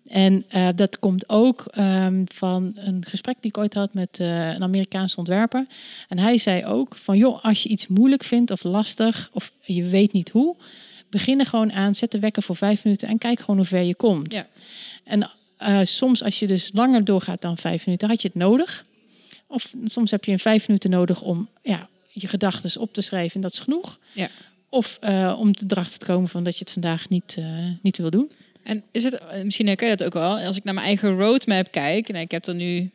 En 0.08 0.44
eh, 0.48 0.68
dat 0.74 0.98
komt 0.98 1.28
ook 1.28 1.64
ehm, 1.70 2.24
van 2.24 2.72
een 2.74 3.04
gesprek 3.08 3.36
die 3.40 3.50
ik 3.50 3.58
ooit 3.58 3.74
had 3.74 3.94
met 3.94 4.18
een 4.18 4.62
Amerikaanse 4.62 5.16
ontwerper. 5.16 5.66
En 6.08 6.18
hij 6.18 6.38
zei 6.38 6.64
ook 6.64 6.96
van, 6.96 7.18
joh, 7.18 7.44
als 7.44 7.62
je 7.62 7.68
iets 7.68 7.86
moeilijk 7.86 8.24
vindt 8.24 8.50
of 8.50 8.62
lastig 8.62 9.30
of 9.32 9.52
je 9.60 9.84
weet 9.84 10.12
niet 10.12 10.28
hoe, 10.28 10.56
begin 11.10 11.38
er 11.40 11.46
gewoon 11.46 11.72
aan, 11.72 11.94
zet 11.94 12.12
de 12.12 12.18
wekker 12.18 12.42
voor 12.42 12.56
vijf 12.56 12.84
minuten 12.84 13.08
en 13.08 13.18
kijk 13.18 13.40
gewoon 13.40 13.56
hoe 13.56 13.66
ver 13.66 13.82
je 13.82 13.94
komt. 13.94 14.34
Ja. 14.34 14.46
En 15.04 15.30
eh, 15.56 15.80
soms 15.82 16.22
als 16.22 16.38
je 16.38 16.46
dus 16.46 16.70
langer 16.72 17.04
doorgaat 17.04 17.40
dan 17.40 17.58
vijf 17.58 17.86
minuten, 17.86 18.08
had 18.08 18.22
je 18.22 18.28
het 18.28 18.36
nodig. 18.36 18.84
Of 19.46 19.72
soms 19.84 20.10
heb 20.10 20.24
je 20.24 20.32
een 20.32 20.38
vijf 20.38 20.66
minuten 20.66 20.90
nodig 20.90 21.22
om 21.22 21.48
ja, 21.62 21.88
je 22.08 22.26
gedachten 22.26 22.80
op 22.80 22.92
te 22.92 23.00
schrijven 23.00 23.34
en 23.34 23.40
dat 23.40 23.52
is 23.52 23.58
genoeg. 23.58 23.98
Ja. 24.12 24.28
Of 24.68 24.98
eh, 25.00 25.36
om 25.38 25.50
erachter 25.68 25.98
te 25.98 26.06
komen 26.06 26.28
van 26.28 26.44
dat 26.44 26.52
je 26.52 26.64
het 26.64 26.72
vandaag 26.72 27.08
niet, 27.08 27.34
eh, 27.38 27.68
niet 27.82 27.96
wil 27.96 28.10
doen. 28.10 28.30
En 28.62 28.82
is 28.90 29.04
het, 29.04 29.22
misschien 29.44 29.66
herken 29.66 29.88
je 29.88 29.96
dat 29.96 30.06
ook 30.06 30.12
wel, 30.12 30.38
als 30.38 30.56
ik 30.56 30.64
naar 30.64 30.74
mijn 30.74 30.86
eigen 30.86 31.16
roadmap 31.16 31.70
kijk, 31.70 32.08
en 32.08 32.14
ik 32.14 32.30
heb 32.30 32.46
er 32.46 32.54
nu, 32.54 32.90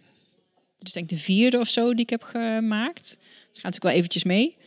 is 0.79 0.93
denk 0.93 1.11
ik 1.11 1.17
de 1.17 1.23
vierde 1.23 1.59
of 1.59 1.67
zo 1.67 1.91
die 1.91 2.03
ik 2.03 2.09
heb 2.09 2.23
gemaakt. 2.23 3.03
Dus 3.03 3.61
gaat 3.61 3.63
natuurlijk 3.63 3.83
wel 3.83 3.93
eventjes 3.93 4.23
mee. 4.23 4.57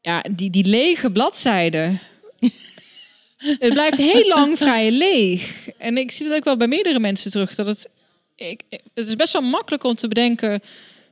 Ja, 0.00 0.24
die, 0.30 0.50
die 0.50 0.64
lege 0.64 1.10
bladzijden. 1.10 2.00
Het 3.38 3.72
blijft 3.72 3.98
heel 3.98 4.28
lang 4.28 4.58
vrij 4.58 4.90
leeg. 4.90 5.68
En 5.78 5.96
ik 5.96 6.10
zie 6.10 6.28
dat 6.28 6.36
ook 6.36 6.44
wel 6.44 6.56
bij 6.56 6.66
meerdere 6.66 7.00
mensen 7.00 7.30
terug. 7.30 7.54
Dat 7.54 7.66
het, 7.66 7.88
ik, 8.36 8.62
het 8.70 9.06
is 9.06 9.16
best 9.16 9.32
wel 9.32 9.42
makkelijk 9.42 9.84
om 9.84 9.94
te 9.94 10.08
bedenken 10.08 10.62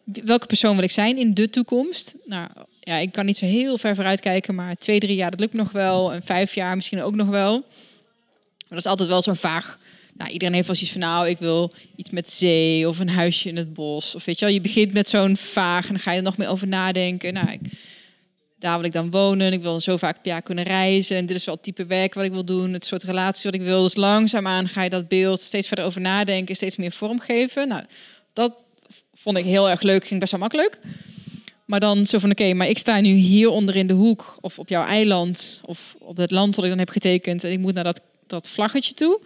welke 0.05 0.47
persoon 0.47 0.75
wil 0.75 0.85
ik 0.85 0.91
zijn 0.91 1.19
in 1.19 1.35
de 1.35 1.51
toekomst. 1.51 2.15
Nou, 2.25 2.49
ja, 2.81 2.97
ik 2.97 3.13
kan 3.13 3.27
niet 3.27 3.37
zo 3.37 3.47
heel 3.47 3.79
ver 3.79 3.95
vooruit 3.95 4.21
kijken, 4.21 4.55
maar 4.55 4.77
twee, 4.77 5.01
drie 5.01 5.17
jaar, 5.17 5.31
dat 5.31 5.41
lukt 5.41 5.53
nog 5.53 5.71
wel. 5.71 6.13
En 6.13 6.23
vijf 6.23 6.55
jaar 6.55 6.77
misschien 6.77 7.03
ook 7.03 7.15
nog 7.15 7.29
wel. 7.29 7.53
Maar 7.53 8.69
dat 8.69 8.79
is 8.79 8.87
altijd 8.87 9.09
wel 9.09 9.23
zo'n 9.23 9.37
vaag. 9.37 9.79
Nou, 10.15 10.31
iedereen 10.31 10.55
heeft 10.55 10.67
wel 10.67 10.77
zoiets 10.77 10.97
van, 10.97 11.03
nou, 11.03 11.29
ik 11.29 11.39
wil 11.39 11.73
iets 11.97 12.11
met 12.11 12.31
zee 12.31 12.89
of 12.89 12.99
een 12.99 13.09
huisje 13.09 13.49
in 13.49 13.57
het 13.57 13.75
bos. 13.75 14.15
Of 14.15 14.25
weet 14.25 14.39
je 14.39 14.45
wel, 14.45 14.55
je 14.55 14.61
begint 14.61 14.93
met 14.93 15.09
zo'n 15.09 15.37
vaag 15.37 15.83
en 15.83 15.93
dan 15.93 15.99
ga 15.99 16.11
je 16.11 16.17
er 16.17 16.23
nog 16.23 16.37
meer 16.37 16.49
over 16.49 16.67
nadenken. 16.67 17.33
Nou, 17.33 17.51
ik, 17.51 17.61
daar 18.59 18.77
wil 18.77 18.87
ik 18.87 18.93
dan 18.93 19.11
wonen. 19.11 19.53
Ik 19.53 19.63
wil 19.63 19.81
zo 19.81 19.97
vaak 19.97 20.23
per 20.23 20.31
jaar 20.31 20.43
kunnen 20.43 20.65
reizen. 20.65 21.17
En 21.17 21.27
dit 21.27 21.37
is 21.37 21.45
wel 21.45 21.55
het 21.55 21.63
type 21.63 21.87
werk 21.87 22.15
wat 22.15 22.25
ik 22.25 22.33
wil 22.33 22.45
doen. 22.45 22.73
Het 22.73 22.87
soort 22.87 23.03
relatie 23.03 23.51
wat 23.51 23.61
ik 23.61 23.67
wil. 23.67 23.83
Dus 23.83 23.97
langzaamaan 23.97 24.69
ga 24.69 24.83
je 24.83 24.91
dat 24.91 25.09
beeld 25.09 25.41
steeds 25.41 25.67
verder 25.67 25.85
over 25.85 26.01
nadenken. 26.01 26.57
Steeds 26.57 26.77
meer 26.77 26.93
vormgeven. 26.93 27.69
Nou, 27.69 27.85
dat 28.33 28.53
vond 29.13 29.37
ik 29.37 29.45
heel 29.45 29.71
erg 29.71 29.83
leuk. 29.83 30.07
Ging 30.07 30.21
best 30.21 30.33
wel 30.33 30.41
makkelijk. 30.41 30.79
Maar 31.65 31.81
dan 31.81 32.07
zo 32.07 32.19
van, 32.19 32.31
oké, 32.31 32.55
maar 32.55 32.69
ik 32.69 32.79
sta 32.79 33.01
nu 33.01 33.09
hier 33.09 33.49
onder 33.49 33.77
in 33.77 33.87
de 33.87 33.95
hoek. 33.95 34.39
Of 34.41 34.59
op 34.59 34.69
jouw 34.69 34.85
eiland. 34.85 35.61
Of 35.65 35.97
op 35.99 36.17
het 36.17 36.31
land 36.31 36.55
dat 36.55 36.65
ik 36.65 36.71
dan 36.71 36.79
heb 36.79 36.91
getekend. 36.91 37.45
En 37.45 37.53
ik 37.53 37.59
moet 37.59 37.75
naar 37.75 37.85
dat, 37.85 38.01
dat 38.27 38.49
vlaggetje 38.49 38.95
toe. 38.95 39.21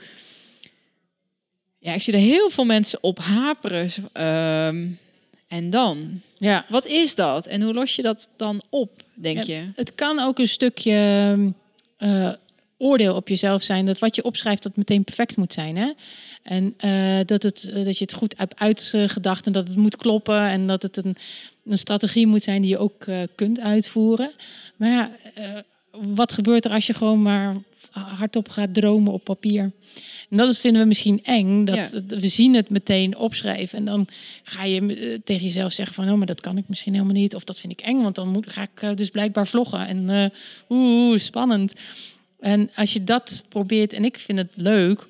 Ja, 1.78 1.94
ik 1.94 2.02
zie 2.02 2.12
er 2.12 2.18
heel 2.18 2.50
veel 2.50 2.64
mensen 2.64 2.98
op 3.02 3.18
haperen. 3.18 3.90
Ehm, 4.12 4.86
en 5.50 5.70
dan? 5.70 6.20
Ja. 6.38 6.66
Wat 6.68 6.86
is 6.86 7.14
dat? 7.14 7.46
En 7.46 7.62
hoe 7.62 7.74
los 7.74 7.96
je 7.96 8.02
dat 8.02 8.28
dan 8.36 8.62
op, 8.68 8.90
denk 9.14 9.42
je? 9.42 9.70
Het 9.74 9.94
kan 9.94 10.18
ook 10.18 10.38
een 10.38 10.48
stukje 10.48 11.52
eh, 11.96 12.32
oordeel 12.76 13.14
op 13.14 13.28
jezelf 13.28 13.62
zijn. 13.62 13.86
Dat 13.86 13.98
wat 13.98 14.16
je 14.16 14.24
opschrijft, 14.24 14.62
dat 14.62 14.76
meteen 14.76 15.04
perfect 15.04 15.36
moet 15.36 15.52
zijn. 15.52 15.76
Hè? 15.76 15.92
En 16.42 16.74
eh, 16.76 17.18
dat, 17.26 17.42
het, 17.42 17.70
dat 17.74 17.98
je 17.98 18.04
het 18.04 18.12
goed 18.12 18.34
hebt 18.36 18.58
uitgedacht 18.58 19.46
en 19.46 19.52
dat 19.52 19.68
het 19.68 19.76
moet 19.76 19.96
kloppen. 19.96 20.40
En 20.40 20.66
dat 20.66 20.82
het 20.82 20.96
een, 20.96 21.16
een 21.64 21.78
strategie 21.78 22.26
moet 22.26 22.42
zijn 22.42 22.62
die 22.62 22.70
je 22.70 22.78
ook 22.78 23.06
uh, 23.06 23.18
kunt 23.34 23.60
uitvoeren. 23.60 24.32
Maar 24.76 24.90
ja, 24.90 25.10
wat 25.90 26.32
gebeurt 26.32 26.64
er 26.64 26.70
als 26.70 26.86
je 26.86 26.94
gewoon 26.94 27.22
maar 27.22 27.56
hardop 27.90 28.48
gaat 28.48 28.74
dromen 28.74 29.12
op 29.12 29.24
papier? 29.24 29.72
En 30.30 30.36
dat 30.36 30.50
is, 30.50 30.58
vinden 30.58 30.82
we 30.82 30.88
misschien 30.88 31.24
eng. 31.24 31.64
Dat, 31.64 31.76
Ja. 31.76 31.88
We 32.06 32.28
zien 32.28 32.54
het 32.54 32.68
meteen 32.68 33.16
opschrijven. 33.16 33.78
En 33.78 33.84
dan 33.84 34.06
ga 34.42 34.64
je 34.64 34.80
eh, 34.80 35.18
tegen 35.24 35.44
jezelf 35.44 35.72
zeggen 35.72 35.94
van... 35.94 36.10
oh, 36.10 36.16
maar 36.16 36.26
dat 36.26 36.40
kan 36.40 36.56
ik 36.56 36.64
misschien 36.68 36.92
helemaal 36.92 37.14
niet. 37.14 37.34
Of 37.34 37.44
dat 37.44 37.58
vind 37.60 37.72
ik 37.72 37.80
eng, 37.80 38.02
want 38.02 38.14
dan 38.14 38.28
moet, 38.28 38.52
ga 38.52 38.62
ik 38.62 38.82
eh, 38.82 38.90
dus 38.94 39.08
blijkbaar 39.10 39.46
vloggen. 39.46 39.86
En 39.86 40.10
eh, 40.10 40.26
oeh, 40.68 41.18
spannend. 41.18 41.74
En 42.40 42.70
als 42.74 42.92
je 42.92 43.04
dat 43.04 43.42
probeert... 43.48 43.92
en 43.92 44.04
ik 44.04 44.18
vind 44.18 44.38
het 44.38 44.52
leuk 44.54 45.08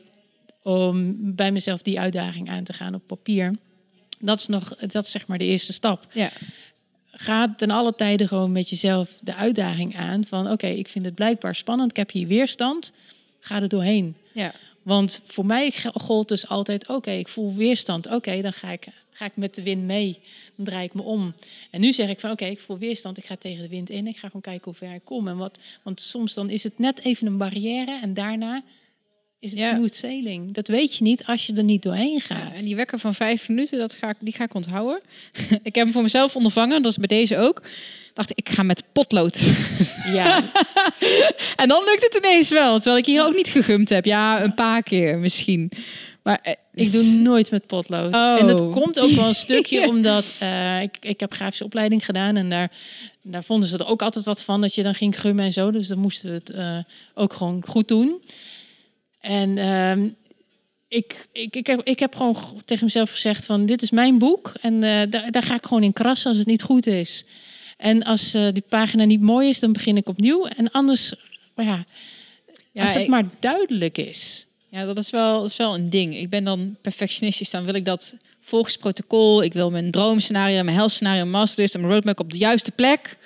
om 0.62 1.16
bij 1.34 1.52
mezelf 1.52 1.82
die 1.82 2.00
uitdaging 2.00 2.50
aan 2.50 2.64
te 2.64 2.72
gaan 2.72 2.94
op 2.94 3.06
papier... 3.06 3.56
dat 4.18 4.38
is, 4.38 4.46
nog, 4.46 4.74
dat 4.74 5.04
is 5.04 5.10
zeg 5.10 5.26
maar 5.26 5.38
de 5.38 5.44
eerste 5.44 5.72
stap 5.72 6.06
Ja. 6.12 6.30
ga 7.10 7.54
ten 7.54 7.70
alle 7.70 7.94
tijden 7.94 8.28
gewoon 8.28 8.52
met 8.52 8.68
jezelf 8.68 9.10
de 9.22 9.34
uitdaging 9.34 9.96
aan 9.96 10.24
van 10.24 10.50
oké, 10.50 10.66
ik 10.66 10.88
vind 10.88 11.04
het 11.04 11.14
blijkbaar 11.14 11.54
spannend, 11.54 11.90
ik 11.90 11.96
heb 11.96 12.10
hier 12.10 12.26
weerstand, 12.26 12.92
ga 13.40 13.62
er 13.62 13.68
doorheen. 13.68 14.16
Ja. 14.32 14.52
Want 14.82 15.20
voor 15.24 15.46
mij 15.46 15.72
gold 15.94 16.28
dus 16.28 16.48
altijd 16.48 16.88
oké, 16.88 17.10
ik 17.10 17.28
voel 17.28 17.54
weerstand, 17.54 18.06
oké, 18.06 18.40
dan 18.42 18.52
ga 18.52 18.70
ik, 18.70 18.86
ga 19.10 19.24
ik 19.24 19.36
met 19.36 19.54
de 19.54 19.62
wind 19.62 19.84
mee, 19.84 20.18
dan 20.56 20.64
draai 20.64 20.84
ik 20.84 20.94
me 20.94 21.02
om. 21.02 21.34
En 21.70 21.80
nu 21.80 21.92
zeg 21.92 22.08
ik 22.08 22.20
van 22.20 22.30
oké, 22.30 22.44
ik 22.44 22.60
voel 22.60 22.78
weerstand, 22.78 23.18
ik 23.18 23.24
ga 23.24 23.36
tegen 23.36 23.62
de 23.62 23.68
wind 23.68 23.90
in, 23.90 24.06
ik 24.06 24.16
ga 24.16 24.26
gewoon 24.26 24.42
kijken 24.42 24.64
hoe 24.64 24.74
ver 24.74 24.94
ik 24.94 25.04
kom. 25.04 25.28
En 25.28 25.36
wat, 25.36 25.58
want 25.82 26.00
soms 26.00 26.34
dan 26.34 26.50
is 26.50 26.62
het 26.62 26.78
net 26.78 27.00
even 27.04 27.26
een 27.26 27.36
barrière 27.36 27.98
en 28.02 28.14
daarna 28.14 28.62
is 29.40 29.50
het 29.50 29.60
Ja. 29.60 29.74
smooth 29.74 29.94
sailing. 29.94 30.54
Dat 30.54 30.68
weet 30.68 30.96
je 30.96 31.04
niet 31.04 31.24
als 31.24 31.46
je 31.46 31.52
er 31.54 31.64
niet 31.64 31.82
doorheen 31.82 32.20
gaat. 32.20 32.38
Ja, 32.38 32.54
en 32.54 32.64
die 32.64 32.76
wekker 32.76 32.98
van 32.98 33.14
vijf 33.14 33.48
minuten, 33.48 33.78
dat 33.78 33.94
ga 33.94 34.08
ik, 34.08 34.16
die 34.20 34.34
ga 34.34 34.44
ik 34.44 34.54
onthouden. 34.54 35.00
ik 35.62 35.74
heb 35.74 35.84
hem 35.84 35.92
voor 35.92 36.02
mezelf 36.02 36.36
ondervangen, 36.36 36.82
dat 36.82 36.90
is 36.90 36.98
bij 36.98 37.18
deze 37.18 37.36
ook. 37.38 37.62
Dacht 38.14 38.30
ik, 38.30 38.38
ik 38.38 38.48
ga 38.48 38.62
met 38.62 38.82
potlood. 38.92 39.40
ja. 40.12 40.42
en 41.62 41.68
dan 41.68 41.84
lukt 41.84 42.02
het 42.02 42.18
ineens 42.24 42.48
wel, 42.48 42.74
terwijl 42.74 42.96
ik 42.96 43.06
hier 43.06 43.24
ook 43.24 43.34
niet 43.34 43.48
gegumd 43.48 43.88
heb. 43.88 44.04
Ja, 44.04 44.42
een 44.42 44.54
paar 44.54 44.82
keer 44.82 45.18
misschien. 45.18 45.70
Maar 46.22 46.38
eh, 46.42 46.52
Ik 46.74 46.92
doe 46.92 47.02
nooit 47.04 47.50
met 47.50 47.66
potlood. 47.66 48.14
Oh. 48.14 48.36
En 48.38 48.46
dat 48.46 48.70
komt 48.70 49.00
ook 49.00 49.10
wel 49.10 49.28
een 49.28 49.34
stukje 49.46 49.88
omdat 49.88 50.32
eh, 50.38 50.82
ik, 50.82 50.96
ik 51.00 51.20
heb 51.20 51.32
grafische 51.32 51.64
opleiding 51.64 52.04
gedaan 52.04 52.36
en 52.36 52.50
daar, 52.50 52.70
daar 53.22 53.44
vonden 53.44 53.68
ze 53.68 53.78
er 53.78 53.86
ook 53.88 54.02
altijd 54.02 54.24
wat 54.24 54.42
van 54.44 54.60
dat 54.60 54.74
je 54.74 54.82
dan 54.82 54.94
ging 54.94 55.20
gummen 55.20 55.44
en 55.44 55.52
zo. 55.52 55.70
Dus 55.70 55.88
dan 55.88 55.98
moesten 55.98 56.28
we 56.28 56.34
het 56.34 56.50
eh, 56.50 56.78
ook 57.14 57.32
gewoon 57.32 57.62
goed 57.66 57.88
doen. 57.88 58.22
En 59.20 59.58
ehm, 59.58 60.08
ik, 60.88 61.28
ik, 61.32 61.56
ik, 61.56 61.66
heb, 61.66 61.80
ik 61.84 61.98
heb 61.98 62.14
gewoon 62.16 62.36
tegen 62.64 62.84
mezelf 62.84 63.10
gezegd 63.10 63.46
van 63.46 63.66
dit 63.66 63.82
is 63.82 63.90
mijn 63.90 64.18
boek 64.18 64.52
en 64.60 64.82
eh, 64.82 65.10
daar, 65.10 65.30
daar 65.30 65.42
ga 65.42 65.54
ik 65.54 65.66
gewoon 65.66 65.82
in 65.82 65.92
krassen 65.92 66.28
als 66.28 66.38
het 66.38 66.46
niet 66.46 66.62
goed 66.62 66.86
is. 66.86 67.24
En 67.76 68.02
als 68.02 68.34
eh, 68.34 68.48
die 68.52 68.64
pagina 68.68 69.04
niet 69.04 69.20
mooi 69.20 69.48
is, 69.48 69.60
dan 69.60 69.72
begin 69.72 69.96
ik 69.96 70.08
opnieuw. 70.08 70.46
En 70.46 70.70
anders, 70.70 71.14
maar 71.54 71.64
ja, 71.66 71.84
Ja, 72.72 72.82
als 72.82 72.92
het 72.92 73.02
ik- 73.02 73.08
maar 73.08 73.24
duidelijk 73.40 73.98
is. 73.98 74.44
Ja, 74.70 74.84
dat 74.84 74.98
is, 74.98 75.10
wel, 75.10 75.40
dat 75.40 75.50
is 75.50 75.56
wel 75.56 75.74
een 75.74 75.90
ding. 75.90 76.16
Ik 76.16 76.30
ben 76.30 76.44
dan 76.44 76.76
perfectionistisch. 76.82 77.50
Dan 77.50 77.64
wil 77.64 77.74
ik 77.74 77.84
dat 77.84 78.14
volgens 78.40 78.76
protocol. 78.76 79.42
Ik 79.42 79.52
wil 79.52 79.70
mijn 79.70 79.90
droomscenario, 79.90 80.62
mijn 80.62 80.76
helscenario, 80.76 81.24
masterlist 81.24 81.74
en 81.74 81.80
mijn 81.80 81.92
roadmap 81.92 82.20
op 82.20 82.32
de 82.32 82.38
juiste 82.38 82.70
plek. 82.70 83.16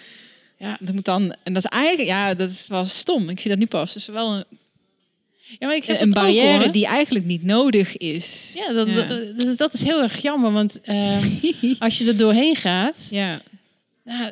Ja. 0.59 0.77
Dat 0.81 0.95
moet 0.95 1.05
dan, 1.05 1.35
en 1.43 1.53
dat 1.53 1.65
is 1.65 1.71
eigenlijk, 1.71 2.09
ja, 2.09 2.35
dat 2.35 2.51
is 2.51 2.67
wel 2.67 2.85
stom. 2.85 3.29
Ik 3.29 3.41
zie 3.41 3.51
dat 3.51 3.59
nu 3.59 3.67
pas. 3.67 3.89
Het 3.89 3.97
is 4.03 4.07
wel 4.07 4.33
een, 4.33 4.45
Ja, 5.59 5.67
maar 5.67 5.77
ik 5.77 5.85
heb 5.85 6.01
een 6.01 6.07
ook, 6.09 6.15
barrière 6.15 6.71
die 6.71 6.87
eigenlijk 6.87 7.25
niet 7.25 7.43
nodig 7.43 7.97
is. 7.97 8.53
Ja, 8.55 8.73
dat, 8.73 8.89
Ja. 8.89 9.05
Dat, 9.37 9.59
dat 9.59 9.75
is- 9.75 9.83
heel 9.83 10.03
erg 10.03 10.23
jammer, 10.23 10.53
want 10.53 10.81
ehm, 10.81 11.29
als 11.79 11.99
je 11.99 12.07
er 12.07 12.17
doorheen 12.17 12.57
gaat, 12.57 13.09
Ja, 13.11 13.43
nou, 14.05 14.31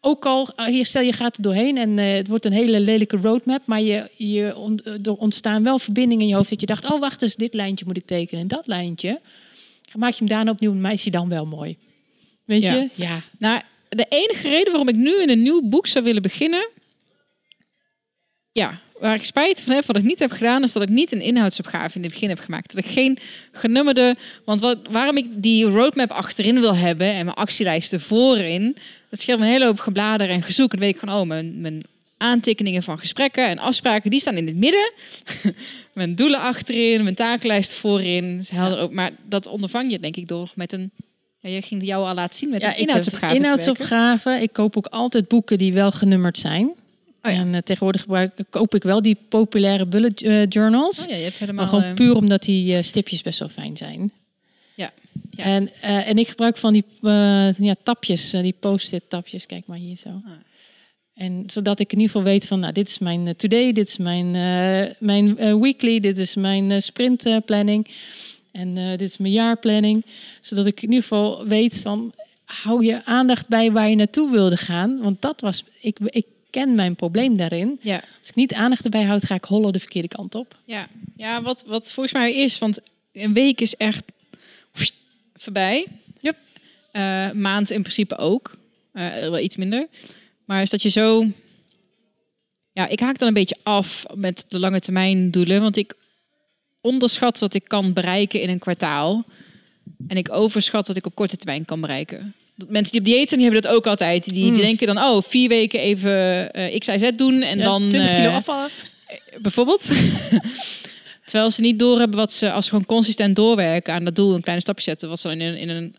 ook 0.00 0.26
al, 0.26 0.52
ah, 0.56 0.66
hier 0.66 0.86
stel 0.86 1.02
je 1.02 1.12
gaat 1.12 1.36
er 1.36 1.42
doorheen 1.42 1.76
en 1.76 1.98
eh, 1.98 2.12
het 2.14 2.28
wordt 2.28 2.44
een 2.44 2.52
hele 2.52 2.80
lelijke 2.80 3.16
roadmap, 3.16 3.62
maar 3.66 3.80
je, 3.80 4.10
je 4.16 4.56
on- 4.56 4.80
er 5.02 5.14
ontstaan 5.16 5.62
wel 5.62 5.78
verbindingen 5.78 6.22
in 6.22 6.28
je 6.28 6.34
hoofd 6.34 6.50
dat 6.50 6.60
je 6.60 6.66
dacht, 6.66 6.90
oh 6.90 7.00
wacht 7.00 7.22
eens, 7.22 7.36
dit 7.36 7.54
lijntje 7.54 7.84
moet 7.86 7.96
ik 7.96 8.06
tekenen 8.06 8.42
en 8.42 8.48
dat 8.48 8.66
lijntje. 8.66 9.20
Maak 9.94 10.10
je 10.10 10.18
hem 10.18 10.28
daarna 10.28 10.50
opnieuw, 10.50 10.72
maar 10.74 10.92
is 10.92 11.04
dan 11.04 11.28
wel 11.28 11.46
mooi? 11.46 11.76
Weet 12.44 12.62
Ja. 12.62 12.74
je? 12.74 12.88
Ja. 12.94 13.20
Nou, 13.38 13.60
de 13.88 14.06
enige 14.08 14.48
reden 14.48 14.66
waarom 14.72 14.88
ik 14.88 14.96
nu 14.96 15.22
in 15.22 15.30
een 15.30 15.42
nieuw 15.42 15.62
boek 15.68 15.86
zou 15.86 16.04
willen 16.04 16.22
beginnen, 16.22 16.68
ja, 18.52 18.80
waar 19.00 19.14
ik 19.14 19.24
spijt 19.24 19.60
van 19.60 19.74
heb, 19.74 19.86
wat 19.86 19.96
ik 19.96 20.02
niet 20.02 20.18
heb 20.18 20.30
gedaan, 20.30 20.62
is 20.62 20.72
dat 20.72 20.82
ik 20.82 20.88
niet 20.88 21.12
een 21.12 21.20
inhoudsopgave 21.20 21.96
in 21.96 22.02
het 22.02 22.12
begin 22.12 22.28
heb 22.28 22.38
gemaakt. 22.38 22.74
Dat 22.74 22.84
ik 22.84 22.90
geen 22.90 23.18
genummerde, 23.52 24.14
want 24.44 24.60
wat, 24.60 24.78
waarom 24.90 25.16
ik 25.16 25.26
die 25.34 25.64
roadmap 25.64 26.10
achterin 26.10 26.60
wil 26.60 26.76
hebben 26.76 27.06
en 27.06 27.24
mijn 27.24 27.36
actielijsten 27.36 28.00
voorin, 28.00 28.76
dat 29.10 29.20
scheelt 29.20 29.38
me 29.38 29.44
een 29.44 29.50
hele 29.50 29.64
hoop 29.64 29.80
geblader 29.80 30.28
en 30.28 30.42
gezoek. 30.42 30.72
En 30.72 30.78
dan 30.78 30.86
weet 30.86 30.94
ik 30.94 31.08
van, 31.08 31.20
oh, 31.20 31.26
mijn, 31.26 31.60
mijn 31.60 31.82
aantekeningen 32.16 32.82
van 32.82 32.98
gesprekken 32.98 33.46
en 33.46 33.58
afspraken, 33.58 34.10
die 34.10 34.20
staan 34.20 34.36
in 34.36 34.46
het 34.46 34.56
midden. 34.56 34.92
mijn 35.94 36.14
doelen 36.14 36.40
achterin, 36.40 37.02
mijn 37.02 37.14
takenlijst 37.14 37.74
voorin. 37.74 38.38
is 38.38 38.48
helder 38.48 38.78
ook. 38.78 38.92
Maar 38.92 39.10
dat 39.28 39.46
ondervang 39.46 39.90
je 39.90 39.98
denk 39.98 40.16
ik 40.16 40.28
door 40.28 40.52
met 40.54 40.72
een, 40.72 40.90
ja, 41.40 41.50
je 41.50 41.62
ging 41.62 41.86
jou 41.86 42.06
al 42.06 42.14
laten 42.14 42.38
zien 42.38 42.50
met 42.50 42.62
ja, 42.62 42.68
een 42.68 42.78
inhoudsopgave. 42.78 43.34
inhoudsopgave. 43.34 44.38
Ik 44.40 44.52
koop 44.52 44.76
ook 44.76 44.86
altijd 44.86 45.28
boeken 45.28 45.58
die 45.58 45.72
wel 45.72 45.92
genummerd 45.92 46.38
zijn. 46.38 46.74
Oh 47.26 47.32
ja. 47.32 47.38
En 47.38 47.54
eh, 47.54 47.60
tegenwoordig 47.60 48.00
gebruik, 48.00 48.32
koop 48.50 48.74
ik 48.74 48.82
wel 48.82 49.02
die 49.02 49.16
populaire 49.28 49.86
bullet 49.86 50.22
eh, 50.22 50.46
journals. 50.48 51.02
Oh 51.02 51.08
ja, 51.08 51.16
je 51.16 51.22
hebt 51.22 51.38
Maar 51.38 51.48
helemaal... 51.48 51.68
gewoon 51.68 51.84
eh, 51.84 51.94
puur 51.94 52.14
omdat 52.14 52.42
die 52.42 52.82
stipjes 52.82 53.22
best 53.22 53.38
wel 53.38 53.48
fijn 53.48 53.76
zijn. 53.76 54.12
Ja. 54.74 54.90
Ja. 55.30 55.44
En, 55.44 55.70
en 55.80 56.18
ik 56.18 56.28
gebruik 56.28 56.56
van 56.56 56.72
die 56.72 56.84
ja, 57.58 57.74
tapjes, 57.82 58.30
die 58.30 58.54
post-it 58.60 59.02
tapjes. 59.08 59.46
Kijk 59.46 59.66
maar 59.66 59.78
hier 59.78 59.96
zo. 59.96 60.08
Ah. 60.08 60.32
En 61.14 61.44
zodat 61.46 61.80
ik 61.80 61.92
in 61.92 61.98
ieder 61.98 62.12
geval 62.12 62.32
weet 62.32 62.46
van, 62.46 62.60
nou, 62.60 62.72
dit 62.72 62.88
is 62.88 62.98
mijn 62.98 63.36
today, 63.36 63.72
dit 63.72 63.88
is 63.88 63.96
mijn, 63.96 64.30
mijn 64.98 65.36
weekly, 65.60 66.00
dit 66.00 66.18
is 66.18 66.34
mijn 66.34 66.82
sprint 66.82 67.26
eh, 67.26 67.36
planning. 67.44 67.86
En 68.52 68.74
dit 68.74 69.00
is 69.08 69.16
mijn 69.16 69.32
jaarplanning. 69.32 70.04
Zodat 70.40 70.66
ik 70.66 70.82
in 70.82 70.88
ieder 70.88 71.02
geval 71.02 71.46
weet 71.46 71.80
van, 71.80 72.12
hou 72.44 72.84
je 72.84 73.04
aandacht 73.04 73.48
bij 73.48 73.72
waar 73.72 73.88
je 73.88 73.96
naartoe 73.96 74.30
wilde 74.30 74.56
gaan. 74.56 74.98
Want 75.00 75.22
dat 75.22 75.40
was, 75.40 75.64
ik, 75.80 75.98
ik 76.04 76.26
ken 76.56 76.74
mijn 76.74 76.96
probleem 76.96 77.36
daarin. 77.36 77.78
ja, 77.82 78.02
Als 78.18 78.28
ik 78.28 78.34
niet 78.34 78.54
aandacht 78.54 78.84
erbij 78.84 79.04
houd, 79.04 79.24
ga 79.24 79.34
ik 79.34 79.44
hollen 79.44 79.72
de 79.72 79.78
verkeerde 79.78 80.08
kant 80.08 80.34
op. 80.34 80.58
ja. 80.64 80.88
ja 81.16 81.42
wat, 81.42 81.64
wat 81.66 81.90
volgens 81.90 82.14
mij 82.14 82.34
is, 82.34 82.58
want 82.58 82.78
een 83.12 83.32
week 83.32 83.60
is 83.60 83.74
echt 83.74 84.12
voorbij. 85.34 85.86
Yep. 86.20 86.36
Eh, 86.92 87.30
maand 87.30 87.70
in 87.70 87.80
principe 87.80 88.16
ook. 88.16 88.58
Eh, 88.92 89.18
wel 89.18 89.38
iets 89.38 89.56
minder. 89.56 89.86
Maar 90.44 90.62
is 90.62 90.70
dat 90.70 90.82
je 90.82 90.88
zo... 90.88 91.26
Ja, 92.72 92.88
ik 92.88 93.00
haak 93.00 93.18
dan 93.18 93.28
een 93.28 93.34
beetje 93.34 93.56
af 93.62 94.04
met 94.14 94.44
de 94.48 94.58
lange 94.58 94.80
termijn 94.80 95.30
doelen. 95.30 95.60
Want 95.60 95.76
ik 95.76 95.94
onderschat 96.80 97.38
wat 97.38 97.54
ik 97.54 97.64
kan 97.64 97.92
bereiken 97.92 98.40
in 98.40 98.48
een 98.48 98.58
kwartaal. 98.58 99.24
En 100.08 100.16
ik 100.16 100.32
overschat 100.32 100.86
wat 100.86 100.96
ik 100.96 101.06
op 101.06 101.14
korte 101.14 101.36
termijn 101.36 101.64
kan 101.64 101.80
bereiken. 101.80 102.34
Mensen 102.68 102.92
die 102.92 103.00
op 103.00 103.06
dieet 103.06 103.28
zijn, 103.28 103.40
die 103.40 103.50
hebben 103.50 103.68
dat 103.68 103.72
ook 103.78 103.86
altijd. 103.86 104.24
Die, 104.24 104.32
die 104.32 104.50
Mm. 104.50 104.56
denken 104.56 104.86
dan, 104.86 104.98
oh, 104.98 105.22
vier 105.22 105.48
weken 105.48 105.80
even 105.80 106.52
eh 106.52 106.78
x, 106.78 106.86
y, 106.88 106.98
z 106.98 107.10
doen. 107.16 107.42
En 107.42 107.58
Ja, 107.58 107.64
dan 107.64 107.88
20 107.88 108.10
kilo 108.16 108.28
eh, 108.28 108.34
afvallen. 108.34 108.70
bijvoorbeeld. 109.40 109.88
Terwijl 111.24 111.50
ze 111.50 111.60
niet 111.60 111.78
doorhebben 111.78 112.18
wat 112.18 112.32
ze, 112.32 112.52
als 112.52 112.64
ze 112.64 112.70
gewoon 112.70 112.86
consistent 112.86 113.36
doorwerken 113.36 113.94
aan 113.94 114.04
dat 114.04 114.16
doel, 114.16 114.34
een 114.34 114.40
kleine 114.40 114.62
stapje 114.62 114.82
zetten, 114.84 115.08
wat 115.08 115.20
ze 115.20 115.28
dan 115.28 115.40
in 115.40 115.46
een, 115.52 115.56
in 115.58 115.68
een 115.68 115.96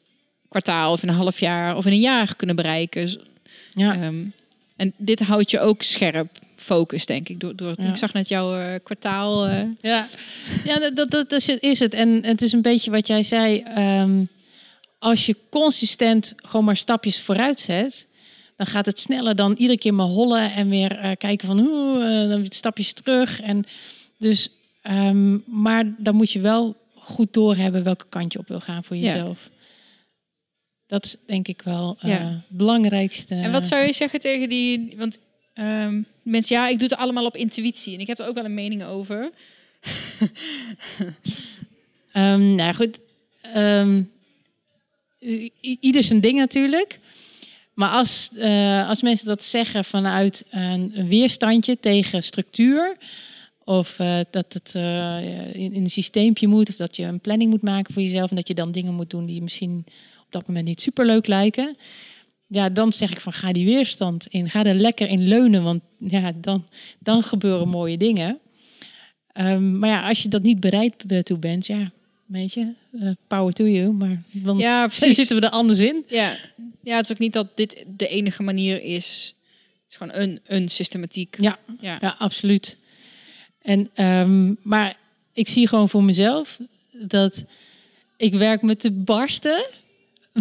kwartaal 0.50 0.92
of 0.92 1.04
in 1.04 1.10
een 1.10 1.16
half 1.16 1.40
jaar 1.40 1.78
of 1.78 1.86
in 1.86 1.92
een 1.92 2.00
jaar 2.00 2.36
kunnen 2.36 2.56
bereiken. 2.56 3.20
Ja. 3.74 3.94
ehm, 3.94 4.24
en 4.76 4.94
dit 4.98 5.20
houdt 5.20 5.52
je 5.52 5.60
ook 5.60 5.82
scherp, 5.84 6.28
focus, 6.56 7.06
denk 7.06 7.30
ik. 7.30 7.40
Door, 7.40 7.56
door, 7.56 7.74
Ja. 7.78 7.90
Ik 7.90 7.96
zag 7.96 8.14
net 8.14 8.28
jouw 8.28 8.56
eh, 8.60 8.74
kwartaal. 8.84 9.46
eh, 9.48 9.62
Ja, 9.82 10.08
ja 10.64 10.80
dat, 10.80 10.96
dat, 10.96 11.12
dat 11.12 11.32
is 11.32 11.48
het- 11.48 11.62
is 11.62 11.80
het. 11.80 11.94
En 11.94 12.24
het 12.26 12.42
is 12.42 12.52
een 12.52 12.62
beetje 12.62 12.92
wat 12.92 13.08
jij 13.08 13.24
zei. 13.24 13.60
ehm, 13.60 14.24
als 15.10 15.26
je 15.26 15.36
consistent 15.50 16.34
gewoon 16.36 16.66
maar 16.66 16.78
stapjes 16.78 17.22
vooruit 17.22 17.60
zet, 17.60 18.08
dan 18.56 18.68
gaat 18.68 18.86
het 18.86 19.00
sneller 19.00 19.36
dan 19.36 19.56
iedere 19.58 19.80
keer 19.80 19.94
maar 19.94 20.06
hollen 20.06 20.52
en 20.54 20.70
weer 20.70 20.98
eh, 20.98 21.12
kijken 21.18 21.48
van 21.48 21.60
hoe, 21.60 22.04
eh, 22.04 22.30
dan 22.30 22.38
weer 22.38 22.48
stapjes 22.50 22.94
terug. 22.94 23.42
En 23.42 23.66
dus, 24.18 24.50
ehm, 24.82 25.38
maar 25.46 25.94
dan 25.98 26.16
moet 26.16 26.32
je 26.32 26.40
wel 26.40 26.76
goed 26.96 27.34
doorhebben 27.34 27.84
welke 27.84 28.06
kant 28.10 28.34
je 28.34 28.40
op 28.40 28.48
wil 28.48 28.60
gaan 28.60 28.84
voor 28.84 28.96
Ja. 28.96 29.02
jezelf. 29.12 29.50
Dat 30.88 31.06
is 31.06 31.16
denk 31.26 31.48
ik 31.48 31.62
wel 31.62 31.96
eh, 32.00 32.10
Ja. 32.10 32.18
het 32.30 32.58
belangrijkste. 32.58 33.36
En 33.36 33.52
wat 33.52 33.68
zou 33.68 33.86
je 33.86 33.94
zeggen 33.94 34.20
tegen 34.20 34.50
die... 34.50 34.94
Want 34.98 35.18
ehm, 35.54 36.02
mensen, 36.22 36.56
ja, 36.56 36.68
ik 36.68 36.80
doe 36.80 36.88
het 36.88 36.98
allemaal 36.98 37.26
op 37.26 37.36
intuïtie. 37.36 37.94
En 37.94 38.00
ik 38.00 38.08
heb 38.08 38.20
er 38.20 38.28
ook 38.28 38.36
wel 38.36 38.46
een 38.46 38.54
mening 38.54 38.84
over. 38.84 39.30
Ehm, 42.12 42.56
nou 42.56 42.74
goed. 42.74 43.00
Ieder 45.80 46.04
zijn 46.04 46.20
ding 46.20 46.38
natuurlijk. 46.38 47.00
Maar 47.78 47.90
als, 47.90 48.30
eh, 48.36 48.90
als 48.90 49.02
mensen 49.02 49.28
dat 49.28 49.44
zeggen 49.44 49.86
vanuit 49.86 50.46
een, 50.50 51.08
weerstandje 51.08 51.80
tegen 51.80 52.24
structuur. 52.24 52.98
Of 53.64 54.00
eh, 54.00 54.20
dat 54.32 54.54
het 54.54 54.72
eh, 54.76 55.54
in, 55.54 55.74
in 55.74 55.84
een 55.84 55.90
systeempje 55.90 56.48
moet. 56.48 56.70
Of 56.70 56.76
dat 56.76 56.96
je 56.96 57.04
een 57.04 57.20
planning 57.20 57.50
moet 57.50 57.62
maken 57.62 57.94
voor 57.94 58.02
jezelf. 58.02 58.30
En 58.30 58.36
dat 58.36 58.48
je 58.48 58.54
dan 58.54 58.72
dingen 58.72 58.94
moet 58.94 59.10
doen 59.10 59.26
die 59.26 59.42
misschien 59.42 59.84
op 60.20 60.32
dat 60.32 60.48
moment 60.48 60.66
niet 60.66 60.82
superleuk 60.82 61.28
lijken. 61.28 61.78
Ja, 62.48 62.70
dan 62.70 62.94
zeg 62.94 63.12
ik 63.12 63.20
van 63.20 63.34
ga 63.34 63.52
die 63.52 63.66
weerstand 63.66 64.28
in. 64.28 64.50
Ga 64.50 64.64
er 64.64 64.76
lekker 64.76 65.10
in 65.10 65.28
leunen. 65.28 65.64
Want 65.64 65.82
ja, 66.00 66.32
dan, 66.36 66.68
dan 67.00 67.24
gebeuren 67.24 67.68
mooie 67.68 67.98
dingen. 67.98 68.40
Ehm, 69.32 69.80
maar 69.80 69.90
ja, 69.90 70.08
als 70.08 70.24
je 70.24 70.30
dat 70.30 70.42
niet 70.42 70.60
bereid 70.60 71.26
toe 71.26 71.38
bent, 71.38 71.66
ja, 71.66 71.92
weet 72.28 72.54
je, 72.54 72.74
eh, 73.00 73.10
power 73.28 73.54
to 73.54 73.68
you. 73.68 73.92
Maar 73.94 74.22
dan 74.32 74.58
Ja, 74.58 74.90
zitten 74.90 75.40
we 75.40 75.46
er 75.46 75.50
anders 75.52 75.80
in. 75.80 76.04
Ja. 76.08 76.38
ja, 76.84 76.96
het 76.96 77.06
is 77.06 77.12
ook 77.12 77.20
niet 77.20 77.34
dat 77.34 77.48
dit 77.58 77.86
de 77.98 78.08
enige 78.08 78.44
manier 78.44 78.82
is. 78.84 79.34
Het 79.82 79.92
is 79.92 79.96
gewoon 79.96 80.22
een, 80.22 80.40
een 80.46 80.70
systematiek. 80.70 81.36
Ja, 81.40 81.60
Ja. 81.82 81.98
ja 82.02 82.16
absoluut. 82.20 82.78
En, 83.62 83.90
ehm, 83.94 84.54
maar 84.62 84.96
ik 85.34 85.48
zie 85.48 85.68
gewoon 85.68 85.90
voor 85.90 86.04
mezelf 86.04 86.60
dat 86.92 87.46
ik 88.18 88.34
werk 88.34 88.62
met 88.62 88.82
de 88.82 88.92
barsten. 88.92 89.66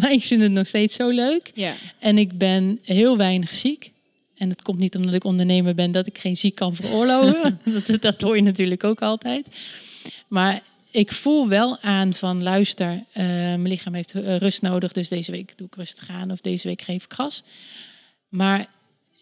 Maar 0.01 0.13
ik 0.13 0.23
vind 0.23 0.43
het 0.43 0.51
nog 0.53 0.67
steeds 0.67 0.95
zo 0.95 1.09
leuk. 1.09 1.51
ja. 1.55 1.75
En 1.99 2.19
ik 2.19 2.39
ben 2.39 2.79
heel 2.83 3.17
weinig 3.17 3.55
ziek. 3.55 3.91
En 4.37 4.49
het 4.49 4.63
komt 4.63 4.79
niet 4.79 4.97
omdat 4.97 5.15
ik 5.15 5.25
ondernemer 5.25 5.75
ben 5.75 5.91
dat 5.93 6.07
ik 6.07 6.19
geen 6.19 6.37
ziek 6.37 6.55
kan 6.55 6.75
veroorloven. 6.75 7.61
dat, 7.87 8.03
dat 8.03 8.21
hoor 8.21 8.37
je 8.37 8.43
natuurlijk 8.43 8.85
ook 8.85 9.01
altijd. 9.03 9.49
Maar 10.29 10.63
ik 10.97 11.13
voel 11.13 11.49
wel 11.49 11.79
aan 11.79 12.15
van 12.15 12.43
luister, 12.43 13.05
eh, 13.13 13.25
mijn 13.25 13.69
lichaam 13.69 13.95
heeft 13.95 14.13
eh, 14.13 14.37
rust 14.37 14.63
nodig. 14.63 14.93
Dus 14.93 15.09
deze 15.09 15.31
week 15.31 15.53
doe 15.57 15.67
ik 15.67 15.75
rustig 15.75 16.09
aan 16.11 16.31
of 16.31 16.41
deze 16.41 16.69
week 16.69 16.83
geef 16.83 17.05
ik 17.05 17.13
gas. 17.13 17.43
Maar 18.29 18.67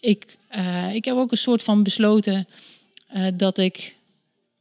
ik, 0.00 0.36
eh, 0.48 0.94
ik 0.94 1.04
heb 1.04 1.16
ook 1.16 1.30
een 1.30 1.36
soort 1.36 1.62
van 1.62 1.82
besloten 1.82 2.48
dat 3.34 3.58
ik... 3.58 3.94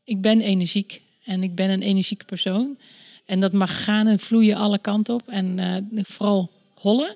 Ik 0.03 0.21
ben 0.21 0.41
energiek 0.41 1.01
en 1.23 1.43
ik 1.43 1.55
ben 1.55 1.69
een 1.69 1.81
energieke 1.81 2.25
persoon. 2.25 2.77
En 3.25 3.39
dat 3.39 3.53
mag 3.53 3.83
gaan 3.83 4.07
en 4.07 4.19
vloeien 4.19 4.55
alle 4.55 4.79
kanten 4.79 5.13
op. 5.13 5.27
En 5.27 5.87
vooral 6.07 6.51
hollen. 6.73 7.15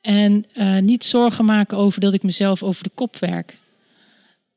En 0.00 0.44
niet 0.80 1.04
zorgen 1.04 1.44
maken 1.44 1.78
over 1.78 2.00
dat 2.00 2.14
ik 2.14 2.22
mezelf 2.22 2.62
over 2.62 2.82
de 2.82 2.90
kop 2.94 3.18
werk. 3.18 3.58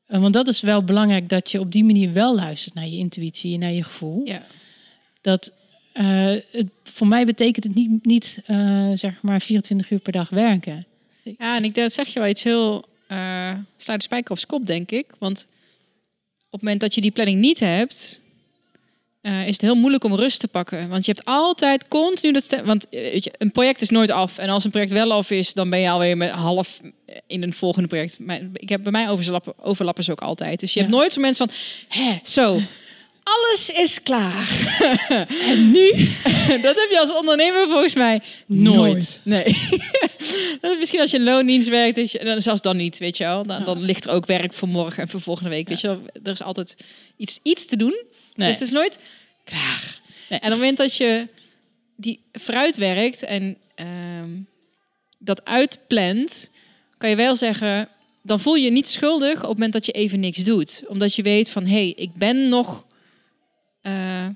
Eh, 0.08 0.20
want 0.20 0.32
dat 0.32 0.48
is 0.48 0.60
wel 0.60 0.84
belangrijk 0.84 1.28
dat 1.28 1.50
je 1.50 1.60
op 1.60 1.72
die 1.72 1.84
manier 1.84 2.12
wel 2.12 2.34
luistert 2.34 2.74
naar 2.74 2.86
je 2.86 2.96
intuïtie 2.96 3.54
en 3.54 3.60
naar 3.60 3.72
je 3.72 3.82
gevoel. 3.82 4.22
ja. 4.24 4.46
Dat 5.20 5.52
eh, 5.92 6.34
het, 6.50 6.66
voor 6.82 7.06
mij 7.06 7.26
betekent 7.26 7.64
het 7.64 7.74
niet, 7.74 8.04
niet 8.04 8.40
eh, 8.46 8.90
zeg 8.94 9.22
maar 9.22 9.40
24 9.40 9.90
uur 9.90 9.98
per 9.98 10.12
dag 10.12 10.28
werken. 10.28 10.86
Ja, 11.22 11.56
en 11.56 11.64
ik 11.64 11.74
denk, 11.74 11.74
dat 11.74 11.92
zeg 11.92 12.08
je 12.08 12.20
wel 12.20 12.28
iets 12.28 12.42
heel... 12.42 12.84
eh 13.06 13.52
sluit 13.76 13.98
de 13.98 14.06
spijker 14.06 14.30
op 14.30 14.38
zijn 14.38 14.50
kop, 14.50 14.66
denk 14.66 14.90
ik. 14.90 15.06
Want 15.18 15.46
op 16.46 16.52
het 16.52 16.62
moment 16.62 16.80
dat 16.80 16.94
je 16.94 17.00
die 17.00 17.10
planning 17.10 17.40
niet 17.40 17.60
hebt... 17.60 18.20
eh, 19.20 19.46
is 19.46 19.52
het 19.52 19.60
heel 19.60 19.74
moeilijk 19.74 20.04
om 20.04 20.14
rust 20.14 20.40
te 20.40 20.48
pakken. 20.48 20.88
Want 20.88 21.04
je 21.06 21.12
hebt 21.12 21.26
altijd 21.26 21.88
continu 21.88 22.32
dat... 22.32 22.60
Want 22.64 22.88
eh, 22.88 23.00
weet 23.00 23.24
je, 23.24 23.32
een 23.38 23.52
project 23.52 23.80
is 23.82 23.90
nooit 23.90 24.10
af. 24.10 24.38
En 24.38 24.48
als 24.48 24.64
een 24.64 24.70
project 24.70 24.92
wel 24.92 25.12
af 25.12 25.30
is, 25.30 25.52
dan 25.52 25.70
ben 25.70 25.78
je 25.80 25.90
alweer 25.90 26.16
met 26.16 26.30
half 26.30 26.80
in 27.26 27.42
een 27.42 27.52
volgende 27.52 27.88
project. 27.88 28.18
Ik 28.52 28.68
heb 28.68 28.82
bij 28.82 28.92
mij 28.92 29.08
overlappen, 29.08 29.52
overlappen 29.62 30.04
ze 30.04 30.10
ook 30.10 30.20
altijd. 30.20 30.60
Dus 30.60 30.72
je 30.72 30.80
Ja. 30.80 30.84
hebt 30.86 30.96
nooit 30.98 31.12
zo'n 31.12 31.22
mensen 31.22 31.48
van... 31.48 31.56
Hè, 32.02 32.18
zo, 32.24 32.60
alles 33.22 33.70
is 33.70 34.02
klaar. 34.02 34.48
En 35.48 35.70
nu? 35.70 35.90
Dat 36.66 36.76
heb 36.76 36.88
je 36.90 36.98
als 37.00 37.14
ondernemer 37.14 37.68
volgens 37.68 37.94
mij 37.94 38.20
nooit. 38.46 39.20
Nee. 39.22 39.44
dat 40.60 40.72
is 40.72 40.78
misschien 40.78 41.00
als 41.00 41.10
je 41.10 41.16
in 41.16 41.24
loondienst 41.24 41.68
werkt, 41.68 41.96
dat 41.96 42.10
je, 42.12 42.24
dan 42.24 42.42
zelfs 42.42 42.60
dan 42.60 42.76
niet, 42.76 42.98
weet 42.98 43.16
je 43.16 43.24
wel. 43.24 43.46
Dan, 43.46 43.64
dan 43.64 43.82
ligt 43.82 44.04
er 44.04 44.10
ook 44.10 44.26
werk 44.26 44.52
voor 44.52 44.68
morgen 44.68 45.02
en 45.02 45.08
voor 45.08 45.20
volgende 45.20 45.50
week. 45.50 45.68
Weet 45.68 45.80
je 45.80 45.86
wel. 45.86 46.00
Er 46.22 46.32
is 46.32 46.42
altijd 46.42 46.76
iets, 47.16 47.38
iets 47.42 47.66
te 47.66 47.76
doen. 47.76 48.02
Nee. 48.38 48.48
Dus 48.48 48.58
het 48.58 48.68
is 48.68 48.74
nooit 48.74 48.98
klaar. 49.44 50.00
Nee. 50.28 50.38
En 50.38 50.46
op 50.46 50.50
het 50.50 50.58
moment 50.58 50.76
dat 50.78 50.96
je 50.96 51.28
die 51.96 52.20
vooruit 52.32 52.76
werkt 52.76 53.22
en 53.22 53.56
ehm, 53.74 54.30
dat 55.18 55.44
uitplant, 55.44 56.50
kan 56.98 57.10
je 57.10 57.16
wel 57.16 57.36
zeggen, 57.36 57.88
dan 58.22 58.40
voel 58.40 58.54
je 58.54 58.64
je 58.64 58.70
niet 58.70 58.88
schuldig 58.88 59.34
op 59.34 59.40
het 59.40 59.48
moment 59.48 59.72
dat 59.72 59.86
je 59.86 59.92
even 59.92 60.20
niks 60.20 60.38
doet. 60.38 60.82
Omdat 60.86 61.14
je 61.14 61.22
weet 61.22 61.50
van, 61.50 61.66
hé, 61.66 61.72
hey, 61.72 61.92
ik 61.96 62.14
ben 62.14 62.48
nog... 62.48 62.86
eh, 63.82 64.26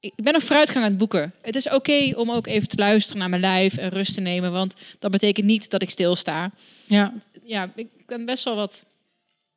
ik 0.00 0.12
ben 0.16 0.32
nog 0.32 0.42
vooruitgang 0.42 0.84
aan 0.84 0.90
het 0.90 0.98
boeken. 0.98 1.32
Het 1.42 1.56
is 1.56 1.68
oké 1.70 2.12
om 2.16 2.30
ook 2.30 2.46
even 2.46 2.68
te 2.68 2.76
luisteren 2.76 3.18
naar 3.20 3.28
mijn 3.28 3.40
lijf 3.40 3.76
en 3.76 3.88
rust 3.88 4.14
te 4.14 4.20
nemen, 4.20 4.52
want 4.52 4.74
dat 4.98 5.10
betekent 5.10 5.46
niet 5.46 5.70
dat 5.70 5.82
ik 5.82 5.90
stilsta. 5.90 6.50
Ja, 6.84 7.14
Ja, 7.44 7.72
ik 7.74 7.88
ben 8.06 8.24
best 8.24 8.44
wel 8.44 8.54
wat 8.56 8.84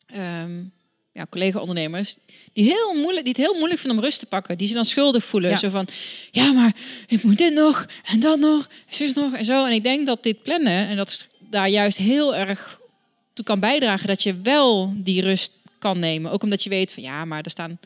ehm, 0.05 0.64
ja, 1.12 1.26
collega-ondernemers 1.30 2.18
die, 2.53 2.64
heel 2.64 2.93
moeilijk, 2.93 3.26
die 3.26 3.34
het 3.34 3.45
heel 3.45 3.57
moeilijk 3.57 3.80
vinden 3.80 3.97
om 3.99 4.03
rust 4.03 4.20
te 4.20 4.26
pakken. 4.26 4.57
Die 4.57 4.68
ze 4.68 4.74
dan 4.74 4.86
schuldig 4.86 5.24
voelen. 5.24 5.49
Ja. 5.49 5.57
Zo 5.57 5.70
van, 5.70 5.88
ja, 6.32 6.51
maar 6.51 6.76
ik 7.07 7.24
moet 7.24 7.38
dit 7.38 7.53
nog 7.53 7.86
en 8.05 8.20
dat 8.20 8.39
nog, 8.39 8.70
zus 8.89 9.14
nog 9.14 9.34
en 9.34 9.45
zo. 9.45 9.66
En 9.66 9.74
ik 9.74 9.84
denk 9.84 10.07
dat 10.07 10.24
dit 10.24 10.43
plannen 10.43 10.88
en 10.88 10.95
dat 10.95 11.28
daar 11.39 11.70
juist 11.70 11.97
heel 11.97 12.36
erg 12.36 12.80
toe 13.34 13.45
kan 13.45 13.60
bijdragen 13.60 14.07
dat 14.07 14.24
je 14.24 14.41
wel 14.41 14.93
die 14.95 15.22
rust 15.22 15.51
kan 15.80 15.99
nemen. 15.99 16.32
Ook 16.32 16.43
omdat 16.43 16.64
je 16.64 16.70
weet 16.70 16.93
van, 16.93 17.03
ja, 17.03 17.26
maar 17.26 17.41
er 17.41 17.51
staan... 17.51 17.80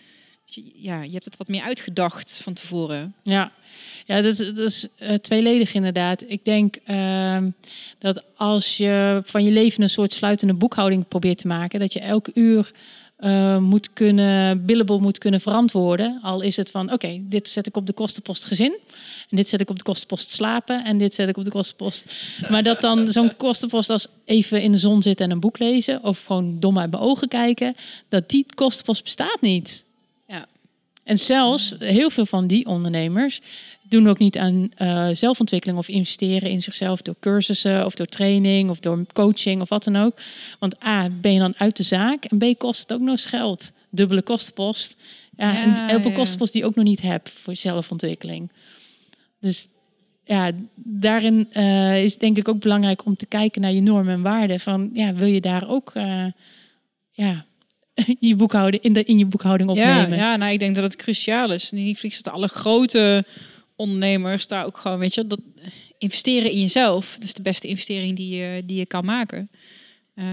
Ja, 0.76 1.02
je 1.02 1.12
hebt 1.12 1.26
het 1.26 1.38
wat 1.38 1.48
meer 1.48 1.62
uitgedacht 1.62 2.40
van 2.44 2.54
tevoren. 2.54 3.16
Ja, 3.24 3.52
ja 4.06 4.22
dat 4.22 4.40
is, 4.40 4.48
dat 4.48 4.58
is 4.58 4.88
eh, 4.98 5.14
tweeledig 5.14 5.74
inderdaad. 5.74 6.24
Ik 6.28 6.46
denk 6.46 6.76
ehm, 6.86 7.50
dat 8.00 8.24
als 8.36 8.78
je 8.78 9.22
van 9.26 9.44
je 9.44 9.52
leven 9.52 9.84
een 9.84 9.90
soort 9.90 10.14
sluitende 10.14 10.54
boekhouding 10.54 11.08
probeert 11.08 11.38
te 11.38 11.48
maken, 11.48 11.80
dat 11.80 11.94
je 11.94 12.00
elk 12.00 12.28
uur 12.34 12.72
eh, 13.24 13.58
moet 13.58 13.94
kunnen, 13.94 14.66
billable 14.66 15.00
moet 15.00 15.18
kunnen 15.18 15.42
verantwoorden. 15.42 16.20
Al 16.22 16.42
is 16.42 16.58
het 16.58 16.72
van, 16.72 16.92
oké, 16.92 17.22
dit 17.22 17.50
zet 17.50 17.68
ik 17.68 17.78
op 17.78 17.88
de 17.88 17.94
kostenpost 17.94 18.46
gezin. 18.46 18.78
En 19.30 19.38
dit 19.38 19.48
zet 19.48 19.62
ik 19.62 19.70
op 19.70 19.78
de 19.78 19.84
kostenpost 19.84 20.32
slapen. 20.32 20.86
En 20.86 20.98
dit 20.98 21.14
zet 21.14 21.30
ik 21.30 21.38
op 21.38 21.44
de 21.44 21.52
kostenpost. 21.52 22.14
Maar 22.50 22.64
dat 22.64 22.82
dan 22.82 23.12
zo'n 23.12 23.36
kostenpost 23.38 23.90
als 23.90 24.08
even 24.26 24.62
in 24.62 24.72
de 24.72 24.78
zon 24.78 25.02
zitten 25.02 25.26
en 25.26 25.32
een 25.32 25.40
boek 25.40 25.60
lezen. 25.60 26.04
Of 26.04 26.24
gewoon 26.24 26.60
dom 26.60 26.80
uit 26.80 26.92
mijn 26.92 27.04
ogen 27.04 27.28
kijken. 27.28 27.76
Dat 28.10 28.30
die 28.30 28.46
kostenpost 28.56 29.04
bestaat 29.04 29.42
niet. 29.42 29.84
Ja. 30.28 30.46
En 31.04 31.18
zelfs 31.18 31.74
heel 31.80 32.10
veel 32.10 32.26
van 32.26 32.48
die 32.48 32.66
ondernemers 32.66 33.42
doen 33.94 34.08
ook 34.08 34.20
niet 34.20 34.38
aan 34.38 34.72
eh, 34.76 35.10
zelfontwikkeling 35.14 35.80
of 35.80 35.88
investeren 35.88 36.50
in 36.50 36.64
zichzelf 36.64 37.02
door 37.02 37.16
cursussen 37.20 37.86
of 37.86 37.96
door 37.96 38.06
training 38.06 38.70
of 38.70 38.80
door 38.80 39.06
coaching 39.14 39.62
of 39.62 39.70
wat 39.70 39.84
dan 39.84 39.96
ook. 39.96 40.20
Want 40.60 40.86
A, 40.86 41.10
ben 41.10 41.34
je 41.34 41.40
dan 41.40 41.54
uit 41.58 41.78
de 41.78 41.84
zaak 41.84 42.26
en 42.26 42.38
B, 42.38 42.60
kost 42.60 42.82
het 42.82 42.94
ook 42.94 43.00
nog 43.00 43.10
eens 43.10 43.26
geld. 43.26 43.72
Dubbele 43.90 44.22
kostenpost. 44.22 44.96
Ja, 45.38 45.52
Ja, 45.52 45.90
en 45.90 46.04
ja. 46.04 46.12
kostenpost 46.12 46.54
die 46.54 46.62
je 46.62 46.68
ook 46.68 46.76
nog 46.76 46.86
niet 46.86 47.02
hebt 47.02 47.30
voor 47.30 47.56
zelfontwikkeling. 47.56 48.52
Dus 49.40 49.68
ja, 50.24 50.52
daarin 50.76 51.48
eh, 51.52 52.04
is 52.04 52.12
het 52.12 52.20
denk 52.20 52.38
ik 52.38 52.48
ook 52.48 52.60
belangrijk 52.60 53.06
om 53.06 53.16
te 53.16 53.26
kijken 53.26 53.62
naar 53.62 53.72
je 53.72 53.82
normen 53.82 54.14
en 54.14 54.22
waarden. 54.22 54.60
Van 54.60 54.90
ja, 54.94 55.14
wil 55.14 55.28
je 55.28 55.42
daar 55.42 55.70
ook 55.70 55.92
eh, 55.94 56.26
ja, 57.12 57.46
je 58.20 58.36
boekhouden 58.36 58.82
in, 58.82 58.94
de, 58.94 59.04
in 59.04 59.18
je 59.18 59.26
boekhouding 59.26 59.76
Ja, 59.76 60.00
opnemen? 60.02 60.18
ja, 60.18 60.36
nou, 60.36 60.52
ik 60.52 60.60
denk 60.60 60.76
dat 60.76 60.84
het 60.84 60.96
cruciaal 60.96 61.52
is. 61.52 61.72
Niet 61.72 62.00
vliegt 62.00 62.24
dat 62.24 62.34
alle 62.34 62.48
grote 62.48 63.26
ondernemers 63.84 64.48
daar 64.48 64.66
ook 64.66 64.78
gewoon, 64.78 65.00
weet 65.00 65.14
je, 65.14 65.28
dat 65.28 65.40
investeren 65.98 66.52
in 66.52 66.60
jezelf. 66.62 67.14
Dat 67.14 67.24
is 67.24 67.34
de 67.34 67.42
beste 67.42 67.68
investering 67.68 68.16
die 68.16 68.36
je, 68.36 68.64
die 68.66 68.78
je 68.78 68.86
kan 68.86 69.06
maken. 69.06 69.50
Eh, 70.16 70.26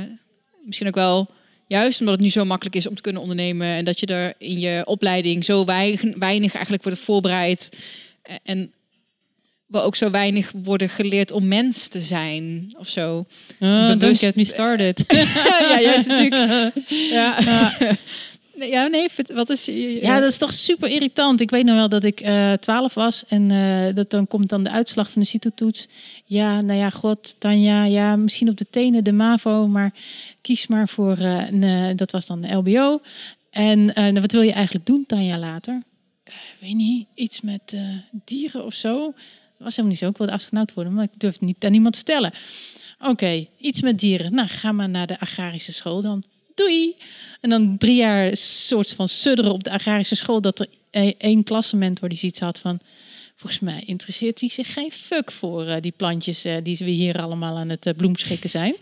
misschien 0.65 0.89
ook 0.89 0.95
wel 0.95 1.31
juist 1.67 2.01
omdat 2.01 2.15
het 2.15 2.25
nu 2.25 2.31
zo 2.31 2.45
makkelijk 2.45 2.77
is 2.77 2.87
om 2.87 2.95
te 2.95 3.03
kunnen 3.03 3.23
ondernemen 3.23 3.67
en 3.67 3.85
dat 3.85 4.01
je 4.01 4.07
er 4.07 4.35
in 4.39 4.59
je 4.59 4.83
opleiding 4.85 5.45
zo 5.45 5.65
weinig, 5.65 6.03
weinig 6.19 6.53
eigenlijk 6.53 6.83
wordt 6.85 6.99
voorbereid 6.99 7.69
en 8.43 8.73
we 9.67 9.81
ook 9.81 9.97
zo 9.97 10.11
weinig 10.11 10.53
worden 10.55 10.89
geleerd 10.89 11.31
om 11.31 11.49
mens 11.49 11.89
te 11.89 12.01
zijn 12.03 12.75
of 12.79 12.89
zo. 12.89 13.27
Oh, 13.61 13.87
don't 13.87 13.99
Bewust- 13.99 14.25
get 14.25 14.35
me 14.37 14.45
started. 14.45 15.05
ja, 15.71 15.81
juist 15.81 16.07
natuurlijk. 16.07 16.75
Ja. 17.11 17.39
Ja, 18.69 18.87
nee, 18.87 19.09
wat 19.33 19.49
is... 19.49 19.65
Ja, 20.01 20.21
dat 20.21 20.31
is 20.31 20.39
toch 20.39 20.53
super 20.53 20.89
irritant. 20.89 21.41
Ik 21.41 21.51
weet 21.51 21.65
nog 21.65 21.77
wel 21.77 21.89
dat 21.89 22.05
ik 22.05 22.21
eh 22.21 22.53
12 22.53 22.95
was 22.95 23.25
en 23.29 23.51
eh, 23.51 23.95
dat 23.95 24.11
dan 24.11 24.27
komt 24.27 24.49
dan 24.49 24.63
de 24.63 24.71
uitslag 24.71 25.11
van 25.11 25.23
de 25.23 25.29
CITO-toets. 25.29 25.89
Ja, 26.25 26.61
nou 26.61 26.79
ja, 26.79 26.91
god, 26.91 27.37
Tanja, 27.39 27.85
ja, 27.85 28.17
misschien 28.17 28.49
op 28.49 28.57
de 28.57 28.67
tenen 28.71 29.05
de 29.05 29.13
MAVO, 29.13 29.67
maar 29.67 29.95
kies 30.41 30.67
maar 30.67 30.89
voor, 30.89 31.17
eh, 31.17 31.91
dat 31.97 32.11
was 32.11 32.27
dan 32.27 32.41
de 32.41 32.55
LBO. 32.55 33.01
En 33.51 33.85
nou, 33.85 34.21
wat 34.21 34.33
wil 34.33 34.43
je 34.43 34.53
eigenlijk 34.53 34.87
doen, 34.87 35.05
Tanja, 35.07 35.39
later? 35.39 35.83
Weet 36.61 36.75
niet, 36.75 37.07
iets 37.15 37.41
met 37.41 37.77
dieren 38.25 38.65
of 38.65 38.75
zo. 38.75 38.99
Dat 39.05 39.13
was 39.59 39.77
helemaal 39.77 39.91
niet 39.91 39.99
zo. 39.99 40.09
Ik 40.09 40.17
wilde 40.17 40.33
astronaut 40.33 40.75
worden, 40.75 40.95
maar 40.95 41.05
ik 41.05 41.21
durfde 41.21 41.45
niet 41.45 41.65
aan 41.65 41.71
niemand 41.71 41.93
te 41.93 42.01
vertellen. 42.05 42.33
Oké, 43.01 43.47
iets 43.59 43.81
met 43.81 43.99
dieren. 43.99 44.35
Nou, 44.35 44.49
ga 44.49 44.73
maar 44.73 44.89
naar 44.89 45.07
de 45.07 45.21
agrarische 45.21 45.73
school 45.73 46.03
dan. 46.03 46.23
Doei! 46.55 46.97
En 47.41 47.51
dan 47.51 47.79
drie 47.79 47.97
jaar 47.97 48.37
soort 48.37 48.93
van 48.93 49.09
sudderen 49.09 49.53
op 49.53 49.65
de 49.65 49.71
agrarische 49.71 50.17
school... 50.17 50.41
dat 50.41 50.61
er 50.61 50.67
e- 50.91 51.15
één 51.19 51.45
klassementor 51.45 52.09
die 52.09 52.19
zoiets 52.19 52.41
had 52.41 52.59
van... 52.59 52.81
volgens 53.37 53.61
mij 53.61 53.83
interesseert 53.87 54.41
hij 54.41 54.49
zich 54.49 54.73
geen 54.73 54.93
fuck 54.93 55.31
voor 55.31 55.67
eh, 55.67 55.81
die 55.81 55.93
plantjes... 55.97 56.45
eh, 56.45 56.57
die 56.63 56.77
we 56.79 56.91
hier 56.91 57.21
allemaal 57.21 57.57
aan 57.57 57.69
het 57.69 57.87
eh, 57.87 57.95
bloemschikken 57.95 58.51
zijn. 58.51 58.75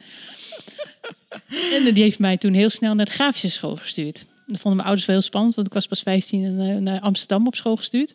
en 1.74 1.94
die 1.94 2.02
heeft 2.02 2.18
mij 2.18 2.36
toen 2.36 2.52
heel 2.52 2.70
snel 2.70 2.94
naar 2.94 3.04
de 3.04 3.10
grafische 3.10 3.50
school 3.50 3.76
gestuurd. 3.76 4.24
Dat 4.46 4.60
vonden 4.60 4.76
mijn 4.76 4.86
ouders 4.86 5.06
wel 5.06 5.16
heel 5.16 5.24
spannend... 5.24 5.54
want 5.54 5.66
ik 5.66 5.72
was 5.72 5.86
pas 5.86 6.00
15 6.00 6.44
en 6.44 6.82
naar 6.82 7.00
Amsterdam 7.00 7.46
op 7.46 7.56
school 7.56 7.76
gestuurd. 7.76 8.14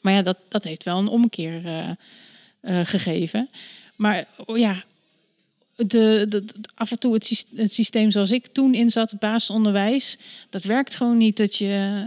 Maar 0.00 0.12
ja, 0.12 0.22
dat, 0.22 0.36
dat 0.48 0.64
heeft 0.64 0.82
wel 0.82 0.98
een 0.98 1.08
omkeer 1.08 1.62
gegeven. 2.62 3.48
Maar 3.96 4.26
oh 4.46 4.58
ja, 4.58 4.84
de, 5.76 6.44
af 6.74 6.90
en 6.90 6.98
toe 6.98 7.14
het, 7.14 7.26
syst- 7.26 7.48
het 7.54 7.72
systeem 7.72 8.10
zoals 8.10 8.30
ik 8.30 8.46
toen 8.46 8.74
in 8.74 8.90
zat, 8.90 9.18
basisonderwijs, 9.18 10.18
dat 10.50 10.64
werkt 10.64 10.96
gewoon 10.96 11.16
niet. 11.16 11.36
Dat 11.36 11.56
je, 11.56 12.04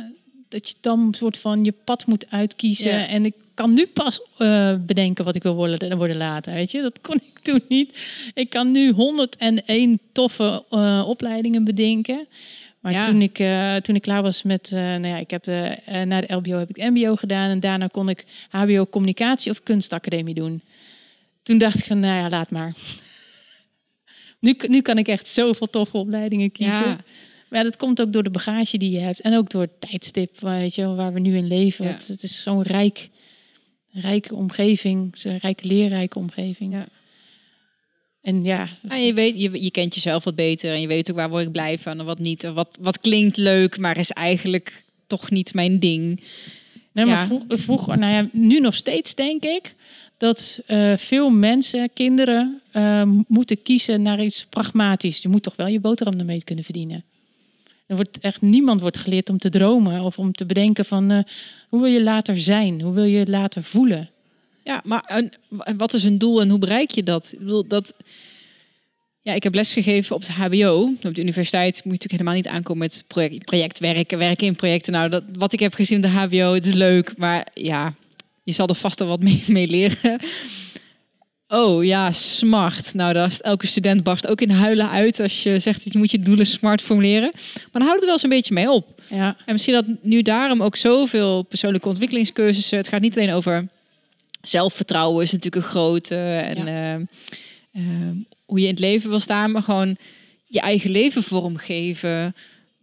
dat 0.49 0.69
je 0.69 0.75
dan 0.81 0.99
een 0.99 1.13
soort 1.13 1.37
van 1.37 1.63
je 1.63 1.73
pad 1.83 2.05
moet 2.05 2.25
uitkiezen. 2.31 2.91
Ja. 2.91 3.07
En 3.07 3.25
ik 3.25 3.33
kan 3.53 3.73
nu 3.73 3.85
pas 3.87 4.21
eh, 4.37 4.75
bedenken 4.85 5.25
wat 5.25 5.35
ik 5.35 5.43
wil 5.43 5.55
worden, 5.55 5.97
worden 5.97 6.17
later. 6.17 6.53
Weet 6.53 6.71
je, 6.71 6.81
dat 6.81 7.01
kon 7.01 7.15
ik 7.15 7.39
toen 7.41 7.61
niet. 7.67 7.97
Ik 8.33 8.49
kan 8.49 8.71
nu 8.71 8.91
101 8.91 9.99
toffe 10.11 10.63
eh, 10.69 11.03
opleidingen 11.07 11.63
bedenken. 11.63 12.27
Maar 12.79 12.91
Ja. 12.91 13.05
toen, 13.05 13.21
ik, 13.21 13.39
eh, 13.39 13.75
toen 13.75 13.95
ik 13.95 14.01
klaar 14.01 14.21
was 14.21 14.43
met, 14.43 14.69
nou 14.71 15.07
ja, 15.07 15.17
ik 15.17 15.29
heb 15.29 15.43
de, 15.43 15.77
na 16.05 16.21
de 16.21 16.33
LBO 16.33 16.57
heb 16.57 16.69
ik 16.69 16.89
MBO 16.89 17.15
gedaan 17.15 17.49
en 17.49 17.59
daarna 17.59 17.87
kon 17.87 18.09
ik 18.09 18.25
HBO 18.49 18.85
communicatie 18.89 19.51
of 19.51 19.63
kunstacademie 19.63 20.33
doen. 20.33 20.61
Toen 21.43 21.57
dacht 21.57 21.79
ik 21.79 21.85
van, 21.85 21.99
nou 21.99 22.15
ja, 22.21 22.29
laat 22.29 22.51
maar. 22.51 22.73
Nu, 24.39 24.55
nu 24.67 24.81
kan 24.81 24.97
ik 24.97 25.07
echt 25.07 25.27
zoveel 25.27 25.69
toffe 25.69 25.97
opleidingen 25.97 26.51
kiezen. 26.51 26.83
Ja. 26.85 26.97
Maar 27.49 27.63
dat 27.63 27.77
komt 27.77 28.01
ook 28.01 28.13
door 28.13 28.23
de 28.23 28.29
bagage 28.29 28.77
die 28.77 28.91
je 28.91 28.99
hebt. 28.99 29.21
En 29.21 29.37
ook 29.37 29.49
door 29.49 29.61
het 29.61 29.81
tijdstip 29.89 30.39
weet 30.39 30.75
je, 30.75 30.87
waar 30.95 31.13
we 31.13 31.19
nu 31.19 31.35
in 31.37 31.47
leven. 31.47 31.85
Ja. 31.85 31.91
Het, 31.91 32.07
het 32.07 32.23
is 32.23 32.41
zo'n 32.41 32.61
rijk, 32.61 33.09
rijke 33.91 34.35
omgeving. 34.35 35.17
Zo'n 35.17 35.37
rijke, 35.37 35.67
leerrijke 35.67 36.19
omgeving. 36.19 36.73
Ja. 36.73 36.87
En 38.21 38.43
ja, 38.43 38.67
Ja, 38.89 38.95
je, 38.95 39.13
weet, 39.13 39.41
je, 39.41 39.63
je 39.63 39.71
kent 39.71 39.93
jezelf 39.95 40.23
wat 40.23 40.35
beter 40.35 40.73
en 40.73 40.81
je 40.81 40.87
weet 40.87 41.09
ook 41.09 41.15
waar 41.15 41.29
word 41.29 41.45
ik 41.45 41.51
blij 41.51 41.79
van 41.79 41.99
en 41.99 42.05
wat 42.05 42.19
niet. 42.19 42.43
En 42.43 42.53
wat, 42.53 42.77
wat 42.81 42.99
klinkt 42.99 43.37
leuk, 43.37 43.77
maar 43.77 43.97
is 43.97 44.11
eigenlijk 44.11 44.83
toch 45.07 45.29
niet 45.29 45.53
mijn 45.53 45.79
ding. 45.79 46.23
Nee, 46.93 47.05
maar 47.05 47.17
Ja. 47.17 47.25
vroeg- 47.25 47.43
vroeger, 47.47 47.97
nou 47.97 48.13
ja, 48.13 48.29
nu 48.31 48.59
nog 48.59 48.75
steeds 48.75 49.15
denk 49.15 49.43
ik 49.43 49.75
dat 50.19 50.59
eh, 50.65 50.93
veel 50.97 51.29
mensen, 51.29 51.89
kinderen, 51.93 52.61
eh, 52.71 53.03
moeten 53.27 53.61
kiezen 53.61 54.01
naar 54.01 54.23
iets 54.23 54.45
pragmatisch. 54.49 55.21
Je 55.21 55.29
moet 55.29 55.43
toch 55.43 55.55
wel 55.55 55.67
je 55.67 55.79
boterham 55.79 56.19
ermee 56.19 56.43
kunnen 56.43 56.63
verdienen. 56.63 57.03
Er 57.85 57.95
wordt 57.95 58.19
echt 58.19 58.41
niemand 58.41 58.81
wordt 58.81 58.97
geleerd 58.97 59.29
om 59.29 59.37
te 59.37 59.49
dromen 59.49 60.01
of 60.01 60.19
om 60.19 60.31
te 60.31 60.45
bedenken 60.45 60.85
van 60.85 61.11
eh, 61.11 61.19
hoe 61.69 61.81
wil 61.81 61.91
je 61.91 62.03
later 62.03 62.39
zijn, 62.39 62.81
hoe 62.81 62.93
wil 62.93 63.03
je 63.03 63.25
later 63.25 63.63
voelen. 63.63 64.09
Ja, 64.63 64.81
maar 64.83 65.29
wat 65.77 65.93
is 65.93 66.03
een 66.03 66.17
doel 66.17 66.41
en 66.41 66.49
hoe 66.49 66.59
bereik 66.59 66.91
je 66.91 67.03
dat? 67.03 67.29
Ik 67.33 67.39
bedoel, 67.39 67.67
dat 67.67 67.93
ja, 69.21 69.33
ik 69.33 69.43
heb 69.43 69.53
lesgegeven 69.53 70.15
op 70.15 70.25
de 70.25 70.31
HBO. 70.31 70.93
Op 71.03 71.15
de 71.15 71.21
universiteit 71.21 71.73
moet 71.73 71.83
je 71.83 71.89
natuurlijk 71.89 72.11
helemaal 72.11 72.33
niet 72.33 72.47
aankomen 72.47 72.81
met 72.81 73.03
project, 73.07 73.45
projectwerken, 73.45 74.17
werken 74.17 74.47
in 74.47 74.55
projecten. 74.55 74.93
Nou, 74.93 75.09
dat, 75.09 75.23
wat 75.33 75.53
ik 75.53 75.59
heb 75.59 75.73
gezien 75.73 75.97
op 75.97 76.03
de 76.03 76.09
HBO, 76.09 76.53
het 76.53 76.65
is 76.65 76.73
leuk, 76.73 77.17
maar 77.17 77.47
ja, 77.53 77.93
je 78.49 78.55
zal 78.55 78.67
er 78.67 78.75
vast 78.75 78.99
wel 78.99 79.07
wat 79.07 79.21
mee, 79.21 79.43
mee 79.47 79.67
leren. 79.67 80.19
Oh 81.51 81.83
ja, 81.83 82.11
smart. 82.11 82.93
Nou, 82.93 83.13
daar 83.13 83.27
is 83.27 83.41
elke 83.41 83.67
student 83.67 84.03
barst 84.03 84.27
ook 84.27 84.41
in 84.41 84.49
huilen 84.49 84.89
uit 84.89 85.19
als 85.19 85.43
je 85.43 85.59
zegt 85.59 85.83
dat 85.83 85.93
je 85.93 85.99
moet 85.99 86.11
je 86.11 86.19
doelen 86.19 86.45
smart 86.45 86.81
formuleren. 86.81 87.31
Maar 87.33 87.69
dan 87.71 87.81
houdt 87.81 87.95
het 87.95 88.03
wel 88.03 88.13
eens 88.13 88.23
een 88.23 88.29
beetje 88.29 88.53
mee 88.53 88.71
op. 88.71 89.01
Ja, 89.09 89.37
En 89.45 89.53
misschien 89.53 89.73
dat 89.73 89.85
nu 90.01 90.21
daarom 90.21 90.63
ook 90.63 90.75
zoveel 90.75 91.43
persoonlijke 91.43 91.87
ontwikkelingscursussen. 91.87 92.77
Het 92.77 92.87
gaat 92.87 93.01
niet 93.01 93.17
alleen 93.17 93.33
over 93.33 93.67
zelfvertrouwen, 94.41 95.23
is 95.23 95.31
natuurlijk 95.31 95.63
een 95.63 95.69
grote. 95.69 96.15
En 96.15 96.67
eh, 96.67 96.93
eh, 96.93 98.15
hoe 98.45 98.59
je 98.59 98.65
in 98.65 98.71
het 98.71 98.79
leven 98.79 99.09
wil 99.09 99.19
staan, 99.19 99.51
maar 99.51 99.63
gewoon 99.63 99.97
je 100.45 100.59
eigen 100.59 100.89
leven 100.89 101.23
vormgeven. 101.23 102.35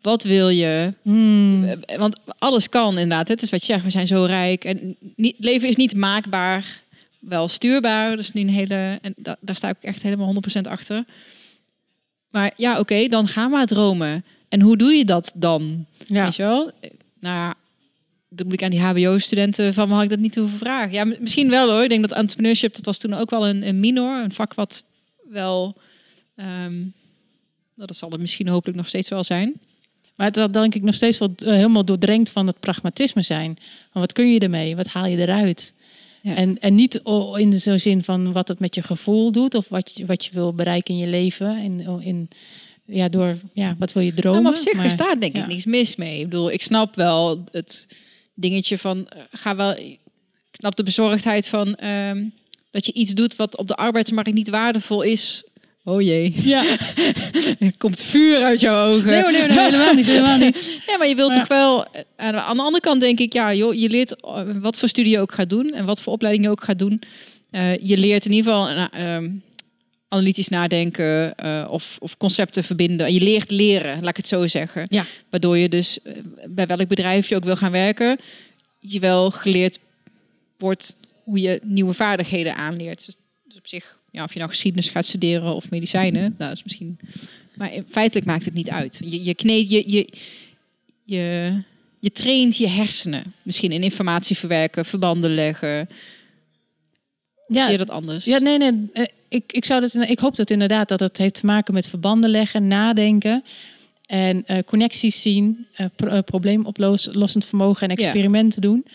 Wat 0.06 0.22
wil 0.22 0.48
je? 0.48 0.94
Hmm. 1.02 1.64
Eh, 1.64 1.98
Want 1.98 2.20
alles 2.38 2.68
kan 2.68 2.92
inderdaad. 2.98 3.28
Het 3.28 3.42
is 3.42 3.50
wat 3.50 3.60
je 3.66 3.72
zegt, 3.72 3.84
we 3.84 3.90
zijn 3.90 4.06
zo 4.06 4.24
rijk. 4.24 4.64
En 4.64 4.96
niet, 5.16 5.34
leven 5.38 5.68
is 5.68 5.76
niet 5.76 5.94
maakbaar, 5.96 6.80
wel 7.18 7.48
stuurbaar. 7.48 8.10
Dat 8.10 8.18
is 8.18 8.32
nu 8.32 8.40
een 8.40 8.48
hele. 8.48 8.98
En 9.02 9.14
da- 9.16 9.36
daar 9.40 9.56
sta 9.56 9.68
ik 9.68 9.76
echt 9.80 10.02
helemaal 10.02 10.26
100% 10.26 10.66
achter. 10.68 11.04
Maar 12.30 12.52
ja, 12.56 12.78
oké, 12.78 13.08
dan 13.08 13.28
ga 13.28 13.48
maar 13.48 13.66
dromen. 13.66 14.24
En 14.48 14.60
hoe 14.60 14.76
doe 14.76 14.92
je 14.92 15.04
dat 15.04 15.32
dan? 15.34 15.86
ja. 16.06 16.24
Weet 16.24 16.36
je 16.36 16.42
wel? 16.42 16.70
Eh, 16.80 16.90
Nou 17.20 17.54
dan 18.28 18.46
moet 18.46 18.54
ik 18.54 18.62
aan 18.62 18.70
die 18.70 18.80
HBO-studenten 18.80 19.74
van, 19.74 19.88
mag 19.88 20.02
ik 20.02 20.08
dat 20.10 20.18
niet 20.18 20.34
hoeven 20.34 20.58
vragen? 20.58 20.92
Ja, 20.92 21.04
misschien 21.20 21.50
wel 21.50 21.70
hoor. 21.70 21.82
Ik 21.82 21.88
denk 21.88 22.08
dat 22.08 22.18
entrepreneurship, 22.18 22.74
dat 22.74 22.84
was 22.84 22.98
toen 22.98 23.14
ook 23.14 23.30
wel 23.30 23.48
een, 23.48 23.66
een 23.68 23.80
minor. 23.80 24.22
Een 24.22 24.32
vak 24.32 24.54
wat 24.54 24.82
wel, 25.30 25.76
nou, 26.34 26.92
dat 27.74 27.96
zal 27.96 28.10
het 28.10 28.20
misschien 28.20 28.48
hopelijk 28.48 28.78
nog 28.78 28.88
steeds 28.88 29.08
wel 29.08 29.24
zijn. 29.24 29.54
Maar 30.16 30.26
het 30.26 30.36
zal 30.36 30.50
denk 30.50 30.74
ik 30.74 30.82
nog 30.82 30.94
steeds 30.94 31.18
wel 31.18 31.32
eh, 31.36 31.46
helemaal 31.46 31.84
doordrenkt 31.84 32.30
van 32.30 32.46
het 32.46 32.60
pragmatisme 32.60 33.22
zijn. 33.22 33.56
Van 33.92 34.00
wat 34.00 34.12
kun 34.12 34.32
je 34.32 34.38
ermee? 34.38 34.76
Wat 34.76 34.86
haal 34.86 35.06
je 35.06 35.16
eruit? 35.16 35.72
Ja. 36.22 36.34
En, 36.34 36.58
en 36.58 36.74
niet 36.74 37.00
in 37.34 37.50
de 37.50 37.58
zo'n 37.58 37.78
zin 37.78 38.04
van 38.04 38.32
wat 38.32 38.48
het 38.48 38.58
met 38.58 38.74
je 38.74 38.82
gevoel 38.82 39.32
doet 39.32 39.54
of 39.54 39.68
wat 39.68 39.92
je, 39.94 40.06
wat 40.06 40.24
je 40.24 40.30
wil 40.32 40.54
bereiken 40.54 40.94
in 40.94 41.00
je 41.00 41.06
leven. 41.06 41.58
In, 41.58 42.00
in, 42.00 42.28
ja, 42.86 43.08
door 43.08 43.36
ja, 43.52 43.74
wat 43.78 43.92
wil 43.92 44.02
je 44.02 44.14
dromen? 44.14 44.42
Nou, 44.42 44.42
maar 44.42 44.52
op 44.52 44.68
zich 44.68 44.74
Maar- 44.76 44.86
is 44.86 44.96
daar 44.96 45.20
denk 45.20 45.36
ik 45.36 45.46
niks 45.46 45.64
mis 45.64 45.96
mee. 45.96 46.20
Ik 46.20 46.28
bedoel, 46.28 46.50
ik 46.50 46.62
snap 46.62 46.94
wel 46.94 47.44
het 47.50 47.86
dingetje 48.34 48.78
van, 48.78 49.08
eh, 49.08 49.20
ga 49.30 49.56
wel, 49.56 49.70
ik 49.76 49.98
snap 50.52 50.76
de 50.76 50.82
bezorgdheid 50.82 51.48
van 51.48 51.74
ehm, 51.74 52.24
dat 52.70 52.86
je 52.86 52.92
iets 52.92 53.14
doet 53.14 53.36
wat 53.36 53.56
op 53.56 53.68
de 53.68 53.76
arbeidsmarkt 53.76 54.32
niet 54.32 54.48
waardevol 54.50 55.02
is. 55.02 55.44
Oh 55.88 56.00
jee, 56.02 56.32
Ja, 56.42 56.64
er 57.58 57.72
komt 57.78 58.00
vuur 58.02 58.42
uit 58.42 58.60
jouw 58.60 58.86
ogen. 58.94 59.10
nee, 59.10 59.22
nee, 59.22 59.32
nee, 59.48 59.62
helemaal 59.62 59.94
niet. 59.94 60.06
Helemaal 60.06 60.36
niet. 60.38 60.80
Nee, 60.86 60.98
maar 60.98 61.06
je 61.06 61.14
wilt 61.14 61.30
Maar- 61.34 61.38
toch 61.38 61.48
wel. 61.48 61.86
eh, 61.92 62.00
Aan 62.16 62.56
de, 62.56 62.62
andere 62.62 62.80
kant 62.80 63.00
denk 63.00 63.18
ik, 63.20 63.32
ja, 63.32 63.54
joh, 63.54 63.74
je 63.74 63.88
leert 63.88 64.20
eh, 64.20 64.40
wat 64.60 64.78
voor 64.78 64.88
studie 64.88 65.12
je 65.12 65.20
ook 65.20 65.32
gaat 65.32 65.50
doen 65.50 65.72
en 65.74 65.84
wat 65.84 66.02
voor 66.02 66.12
opleiding 66.12 66.44
je 66.44 66.50
ook 66.50 66.64
gaat 66.64 66.78
doen. 66.78 67.02
Eh, 67.50 67.76
je 67.76 67.96
leert 67.98 68.24
in 68.24 68.32
ieder 68.32 68.52
geval 68.52 68.88
ehm, 68.90 69.30
analytisch 70.08 70.48
nadenken 70.48 71.34
of, 71.70 71.96
of 72.00 72.16
concepten 72.16 72.64
verbinden. 72.64 73.12
Je 73.12 73.20
leert 73.20 73.50
leren, 73.50 74.00
laat 74.00 74.10
ik 74.10 74.16
het 74.16 74.28
zo 74.28 74.46
zeggen. 74.46 74.86
Ja. 74.88 75.04
Waardoor 75.30 75.58
je 75.58 75.68
dus 75.68 75.98
bij 76.48 76.66
welk 76.66 76.88
bedrijf 76.88 77.28
je 77.28 77.36
ook 77.36 77.44
wil 77.44 77.56
gaan 77.56 77.72
werken, 77.72 78.18
je 78.80 78.98
wel 79.00 79.30
geleerd 79.30 79.78
wordt 80.58 80.94
hoe 81.24 81.40
je 81.40 81.60
nieuwe 81.64 81.94
vaardigheden 81.94 82.54
aanleert. 82.56 83.06
Dus, 83.06 83.14
dus 83.44 83.56
op 83.58 83.66
zich, 83.66 83.98
ja, 84.16 84.24
of 84.24 84.32
je 84.32 84.38
nou 84.38 84.50
geschiedenis 84.50 84.88
gaat 84.88 85.04
studeren 85.04 85.54
of 85.54 85.70
medicijnen, 85.70 86.20
nou, 86.22 86.34
dat 86.38 86.52
is 86.52 86.62
misschien. 86.62 86.98
Maar 87.54 87.70
feitelijk 87.88 88.26
maakt 88.26 88.44
het 88.44 88.54
niet 88.54 88.70
uit. 88.70 88.98
Je, 89.04 89.24
je 89.24 89.34
kneedt 89.34 89.70
je, 89.70 89.82
je, 89.90 90.08
je, 91.04 91.52
je 91.98 92.10
traint 92.12 92.56
je 92.56 92.68
hersenen. 92.68 93.34
Misschien 93.42 93.72
in 93.72 93.82
informatie 93.82 94.36
verwerken, 94.36 94.84
verbanden 94.84 95.34
leggen. 95.34 95.88
Ja, 97.48 97.62
zie 97.62 97.72
je 97.72 97.78
dat 97.78 97.90
anders? 97.90 98.24
Ja, 98.24 98.38
nee, 98.38 98.58
nee. 98.58 98.72
eh, 98.92 99.04
Ik, 99.28 99.52
ik, 99.52 99.64
zou 99.64 99.80
dat, 99.80 99.94
ik 99.94 100.18
hoop 100.18 100.36
dat 100.36 100.50
inderdaad 100.50 100.88
dat 100.88 101.00
het 101.00 101.16
heeft 101.16 101.34
te 101.34 101.46
maken 101.46 101.74
met 101.74 101.88
verbanden 101.88 102.30
leggen, 102.30 102.66
nadenken 102.66 103.44
en 104.06 104.46
eh, 104.46 104.58
connecties 104.66 105.22
zien, 105.22 105.66
eh, 105.74 105.86
pro- 105.96 106.08
eh, 106.08 106.22
probleemoplossend 106.22 107.44
vermogen 107.44 107.88
en 107.88 107.96
Ja. 107.96 108.02
experimenten 108.04 108.60
doen. 108.60 108.86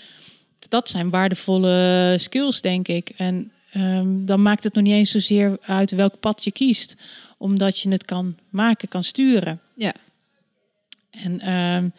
Dat 0.69 0.89
zijn 0.89 1.09
waardevolle 1.09 2.15
skills, 2.19 2.61
denk 2.61 2.87
ik. 2.87 3.09
En 3.17 3.51
ehm, 3.71 4.25
dan 4.25 4.41
maakt 4.41 4.63
het 4.63 4.73
nog 4.73 4.83
niet 4.83 4.93
eens 4.93 5.11
zozeer 5.11 5.57
uit 5.61 5.91
welk 5.91 6.19
pad 6.19 6.43
je 6.43 6.51
kiest, 6.51 6.95
omdat 7.37 7.79
je 7.79 7.89
het 7.89 8.05
kan 8.05 8.35
maken, 8.49 8.87
kan 8.87 9.03
sturen. 9.03 9.59
Ja. 9.75 9.93
En 11.11 11.39
ehm, 11.39 11.89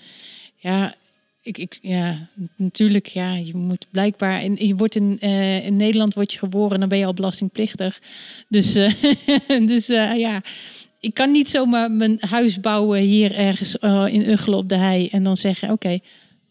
ja, 0.56 0.94
ik, 1.42 1.58
ik, 1.58 1.78
ja, 1.82 2.28
natuurlijk, 2.56 3.06
ja, 3.06 3.34
je 3.34 3.54
moet 3.56 3.86
blijkbaar. 3.90 4.42
In, 4.44 4.66
je 4.66 4.74
wordt 4.76 4.94
in, 4.96 5.16
eh, 5.20 5.66
in 5.66 5.76
Nederland 5.76 6.14
word 6.14 6.32
je 6.32 6.38
geboren, 6.38 6.80
dan 6.80 6.88
ben 6.88 6.98
je 6.98 7.06
al 7.06 7.14
belastingplichtig. 7.14 8.00
Dus, 8.48 8.74
eh, 8.74 8.92
dus 9.72 9.88
eh, 9.88 10.18
ja, 10.18 10.42
ik 11.00 11.14
kan 11.14 11.30
niet 11.30 11.50
zomaar 11.50 11.90
mijn 11.90 12.16
huis 12.20 12.60
bouwen 12.60 13.00
hier 13.00 13.34
ergens 13.34 13.76
in 14.12 14.28
Uggelen 14.30 14.58
op 14.58 14.68
de 14.68 14.76
hei 14.76 15.08
en 15.08 15.22
dan 15.22 15.36
zeggen: 15.36 15.70
Oké, 15.70 15.98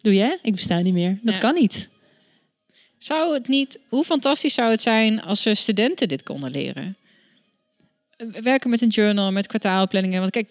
doe 0.02 0.14
je, 0.14 0.40
ik 0.42 0.52
besta 0.52 0.80
niet 0.80 0.94
meer. 0.94 1.20
Dat 1.22 1.34
Ja. 1.34 1.40
kan 1.40 1.54
niet. 1.54 1.90
Zou 3.04 3.34
het 3.34 3.48
niet, 3.48 3.80
hoe 3.90 4.04
fantastisch 4.04 4.54
zou 4.54 4.70
het 4.72 4.82
zijn 4.82 5.22
als 5.22 5.44
we 5.44 5.56
studenten 5.56 6.08
dit 6.08 6.24
konden 6.24 6.52
leren? 6.52 6.96
Werken 8.42 8.70
met 8.70 8.82
een 8.82 8.88
journal, 8.90 9.32
met 9.32 9.48
kwartaalplanningen. 9.48 10.20
Want 10.20 10.32
kijk, 10.32 10.48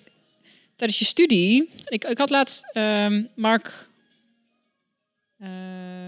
tijdens 0.77 0.99
je 0.99 1.05
studie, 1.05 1.69
ik, 1.87 2.05
ik 2.05 2.19
had 2.19 2.31
laatst 2.31 2.65
ehm, 2.73 3.23
Mark 3.35 3.89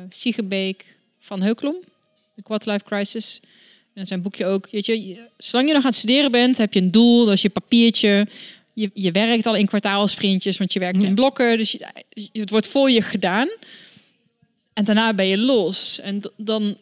Siegebeek 0.08 0.84
van 1.20 1.42
Heukelom, 1.42 1.76
de 2.34 2.42
Quarter 2.42 2.72
Life 2.72 2.84
Crisis. 2.84 3.40
En 3.94 4.06
zijn 4.06 4.22
boekje 4.22 4.46
ook, 4.46 4.68
weet 4.70 4.86
je, 4.86 5.06
je- 5.08 5.28
zolang 5.36 5.68
je 5.68 5.74
nog 5.74 5.82
aan 5.84 5.88
het 5.90 5.98
studeren 5.98 6.30
bent, 6.30 6.56
heb 6.56 6.72
je 6.74 6.80
een 6.80 6.90
doel, 6.90 7.24
dat 7.24 7.34
is 7.34 7.42
je 7.42 7.48
papiertje. 7.50 8.26
Je, 8.72 8.90
je 8.94 9.10
werkt 9.10 9.46
al 9.46 9.54
in 9.56 9.66
kwartaalsprintjes, 9.66 10.56
want 10.56 10.72
je 10.72 10.78
werkt 10.78 11.02
Ja. 11.02 11.08
in 11.08 11.14
blokken, 11.14 11.58
dus 11.58 11.70
je, 11.70 11.86
het 12.32 12.50
wordt 12.50 12.66
voor 12.66 12.90
je 12.90 13.02
gedaan. 13.02 13.48
En 14.72 14.84
daarna 14.84 15.14
ben 15.14 15.26
je 15.26 15.38
los. 15.38 16.00
En 16.00 16.20
dan 16.36 16.76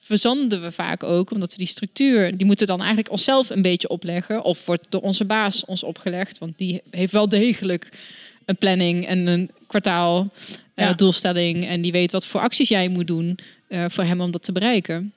verzanden 0.00 0.62
we 0.62 0.72
vaak 0.72 1.02
ook, 1.02 1.30
omdat 1.30 1.52
we 1.52 1.58
die 1.58 1.66
structuur, 1.66 2.36
die 2.36 2.46
moeten 2.46 2.66
we 2.66 2.72
dan 2.72 2.80
eigenlijk 2.80 3.10
onszelf 3.10 3.50
een 3.50 3.62
beetje 3.62 3.88
opleggen. 3.88 4.42
Of 4.42 4.66
wordt 4.66 4.86
door 4.88 5.00
onze 5.00 5.24
baas 5.24 5.64
ons 5.64 5.82
opgelegd, 5.82 6.38
want 6.38 6.58
die 6.58 6.82
heeft 6.90 7.12
wel 7.12 7.28
degelijk 7.28 7.88
een 8.44 8.56
planning 8.56 9.06
en 9.06 9.26
een 9.26 9.50
kwartaal 9.66 10.32
eh, 10.74 10.94
doelstelling. 10.94 11.66
En 11.66 11.80
die 11.80 11.92
weet 11.92 12.12
wat 12.12 12.26
voor 12.26 12.40
acties 12.40 12.68
jij 12.68 12.88
moet 12.88 13.06
doen 13.06 13.38
eh, 13.68 13.84
voor 13.88 14.04
hem 14.04 14.20
om 14.20 14.30
dat 14.30 14.42
te 14.42 14.52
bereiken. 14.52 15.12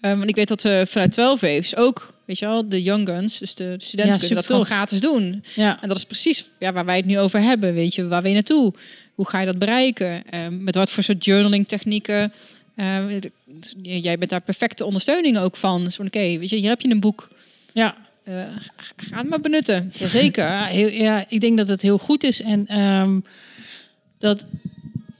Want 0.00 0.28
ik 0.28 0.34
weet 0.34 0.48
dat 0.48 0.62
we 0.62 0.84
vanuit 0.88 1.12
12 1.12 1.40
Waves 1.40 1.76
ook, 1.76 2.14
weet 2.24 2.38
je 2.38 2.46
wel, 2.46 2.68
de 2.68 2.82
Young 2.82 3.08
Guns, 3.08 3.38
dus 3.38 3.54
de, 3.54 3.74
de 3.78 3.84
studenten 3.84 4.12
Ja, 4.12 4.18
kunnen 4.18 4.36
dat 4.36 4.46
gewoon 4.46 4.64
gratis 4.64 5.00
doen. 5.00 5.44
Ja, 5.54 5.82
En 5.82 5.88
dat 5.88 5.96
is 5.96 6.04
precies 6.04 6.44
ja, 6.58 6.72
waar 6.72 6.84
wij 6.84 6.96
het 6.96 7.04
nu 7.04 7.18
over 7.18 7.40
hebben. 7.40 7.74
Weet 7.74 7.94
je, 7.94 8.06
waar 8.06 8.28
je 8.28 8.34
naartoe? 8.34 8.74
Hoe 9.14 9.28
ga 9.28 9.40
je 9.40 9.46
dat 9.46 9.58
bereiken? 9.58 10.22
Ehm, 10.30 10.64
met 10.64 10.74
wat 10.74 10.90
voor 10.90 11.02
soort 11.02 11.24
journaling 11.24 11.68
technieken? 11.68 12.32
Ehm, 12.76 13.20
jij 13.82 14.18
bent 14.18 14.30
daar 14.30 14.40
perfecte 14.40 14.84
ondersteuning 14.84 15.38
ook 15.38 15.56
van. 15.56 15.84
Dus 15.84 15.94
van 15.96 16.06
oké, 16.06 16.18
weet 16.38 16.50
je, 16.50 16.56
hier 16.56 16.68
heb 16.68 16.80
je 16.80 16.90
een 16.90 17.00
boek. 17.00 17.28
ja. 17.72 17.94
Eh, 18.24 18.34
ga- 18.76 19.16
het 19.16 19.28
maar 19.28 19.40
benutten. 19.40 19.92
Jazeker. 19.98 20.44
Ja, 20.44 20.64
heel, 20.78 20.88
ja, 20.88 21.24
ik 21.28 21.40
denk 21.40 21.56
dat 21.56 21.68
het 21.68 21.82
heel 21.82 21.98
goed 21.98 22.24
is. 22.24 22.42
En 22.42 22.66
ehm, 22.66 23.20
dat, 24.18 24.46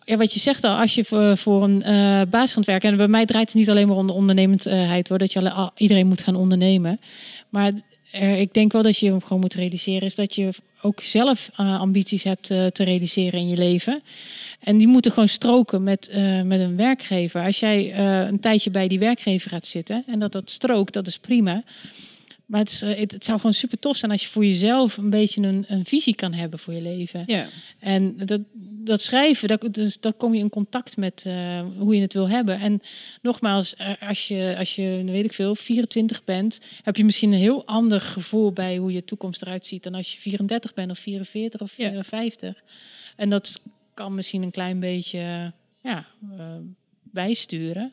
ja, 0.04 0.16
wat 0.16 0.34
je 0.34 0.40
zegt 0.40 0.64
al, 0.64 0.76
als 0.76 0.94
je 0.94 1.04
voor, 1.04 1.38
voor 1.38 1.62
een 1.64 1.82
eh, 1.82 2.22
baas 2.30 2.52
gaat 2.52 2.64
werken. 2.64 2.90
En 2.90 2.96
bij 2.96 3.08
mij 3.08 3.26
draait 3.26 3.48
het 3.48 3.56
niet 3.56 3.70
alleen 3.70 3.88
maar 3.88 3.96
om 3.96 4.06
de 4.06 4.12
ondernemendheid 4.12 5.08
hoor. 5.08 5.18
Dat 5.18 5.32
je 5.32 5.50
alle, 5.50 5.70
iedereen 5.76 6.06
moet 6.06 6.20
gaan 6.22 6.34
ondernemen. 6.34 7.00
Maar 7.48 7.72
eh, 8.10 8.40
ik 8.40 8.54
denk 8.54 8.72
wel 8.72 8.82
dat 8.82 8.98
je 8.98 9.16
gewoon 9.20 9.40
moet 9.40 9.54
realiseren. 9.54 10.02
Is 10.02 10.14
dat 10.14 10.34
je 10.34 10.48
ook 10.84 11.00
zelf 11.00 11.50
eh, 11.56 11.80
ambities 11.80 12.22
hebt 12.22 12.50
eh, 12.50 12.66
te 12.66 12.84
realiseren 12.84 13.40
in 13.40 13.48
je 13.48 13.56
leven. 13.56 14.02
En 14.60 14.76
die 14.76 14.86
moeten 14.86 15.12
gewoon 15.12 15.28
stroken 15.28 15.82
met, 15.82 16.08
eh, 16.08 16.42
met 16.42 16.60
een 16.60 16.76
werkgever. 16.76 17.44
Als 17.44 17.60
jij 17.60 17.98
een 18.28 18.40
tijdje 18.40 18.70
bij 18.70 18.88
die 18.88 18.98
werkgever 18.98 19.50
gaat 19.50 19.66
zitten. 19.66 20.04
En 20.06 20.18
dat 20.18 20.32
dat 20.32 20.50
strookt, 20.50 20.92
dat 20.92 21.06
is 21.06 21.18
prima. 21.18 21.62
Maar 22.46 22.60
het, 22.60 22.70
is, 22.70 22.82
eh, 22.82 22.98
het, 22.98 23.12
het 23.12 23.24
zou 23.24 23.36
gewoon 23.38 23.54
super 23.54 23.78
tof 23.78 23.96
zijn 23.96 24.10
als 24.10 24.22
je 24.22 24.28
voor 24.28 24.44
jezelf 24.44 24.96
een 24.96 25.10
beetje 25.10 25.42
een, 25.42 25.64
een 25.68 25.84
visie 25.84 26.14
kan 26.14 26.32
hebben 26.32 26.58
voor 26.58 26.74
je 26.74 26.82
leven. 26.82 27.22
Ja, 27.26 27.46
En 27.78 28.16
dat, 28.26 28.40
dat 28.84 29.02
schrijven, 29.02 29.48
dat, 29.48 29.68
dus, 29.74 30.00
dat 30.00 30.16
kom 30.16 30.34
je 30.34 30.40
in 30.40 30.48
contact 30.48 30.96
met 30.96 31.22
eh, 31.26 31.62
hoe 31.78 31.94
je 31.94 32.00
het 32.00 32.12
wil 32.12 32.28
hebben. 32.28 32.60
En 32.60 32.80
nogmaals, 33.22 33.74
eh, 33.74 33.92
als 34.08 34.28
je, 34.28 34.54
als 34.58 34.74
je, 34.74 35.02
weet 35.06 35.24
ik 35.24 35.32
veel, 35.32 35.54
24 35.56 36.24
bent, 36.24 36.60
heb 36.82 36.96
je 36.96 37.04
misschien 37.04 37.32
een 37.32 37.38
heel 37.38 37.66
ander 37.66 38.00
gevoel 38.00 38.52
bij 38.52 38.76
hoe 38.76 38.92
je 38.92 39.04
toekomst 39.04 39.42
eruit 39.42 39.66
ziet 39.66 39.82
dan 39.82 39.94
als 39.94 40.12
je 40.12 40.20
34 40.20 40.74
bent 40.74 40.90
of 40.90 40.98
44 40.98 41.60
of 41.60 41.76
Ja. 41.76 41.92
eh, 41.92 42.02
50. 42.02 42.62
En 43.16 43.30
dat 43.30 43.60
kan 43.94 44.14
misschien 44.14 44.42
een 44.42 44.50
klein 44.50 44.80
beetje 44.80 45.52
ja, 45.82 46.06
bijsturen. 47.02 47.92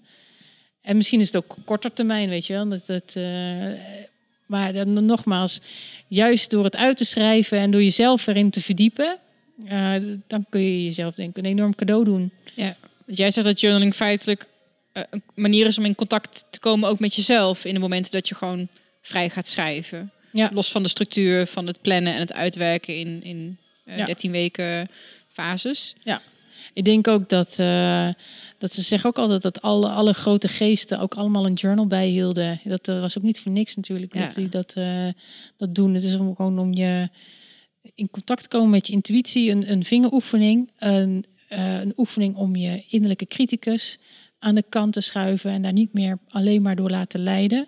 En 0.82 0.98
misschien 0.98 1.20
is 1.20 1.28
het 1.28 1.36
ook 1.36 1.56
korter 1.66 1.94
termijn, 1.94 2.30
weet 2.30 2.46
je 2.46 2.54
wel. 2.54 2.70
Dat, 2.70 2.86
dat, 2.86 3.16
maar 4.52 4.74
dan 4.74 5.06
nogmaals, 5.06 5.60
juist 6.08 6.50
door 6.50 6.64
het 6.64 6.76
uit 6.76 6.98
te 6.98 7.06
schrijven 7.06 7.58
en 7.60 7.72
door 7.72 7.84
jezelf 7.84 8.28
erin 8.28 8.50
te 8.50 8.62
verdiepen, 8.62 9.18
eh, 9.66 9.94
dan 10.28 10.46
kun 10.50 10.62
je 10.62 10.84
jezelf 10.84 11.16
denk 11.16 11.30
ik 11.30 11.38
een 11.38 11.50
enorm 11.50 11.76
cadeau 11.76 12.04
doen. 12.04 12.32
ja. 12.56 12.76
Want 13.06 13.18
jij 13.18 13.32
zegt 13.32 13.48
dat 13.48 13.60
journaling 13.60 13.94
feitelijk 13.96 14.46
eh, 14.92 15.04
een 15.10 15.24
manier 15.36 15.68
is 15.68 15.78
om 15.78 15.86
in 15.86 15.96
contact 15.96 16.46
te 16.50 16.60
komen 16.60 16.90
ook 16.90 17.00
met 17.00 17.16
jezelf. 17.16 17.66
In 17.66 17.74
de 17.74 17.80
momenten 17.80 18.12
dat 18.12 18.28
je 18.28 18.36
gewoon 18.36 18.68
vrij 19.02 19.30
gaat 19.30 19.48
schrijven. 19.48 20.12
Ja. 20.32 20.50
Los 20.54 20.72
van 20.72 20.84
de 20.84 20.90
structuur 20.90 21.48
van 21.48 21.68
het 21.68 21.82
plannen 21.82 22.14
en 22.14 22.20
het 22.20 22.34
uitwerken 22.34 22.96
in, 22.96 23.24
in 23.24 23.58
eh, 23.86 23.98
Ja. 23.98 24.06
13 24.06 24.32
weken 24.32 24.88
fases. 25.30 25.96
Ik 26.74 26.86
denk 26.86 27.08
ook 27.08 27.30
dat, 27.30 27.60
eh, 27.60 28.10
dat 28.62 28.74
ze 28.74 28.82
zeggen 28.82 29.10
ook 29.10 29.18
altijd 29.18 29.42
dat 29.42 29.62
alle, 29.62 29.90
alle 29.90 30.14
grote 30.14 30.48
geesten 30.48 31.00
ook 31.00 31.14
allemaal 31.14 31.46
een 31.46 31.54
journal 31.54 31.88
bijhielden. 31.88 32.60
Dat 32.64 32.88
eh, 32.88 33.00
was 33.00 33.18
ook 33.18 33.24
niet 33.24 33.40
voor 33.40 33.52
niks 33.52 33.76
natuurlijk 33.76 34.14
Ja. 34.14 34.26
dat 34.26 34.36
die 34.36 34.50
dat, 34.50 34.74
eh, 34.74 35.08
dat 35.58 35.76
doen. 35.76 35.94
Het 35.94 36.04
is 36.04 36.16
om, 36.16 36.36
gewoon 36.36 36.60
om 36.60 36.74
je 36.74 37.10
in 37.96 38.10
contact 38.10 38.42
te 38.42 38.50
komen 38.50 38.70
met 38.70 38.88
je 38.88 38.94
intuïtie, 38.94 39.52
een, 39.52 39.72
een 39.72 39.86
vingeroefening, 39.86 40.72
een, 40.78 41.26
eh, 41.48 41.80
een 41.80 41.94
oefening 41.98 42.36
om 42.36 42.56
je 42.56 42.84
innerlijke 42.90 43.26
criticus 43.26 44.00
aan 44.40 44.56
de 44.56 44.64
kant 44.70 44.94
te 44.94 45.02
schuiven 45.02 45.52
en 45.52 45.62
daar 45.62 45.74
niet 45.74 45.94
meer 45.94 46.20
alleen 46.30 46.62
maar 46.62 46.76
door 46.76 46.90
laten 46.90 47.20
leiden. 47.20 47.68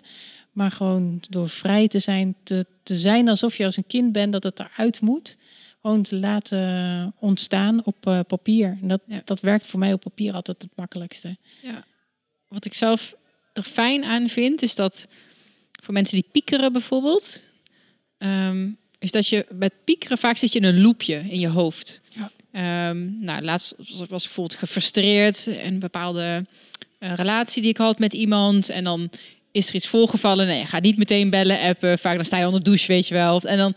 Maar 0.52 0.70
gewoon 0.70 1.22
door 1.28 1.48
vrij 1.48 1.88
te 1.88 1.98
zijn, 1.98 2.34
te, 2.42 2.66
te 2.82 2.98
zijn 2.98 3.28
alsof 3.28 3.56
je 3.56 3.64
als 3.64 3.76
een 3.76 3.86
kind 3.86 4.12
bent, 4.12 4.32
dat 4.32 4.42
het 4.42 4.60
eruit 4.60 5.00
moet. 5.00 5.36
Gewoon 5.84 6.02
te 6.02 6.16
laten 6.16 7.14
ontstaan 7.18 7.84
op 7.84 8.06
eh, 8.06 8.20
papier. 8.26 8.78
En 8.82 8.88
dat, 8.88 9.00
Ja. 9.06 9.22
dat 9.24 9.40
werkt 9.40 9.66
voor 9.66 9.78
mij 9.78 9.92
op 9.92 10.00
papier 10.00 10.32
altijd 10.32 10.62
het 10.62 10.70
makkelijkste. 10.76 11.36
Ja. 11.62 11.84
Wat 12.48 12.64
ik 12.64 12.74
zelf 12.74 13.14
er 13.52 13.62
fijn 13.62 14.04
aan 14.04 14.28
vind, 14.28 14.62
is 14.62 14.74
dat 14.74 15.06
voor 15.82 15.94
mensen 15.94 16.14
die 16.20 16.28
piekeren 16.32 16.72
bijvoorbeeld, 16.72 17.42
ehm, 18.18 18.68
is 18.98 19.10
dat 19.10 19.28
je 19.28 19.46
met 19.50 19.72
piekeren 19.84 20.18
vaak 20.18 20.36
zit 20.36 20.52
je 20.52 20.58
in 20.58 20.64
een 20.64 20.80
loopje 20.80 21.16
in 21.28 21.40
je 21.40 21.48
hoofd. 21.48 22.00
Ja. 22.10 22.30
Ehm, 22.52 23.24
nou, 23.24 23.42
laatst 23.42 23.74
was 23.76 24.00
ik 24.00 24.08
bijvoorbeeld 24.08 24.58
gefrustreerd 24.58 25.46
en 25.46 25.78
bepaalde 25.78 26.46
eh, 26.98 27.14
relatie 27.14 27.62
die 27.62 27.70
ik 27.70 27.76
had 27.76 27.98
met 27.98 28.12
iemand 28.12 28.68
en 28.68 28.84
dan 28.84 29.10
is 29.52 29.68
er 29.68 29.74
iets 29.74 29.88
voorgevallen. 29.88 30.46
Nee, 30.46 30.66
ga 30.66 30.80
niet 30.80 30.96
meteen 30.96 31.30
bellen, 31.30 31.60
appen. 31.60 31.98
Vaak 31.98 32.16
dan 32.16 32.24
sta 32.24 32.38
je 32.38 32.46
onder 32.46 32.62
de 32.62 32.70
douche, 32.70 32.86
weet 32.86 33.08
je 33.08 33.14
wel. 33.14 33.42
En 33.42 33.58
dan 33.58 33.74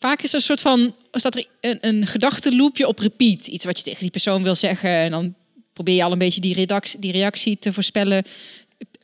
vaak 0.00 0.22
is 0.22 0.30
er 0.30 0.36
een 0.36 0.42
soort 0.42 0.60
van 0.60 0.94
staat 1.12 1.36
er 1.36 1.46
een, 1.60 1.78
een 1.80 2.06
gedachtenloopje 2.06 2.86
op 2.88 2.98
repeat. 2.98 3.46
Iets 3.46 3.64
wat 3.64 3.78
je 3.78 3.84
tegen 3.84 4.00
die 4.00 4.10
persoon 4.10 4.42
wil 4.42 4.54
zeggen. 4.54 4.90
En 4.90 5.10
dan 5.10 5.34
probeer 5.72 5.94
je 5.94 6.04
al 6.04 6.12
een 6.12 6.18
beetje 6.18 6.40
die, 6.40 6.54
redactie, 6.54 6.98
die 7.00 7.12
reactie 7.12 7.58
te 7.58 7.72
voorspellen. 7.72 8.24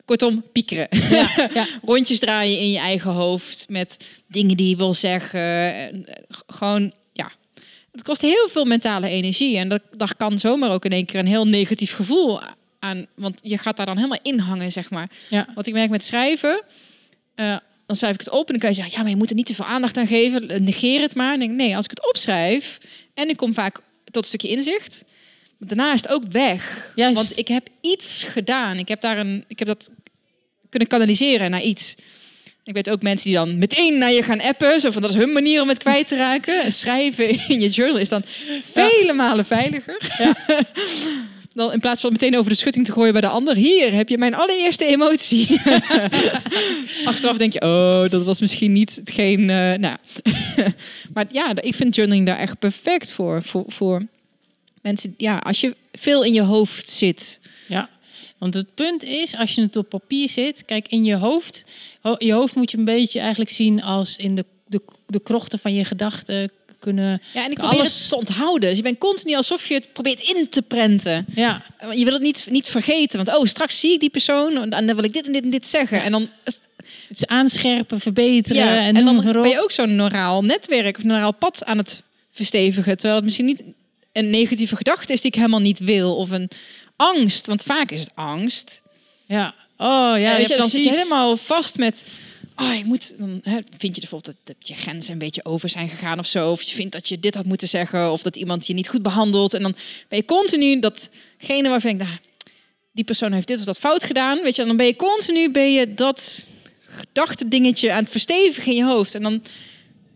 Kortom, 0.05 0.43
piekeren. 0.51 0.87
Ja, 1.09 1.49
ja. 1.53 1.67
Rondjes 1.85 2.19
draaien 2.19 2.59
in 2.59 2.71
je 2.71 2.79
eigen 2.79 3.11
hoofd 3.11 3.65
met 3.69 4.05
dingen 4.27 4.57
die 4.57 4.69
je 4.69 4.75
wil 4.75 4.93
zeggen. 4.93 5.73
En, 5.73 6.05
eh, 6.05 6.23
Gewoon, 6.47 6.93
ja. 7.13 7.31
Het 7.91 8.03
kost 8.03 8.21
heel 8.21 8.47
veel 8.49 8.65
mentale 8.65 9.07
energie. 9.09 9.57
En 9.57 9.69
dat, 9.69 9.81
dat 9.97 10.15
kan 10.15 10.39
zomaar 10.39 10.71
ook 10.71 10.85
in 10.85 10.91
één 10.91 11.05
keer 11.05 11.19
een 11.19 11.27
heel 11.27 11.47
negatief 11.47 11.93
gevoel 11.93 12.41
aan. 12.79 13.05
Want 13.15 13.39
je 13.41 13.57
gaat 13.57 13.77
daar 13.77 13.85
dan 13.85 13.95
helemaal 13.95 14.19
in 14.21 14.39
hangen, 14.39 14.71
zeg 14.71 14.89
maar. 14.89 15.09
ja. 15.29 15.47
Wat 15.55 15.67
ik 15.67 15.73
merk 15.73 15.89
met 15.89 16.03
schrijven, 16.03 16.61
eh, 17.35 17.57
dan 17.87 17.95
schrijf 17.95 18.13
ik 18.13 18.19
het 18.19 18.29
op 18.29 18.45
en 18.45 18.51
dan 18.51 18.59
kan 18.59 18.69
je 18.69 18.75
zeggen, 18.75 18.93
ja, 18.93 19.01
maar 19.01 19.09
je 19.09 19.17
moet 19.17 19.29
er 19.29 19.35
niet 19.35 19.45
te 19.45 19.53
veel 19.53 19.65
aandacht 19.65 19.97
aan 19.97 20.07
geven, 20.07 20.63
negeer 20.63 21.01
het 21.01 21.15
maar. 21.15 21.33
En 21.33 21.41
ik 21.41 21.47
denk, 21.47 21.59
nee, 21.59 21.75
als 21.75 21.85
ik 21.85 21.91
het 21.91 22.07
opschrijf 22.07 22.77
en 23.13 23.29
ik 23.29 23.37
kom 23.37 23.53
vaak 23.53 23.81
tot 24.03 24.23
een 24.23 24.23
stukje 24.23 24.49
inzicht, 24.49 25.03
daarna 25.59 25.93
is 25.93 26.01
het 26.01 26.11
ook 26.11 26.23
weg. 26.29 26.91
Juist. 26.95 27.15
Want 27.15 27.37
ik 27.37 27.47
heb 27.47 27.67
iets 27.81 28.23
gedaan. 28.23 28.77
Ik 28.77 28.87
heb 28.87 29.01
daar 29.01 29.17
een, 29.17 29.43
ik 29.47 29.59
heb 29.59 29.67
dat 29.67 29.89
kunnen 30.69 30.87
kanaliseren 30.87 31.51
naar 31.51 31.61
iets. 31.61 31.95
Ik 32.63 32.73
weet 32.73 32.89
ook 32.89 33.01
mensen 33.01 33.25
die 33.25 33.37
dan 33.37 33.57
meteen 33.57 33.97
naar 33.97 34.11
je 34.11 34.23
gaan 34.23 34.41
appen. 34.41 34.79
Zo 34.79 34.91
van, 34.91 35.01
dat 35.01 35.11
is 35.11 35.17
hun 35.17 35.31
manier 35.31 35.61
om 35.61 35.69
het 35.69 35.77
kwijt 35.77 36.07
te 36.07 36.15
raken. 36.15 36.63
En 36.63 36.73
schrijven 36.73 37.29
in 37.47 37.59
je 37.59 37.69
journal 37.69 37.99
is 37.99 38.09
dan 38.09 38.23
vele 38.61 39.13
malen 39.13 39.45
veiliger. 39.45 40.01
dan 41.57 41.73
in 41.73 41.79
plaats 41.79 42.01
van 42.01 42.11
meteen 42.11 42.37
over 42.37 42.51
de 42.51 42.57
schutting 42.57 42.85
te 42.85 42.91
gooien 42.91 43.11
bij 43.11 43.21
de 43.21 43.27
ander. 43.27 43.55
Hier 43.55 43.93
heb 43.93 44.09
je 44.09 44.17
mijn 44.17 44.35
allereerste 44.35 44.85
emotie. 44.85 45.59
Achteraf 47.05 47.37
denk 47.37 47.53
je, 47.53 47.61
oh, 47.61 48.09
dat 48.09 48.23
was 48.23 48.39
misschien 48.41 48.73
niet 48.73 48.95
hetgeen... 48.95 49.39
eh, 49.49 49.73
nou. 49.73 49.97
maar 51.13 51.25
ja, 51.31 51.61
ik 51.61 51.75
vind 51.75 51.95
journaling 51.95 52.25
daar 52.25 52.37
echt 52.37 52.59
perfect 52.59 53.11
voor. 53.11 53.43
Voor, 53.43 53.63
voor 53.67 54.05
mensen, 54.81 55.13
ja, 55.17 55.37
als 55.37 55.61
je 55.61 55.75
veel 55.93 56.23
in 56.23 56.33
je 56.33 56.41
hoofd 56.41 56.89
zit... 56.89 57.39
Ja, 57.67 57.89
want 58.37 58.53
het 58.53 58.75
punt 58.75 59.03
is, 59.03 59.35
als 59.35 59.55
je 59.55 59.61
het 59.61 59.75
op 59.75 59.89
papier 59.89 60.29
zit, 60.29 60.65
kijk 60.65 60.87
in 60.87 61.03
je 61.05 61.15
hoofd. 61.15 61.63
ho- 62.01 62.15
Je 62.17 62.33
hoofd 62.33 62.55
moet 62.55 62.71
je 62.71 62.77
een 62.77 62.85
beetje 62.85 63.19
eigenlijk 63.19 63.49
zien 63.49 63.83
als 63.83 64.15
in 64.15 64.35
de, 64.35 64.45
de, 64.67 64.81
de 65.07 65.19
krochten 65.19 65.59
van 65.59 65.73
je 65.73 65.85
gedachten 65.85 66.51
kunnen. 66.79 67.21
Ja, 67.33 67.43
en 67.43 67.51
ik 67.51 67.57
probeer 67.57 67.79
Alles- 67.79 67.99
het 67.99 68.09
te 68.09 68.15
onthouden. 68.15 68.69
Dus 68.69 68.77
je 68.77 68.83
bent 68.83 68.97
continu 68.97 69.35
alsof 69.35 69.67
je 69.67 69.73
het 69.73 69.93
probeert 69.93 70.21
in 70.21 70.49
te 70.49 70.61
prenten. 70.61 71.25
Ja, 71.35 71.63
Je 71.91 72.03
wil 72.03 72.13
het 72.13 72.21
niet, 72.21 72.45
niet 72.49 72.67
vergeten. 72.67 73.25
Want 73.25 73.37
oh, 73.37 73.45
straks 73.45 73.79
zie 73.79 73.93
ik 73.93 73.99
die 73.99 74.09
persoon 74.09 74.71
en 74.71 74.85
dan 74.85 74.95
wil 74.95 75.03
ik 75.03 75.13
dit 75.13 75.25
en 75.27 75.33
dit 75.33 75.43
en 75.43 75.49
dit 75.49 75.67
zeggen. 75.67 76.03
En 76.03 76.11
dan, 76.11 76.29
dus 77.07 77.25
aanscherpen, 77.25 77.99
verbeteren 77.99 78.63
ja, 78.65 78.79
en, 78.79 78.95
en 78.95 79.05
dan 79.05 79.21
ben 79.23 79.49
je 79.49 79.61
ook 79.61 79.71
zo'n 79.71 79.95
neuraal 79.95 80.43
netwerk 80.43 80.97
of 80.97 81.03
neuraal 81.03 81.33
pad 81.33 81.65
aan 81.65 81.77
het 81.77 82.01
verstevigen. 82.31 82.93
Terwijl 82.95 83.15
het 83.15 83.23
misschien 83.23 83.45
niet 83.45 83.61
een 84.13 84.29
negatieve 84.29 84.75
gedachte 84.75 85.13
is 85.13 85.21
die 85.21 85.31
ik 85.31 85.37
helemaal 85.37 85.59
niet 85.59 85.79
wil. 85.79 86.15
Of 86.15 86.29
een 86.29 86.49
angst. 86.95 87.47
Want 87.47 87.63
vaak 87.63 87.91
is 87.91 87.99
het 87.99 88.11
angst. 88.15 88.81
Ja, 89.25 89.55
oh 89.77 89.87
ja, 89.87 90.15
Ja, 90.15 90.37
weet 90.37 90.47
ja, 90.47 90.53
je, 90.53 90.59
dan 90.59 90.69
zit 90.69 90.83
je 90.83 90.89
helemaal 90.89 91.37
vast 91.37 91.77
met. 91.77 92.05
Oh, 92.61 92.73
ik 92.73 92.85
moet, 92.85 93.13
dan 93.17 93.39
hè, 93.43 93.59
vind 93.77 93.95
je 93.95 94.01
bijvoorbeeld 94.01 94.35
dat, 94.35 94.55
dat 94.57 94.67
je 94.67 94.73
grenzen 94.73 95.11
een 95.13 95.19
beetje 95.19 95.45
over 95.45 95.69
zijn 95.69 95.89
gegaan 95.89 96.19
of 96.19 96.25
zo. 96.25 96.51
Of 96.51 96.61
je 96.61 96.75
vindt 96.75 96.91
dat 96.91 97.09
je 97.09 97.19
dit 97.19 97.35
had 97.35 97.45
moeten 97.45 97.67
zeggen. 97.67 98.11
Of 98.11 98.21
dat 98.21 98.35
iemand 98.35 98.67
je 98.67 98.73
niet 98.73 98.89
goed 98.89 99.01
behandelt. 99.01 99.53
En 99.53 99.61
dan 99.61 99.75
ben 100.07 100.17
je 100.19 100.25
continu 100.25 100.79
datgene 100.79 101.69
waarvan 101.69 101.91
je 101.91 101.97
denkt, 101.97 102.03
nou, 102.03 102.17
die 102.91 103.03
persoon 103.03 103.31
heeft 103.31 103.47
dit 103.47 103.59
of 103.59 103.65
dat 103.65 103.79
fout 103.79 104.03
gedaan. 104.03 104.41
Weet 104.41 104.55
je, 104.55 104.61
en 104.61 104.67
dan 104.67 104.77
ben 104.77 104.85
je 104.85 104.95
continu 104.95 105.51
ben 105.51 105.73
je 105.73 105.93
dat 105.93 106.49
gedachtedingetje 106.87 107.91
aan 107.91 108.03
het 108.03 108.11
verstevigen 108.11 108.71
in 108.71 108.77
je 108.77 108.85
hoofd. 108.85 109.15
En 109.15 109.23
dan, 109.23 109.43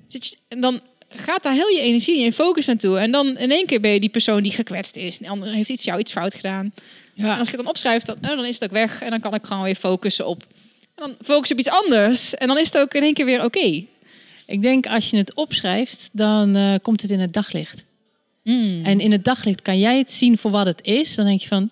zit 0.07 0.27
je, 0.27 0.35
en 0.47 0.61
dan 0.61 0.81
gaat 1.09 1.43
daar 1.43 1.53
heel 1.53 1.69
je 1.69 1.81
energie 1.81 2.17
en 2.17 2.23
je 2.23 2.33
focus 2.33 2.65
naartoe. 2.65 2.97
En 2.97 3.11
dan 3.11 3.37
in 3.37 3.51
één 3.51 3.65
keer 3.65 3.79
ben 3.79 3.91
je 3.91 3.99
die 3.99 4.09
persoon 4.09 4.43
die 4.43 4.51
gekwetst 4.51 4.95
is. 4.95 5.17
En 5.17 5.23
de 5.23 5.29
ander 5.29 5.47
heeft 5.47 5.69
iets, 5.69 5.83
jou 5.83 5.99
iets 5.99 6.11
fout 6.11 6.35
gedaan. 6.35 6.73
En 7.15 7.25
Ja, 7.25 7.37
als 7.37 7.47
ik 7.47 7.53
het 7.53 7.61
dan 7.61 7.69
opschrijf, 7.69 8.03
dan, 8.03 8.17
nou, 8.21 8.35
dan 8.35 8.45
is 8.45 8.53
het 8.53 8.63
ook 8.63 8.71
weg. 8.71 9.01
En 9.01 9.09
dan 9.09 9.19
kan 9.19 9.33
ik 9.33 9.45
gewoon 9.45 9.63
weer 9.63 9.75
focussen 9.75 10.25
op. 10.25 10.43
Dan 11.01 11.15
focus 11.23 11.51
op 11.51 11.57
iets 11.59 11.69
anders. 11.69 12.33
En 12.35 12.47
dan 12.47 12.57
is 12.57 12.65
het 12.73 12.77
ook 12.77 12.93
in 12.93 13.01
één 13.03 13.13
keer 13.13 13.25
weer 13.25 13.43
oké. 13.43 13.83
ik 14.45 14.61
denk 14.61 14.87
als 14.87 15.09
je 15.09 15.17
het 15.17 15.33
opschrijft, 15.35 16.09
dan 16.11 16.55
eh, 16.55 16.73
komt 16.81 17.01
het 17.01 17.11
in 17.11 17.19
het 17.19 17.33
daglicht. 17.33 17.83
En 18.83 18.99
in 18.99 19.11
het 19.11 19.23
daglicht 19.23 19.61
kan 19.61 19.79
jij 19.79 19.97
het 19.97 20.11
zien 20.11 20.37
voor 20.37 20.51
wat 20.51 20.65
het 20.65 20.79
is. 20.83 21.15
Dan 21.15 21.25
denk 21.25 21.41
je 21.41 21.47
van, 21.47 21.69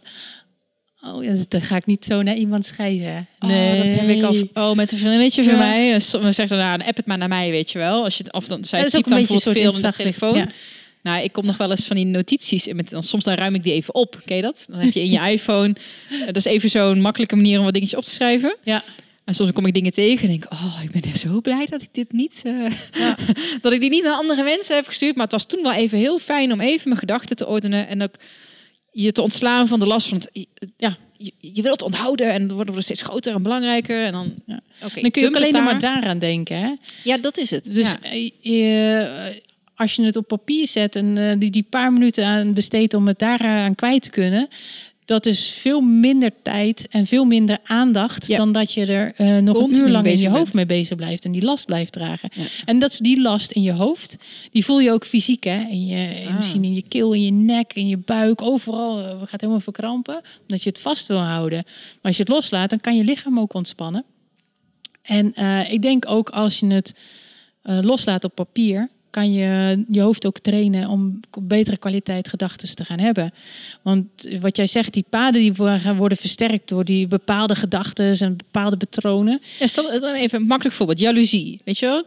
oh, 1.01 1.23
ja, 1.23 1.35
dan 1.47 1.61
ga 1.61 1.75
ik 1.75 1.85
niet 1.85 2.05
zo 2.05 2.21
naar 2.21 2.35
iemand 2.35 2.65
schrijven. 2.65 3.27
Nee, 3.39 3.77
dat 3.77 3.91
heb 3.99 4.09
ik 4.09 4.23
al. 4.23 4.69
Oh, 4.69 4.75
met 4.75 4.91
een 4.91 4.97
vriendinnetje 4.97 5.43
van 5.43 5.53
Ja. 5.53 5.59
mij. 5.59 5.93
eh, 5.93 5.99
Soms 5.99 6.35
zegt 6.35 6.49
dan, 6.49 6.57
nou, 6.57 6.79
app 6.85 6.97
het 6.97 7.05
maar 7.05 7.17
naar 7.17 7.27
mij, 7.27 7.49
weet 7.49 7.71
je 7.71 7.77
wel. 7.77 8.03
Als 8.03 8.17
je 8.17 8.23
of 8.33 8.47
dan 8.47 8.65
zij 8.65 8.89
typt 8.89 9.09
dan 9.09 9.25
soort 9.25 9.43
veel 9.43 9.73
in 9.75 9.81
de 9.81 9.93
telefoon. 9.93 10.35
Ja. 10.35 10.47
Nou, 11.03 11.23
ik 11.23 11.31
kom 11.31 11.45
nog 11.45 11.57
wel 11.57 11.71
eens 11.71 11.85
van 11.85 11.95
die 11.95 12.05
notities. 12.05 12.67
in 12.67 12.75
Met, 12.75 12.89
dan, 12.89 13.03
soms 13.03 13.23
dan 13.23 13.33
ruim 13.33 13.55
ik 13.55 13.63
die 13.63 13.73
even 13.73 13.93
op. 13.95 14.21
Ken 14.25 14.35
je 14.35 14.41
dat? 14.41 14.65
Dan 14.69 14.79
heb 14.79 14.93
je 14.93 14.99
in 15.01 15.09
je 15.11 15.19
iPhone. 15.31 15.75
eh, 16.09 16.25
dat 16.25 16.35
is 16.35 16.45
even 16.45 16.69
zo'n 16.69 17.01
makkelijke 17.01 17.35
manier 17.35 17.57
om 17.57 17.63
wat 17.63 17.73
dingetjes 17.73 17.99
op 17.99 18.05
te 18.05 18.11
schrijven. 18.11 18.55
Ja. 18.63 18.83
En 19.29 19.35
soms 19.35 19.51
kom 19.51 19.65
ik 19.65 19.73
dingen 19.73 19.91
tegen 19.91 20.21
en 20.21 20.29
denk, 20.29 20.45
oh, 20.53 20.79
ik 20.83 21.01
ben 21.01 21.17
zo 21.17 21.41
blij 21.41 21.65
dat 21.69 21.81
ik 21.81 21.89
dit 21.91 22.11
niet, 22.11 22.41
eh, 22.43 22.71
Ja. 22.91 23.17
dat 23.61 23.73
ik 23.73 23.81
die 23.81 23.89
niet 23.89 24.03
naar 24.03 24.13
andere 24.13 24.43
mensen 24.43 24.75
heb 24.75 24.85
gestuurd. 24.87 25.15
Maar 25.15 25.23
het 25.23 25.33
was 25.33 25.45
toen 25.45 25.63
wel 25.63 25.73
even 25.73 25.97
heel 25.97 26.19
fijn 26.19 26.51
om 26.53 26.59
even 26.61 26.87
mijn 26.87 26.99
gedachten 26.99 27.35
te 27.35 27.47
ordenen 27.47 27.87
en 27.87 28.01
ook 28.01 28.15
je 28.91 29.11
te 29.11 29.21
ontslaan 29.21 29.67
van 29.67 29.79
de 29.79 29.85
last 29.85 30.07
van 30.07 30.17
het, 30.17 30.47
ja, 30.77 30.97
je, 31.17 31.31
je 31.37 31.61
wilt 31.61 31.79
het 31.79 31.81
onthouden 31.81 32.31
en 32.31 32.41
het 32.41 32.51
wordt 32.51 32.69
wordt 32.69 32.83
steeds 32.83 33.01
groter 33.01 33.33
en 33.35 33.43
belangrijker 33.43 34.03
en 34.05 34.11
dan, 34.11 34.33
Ja. 34.45 34.59
oké, 34.83 35.01
Dan 35.01 35.11
kun 35.11 35.21
je 35.21 35.27
ook 35.27 35.35
alleen 35.35 35.53
maar 35.63 35.79
daar. 35.79 35.93
daaraan 35.93 36.19
denken. 36.19 36.57
Hè? 36.59 36.73
Ja, 37.03 37.17
dat 37.17 37.37
is 37.37 37.49
het. 37.49 37.73
Dus 37.73 37.91
ja. 37.91 38.01
eh, 38.01 38.29
je, 38.41 39.41
als 39.75 39.93
je 39.95 40.03
het 40.03 40.15
op 40.15 40.27
papier 40.27 40.67
zet 40.67 40.95
en 40.95 41.17
eh, 41.17 41.35
die, 41.39 41.49
die 41.49 41.65
paar 41.69 41.93
minuten 41.93 42.25
aan 42.25 42.53
besteedt 42.53 42.93
om 42.93 43.07
het 43.07 43.19
daaraan 43.19 43.75
kwijt 43.75 44.01
te 44.01 44.09
kunnen, 44.09 44.47
dat 45.09 45.25
is 45.25 45.49
veel 45.49 45.81
minder 45.81 46.31
tijd 46.43 46.87
en 46.89 47.07
veel 47.07 47.25
minder 47.25 47.57
aandacht 47.63 48.27
Ja. 48.27 48.37
dan 48.37 48.51
dat 48.51 48.73
je 48.73 48.85
er 48.85 49.13
eh, 49.15 49.37
nog 49.37 49.55
Continu 49.55 49.79
een 49.79 49.85
uur 49.85 49.91
lang 49.91 50.05
in 50.05 50.17
je 50.19 50.29
hoofd 50.29 50.43
bent. 50.43 50.53
mee 50.53 50.65
bezig 50.65 50.95
blijft 50.95 51.25
en 51.25 51.31
die 51.31 51.41
last 51.41 51.65
blijft 51.65 51.91
dragen. 51.93 52.29
Ja. 52.35 52.43
En 52.65 52.79
dat 52.79 52.91
is 52.91 52.97
die 52.97 53.21
last 53.21 53.51
in 53.51 53.61
je 53.61 53.71
hoofd, 53.73 54.15
die 54.51 54.65
voel 54.65 54.79
je 54.79 54.91
ook 54.91 55.05
fysiek, 55.05 55.43
hè? 55.43 55.67
In 55.69 55.85
je, 55.85 56.25
Ah. 56.27 56.35
Misschien 56.37 56.63
in 56.63 56.73
je 56.73 56.83
keel, 56.87 57.13
in 57.13 57.23
je 57.23 57.31
nek, 57.31 57.73
in 57.73 57.87
je 57.87 57.97
buik, 57.97 58.41
overal 58.41 58.99
eh, 58.99 59.17
gaat 59.25 59.41
helemaal 59.41 59.61
verkrampen, 59.61 60.21
omdat 60.41 60.63
je 60.63 60.69
het 60.69 60.79
vast 60.79 61.07
wil 61.07 61.17
houden. 61.19 61.61
Maar 61.65 61.97
als 62.01 62.15
je 62.17 62.23
het 62.23 62.31
loslaat, 62.31 62.69
dan 62.69 62.79
kan 62.79 62.95
je 62.97 63.03
lichaam 63.03 63.39
ook 63.39 63.53
ontspannen. 63.53 64.05
En 65.01 65.33
eh, 65.33 65.71
ik 65.73 65.81
denk 65.81 66.09
ook 66.09 66.29
als 66.29 66.59
je 66.59 66.65
het 66.67 66.93
loslaat 67.63 68.23
op 68.23 68.35
papier, 68.35 68.89
kan 69.09 69.33
je 69.33 69.83
je 69.89 70.01
hoofd 70.01 70.25
ook 70.25 70.39
trainen 70.39 70.89
om 70.89 71.19
betere 71.39 71.77
kwaliteit 71.77 72.27
gedachten 72.27 72.75
te 72.75 72.85
gaan 72.85 72.99
hebben. 72.99 73.33
Want 73.81 74.05
wat 74.41 74.57
jij 74.57 74.67
zegt, 74.67 74.93
die 74.93 75.05
paden 75.09 75.41
die 75.41 75.53
worden 75.95 76.17
versterkt 76.17 76.67
door 76.67 76.85
die 76.85 77.07
bepaalde 77.07 77.55
gedachten 77.55 78.19
en 78.19 78.37
bepaalde 78.37 78.77
patronen. 78.77 79.41
Ja, 79.59 79.67
stel 79.67 79.99
dan 79.99 80.15
even 80.15 80.39
een 80.39 80.47
makkelijk 80.47 80.75
voorbeeld. 80.75 80.99
Jaloezie, 80.99 81.61
weet 81.63 81.79
je 81.79 81.85
wel? 81.85 82.03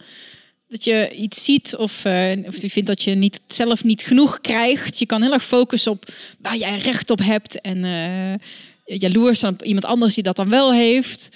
Dat 0.68 0.84
je 0.84 1.10
iets 1.16 1.44
ziet 1.44 1.76
of, 1.76 2.04
eh, 2.04 2.30
of 2.46 2.60
je 2.60 2.70
vindt 2.70 2.88
dat 2.88 3.02
je 3.02 3.14
niet, 3.14 3.40
zelf 3.46 3.84
niet 3.84 4.02
genoeg 4.02 4.40
krijgt. 4.40 4.98
Je 4.98 5.06
kan 5.06 5.22
heel 5.22 5.32
erg 5.32 5.44
focussen 5.44 5.92
op 5.92 6.12
waar 6.38 6.56
jij 6.56 6.78
recht 6.78 7.10
op 7.10 7.18
hebt. 7.18 7.60
En 7.60 7.84
eh 7.84 8.34
jaloers 8.84 9.44
op 9.44 9.62
iemand 9.62 9.84
anders 9.84 10.14
die 10.14 10.22
dat 10.22 10.36
dan 10.36 10.48
wel 10.48 10.72
heeft. 10.72 11.28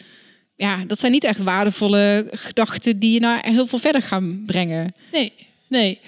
Ja, 0.56 0.84
dat 0.86 0.98
zijn 0.98 1.12
niet 1.12 1.24
echt 1.24 1.43
waardevolle 1.43 2.26
gedachten 2.30 2.98
die 2.98 3.12
je 3.12 3.20
naar 3.20 3.44
heel 3.44 3.66
veel 3.66 3.78
verder 3.78 4.02
gaan 4.02 4.43
brengen. 4.47 4.94
Nee, 5.12 5.32
nee, 5.76 5.98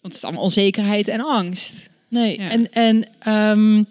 Want 0.00 0.12
het 0.12 0.14
is 0.14 0.22
allemaal 0.24 0.42
onzekerheid 0.42 1.08
en 1.08 1.20
angst. 1.20 1.72
nee. 2.08 2.38
Ja. 2.38 2.50
En, 2.50 2.72
en 2.72 3.06
ehm, 3.18 3.84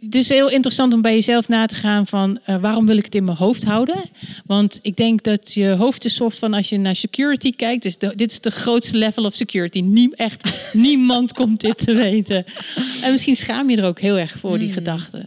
het 0.00 0.14
is 0.14 0.28
heel 0.28 0.50
interessant 0.50 0.92
om 0.92 1.02
bij 1.02 1.14
jezelf 1.14 1.48
na 1.48 1.66
te 1.66 1.76
gaan 1.76 2.06
van 2.06 2.38
eh, 2.44 2.56
waarom 2.56 2.86
wil 2.86 2.96
ik 2.96 3.04
het 3.04 3.14
in 3.14 3.24
mijn 3.24 3.36
hoofd 3.36 3.64
houden? 3.64 4.02
Want 4.46 4.78
ik 4.82 4.96
denk 4.96 5.22
dat 5.22 5.52
je 5.54 5.66
hoofd 5.68 6.04
is 6.04 6.14
soort 6.14 6.34
van 6.38 6.54
als 6.54 6.68
je 6.68 6.78
naar 6.78 6.96
security 6.96 7.52
kijkt, 7.56 7.82
dus 7.82 7.98
de- 7.98 8.12
dit 8.16 8.30
is 8.30 8.40
de 8.40 8.50
grootste 8.50 8.96
level 8.96 9.24
of 9.24 9.34
security. 9.34 9.80
Nie, 9.80 10.16
echt 10.16 10.52
niemand 10.72 11.32
komt 11.32 11.60
dit 11.60 11.78
te 11.78 11.94
weten. 11.94 12.44
En 13.02 13.12
misschien 13.12 13.36
schaam 13.36 13.70
je 13.70 13.76
er 13.76 13.84
ook 13.84 14.00
heel 14.00 14.18
erg 14.18 14.36
voor 14.38 14.58
die 14.58 14.72
gedachten. 14.72 15.26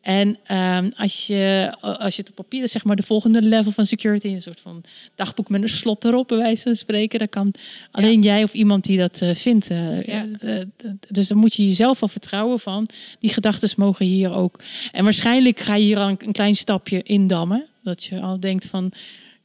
En 0.00 0.38
ehm, 0.44 0.90
als, 0.96 1.26
je, 1.26 1.74
als 1.80 2.16
je 2.16 2.20
het 2.20 2.30
op 2.30 2.36
papier 2.36 2.68
zeg 2.68 2.84
maar 2.84 2.96
de 2.96 3.02
volgende 3.02 3.42
level 3.42 3.72
van 3.72 3.86
security, 3.86 4.26
een 4.26 4.42
soort 4.42 4.60
van 4.60 4.82
dagboek 5.14 5.48
met 5.48 5.62
een 5.62 5.68
slot 5.68 6.04
erop, 6.04 6.28
bij 6.28 6.36
wijze 6.36 6.62
van 6.62 6.74
spreken, 6.74 7.18
dan 7.18 7.28
kan 7.28 7.54
alleen 7.90 8.22
jij 8.22 8.42
of 8.42 8.52
iemand 8.52 8.84
die 8.84 8.98
dat 8.98 9.20
eh, 9.20 9.34
vindt. 9.34 9.68
eh, 9.70 10.02
Ja. 10.02 10.26
eh, 10.40 10.60
dus 11.08 11.28
dan 11.28 11.38
moet 11.38 11.54
je 11.54 11.66
jezelf 11.66 12.02
al 12.02 12.08
vertrouwen 12.08 12.60
van, 12.60 12.88
die 13.18 13.30
gedachten 13.32 13.70
mogen 13.76 14.06
hier 14.06 14.32
ook. 14.32 14.60
En 14.92 15.04
waarschijnlijk 15.04 15.58
ga 15.58 15.74
je 15.74 15.84
hier 15.84 15.98
al 15.98 16.08
een, 16.08 16.18
een 16.18 16.32
klein 16.32 16.56
stapje 16.56 17.02
indammen, 17.02 17.66
dat 17.82 18.04
je 18.04 18.20
al 18.20 18.40
denkt 18.40 18.66
van, 18.66 18.92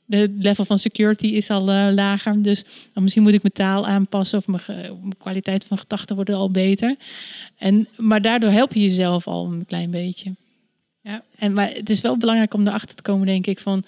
de 0.06 0.36
level 0.40 0.66
van 0.66 0.80
security 0.80 1.28
is 1.28 1.50
al 1.50 1.62
lager, 1.92 2.42
dus 2.42 2.64
dan 2.94 3.04
misschien 3.04 3.24
moet 3.24 3.34
ik 3.34 3.42
mijn 3.42 3.54
taal 3.54 3.86
aanpassen 3.88 4.38
of 4.38 4.48
mijn, 4.48 4.62
kwaliteit 5.18 5.66
van 5.66 5.78
gedachten 5.78 6.16
worden 6.16 6.36
al 6.36 6.52
beter. 6.52 6.96
En, 7.58 7.88
maar 7.98 8.22
daardoor 8.22 8.50
help 8.50 8.74
je 8.74 8.82
jezelf 8.82 9.28
al 9.28 9.46
een 9.46 9.66
klein 9.66 9.92
beetje. 9.92 10.36
Ja. 11.06 11.24
En, 11.38 11.54
maar 11.54 11.70
het 11.70 11.90
is 11.90 12.02
wel 12.02 12.18
belangrijk 12.18 12.54
om 12.54 12.68
erachter 12.68 12.96
te 12.96 13.02
komen, 13.02 13.26
denk 13.26 13.48
ik, 13.48 13.60
van 13.60 13.84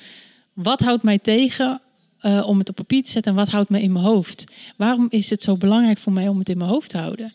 wat 0.53 0.79
houdt 0.79 1.03
mij 1.03 1.17
tegen 1.17 1.81
eh, 2.19 2.47
om 2.47 2.59
het 2.59 2.69
op 2.69 2.75
papier 2.75 3.03
te 3.03 3.11
zetten 3.11 3.31
en 3.31 3.37
wat 3.37 3.49
houdt 3.49 3.69
me 3.69 3.81
in 3.81 3.91
mijn 3.91 4.05
hoofd? 4.05 4.43
Waarom 4.75 5.07
is 5.09 5.29
het 5.29 5.43
zo 5.43 5.57
belangrijk 5.57 5.97
voor 5.97 6.13
mij 6.13 6.27
om 6.27 6.39
het 6.39 6.49
in 6.49 6.57
mijn 6.57 6.69
hoofd 6.69 6.89
te 6.89 6.97
houden? 6.97 7.33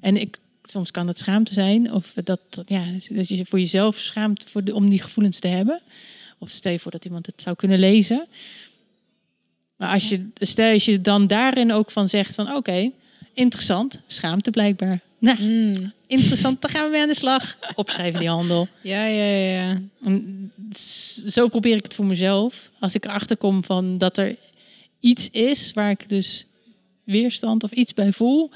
En 0.00 0.16
ik, 0.16 0.38
soms 0.64 0.90
kan 0.90 1.06
het 1.06 1.18
schaamte 1.18 1.52
zijn, 1.52 1.92
of 1.92 2.12
dat, 2.14 2.40
dat, 2.50 2.68
ja, 2.68 2.84
dat 3.08 3.28
je 3.28 3.46
voor 3.46 3.58
jezelf 3.58 3.98
schaamt 3.98 4.44
voor 4.50 4.64
de, 4.64 4.74
om 4.74 4.88
die 4.88 5.02
gevoelens 5.02 5.38
te 5.38 5.48
hebben. 5.48 5.82
Of 6.38 6.50
stel 6.50 6.72
je 6.72 6.78
voor 6.78 6.90
dat 6.90 7.04
iemand 7.04 7.26
het 7.26 7.42
zou 7.42 7.56
kunnen 7.56 7.78
lezen. 7.78 8.26
Maar 9.76 9.92
als 9.92 10.08
je, 10.08 10.28
stel 10.34 10.72
als 10.72 10.84
je 10.84 11.00
dan 11.00 11.26
daarin 11.26 11.72
ook 11.72 11.90
van 11.90 12.08
zegt 12.08 12.34
van 12.34 12.54
oké, 12.54 12.90
interessant, 13.32 14.00
schaamte 14.06 14.50
blijkbaar. 14.50 15.00
Nou, 15.18 15.92
interessant, 16.06 16.60
dan 16.60 16.70
gaan 16.70 16.84
we 16.84 16.90
mee 16.90 17.02
aan 17.02 17.08
de 17.08 17.14
slag. 17.14 17.56
Opschrijven 17.74 18.20
die 18.20 18.28
handel. 18.28 18.68
Ja, 18.80 19.04
ja, 19.04 19.24
ja. 19.24 19.80
En 20.04 20.52
zo 21.28 21.48
probeer 21.48 21.76
ik 21.76 21.82
het 21.82 21.94
voor 21.94 22.04
mezelf. 22.04 22.70
Als 22.78 22.94
ik 22.94 23.04
erachter 23.04 23.36
kom 23.36 23.64
van 23.64 23.98
dat 23.98 24.18
er 24.18 24.36
iets 25.00 25.30
is 25.30 25.72
waar 25.72 25.90
ik 25.90 26.08
dus 26.08 26.46
weerstand 27.04 27.64
of 27.64 27.70
iets 27.70 27.94
bij 27.94 28.12
voel. 28.12 28.50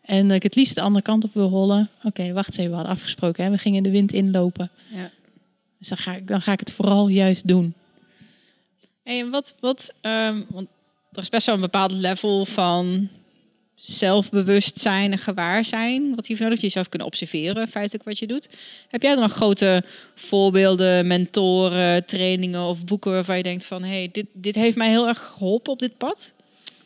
En 0.00 0.28
dat 0.28 0.36
ik 0.36 0.42
het 0.42 0.54
liefst 0.54 0.74
de 0.74 0.80
andere 0.80 1.04
kant 1.04 1.24
op 1.24 1.34
wil 1.34 1.48
rollen. 1.48 1.90
Oké, 2.02 2.32
wacht 2.32 2.46
eens 2.46 2.56
even, 2.56 2.70
we 2.70 2.76
hadden 2.76 2.94
afgesproken. 2.94 3.44
Hè? 3.44 3.50
We 3.50 3.58
gingen 3.58 3.82
de 3.82 3.90
wind 3.90 4.12
inlopen. 4.12 4.70
Ja. 4.88 5.10
Dus 5.78 5.88
dan 5.88 5.98
ga, 5.98 6.14
ik, 6.14 6.26
dan 6.26 6.42
ga 6.42 6.52
ik 6.52 6.60
het 6.60 6.72
vooral 6.72 7.08
juist 7.08 7.48
doen. 7.48 7.74
Hey, 9.02 9.20
en 9.20 9.30
wat, 9.30 9.54
wat 9.60 9.94
ehm, 10.00 10.42
want 10.48 10.68
er 11.12 11.22
is 11.22 11.28
best 11.28 11.46
wel 11.46 11.54
een 11.54 11.60
bepaald 11.60 11.92
level 11.92 12.44
van 12.44 13.08
zelfbewustzijn 13.86 15.12
en 15.12 15.18
gewaarzijn 15.18 16.14
wat 16.14 16.26
hiervoor 16.26 16.46
nodig 16.46 16.62
is. 16.62 16.64
Jezelf 16.64 16.88
kunnen 16.88 17.08
observeren, 17.08 17.68
feitelijk 17.68 18.04
wat 18.04 18.18
je 18.18 18.26
doet. 18.26 18.48
Heb 18.88 19.02
jij 19.02 19.12
dan 19.12 19.22
nog 19.22 19.32
grote 19.32 19.82
voorbeelden, 20.14 21.06
mentoren, 21.06 22.06
trainingen 22.06 22.62
of 22.62 22.84
boeken 22.84 23.12
waarvan 23.12 23.36
je 23.36 23.42
denkt 23.42 23.64
van, 23.64 23.82
hey, 23.82 24.08
dit, 24.12 24.26
dit 24.32 24.54
heeft 24.54 24.76
mij 24.76 24.88
heel 24.88 25.08
erg 25.08 25.18
geholpen 25.18 25.72
op 25.72 25.78
dit 25.78 25.96
pad? 25.96 26.34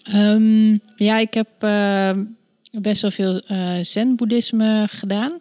Ehm, 0.03 0.73
ja, 0.97 1.19
ik 1.19 1.35
heb 1.35 1.49
eh, 1.59 2.11
best 2.73 3.03
wel 3.03 3.11
veel 3.11 3.39
eh 3.39 3.79
zen-boeddhisme 3.83 4.87
gedaan. 4.91 5.39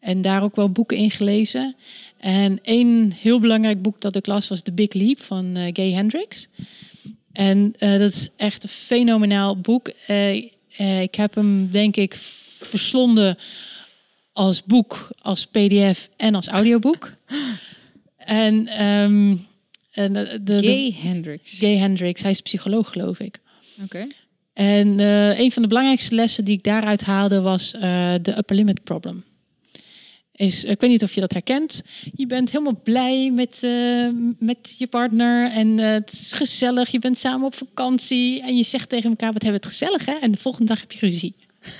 En 0.00 0.22
daar 0.22 0.42
ook 0.42 0.56
wel 0.56 0.70
boeken 0.70 0.96
in 0.96 1.10
gelezen. 1.10 1.76
En 2.18 2.58
één 2.62 3.12
heel 3.12 3.40
belangrijk 3.40 3.82
boek 3.82 4.00
dat 4.00 4.16
ik 4.16 4.26
las 4.26 4.48
was 4.48 4.62
The 4.62 4.72
Big 4.72 4.92
Leap 4.92 5.22
van 5.22 5.56
eh, 5.56 5.70
Gay 5.72 5.90
Hendricks. 5.90 6.48
En 7.32 7.74
dat 7.78 8.00
is 8.00 8.28
echt 8.36 8.62
een 8.62 8.68
fenomenaal 8.68 9.56
boek. 9.56 9.90
Eh, 10.76 11.02
ik 11.02 11.14
heb 11.14 11.34
hem 11.34 11.70
denk 11.70 11.96
ik 11.96 12.14
verslonden 12.60 13.38
als 14.32 14.62
boek, 14.64 15.08
als 15.18 15.46
pdf 15.46 16.08
en 16.16 16.34
als 16.34 16.48
audioboek. 16.48 17.10
En, 18.24 18.66
ehm, 18.68 19.36
en 19.92 20.12
de, 20.12 20.40
de, 20.42 20.60
de- 20.60 20.66
Gay 20.66 20.96
Hendricks. 21.02 21.58
Gay 21.58 21.76
Hendricks, 21.76 22.22
hij 22.22 22.30
is 22.30 22.40
psycholoog 22.40 22.90
geloof 22.90 23.18
ik. 23.18 23.38
Oké. 23.82 24.06
En 24.52 25.00
eh, 25.00 25.38
een 25.38 25.52
van 25.52 25.62
de 25.62 25.68
belangrijkste 25.68 26.14
lessen 26.14 26.44
die 26.44 26.56
ik 26.56 26.64
daaruit 26.64 27.02
haalde 27.02 27.40
was 27.40 27.72
eh, 27.72 28.14
de 28.22 28.36
upper 28.36 28.56
limit 28.56 28.84
problem. 28.84 29.24
Is, 30.42 30.64
ik 30.64 30.80
weet 30.80 30.90
niet 30.90 31.02
of 31.02 31.14
je 31.14 31.20
dat 31.20 31.32
herkent. 31.32 31.82
Je 32.14 32.26
bent 32.26 32.50
helemaal 32.50 32.80
blij 32.82 33.30
met, 33.30 33.62
eh, 33.62 34.08
met 34.38 34.74
je 34.78 34.86
partner 34.86 35.50
en 35.50 35.78
eh, 35.78 35.92
het 35.92 36.12
is 36.12 36.32
gezellig. 36.32 36.90
Je 36.90 36.98
bent 36.98 37.18
samen 37.18 37.46
op 37.46 37.54
vakantie 37.54 38.42
en 38.42 38.56
je 38.56 38.62
zegt 38.62 38.88
tegen 38.88 39.10
elkaar: 39.10 39.32
wat 39.32 39.42
hebben 39.42 39.60
we 39.60 39.66
het 39.66 39.76
gezellig, 39.76 40.04
hè? 40.04 40.12
En 40.12 40.30
de 40.30 40.38
volgende 40.38 40.68
dag 40.68 40.80
heb 40.80 40.92
je 40.92 41.06
ruzie. 41.06 41.34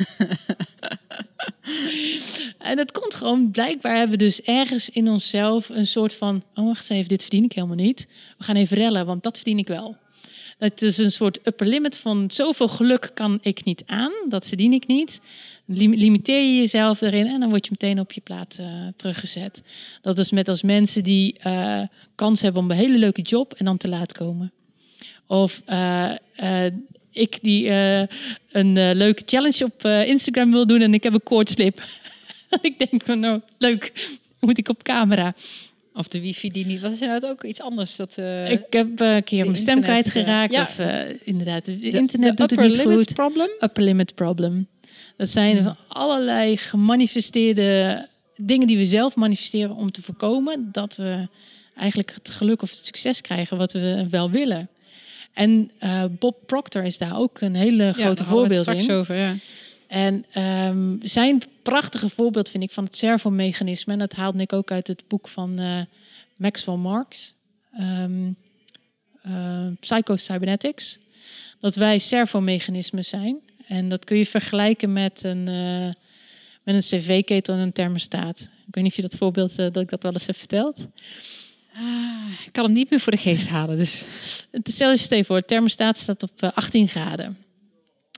en 2.58 2.76
dat 2.76 2.92
komt 2.92 3.14
gewoon, 3.14 3.50
blijkbaar 3.50 3.96
hebben 3.96 4.18
we 4.18 4.24
dus 4.24 4.42
ergens 4.42 4.90
in 4.90 5.08
onszelf 5.08 5.68
een 5.68 5.86
soort 5.86 6.14
van: 6.14 6.42
oh 6.54 6.66
wacht 6.66 6.90
even, 6.90 7.08
dit 7.08 7.22
verdien 7.22 7.44
ik 7.44 7.52
helemaal 7.52 7.76
niet. 7.76 8.06
We 8.38 8.44
gaan 8.44 8.56
even 8.56 8.76
rellen, 8.76 9.06
want 9.06 9.22
dat 9.22 9.36
verdien 9.36 9.58
ik 9.58 9.68
wel. 9.68 9.96
Het 10.58 10.82
is 10.82 10.98
een 10.98 11.12
soort 11.12 11.46
upper 11.46 11.66
limit 11.66 11.98
van 11.98 12.30
zoveel 12.30 12.68
geluk 12.68 13.10
kan 13.14 13.38
ik 13.40 13.64
niet 13.64 13.82
aan, 13.86 14.12
dat 14.28 14.48
verdien 14.48 14.72
ik 14.72 14.86
niet. 14.86 15.20
Lim- 15.66 15.94
limiteer 15.94 16.40
je 16.42 16.56
jezelf 16.56 17.00
erin 17.00 17.26
en 17.26 17.40
dan 17.40 17.48
word 17.48 17.64
je 17.64 17.70
meteen 17.78 18.00
op 18.00 18.12
je 18.12 18.20
plaat 18.20 18.56
eh, 18.60 18.66
teruggezet. 18.96 19.62
Dat 20.02 20.18
is 20.18 20.30
met 20.30 20.48
als 20.48 20.62
mensen 20.62 21.02
die 21.02 21.38
eh, 21.38 21.80
kans 22.14 22.40
hebben 22.42 22.62
om 22.62 22.70
een 22.70 22.76
hele 22.76 22.98
leuke 22.98 23.22
job 23.22 23.52
en 23.54 23.64
dan 23.64 23.76
te 23.76 23.88
laat 23.88 24.12
komen. 24.12 24.52
Of 25.26 25.62
eh, 25.64 26.12
ik 27.12 27.38
die 27.42 27.68
een 28.50 28.72
leuke 28.96 29.22
challenge 29.26 29.64
op 29.64 29.84
Instagram 29.84 30.50
wil 30.50 30.66
doen 30.66 30.80
en 30.80 30.94
ik 30.94 31.02
heb 31.02 31.12
een 31.12 31.22
koortslip. 31.22 31.82
ik 32.60 32.90
denk 32.90 33.02
van 33.02 33.20
nou, 33.20 33.40
leuk, 33.58 34.08
moet 34.40 34.58
ik 34.58 34.68
op 34.68 34.82
camera. 34.82 35.34
Of 35.94 36.08
de 36.08 36.20
wifi 36.20 36.50
die 36.50 36.66
niet... 36.66 36.80
Wat 36.80 36.92
is 36.92 36.98
nou 36.98 37.24
ook 37.26 37.44
iets 37.44 37.60
anders? 37.60 37.96
Dat, 37.96 38.16
ik 38.48 38.62
heb 38.70 39.00
een 39.00 39.24
keer 39.24 39.44
mijn 39.44 39.56
stem 39.56 39.80
kwijtgeraakt. 39.80 40.52
ja. 40.52 40.62
Of 40.62 40.78
inderdaad, 41.24 41.64
de 41.64 41.78
de- 41.78 41.90
internet 41.90 42.36
de 42.36 42.46
doet 42.46 42.50
het 42.50 42.52
upper 42.52 42.68
niet 42.68 42.76
limit 42.76 42.96
goed. 42.96 43.14
problem? 43.14 43.48
upper 43.60 43.82
limit 43.82 44.14
problem. 44.14 44.66
Dat 45.16 45.30
zijn 45.30 45.58
Hmm. 45.58 45.76
allerlei 45.88 46.56
gemanifesteerde 46.56 48.06
dingen 48.36 48.66
die 48.66 48.76
we 48.76 48.86
zelf 48.86 49.16
manifesteren 49.16 49.74
om 49.76 49.90
te 49.90 50.02
voorkomen 50.02 50.68
dat 50.72 50.96
we 50.96 51.28
eigenlijk 51.76 52.14
het 52.14 52.30
geluk 52.30 52.62
of 52.62 52.70
het 52.70 52.84
succes 52.84 53.20
krijgen 53.20 53.56
wat 53.56 53.72
we 53.72 54.06
wel 54.10 54.30
willen. 54.30 54.68
En 55.32 55.70
eh, 55.78 56.04
Bob 56.18 56.36
Proctor 56.46 56.82
is 56.82 56.98
daar 56.98 57.16
ook 57.18 57.40
een 57.40 57.54
hele 57.54 57.84
Ja, 57.84 57.92
grote 57.92 58.22
het 58.22 58.30
voorbeeld 58.30 58.60
straks 58.60 58.86
in. 58.86 58.94
over, 58.94 59.16
ja. 59.16 59.34
En 59.86 60.24
ehm, 60.32 60.96
zijn 61.02 61.42
prachtige 61.62 62.08
voorbeeld 62.08 62.48
vind 62.50 62.62
ik 62.62 62.70
van 62.70 62.84
het 62.84 62.96
servomechanisme. 62.96 63.92
En 63.92 63.98
dat 63.98 64.12
haalde 64.12 64.42
ik 64.42 64.52
ook 64.52 64.70
uit 64.70 64.86
het 64.86 65.02
boek 65.08 65.28
van 65.28 65.58
eh, 65.58 65.80
Maxwell 66.36 66.76
Marx. 66.76 67.34
ehm 67.72 68.30
eh, 69.22 69.66
Psycho-Cybernetics. 69.80 70.98
Dat 71.60 71.74
wij 71.74 71.98
servomechanismen 71.98 73.04
zijn. 73.04 73.36
En 73.66 73.88
dat 73.88 74.04
kun 74.04 74.16
je 74.16 74.26
vergelijken 74.26 74.92
met 74.92 75.24
een, 75.24 75.48
eh, 75.48 75.92
met 76.62 76.74
een 76.74 77.00
cv-ketel 77.00 77.54
en 77.54 77.60
een 77.60 77.72
thermostaat. 77.72 78.40
Ik 78.40 78.74
weet 78.74 78.84
niet 78.84 78.92
of 78.92 78.96
je 78.96 79.02
dat 79.02 79.16
voorbeeld, 79.16 79.50
eh, 79.50 79.56
dat 79.56 79.82
ik 79.82 79.88
dat 79.88 80.02
wel 80.02 80.12
eens 80.12 80.26
heb 80.26 80.36
verteld. 80.36 80.86
Ah, 81.74 82.46
ik 82.46 82.52
kan 82.52 82.64
hem 82.64 82.72
niet 82.72 82.90
meer 82.90 83.00
voor 83.00 83.12
de 83.12 83.18
geest 83.18 83.48
halen, 83.48 83.76
dus... 83.76 84.04
Stel 84.62 84.90
je 84.90 85.06
even 85.08 85.24
voor, 85.24 85.38
de 85.38 85.44
thermostaat 85.44 85.98
staat 85.98 86.22
op 86.22 86.42
eh, 86.42 86.50
18 86.54 86.88
graden. 86.88 87.36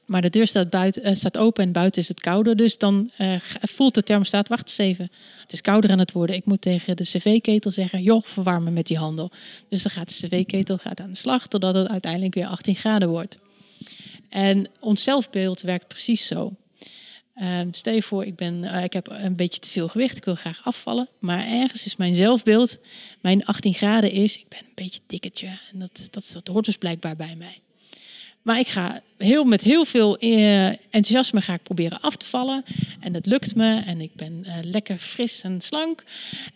Maar 0.07 0.23
de 0.23 0.31
deur 0.31 0.47
staat, 0.47 0.71
buiten, 0.71 1.03
eh, 1.03 1.15
staat 1.15 1.39
open 1.39 1.65
en 1.65 1.73
buiten 1.73 2.03
is 2.03 2.09
het 2.09 2.21
kouder. 2.21 2.57
Dus 2.57 2.79
dan 2.79 3.11
eh, 3.17 3.35
voelt 3.61 3.95
de 3.95 4.03
thermostaat, 4.03 4.49
wacht 4.49 4.69
eens 4.69 4.79
even. 4.79 5.11
Het 5.41 5.53
is 5.53 5.61
kouder 5.61 5.91
aan 5.91 5.99
het 5.99 6.13
worden. 6.13 6.37
Ik 6.37 6.45
moet 6.45 6.61
tegen 6.61 6.97
de 6.97 7.03
cv-ketel 7.03 7.71
zeggen, 7.71 8.03
joh, 8.03 8.23
verwarmen 8.25 8.73
met 8.73 8.87
die 8.87 8.99
handel. 8.99 9.31
Dus 9.69 9.83
dan 9.83 9.93
gaat 9.93 10.09
de 10.09 10.27
cv-ketel 10.27 10.79
gaat 10.79 11.01
aan 11.01 11.11
de 11.11 11.17
slag 11.17 11.47
totdat 11.47 11.75
het 11.75 11.89
uiteindelijk 11.89 12.35
weer 12.35 12.47
18 12.47 12.75
graden 12.75 13.09
wordt. 13.09 13.39
En 14.29 14.69
ons 14.81 15.03
zelfbeeld 15.03 15.61
werkt 15.61 15.89
precies 15.89 16.27
zo. 16.27 16.53
Ehm, 17.35 17.69
stel 17.71 17.95
je 17.95 18.03
voor, 18.03 18.25
ik, 18.25 18.37
ben, 18.37 18.65
eh, 18.65 18.85
ik 18.85 18.93
heb 18.93 19.09
een 19.11 19.37
beetje 19.37 19.61
te 19.61 19.69
veel 19.69 19.89
gewicht, 19.89 20.17
ik 20.17 20.25
wil 20.25 20.35
graag 20.35 20.61
afvallen. 20.65 21.09
Maar 21.19 21.47
ergens 21.47 21.85
is 21.85 21.97
mijn 21.97 22.15
zelfbeeld, 22.15 22.79
mijn 23.21 23.45
18 23.45 23.75
graden 23.75 24.11
is, 24.11 24.37
ik 24.37 24.49
ben 24.49 24.59
een 24.59 24.73
beetje 24.75 25.01
dikketje. 25.07 25.59
En 25.73 25.79
dat, 25.79 26.09
dat, 26.11 26.41
hoort 26.49 26.65
dus 26.65 26.77
blijkbaar 26.77 27.17
bij 27.17 27.35
mij. 27.39 27.59
Maar 28.43 28.59
ik 28.59 28.67
ga 28.67 29.03
heel, 29.19 29.45
met 29.45 29.63
heel 29.63 29.85
veel 29.85 30.19
eh, 30.19 30.67
enthousiasme 30.67 31.41
ga 31.41 31.55
ik 31.55 31.63
proberen 31.63 32.01
af 32.01 32.17
te 32.17 32.27
vallen. 32.27 32.65
En 33.01 33.13
dat 33.13 33.27
lukt 33.27 33.55
me. 33.55 33.83
En 33.87 34.01
ik 34.01 34.15
ben 34.15 34.45
eh, 34.45 34.55
lekker 34.63 34.99
fris 34.99 35.43
en 35.43 35.61
slank. 35.61 36.05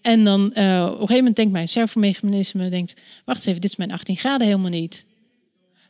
En 0.01 0.25
dan 0.25 0.47
op 0.47 0.57
een 0.57 0.91
gegeven 0.91 1.17
moment 1.17 1.37
denkt 1.37 1.53
mijn 1.53 1.69
servomechanisme... 1.69 2.69
Denkt, 2.69 2.95
wacht 3.25 3.39
eens 3.39 3.47
even, 3.47 3.61
dit 3.61 3.71
is 3.71 3.77
mijn 3.77 3.93
18 3.93 4.17
graden 4.17 4.47
helemaal 4.47 4.71
niet. 4.71 5.05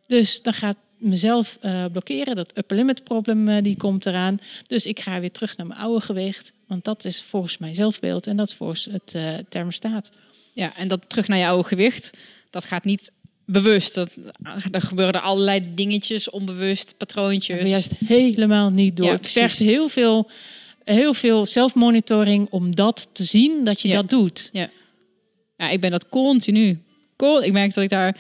Dus 0.06 0.42
dan 0.42 0.52
gaat 0.52 0.76
mezelf 0.98 1.58
eh, 1.60 1.84
blokkeren. 1.92 2.36
Dat 2.36 2.52
upper 2.58 2.76
limit 2.76 3.04
problem 3.04 3.48
eh, 3.48 3.62
die 3.62 3.76
komt 3.76 4.06
eraan. 4.06 4.40
Dus 4.66 4.86
ik 4.86 5.00
ga 5.00 5.20
weer 5.20 5.32
terug 5.32 5.56
naar 5.56 5.66
mijn 5.66 5.80
oude 5.80 6.00
gewicht. 6.04 6.52
Want 6.66 6.84
dat 6.84 7.04
is 7.04 7.22
volgens 7.22 7.58
mijn 7.58 7.74
zelfbeeld. 7.74 8.26
En 8.26 8.36
dat 8.36 8.48
is 8.48 8.54
volgens 8.54 8.88
het 8.90 9.14
eh, 9.14 9.34
thermostaat. 9.48 10.10
Ja, 10.52 10.76
en 10.76 10.88
dat 10.88 11.08
terug 11.08 11.28
naar 11.28 11.38
je 11.38 11.46
oude 11.46 11.68
gewicht, 11.68 12.10
dat 12.50 12.64
gaat 12.64 12.84
niet 12.84 13.12
bewust. 13.44 13.94
Dat, 13.94 14.10
er 14.70 14.80
gebeuren 14.80 15.14
er 15.14 15.20
allerlei 15.20 15.74
dingetjes, 15.74 16.30
onbewust, 16.30 16.94
patroontjes. 16.96 17.60
Maar 17.60 17.68
juist 17.68 17.92
helemaal 18.06 18.70
niet 18.70 18.96
door. 18.96 19.06
Ja, 19.06 19.12
het 19.12 19.32
vergt 19.32 19.58
heel 19.58 19.88
veel, 19.88 20.30
heel 20.84 21.14
veel 21.14 21.46
zelfmonitoring 21.46 22.46
om 22.50 22.74
dat 22.74 23.08
te 23.12 23.24
zien 23.24 23.64
dat 23.64 23.80
je 23.80 23.88
Ja. 23.88 23.94
dat 23.94 24.10
doet. 24.10 24.50
Ja, 24.52 25.68
ik 25.70 25.80
ben 25.80 25.90
dat 25.90 26.08
continu. 26.08 26.82
Con- 27.16 27.42
ik 27.44 27.52
merk 27.52 27.74
dat 27.74 27.84
ik 27.84 27.90
daar... 27.90 28.16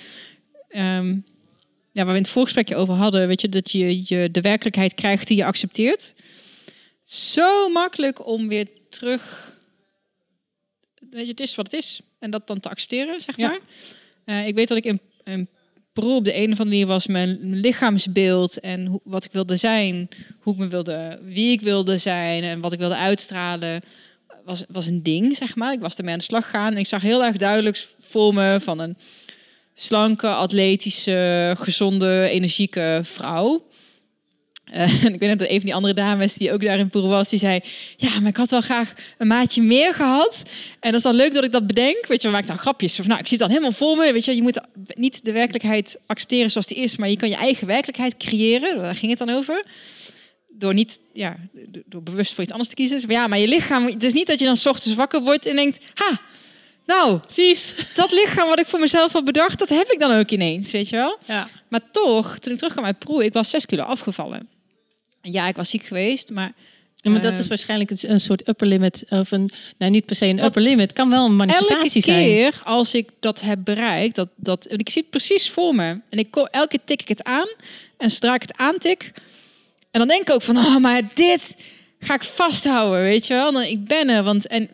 ehm, 0.68 1.16
ja, 1.98 2.04
waar 2.04 2.12
we 2.12 2.18
in 2.18 2.24
het 2.24 2.32
voorgesprekje 2.32 2.76
over 2.76 2.94
hadden, 2.94 3.28
weet 3.28 3.40
je, 3.40 3.48
dat 3.48 3.70
je, 3.70 4.02
je 4.04 4.30
de 4.30 4.40
werkelijkheid 4.40 4.94
krijgt 4.94 5.28
die 5.28 5.36
je 5.36 5.44
accepteert. 5.44 6.14
Zo 7.04 7.68
makkelijk 7.68 8.26
om 8.26 8.48
weer 8.48 8.66
terug... 8.90 9.56
Weet 11.10 11.24
je, 11.24 11.30
het 11.30 11.40
is 11.40 11.54
wat 11.54 11.64
het 11.72 11.80
is. 11.80 12.00
En 12.18 12.30
dat 12.30 12.46
dan 12.46 12.60
te 12.60 12.68
accepteren, 12.68 13.20
zeg 13.20 13.36
Ja. 13.36 13.48
maar. 13.48 13.60
Eh, 14.24 14.46
ik 14.46 14.54
weet 14.54 14.68
dat 14.68 14.76
ik 14.76 14.84
in, 14.84 15.00
in 15.24 15.48
op 15.94 16.24
de 16.24 16.36
een 16.36 16.52
of 16.52 16.58
andere 16.60 16.64
manier 16.64 16.86
was 16.86 17.06
mijn 17.06 17.38
lichaamsbeeld 17.60 18.60
en 18.60 18.86
hoe, 18.86 19.00
wat 19.04 19.24
ik 19.24 19.32
wilde 19.32 19.56
zijn, 19.56 20.08
hoe 20.40 20.52
ik 20.52 20.58
me 20.58 20.68
wilde, 20.68 21.20
wie 21.22 21.52
ik 21.52 21.60
wilde 21.60 21.98
zijn 21.98 22.42
en 22.42 22.60
wat 22.60 22.72
ik 22.72 22.78
wilde 22.78 22.96
uitstralen, 22.96 23.80
was, 24.44 24.64
was 24.68 24.86
een 24.86 25.02
ding, 25.02 25.36
zeg 25.36 25.56
maar. 25.56 25.72
Ik 25.72 25.80
was 25.80 25.94
ermee 25.96 26.12
aan 26.12 26.18
de 26.18 26.24
slag 26.24 26.44
gegaan 26.44 26.72
en 26.72 26.78
ik 26.78 26.86
zag 26.86 27.02
heel 27.02 27.24
erg 27.24 27.36
duidelijk 27.36 27.86
voor 27.98 28.34
me 28.34 28.58
van 28.60 28.78
een 28.78 28.96
slanke, 29.80 30.28
atletische, 30.28 31.54
gezonde, 31.58 32.28
energieke 32.30 33.00
vrouw. 33.04 33.66
Eh, 34.64 35.04
en 35.04 35.14
ik 35.14 35.20
weet 35.20 35.38
dat 35.38 35.48
een 35.48 35.56
van 35.56 35.64
die 35.64 35.74
andere 35.74 35.94
dames 35.94 36.34
die 36.34 36.52
ook 36.52 36.62
daar 36.62 36.78
in 36.78 36.88
Peru 36.88 37.06
was, 37.06 37.28
die 37.28 37.38
zei: 37.38 37.60
Ja, 37.96 38.20
maar 38.20 38.30
ik 38.30 38.36
had 38.36 38.50
wel 38.50 38.60
graag 38.60 38.92
een 39.18 39.26
maatje 39.26 39.62
meer 39.62 39.94
gehad. 39.94 40.42
En 40.80 40.90
dat 40.90 40.94
is 40.94 41.02
dan 41.02 41.14
leuk 41.14 41.32
dat 41.32 41.44
ik 41.44 41.52
dat 41.52 41.66
bedenk. 41.66 42.06
Weet 42.06 42.22
je, 42.22 42.28
we 42.28 42.32
maken 42.32 42.48
dan 42.48 42.58
grapjes. 42.58 42.94
Van, 42.94 43.06
nou, 43.06 43.20
ik 43.20 43.26
zie 43.26 43.38
het 43.38 43.46
dan 43.46 43.56
helemaal 43.56 43.78
voor 43.78 43.96
me. 43.96 44.12
Weet 44.12 44.24
je, 44.24 44.34
je 44.34 44.42
moet 44.42 44.60
niet 44.94 45.24
de 45.24 45.32
werkelijkheid 45.32 45.98
accepteren 46.06 46.50
zoals 46.50 46.66
die 46.66 46.76
is, 46.76 46.96
maar 46.96 47.08
je 47.08 47.16
kan 47.16 47.28
je 47.28 47.36
eigen 47.36 47.66
werkelijkheid 47.66 48.16
creëren. 48.16 48.76
Daar 48.76 48.96
ging 48.96 49.10
het 49.10 49.26
dan 49.26 49.36
over. 49.36 49.64
Door 50.48 50.74
niet, 50.74 51.00
ja, 51.12 51.36
door 51.86 52.02
bewust 52.02 52.34
voor 52.34 52.42
iets 52.42 52.52
anders 52.52 52.70
te 52.70 52.74
kiezen. 52.74 53.00
Maar 53.06 53.16
ja, 53.16 53.26
maar 53.26 53.38
je 53.38 53.48
lichaam, 53.48 53.86
het 53.86 54.02
is 54.04 54.12
niet 54.12 54.26
dat 54.26 54.38
je 54.38 54.44
dan 54.44 54.56
's 54.56 54.66
ochtends 54.66 54.96
wakker 54.96 55.20
wordt 55.20 55.46
en 55.46 55.56
denkt: 55.56 55.78
Ha, 55.94 56.20
nou, 56.88 57.18
Precies. 57.18 57.74
dat 57.94 58.12
lichaam 58.12 58.48
wat 58.48 58.60
ik 58.60 58.66
voor 58.66 58.78
mezelf 58.80 59.12
had 59.12 59.24
bedacht, 59.24 59.58
dat 59.58 59.68
heb 59.68 59.90
ik 59.90 59.98
dan 59.98 60.18
ook 60.18 60.30
ineens, 60.30 60.70
weet 60.70 60.88
je 60.88 60.96
wel? 60.96 61.18
Ja. 61.26 61.48
Maar 61.68 61.80
toch, 61.92 62.38
toen 62.38 62.52
ik 62.52 62.58
terugkwam 62.58 62.84
uit 62.84 62.98
Proe, 62.98 63.24
ik 63.24 63.32
was 63.32 63.50
zes 63.50 63.66
kilo 63.66 63.82
afgevallen. 63.82 64.48
Ja, 65.22 65.48
ik 65.48 65.56
was 65.56 65.70
ziek 65.70 65.84
geweest, 65.84 66.30
maar 66.30 66.52
Ja, 67.00 67.10
maar 67.10 67.20
dat 67.22 67.32
Eh, 67.32 67.38
is 67.38 67.46
waarschijnlijk 67.46 67.90
een- 67.90 68.20
soort 68.20 68.48
upper 68.48 68.66
limit. 68.66 69.04
Of 69.08 69.30
een, 69.30 69.50
nou, 69.78 69.90
niet 69.92 70.06
per 70.06 70.16
se 70.16 70.26
een 70.26 70.44
upper 70.44 70.62
limit. 70.62 70.80
Het 70.80 70.92
kan 70.92 71.08
wel 71.10 71.24
een 71.24 71.36
manifestatie 71.36 71.76
elke 71.78 72.00
zijn. 72.00 72.24
keer 72.24 72.60
als 72.64 72.94
ik 72.94 73.08
dat 73.20 73.40
heb 73.40 73.58
bereikt, 73.64 74.14
dat, 74.14 74.28
dat, 74.36 74.64
en 74.66 74.78
ik 74.78 74.88
zie 74.90 75.00
het 75.02 75.10
precies 75.10 75.50
voor 75.50 75.74
me. 75.74 76.00
En 76.10 76.18
ik 76.18 76.36
elke 76.36 76.68
keer 76.68 76.80
tik 76.84 77.00
ik 77.00 77.08
het 77.08 77.24
aan. 77.24 77.48
En 77.96 78.10
zodra 78.10 78.34
ik 78.34 78.42
het 78.42 78.56
aantik, 78.56 79.12
en 79.90 79.98
dan 80.00 80.08
denk 80.08 80.20
ik 80.20 80.30
ook 80.30 80.42
van, 80.42 80.56
oh, 80.56 80.76
maar 80.76 81.02
dit 81.14 81.56
ga 82.00 82.14
ik 82.14 82.22
vasthouden, 82.24 83.00
weet 83.02 83.26
je 83.26 83.34
wel. 83.34 83.52
Dan, 83.52 83.62
ik 83.62 83.84
ben 83.84 84.08
er, 84.08 84.22
want... 84.22 84.46
En, 84.46 84.70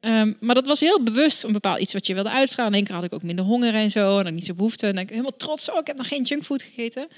ehm, 0.00 0.32
maar 0.40 0.54
dat 0.54 0.66
was 0.66 0.80
heel 0.80 1.02
bewust 1.02 1.42
een 1.42 1.52
bepaald 1.52 1.78
iets 1.78 1.92
wat 1.92 2.06
je 2.06 2.14
wilde 2.14 2.30
uitstralen. 2.30 2.72
In 2.72 2.78
één 2.78 2.86
keer 2.86 2.94
had 2.94 3.04
ik 3.04 3.12
ook 3.12 3.22
minder 3.22 3.44
honger 3.44 3.74
en 3.74 3.90
zo. 3.90 4.18
En 4.18 4.24
dan 4.24 4.34
niet 4.34 4.44
zo 4.44 4.54
behoefte. 4.54 4.86
En 4.86 4.94
dan 4.94 5.02
ik 5.02 5.10
helemaal 5.10 5.36
trots. 5.36 5.70
Oh, 5.70 5.78
ik 5.78 5.86
heb 5.86 5.96
nog 5.96 6.08
geen 6.08 6.22
junkfood 6.22 6.62
gegeten. 6.62 7.08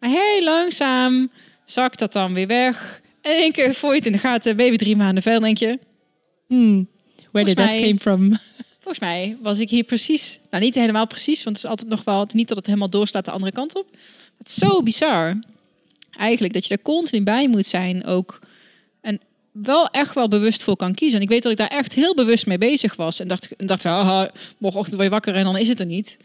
Maar 0.00 0.10
heel 0.10 0.42
langzaam 0.42 1.30
zakt 1.64 1.98
dat 1.98 2.12
dan 2.12 2.34
weer 2.34 2.46
weg. 2.46 3.00
En 3.22 3.32
in 3.32 3.42
één 3.42 3.52
keer 3.52 3.74
voor 3.74 3.90
je 3.90 3.96
het 3.96 4.06
in 4.06 4.12
de 4.12 4.18
gaten, 4.18 4.56
baby 4.56 4.76
drie 4.76 4.96
maanden 4.96 5.22
verder, 5.22 5.40
denk 5.40 5.58
je... 5.58 5.78
Hmm. 6.46 6.88
Where 7.30 7.46
did 7.46 7.56
that 7.56 7.80
came 7.80 7.98
from? 7.98 8.38
Volgens 8.82 8.98
mij 8.98 9.36
was 9.42 9.58
ik 9.58 9.70
hier 9.70 9.84
precies. 9.84 10.40
Nou, 10.50 10.64
niet 10.64 10.74
helemaal 10.74 11.06
precies, 11.06 11.42
want 11.44 11.56
het 11.56 11.64
is 11.64 11.70
altijd 11.70 11.88
nog 11.88 12.04
wel. 12.04 12.26
Niet 12.32 12.48
dat 12.48 12.56
het 12.56 12.66
helemaal 12.66 12.90
doorslaat 12.90 13.24
de 13.24 13.30
andere 13.30 13.52
kant 13.52 13.76
op. 13.76 13.86
Het 14.38 14.48
is 14.48 14.54
zo 14.54 14.82
bizar. 14.82 15.38
Eigenlijk 16.10 16.52
dat 16.52 16.66
je 16.66 16.74
er 16.74 16.82
continu 16.82 17.22
bij 17.22 17.48
moet 17.48 17.66
zijn 17.66 18.04
ook. 18.04 18.38
Wel 19.62 19.86
echt 19.86 20.14
wel 20.14 20.28
bewust 20.28 20.62
voor 20.62 20.76
kan 20.76 20.94
kiezen. 20.94 21.16
En 21.16 21.22
ik 21.22 21.28
weet 21.28 21.42
dat 21.42 21.52
ik 21.52 21.58
daar 21.58 21.68
echt 21.68 21.94
heel 21.94 22.14
bewust 22.14 22.46
mee 22.46 22.58
bezig 22.58 22.96
was. 22.96 23.20
En 23.20 23.28
dacht, 23.28 23.48
en 23.56 23.66
dacht 23.66 23.82
haha, 23.82 24.30
morgenochtend 24.58 24.96
word 24.96 25.06
je 25.08 25.14
wakker 25.14 25.34
en 25.34 25.44
dan 25.44 25.56
is 25.56 25.68
het 25.68 25.80
er 25.80 25.86
niet. 25.86 26.16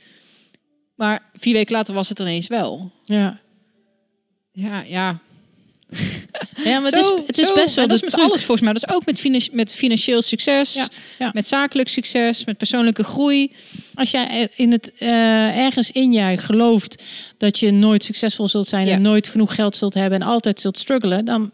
Maar 0.95 1.19
vier 1.33 1.53
weken 1.53 1.73
later 1.75 1.93
was 1.93 2.09
het 2.09 2.19
er 2.19 2.25
ineens 2.25 2.47
wel. 2.47 2.91
Ja. 3.03 3.39
Ja, 4.51 4.83
ja. 4.87 5.19
Ja, 6.63 6.79
maar 6.79 6.91
het 6.91 6.99
is, 6.99 7.11
het 7.27 7.37
is 7.37 7.47
zo- 7.47 7.53
best 7.53 7.75
wel 7.75 7.83
en 7.83 7.89
dat 7.89 8.03
is 8.03 8.11
met 8.11 8.21
alles 8.21 8.43
volgens 8.43 8.61
mij. 8.61 8.73
Dat 8.73 8.83
is 8.89 8.95
ook 8.95 9.05
met, 9.05 9.51
met 9.53 9.73
financieel 9.73 10.21
succes, 10.21 10.73
Ja, 10.73 10.87
ja. 11.19 11.29
met 11.33 11.45
zakelijk 11.47 11.89
succes, 11.89 12.45
met 12.45 12.57
persoonlijke 12.57 13.03
groei. 13.03 13.51
Als 13.93 14.11
jij 14.11 14.49
in 14.55 14.71
het, 14.71 14.91
eh, 14.97 15.57
ergens 15.57 15.91
in 15.91 16.11
jij 16.11 16.37
gelooft 16.37 17.03
dat 17.37 17.59
je 17.59 17.71
nooit 17.71 18.03
succesvol 18.03 18.47
zult 18.47 18.67
zijn 18.67 18.87
Ja. 18.87 18.93
en 18.93 19.01
nooit 19.01 19.27
genoeg 19.27 19.55
geld 19.55 19.75
zult 19.75 19.93
hebben 19.93 20.21
en 20.21 20.27
altijd 20.27 20.59
zult 20.59 20.77
struggelen, 20.77 21.25
dan 21.25 21.51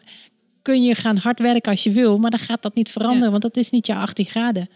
kun 0.61 0.83
je 0.83 0.95
gaan 0.95 1.17
hard 1.17 1.39
werken 1.39 1.71
als 1.71 1.83
je 1.83 1.91
wil, 1.91 2.17
maar 2.17 2.31
dan 2.31 2.39
gaat 2.39 2.61
dat 2.61 2.75
niet 2.75 2.89
veranderen, 2.89 3.23
Ja. 3.25 3.29
want 3.29 3.41
dat 3.41 3.57
is 3.57 3.69
niet 3.69 3.87
je 3.87 3.95
18 3.95 4.25
graden. 4.25 4.69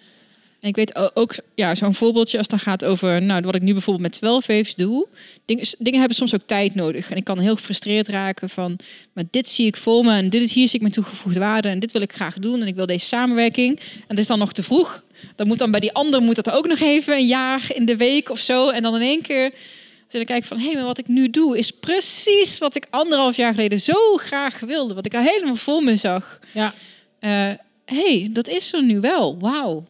En 0.60 0.72
ik 0.72 0.76
weet 0.76 1.16
ook, 1.16 1.36
ja, 1.56 1.76
zo'n 1.76 1.94
voorbeeldje 1.94 2.38
als 2.38 2.48
het 2.50 2.60
dan 2.62 2.74
gaat 2.74 2.86
over, 2.86 3.22
nou, 3.22 3.42
wat 3.42 3.56
ik 3.56 3.62
nu 3.62 3.72
bijvoorbeeld 3.72 4.06
met 4.06 4.20
12 4.20 4.48
waves 4.48 4.76
doe. 4.76 5.08
Dingen, 5.46 5.66
dingen 5.78 6.00
hebben 6.00 6.18
soms 6.18 6.34
ook 6.34 6.42
tijd 6.46 6.76
nodig. 6.76 7.10
En 7.10 7.18
ik 7.18 7.24
kan 7.24 7.40
heel 7.40 7.56
gefrustreerd 7.56 8.08
raken 8.08 8.50
van, 8.50 8.78
maar 9.14 9.24
dit 9.32 9.50
zie 9.50 9.66
ik 9.66 9.78
voor 9.78 10.06
me 10.06 10.12
en 10.14 10.30
dit 10.30 10.42
is, 10.42 10.54
hier 10.54 10.66
zie 10.66 10.76
ik 10.76 10.82
mijn 10.82 10.94
toegevoegde 10.94 11.40
waarde 11.40 11.68
en 11.68 11.80
dit 11.80 11.92
wil 11.92 12.02
ik 12.02 12.14
graag 12.14 12.40
doen 12.40 12.62
en 12.62 12.68
ik 12.68 12.76
wil 12.76 12.86
deze 12.86 13.06
samenwerking. 13.06 13.80
En 13.80 14.06
het 14.08 14.20
is 14.20 14.28
dan 14.28 14.40
nog 14.40 14.54
te 14.54 14.64
vroeg. 14.64 15.04
Dan 15.36 15.48
moet 15.48 15.60
dan 15.60 15.72
bij 15.72 15.80
die 15.80 15.94
ander 15.94 16.22
moet 16.22 16.36
dat 16.36 16.52
ook 16.52 16.68
nog 16.68 16.80
even 16.80 17.14
een 17.18 17.28
jaar 17.28 17.66
in 17.74 17.86
de 17.86 17.96
week 17.98 18.30
of 18.30 18.40
zo. 18.40 18.70
En 18.70 18.84
dan 18.84 18.96
in 18.96 19.02
één 19.02 19.22
keer 19.22 19.52
dus 20.08 20.14
dan 20.14 20.26
kijk 20.26 20.42
ik 20.42 20.48
van, 20.50 20.60
hé, 20.60 20.74
maar 20.74 20.84
wat 20.84 20.98
ik 20.98 21.08
nu 21.08 21.30
doe 21.30 21.58
is 21.58 21.72
precies 21.72 22.58
wat 22.58 22.76
ik 22.76 22.88
anderhalf 22.90 23.36
jaar 23.36 23.54
geleden 23.54 23.80
zo 23.80 24.16
graag 24.18 24.60
wilde. 24.60 24.94
Wat 24.94 25.06
ik 25.06 25.16
al 25.16 25.22
helemaal 25.22 25.56
voor 25.56 25.84
me 25.84 25.96
zag. 25.98 26.40
Ja. 26.54 26.74
Hé, 27.20 27.56
hey, 27.86 28.30
dat 28.32 28.48
is 28.48 28.74
er 28.74 28.84
nu 28.84 29.00
wel. 29.00 29.40
Wauw. 29.40 29.88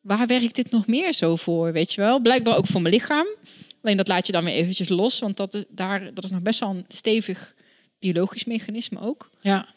Waar 0.00 0.26
werkt 0.26 0.54
dit 0.54 0.70
nog 0.70 0.86
meer 0.86 1.12
zo 1.12 1.36
voor, 1.36 1.72
weet 1.72 1.92
je 1.92 2.00
wel? 2.00 2.20
Blijkbaar 2.20 2.56
ook 2.56 2.66
voor 2.66 2.82
mijn 2.82 2.94
lichaam. 2.94 3.26
Alleen 3.82 3.96
dat 3.96 4.08
laat 4.08 4.26
je 4.26 4.32
dan 4.32 4.44
weer 4.44 4.54
eventjes 4.54 4.88
los, 4.88 5.18
want 5.18 5.36
dat, 5.36 5.54
is- 5.54 5.64
daar, 5.68 6.14
dat 6.14 6.24
is 6.24 6.30
nog 6.30 6.40
best 6.42 6.60
wel 6.60 6.68
een 6.70 6.84
stevig 6.88 7.54
biologisch 7.98 8.44
mechanisme 8.44 9.00
ook. 9.00 9.30
Ja. 9.40 9.68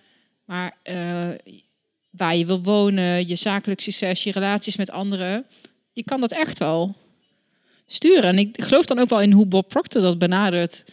Maar 0.45 0.77
eh, 0.83 1.29
waar 2.09 2.35
je 2.35 2.45
wil 2.45 2.61
wonen, 2.61 3.27
je 3.27 3.35
zakelijk 3.35 3.79
succes, 3.81 4.23
je 4.23 4.31
relaties 4.31 4.75
met 4.75 4.91
anderen, 4.91 5.45
je 5.93 6.03
kan 6.03 6.21
dat 6.21 6.31
echt 6.31 6.59
wel 6.59 6.95
sturen. 7.93 8.23
En 8.23 8.37
ik 8.37 8.61
geloof 8.61 8.85
dan 8.85 8.99
ook 8.99 9.09
wel 9.09 9.21
in 9.21 9.31
hoe 9.31 9.45
Bob 9.45 9.67
Proctor 9.69 10.01
dat 10.01 10.17
benadert. 10.17 10.83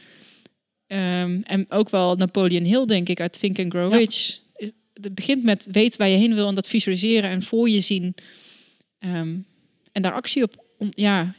Ehm, 0.87 1.41
en 1.45 1.67
ook 1.69 1.91
wel 1.91 2.15
Napoleon 2.15 2.65
Hill, 2.65 2.85
denk 2.85 3.09
ik, 3.09 3.21
uit 3.21 3.41
Think 3.41 3.59
and 3.59 3.73
Grow 3.73 3.93
Ja. 3.93 3.99
Rich. 3.99 4.39
Het 4.93 5.15
begint 5.15 5.43
met 5.43 5.69
weten 5.71 5.99
waar 5.99 6.09
je 6.09 6.17
heen 6.17 6.35
wil 6.35 6.49
en 6.49 6.55
dat 6.55 6.69
visualiseren 6.69 7.31
en 7.31 7.43
voor 7.43 7.69
je 7.69 7.81
zien. 7.81 8.15
Ehm, 8.99 9.35
en 9.93 10.03
daar 10.03 10.13
actie 10.13 10.43
op. 10.43 10.65
Om, 10.79 10.91
ja, 10.95 11.35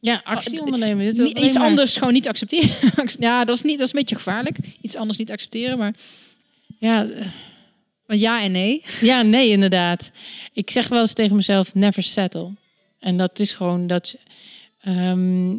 Ja, 0.00 0.20
actie 0.24 0.58
Oh, 0.58 0.64
ondernemen. 0.64 1.14
Dit 1.14 1.38
iets 1.38 1.56
anders 1.56 1.96
gewoon 1.96 2.12
niet 2.12 2.28
accepteren. 2.28 2.70
ja, 3.18 3.44
dat 3.44 3.56
is, 3.56 3.62
niet, 3.62 3.78
dat 3.78 3.86
is 3.86 3.92
een 3.92 3.98
beetje 3.98 4.14
gevaarlijk. 4.14 4.56
Iets 4.80 4.96
anders 4.96 5.18
niet 5.18 5.30
accepteren, 5.30 5.78
maar 5.78 5.94
Ja, 6.78 7.06
eh, 7.10 7.26
maar 8.06 8.16
ja 8.16 8.42
en 8.42 8.52
nee. 8.52 8.82
ja, 9.00 9.22
nee, 9.22 9.48
inderdaad. 9.48 10.10
Ik 10.52 10.70
zeg 10.70 10.88
wel 10.88 11.00
eens 11.00 11.12
tegen 11.12 11.36
mezelf, 11.36 11.74
never 11.74 12.02
settle. 12.02 12.50
En 12.98 13.16
dat 13.16 13.38
is 13.38 13.52
gewoon 13.52 13.86
dat... 13.86 14.14
ehm 14.82 15.56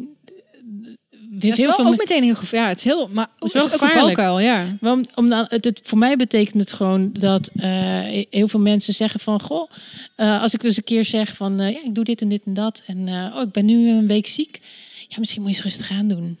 Dat 1.30 1.42
is 1.52 1.56
heel 1.58 1.66
wel 1.66 1.78
ook 1.78 1.90
me- 1.90 1.96
meteen 1.98 2.22
heel 2.22 2.34
gevaarlijk. 2.34 2.62
Ja, 2.64 2.68
het 2.68 2.78
is 2.78 2.84
heel, 2.84 3.08
maar 3.12 3.28
is 3.38 3.46
is 3.46 3.52
wel 3.52 3.62
ook 3.62 3.70
gevaarlijk. 3.70 4.18
ja. 4.40 4.76
Wel, 4.80 5.00
om 5.14 5.28
dan, 5.28 5.44
het, 5.48 5.64
het- 5.64 5.80
voor 5.84 5.98
mij 5.98 6.16
betekent 6.16 6.60
het 6.60 6.72
gewoon 6.72 7.12
dat 7.12 7.50
eh, 7.56 8.00
heel 8.30 8.48
veel 8.48 8.60
mensen 8.60 8.94
zeggen 8.94 9.20
van... 9.20 9.40
Goh, 9.40 9.70
eh, 10.16 10.42
als 10.42 10.54
ik 10.54 10.62
eens 10.62 10.76
een 10.76 10.84
keer 10.84 11.04
zeg 11.04 11.36
van... 11.36 11.60
eh, 11.60 11.72
ja, 11.72 11.78
ik 11.84 11.94
doe 11.94 12.04
dit 12.04 12.20
en 12.22 12.28
dit 12.28 12.42
en 12.44 12.54
dat. 12.54 12.82
En 12.86 13.08
oh, 13.08 13.40
ik 13.42 13.50
ben 13.52 13.64
nu 13.64 13.88
een 13.90 14.06
week 14.06 14.26
ziek. 14.26 14.60
Ja, 15.08 15.16
misschien 15.18 15.42
moet 15.42 15.50
je 15.50 15.56
eens 15.56 15.64
rustig 15.64 15.90
aan 15.90 16.08
doen. 16.08 16.38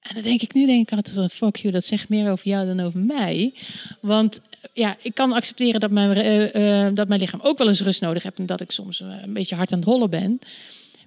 En 0.00 0.14
dan 0.14 0.22
denk 0.22 0.42
ik 0.42 0.54
nu, 0.54 0.66
denk 0.66 0.90
ik 0.90 0.96
altijd, 0.96 1.16
van, 1.16 1.30
fuck 1.30 1.56
you, 1.56 1.72
dat 1.72 1.84
zegt 1.84 2.08
meer 2.08 2.30
over 2.30 2.48
jou 2.48 2.66
dan 2.66 2.80
over 2.80 3.00
mij. 3.00 3.54
Want 4.00 4.40
ja, 4.72 4.96
ik 5.02 5.14
kan 5.14 5.32
accepteren 5.32 5.80
dat 5.80 5.90
mijn, 5.90 6.94
dat 6.94 7.08
mijn 7.08 7.20
lichaam 7.20 7.40
ook 7.42 7.58
wel 7.58 7.68
eens 7.68 7.80
rust 7.80 8.00
nodig 8.00 8.22
heeft... 8.22 8.38
en 8.38 8.46
dat 8.46 8.60
ik 8.60 8.70
soms 8.70 9.00
een 9.00 9.32
beetje 9.32 9.54
hard 9.54 9.72
aan 9.72 9.78
het 9.78 9.88
hollen 9.88 10.10
ben. 10.10 10.38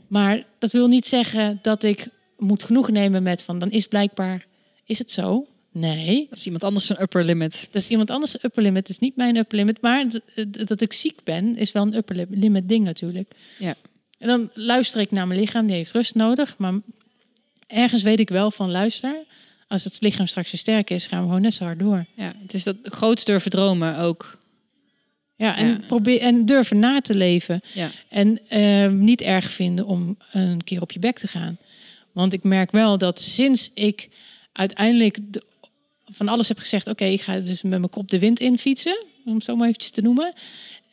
Maar 0.08 0.44
dat 0.60 0.72
wil 0.72 0.88
niet 0.88 1.06
zeggen 1.06 1.60
dat 1.62 1.84
ik 1.84 2.08
moet 2.38 2.64
genoegen 2.64 2.94
nemen 2.94 3.24
met 3.24 3.44
van... 3.44 3.60
dan 3.60 3.72
is 3.72 3.88
blijkbaar, 3.88 4.46
is 4.86 5.00
het 5.00 5.12
zo? 5.12 5.48
Nee, 5.72 6.28
Dat 6.30 6.38
is 6.40 6.46
iemand 6.46 6.64
anders 6.64 6.90
een 6.90 7.02
upper 7.02 7.24
limit. 7.26 7.68
dat 7.72 7.82
is 7.82 7.88
iemand 7.90 8.10
anders 8.12 8.34
een 8.34 8.40
upper 8.44 8.62
limit. 8.64 8.80
Het 8.88 8.90
is 8.90 9.00
niet 9.00 9.16
mijn 9.16 9.36
upper 9.36 9.58
limit. 9.58 9.82
Maar 9.82 10.06
dat 10.52 10.82
ik 10.82 10.94
ziek 10.94 11.24
ben, 11.24 11.58
is 11.58 11.72
wel 11.72 11.84
een 11.84 11.96
upper 11.96 12.16
li- 12.16 12.26
limit 12.30 12.70
ding 12.70 12.84
natuurlijk. 12.86 13.32
Ja. 13.60 13.76
En 14.18 14.28
dan 14.28 14.50
luister 14.54 15.00
ik 15.02 15.12
naar 15.12 15.28
mijn 15.28 15.40
lichaam. 15.40 15.68
Die 15.68 15.76
heeft 15.76 15.92
rust 15.92 16.16
nodig. 16.16 16.58
Maar 16.58 16.74
ergens 17.68 18.02
weet 18.04 18.20
ik 18.20 18.30
wel 18.30 18.52
van 18.52 18.72
luister. 18.72 19.16
Als 19.68 19.84
het 19.84 19.98
lichaam 20.02 20.28
straks 20.28 20.52
weer 20.52 20.60
sterk 20.60 20.90
is, 20.90 21.08
gaan 21.08 21.20
we 21.22 21.26
gewoon 21.26 21.42
net 21.42 21.54
zo 21.54 21.64
hard 21.64 21.80
door. 21.80 22.06
Ja, 22.16 22.34
het 22.42 22.54
is 22.54 22.64
dat 22.64 22.76
groots 22.84 23.26
durven 23.26 23.52
dromen 23.52 23.98
ook. 23.98 24.37
Ja, 25.38 25.58
en, 25.58 25.68
Ja. 25.68 25.78
Probeer, 25.88 26.22
en 26.22 26.46
durven 26.46 26.80
na 26.80 27.02
te 27.02 27.16
leven. 27.16 27.62
Ja. 27.74 27.92
En 28.10 28.40
eh, 28.48 28.90
niet 28.90 29.22
erg 29.22 29.52
vinden 29.52 29.86
om 29.86 30.18
een 30.32 30.64
keer 30.64 30.82
op 30.82 30.92
je 30.92 31.00
bek 31.00 31.18
te 31.20 31.28
gaan. 31.28 31.58
Want 32.12 32.34
ik 32.34 32.44
merk 32.44 32.72
wel 32.72 32.98
dat 32.98 33.22
sinds 33.22 33.70
ik 33.74 34.10
uiteindelijk 34.52 35.18
de- 35.32 35.44
van 36.12 36.28
alles 36.28 36.48
heb 36.48 36.60
gezegd... 36.60 36.88
oké, 36.88 37.06
ik 37.06 37.22
ga 37.22 37.40
dus 37.40 37.62
met 37.62 37.80
mijn 37.80 37.90
kop 37.90 38.10
de 38.10 38.20
wind 38.20 38.40
in 38.40 38.58
fietsen, 38.58 39.06
om 39.26 39.34
het 39.34 39.44
zo 39.44 39.56
maar 39.56 39.68
eventjes 39.68 39.92
te 39.92 40.02
noemen. 40.02 40.34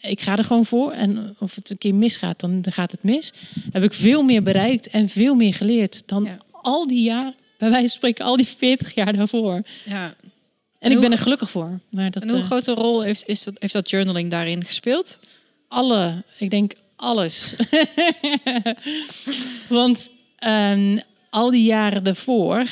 Ik 0.01 0.21
ga 0.21 0.37
er 0.37 0.45
gewoon 0.45 0.67
voor. 0.67 0.93
En 0.93 1.37
of 1.39 1.55
het 1.55 1.71
een 1.71 1.79
keer 1.79 1.95
misgaat, 1.95 2.41
dan 2.41 2.61
dan 2.63 2.73
gaat 2.73 2.91
het 2.93 3.03
mis. 3.03 3.33
Heb 3.73 3.83
ik 3.83 3.93
veel 3.93 4.23
meer 4.23 4.43
bereikt 4.43 4.89
en 4.89 5.09
veel 5.09 5.35
meer 5.35 5.55
geleerd 5.55 6.03
dan 6.07 6.25
Ja. 6.25 6.39
al 6.53 6.87
die 6.87 7.03
jaar... 7.03 7.33
bij 7.59 7.69
wijze 7.71 7.87
van 7.89 7.97
spreken 7.97 8.25
al 8.25 8.37
die 8.37 8.47
40 8.47 8.95
jaar 8.95 9.17
daarvoor. 9.17 9.63
ja. 9.85 10.15
En, 10.85 10.91
ik 10.91 10.97
hoe- 10.97 11.09
ben 11.09 11.17
er 11.17 11.23
gelukkig 11.23 11.51
voor. 11.51 11.81
Maar 11.89 12.11
dat, 12.11 12.23
En 12.23 12.29
hoe 12.29 12.39
eh, 12.39 12.45
grote 12.45 12.73
rol 12.75 13.03
heeft, 13.03 13.23
is 13.27 13.45
dat, 13.45 13.55
heeft 13.59 13.73
dat 13.73 13.91
journaling 13.91 14.31
daarin 14.31 14.65
gespeeld? 14.65 15.19
alle, 15.69 16.23
ik 16.39 16.51
denk 16.51 16.73
alles. 16.97 17.55
Want 19.69 20.09
ehm, 20.39 20.99
al 21.31 21.51
die 21.51 21.65
jaren 21.65 22.05
daarvoor 22.05 22.65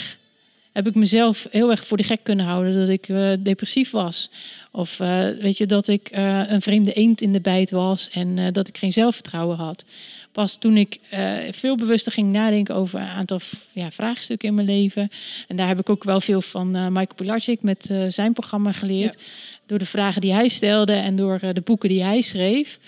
heb 0.73 0.87
ik 0.87 0.95
mezelf 0.95 1.47
heel 1.51 1.71
erg 1.71 1.87
voor 1.87 1.97
de 1.97 2.03
gek 2.03 2.21
kunnen 2.23 2.47
houden 2.47 2.81
dat 2.81 2.89
ik 2.89 3.09
eh, 3.09 3.33
depressief 3.39 3.91
was. 3.91 4.31
Of 4.73 5.01
eh, 5.01 5.29
weet 5.29 5.57
je, 5.59 5.67
dat 5.67 5.89
ik 5.89 6.09
een 6.13 6.63
vreemde 6.63 6.93
eend 6.93 7.21
in 7.21 7.33
de 7.33 7.41
bijt 7.41 7.71
was 7.71 8.09
en 8.11 8.53
dat 8.53 8.69
ik 8.69 8.79
geen 8.79 8.93
zelfvertrouwen 8.93 9.57
had. 9.57 9.85
Pas 10.33 10.57
toen 10.57 10.77
ik 10.77 10.99
eh, 11.11 11.39
veel 11.51 11.77
bewuster 11.77 12.13
ging 12.13 12.33
nadenken 12.33 12.75
over 12.75 13.01
een 13.01 13.07
aantal 13.07 13.41
ja, 13.73 13.91
vraagstukken 13.91 14.49
in 14.49 14.55
mijn 14.55 14.67
leven. 14.67 15.11
En 15.49 15.57
daar 15.57 15.69
heb 15.69 15.79
ik 15.79 15.91
ook 15.91 16.05
wel 16.05 16.21
veel 16.21 16.43
van 16.43 16.75
eh, 16.77 16.87
Michael 16.87 17.15
Pilarczyk 17.15 17.63
met 17.63 17.91
eh, 17.91 18.05
zijn 18.09 18.33
programma 18.33 18.73
geleerd. 18.73 19.23
Door 19.67 19.79
de 19.79 19.85
vragen 19.85 20.21
die 20.21 20.33
hij 20.33 20.49
stelde 20.49 20.93
en 20.93 21.17
door 21.17 21.39
de 21.53 21.61
boeken 21.61 21.89
die 21.89 22.03
hij 22.03 22.21
schreef. 22.21 22.79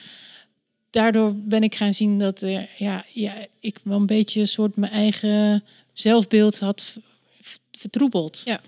Daardoor 0.91 1.35
ben 1.35 1.63
ik 1.63 1.75
gaan 1.75 1.95
zien 1.95 2.19
dat 2.19 2.41
ja, 2.77 3.05
ja, 3.13 3.35
ik 3.61 3.79
wel 3.83 3.99
een 3.99 4.07
beetje 4.07 4.41
een 4.41 4.49
soort 4.49 4.77
mijn 4.77 4.93
eigen 4.93 5.65
zelfbeeld 5.93 6.59
had 6.59 6.97
vertroebeld. 7.73 8.43
Ja. 8.45 8.61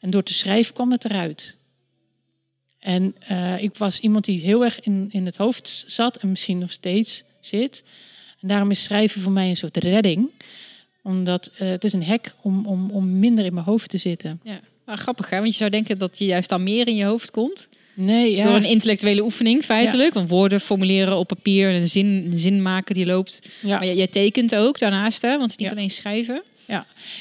En 0.00 0.10
door 0.10 0.22
te 0.22 0.34
schrijven 0.34 0.74
kwam 0.74 0.90
het 0.92 1.04
eruit. 1.04 1.56
En 2.78 3.14
ik 3.60 3.76
was 3.76 4.00
iemand 4.00 4.24
die 4.24 4.40
heel 4.40 4.64
erg 4.64 4.80
in, 4.80 5.08
in 5.10 5.26
het 5.26 5.36
hoofd 5.36 5.84
zat 5.86 6.16
en 6.16 6.30
misschien 6.30 6.58
nog 6.58 6.72
steeds 6.72 7.24
zit. 7.40 7.84
En 8.46 8.52
daarom 8.52 8.70
is 8.70 8.84
schrijven 8.84 9.20
voor 9.20 9.32
mij 9.32 9.48
een 9.48 9.56
soort 9.56 9.76
redding. 9.76 10.30
Omdat 11.02 11.50
eh, 11.58 11.68
het 11.68 11.84
is 11.84 11.92
een 11.92 12.02
hek 12.02 12.34
om, 12.42 12.66
om, 12.66 12.90
om 12.90 13.18
minder 13.18 13.44
in 13.44 13.54
mijn 13.54 13.66
hoofd 13.66 13.90
te 13.90 13.98
zitten. 13.98 14.40
Ja. 14.42 14.60
Maar 14.84 14.98
grappig 14.98 15.30
hè, 15.30 15.36
want 15.36 15.48
je 15.48 15.54
zou 15.56 15.70
denken 15.70 15.98
dat 15.98 16.18
je 16.18 16.24
juist 16.24 16.48
dan 16.48 16.62
meer 16.62 16.86
in 16.88 16.96
je 16.96 17.04
hoofd 17.04 17.30
komt. 17.30 17.68
Nee, 17.94 18.36
ja. 18.36 18.44
Door 18.44 18.54
een 18.54 18.64
intellectuele 18.64 19.22
oefening, 19.22 19.64
feitelijk. 19.64 20.14
Want 20.14 20.28
woorden 20.28 20.60
formuleren 20.60 21.16
op 21.16 21.28
papier 21.28 21.68
en 21.68 21.74
een 21.74 21.88
zin, 21.88 22.06
een 22.06 22.36
zin 22.36 22.62
maken 22.62 22.94
die 22.94 23.06
loopt. 23.06 23.48
ja. 23.60 23.78
Maar 23.78 23.94
jij, 23.94 24.06
tekent 24.06 24.56
ook 24.56 24.78
daarnaast, 24.78 25.22
hè? 25.22 25.28
Want 25.28 25.42
het 25.42 25.50
is 25.50 25.56
niet 25.56 25.68
Ja. 25.68 25.76
alleen 25.76 25.90
schrijven. 25.90 26.42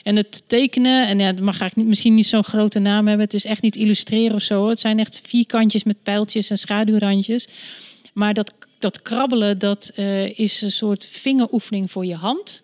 En 0.03 0.15
het 0.15 0.43
tekenen, 0.47 1.07
en 1.07 1.19
ja, 1.19 1.31
dat 1.31 1.43
mag 1.43 1.59
eigenlijk 1.59 1.75
niet, 1.75 1.87
misschien 1.87 2.13
niet 2.13 2.25
zo'n 2.25 2.43
grote 2.43 2.79
naam 2.79 3.07
hebben. 3.07 3.25
Het 3.25 3.33
is 3.33 3.45
echt 3.45 3.61
niet 3.61 3.75
illustreren 3.75 4.35
of 4.35 4.41
zo. 4.41 4.69
Het 4.69 4.79
zijn 4.79 4.99
echt 4.99 5.21
vierkantjes 5.23 5.83
met 5.83 6.03
pijltjes 6.03 6.49
en 6.49 6.57
schaduwrandjes. 6.57 7.47
Maar 8.13 8.33
dat, 8.33 8.53
dat 8.85 9.01
krabbelen, 9.01 9.57
dat 9.59 9.91
eh, 9.95 10.39
is 10.39 10.61
een 10.61 10.71
soort 10.71 11.05
vingeroefening 11.05 11.91
voor 11.91 12.05
je 12.05 12.15
hand. 12.15 12.61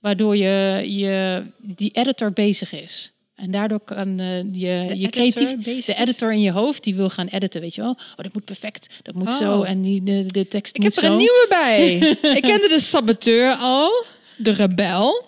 Waardoor 0.00 0.36
je, 0.36 0.84
je 0.86 1.42
die 1.58 1.90
editor 1.92 2.32
bezig 2.32 2.72
is. 2.72 3.12
En 3.34 3.50
daardoor 3.50 3.80
kan 3.80 4.18
eh, 4.20 4.38
je, 4.52 4.98
je 4.98 5.08
creatief... 5.08 5.54
De 5.84 5.94
editor 5.94 6.32
in 6.32 6.40
je 6.40 6.50
hoofd, 6.52 6.84
die 6.84 6.94
wil 6.94 7.10
gaan 7.10 7.26
editen, 7.26 7.60
weet 7.60 7.74
je 7.74 7.80
wel. 7.80 7.90
Oh, 7.90 8.16
dat 8.16 8.32
moet 8.34 8.44
perfect, 8.44 8.86
dat 9.02 9.14
moet 9.14 9.28
Oh. 9.28 9.36
zo. 9.36 9.62
En 9.62 9.82
die, 9.82 10.02
de, 10.02 10.24
de 10.26 10.48
tekst 10.48 10.76
Ik 10.76 10.82
moet 10.82 10.94
heb 10.94 11.04
er 11.04 11.10
zo. 11.10 11.12
een 11.16 11.18
nieuwe 11.18 11.46
bij. 11.48 11.96
ik 12.38 12.42
kende 12.42 12.68
de 12.68 12.80
saboteur 12.80 13.54
al. 13.54 14.04
De 14.36 14.50
rebel. 14.52 15.24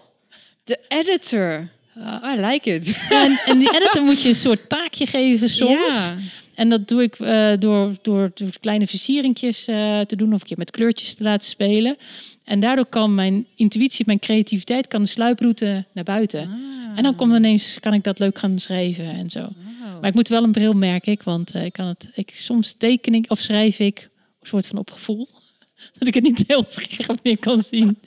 De 0.64 0.78
editor. 0.88 1.68
Oh, 1.96 2.32
I 2.36 2.40
like 2.40 2.74
it. 2.74 3.06
En, 3.10 3.40
en 3.46 3.58
die 3.58 3.74
editor 3.76 4.02
moet 4.02 4.22
je 4.22 4.28
een 4.28 4.34
soort 4.34 4.68
taakje 4.68 5.06
geven 5.06 5.48
soms. 5.48 5.96
Ja. 5.96 6.16
En 6.60 6.68
dat 6.68 6.88
doe 6.88 7.02
ik 7.02 7.14
eh, 7.14 7.52
door, 7.58 7.94
door, 8.02 8.30
door 8.34 8.50
kleine 8.60 8.86
versieringjes 8.86 9.66
eh, 9.66 10.00
te 10.00 10.16
doen 10.16 10.32
of 10.32 10.40
een 10.40 10.46
keer 10.46 10.58
met 10.58 10.70
kleurtjes 10.70 11.14
te 11.14 11.22
laten 11.22 11.48
spelen. 11.48 11.96
En 12.44 12.60
daardoor 12.60 12.86
kan 12.86 13.14
mijn 13.14 13.46
intuïtie, 13.54 14.06
mijn 14.06 14.18
creativiteit, 14.18 14.86
kan 14.86 15.02
de 15.02 15.08
sluiproute 15.08 15.84
naar 15.92 16.04
buiten. 16.04 16.40
Ah. 16.40 16.96
En 16.96 17.02
dan 17.02 17.14
komt 17.14 17.34
ineens, 17.34 17.78
kan 17.80 17.94
ik 17.94 18.04
dat 18.04 18.18
leuk 18.18 18.38
gaan 18.38 18.58
schrijven 18.58 19.04
en 19.04 19.30
zo. 19.30 19.40
Wow. 19.40 20.00
Maar 20.00 20.08
ik 20.08 20.14
moet 20.14 20.28
wel 20.28 20.42
een 20.42 20.52
bril, 20.52 20.72
merk 20.72 21.06
ik, 21.06 21.22
want 21.22 21.50
eh, 21.50 21.64
ik 21.64 21.72
kan 21.72 21.86
het, 21.86 22.08
ik, 22.14 22.30
soms 22.30 22.72
teken 22.72 23.14
ik 23.14 23.24
of 23.28 23.38
schrijf 23.38 23.78
ik 23.78 24.10
een 24.40 24.46
soort 24.46 24.66
van 24.66 24.78
op 24.78 24.90
gevoel. 24.90 25.28
Dat 25.98 26.08
ik 26.08 26.14
het 26.14 26.22
niet 26.22 26.44
heel 26.46 26.64
scherp 26.68 27.18
meer 27.22 27.38
kan 27.38 27.62
zien. 27.62 27.98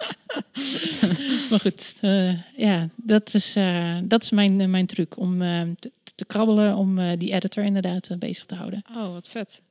maar 1.49 1.59
goed, 1.59 1.93
eh, 2.01 2.57
ja, 2.57 2.89
dat 2.95 3.33
is, 3.33 3.55
eh, 3.55 3.97
dat 4.03 4.23
is 4.23 4.29
mijn, 4.31 4.61
eh, 4.61 4.67
mijn 4.67 4.85
truc 4.85 5.17
om 5.17 5.39
te, 5.79 5.91
te 6.15 6.25
krabbelen, 6.25 6.75
om 6.75 7.17
die 7.17 7.33
editor 7.33 7.63
inderdaad 7.63 8.09
bezig 8.19 8.45
te 8.45 8.55
houden. 8.55 8.83
Oh, 8.95 9.13
wat 9.13 9.29
vet. 9.29 9.61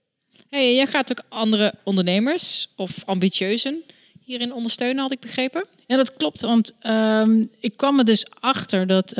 Hey, 0.48 0.74
jij 0.74 0.86
gaat 0.86 1.10
ook 1.10 1.24
andere 1.28 1.74
ondernemers 1.84 2.68
of 2.76 3.02
ambitieuzen 3.04 3.82
hierin 4.24 4.52
ondersteunen, 4.52 5.02
had 5.02 5.12
ik 5.12 5.20
begrepen. 5.20 5.66
Ja, 5.86 5.96
dat 5.96 6.16
klopt. 6.16 6.40
Want 6.40 6.72
ehm, 6.80 7.44
ik 7.60 7.76
kwam 7.76 7.98
er 7.98 8.04
dus 8.04 8.26
achter 8.40 8.86
dat... 8.86 9.10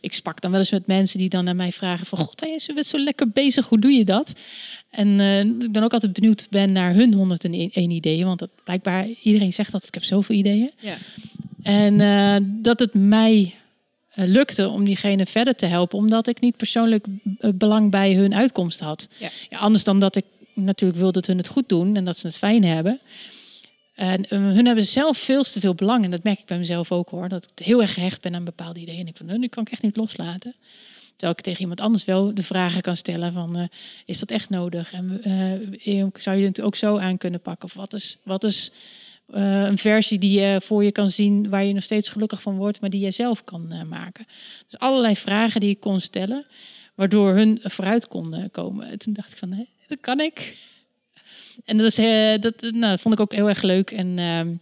ik 0.00 0.14
sprak 0.14 0.40
dan 0.40 0.50
wel 0.50 0.60
eens 0.60 0.70
met 0.70 0.86
mensen 0.86 1.18
die 1.18 1.28
dan 1.28 1.44
naar 1.44 1.56
mij 1.56 1.72
vragen 1.72 2.06
van... 2.06 2.18
God, 2.18 2.40
je 2.40 2.72
bent 2.74 2.86
zo 2.86 2.98
lekker 2.98 3.30
bezig, 3.30 3.68
hoe 3.68 3.78
doe 3.78 3.92
je 3.92 4.04
dat? 4.04 4.32
En 4.96 5.20
eh, 5.20 5.44
ik 5.44 5.74
dan 5.74 5.82
ook 5.82 5.92
altijd 5.92 6.12
benieuwd 6.12 6.46
ben 6.50 6.72
naar 6.72 6.94
hun 6.94 7.14
101 7.14 7.90
ideeën. 7.90 8.26
Want 8.26 8.38
dat, 8.38 8.50
blijkbaar, 8.64 9.06
iedereen 9.22 9.52
zegt 9.52 9.72
dat 9.72 9.86
ik 9.86 9.94
heb 9.94 10.04
zoveel 10.04 10.34
ideeën. 10.34 10.70
Ja. 10.80 10.96
En 11.62 12.00
eh, 12.00 12.36
dat 12.62 12.78
het 12.78 12.94
mij 12.94 13.54
eh, 14.10 14.26
lukte 14.26 14.68
om 14.68 14.84
diegene 14.84 15.26
verder 15.26 15.54
te 15.54 15.66
helpen. 15.66 15.98
Omdat 15.98 16.26
ik 16.26 16.40
niet 16.40 16.56
persoonlijk 16.56 17.06
belang 17.54 17.90
bij 17.90 18.14
hun 18.14 18.34
uitkomst 18.34 18.80
had. 18.80 19.08
Ja. 19.18 19.30
Ja, 19.50 19.58
anders 19.58 19.84
dan 19.84 19.98
dat 19.98 20.16
ik 20.16 20.24
natuurlijk 20.54 21.00
wil 21.00 21.12
dat 21.12 21.26
hun 21.26 21.38
het 21.38 21.48
goed 21.48 21.68
doen 21.68 21.96
en 21.96 22.04
dat 22.04 22.18
ze 22.18 22.26
het 22.26 22.36
fijn 22.36 22.64
hebben. 22.64 23.00
En 23.94 24.26
hun 24.28 24.66
hebben 24.66 24.86
zelf 24.86 25.18
veel 25.18 25.42
te 25.42 25.60
veel 25.60 25.74
belang. 25.74 26.04
En 26.04 26.10
dat 26.10 26.22
merk 26.22 26.38
ik 26.38 26.46
bij 26.46 26.58
mezelf 26.58 26.92
ook 26.92 27.08
hoor. 27.08 27.28
Dat 27.28 27.48
ik 27.54 27.64
heel 27.64 27.82
erg 27.82 27.94
gehecht 27.94 28.20
ben 28.20 28.34
aan 28.34 28.44
bepaalde 28.44 28.80
ideeën. 28.80 29.00
En 29.00 29.06
ik 29.06 29.16
van, 29.16 29.26
"Nou, 29.26 29.40
die 29.40 29.48
kan 29.48 29.62
ik 29.62 29.72
echt 29.72 29.82
niet 29.82 29.96
loslaten. 29.96 30.54
Terwijl 31.16 31.38
ik 31.38 31.44
tegen 31.44 31.60
iemand 31.60 31.80
anders 31.80 32.04
wel 32.04 32.34
de 32.34 32.42
vragen 32.42 32.80
kan 32.80 32.96
stellen 32.96 33.32
van... 33.32 33.56
eh, 33.56 33.64
is 34.04 34.18
dat 34.18 34.30
echt 34.30 34.50
nodig? 34.50 34.92
En 34.92 35.22
eh, 35.22 36.04
zou 36.14 36.36
je 36.36 36.46
het 36.46 36.60
ook 36.60 36.76
zo 36.76 36.98
aan 36.98 37.18
kunnen 37.18 37.40
pakken? 37.40 37.68
Of 37.68 37.74
wat 37.74 37.94
is, 37.94 38.18
wat 38.22 38.44
is 38.44 38.70
eh, 39.26 39.62
een 39.62 39.78
versie 39.78 40.18
die 40.18 40.40
je 40.40 40.60
voor 40.62 40.84
je 40.84 40.92
kan 40.92 41.10
zien... 41.10 41.48
waar 41.48 41.64
je 41.64 41.72
nog 41.72 41.82
steeds 41.82 42.08
gelukkig 42.08 42.42
van 42.42 42.56
wordt... 42.56 42.80
maar 42.80 42.90
die 42.90 43.00
je 43.00 43.10
zelf 43.10 43.44
kan 43.44 43.72
eh, 43.72 43.82
maken? 43.82 44.26
Dus 44.68 44.78
allerlei 44.78 45.16
vragen 45.16 45.60
die 45.60 45.70
ik 45.70 45.80
kon 45.80 46.00
stellen... 46.00 46.46
waardoor 46.94 47.34
hun 47.34 47.60
vooruit 47.62 48.08
konden 48.08 48.50
komen. 48.50 48.86
En 48.86 48.98
toen 48.98 49.12
dacht 49.12 49.32
ik 49.32 49.38
van, 49.38 49.66
dat 49.88 50.00
kan 50.00 50.20
ik. 50.20 50.56
En 51.64 51.78
dat, 51.78 51.86
is, 51.86 51.98
eh, 51.98 52.40
dat, 52.40 52.60
nou, 52.60 52.80
dat 52.80 53.00
vond 53.00 53.14
ik 53.14 53.20
ook 53.20 53.32
heel 53.32 53.48
erg 53.48 53.62
leuk. 53.62 53.90
En 53.90 54.18
ehm, 54.18 54.54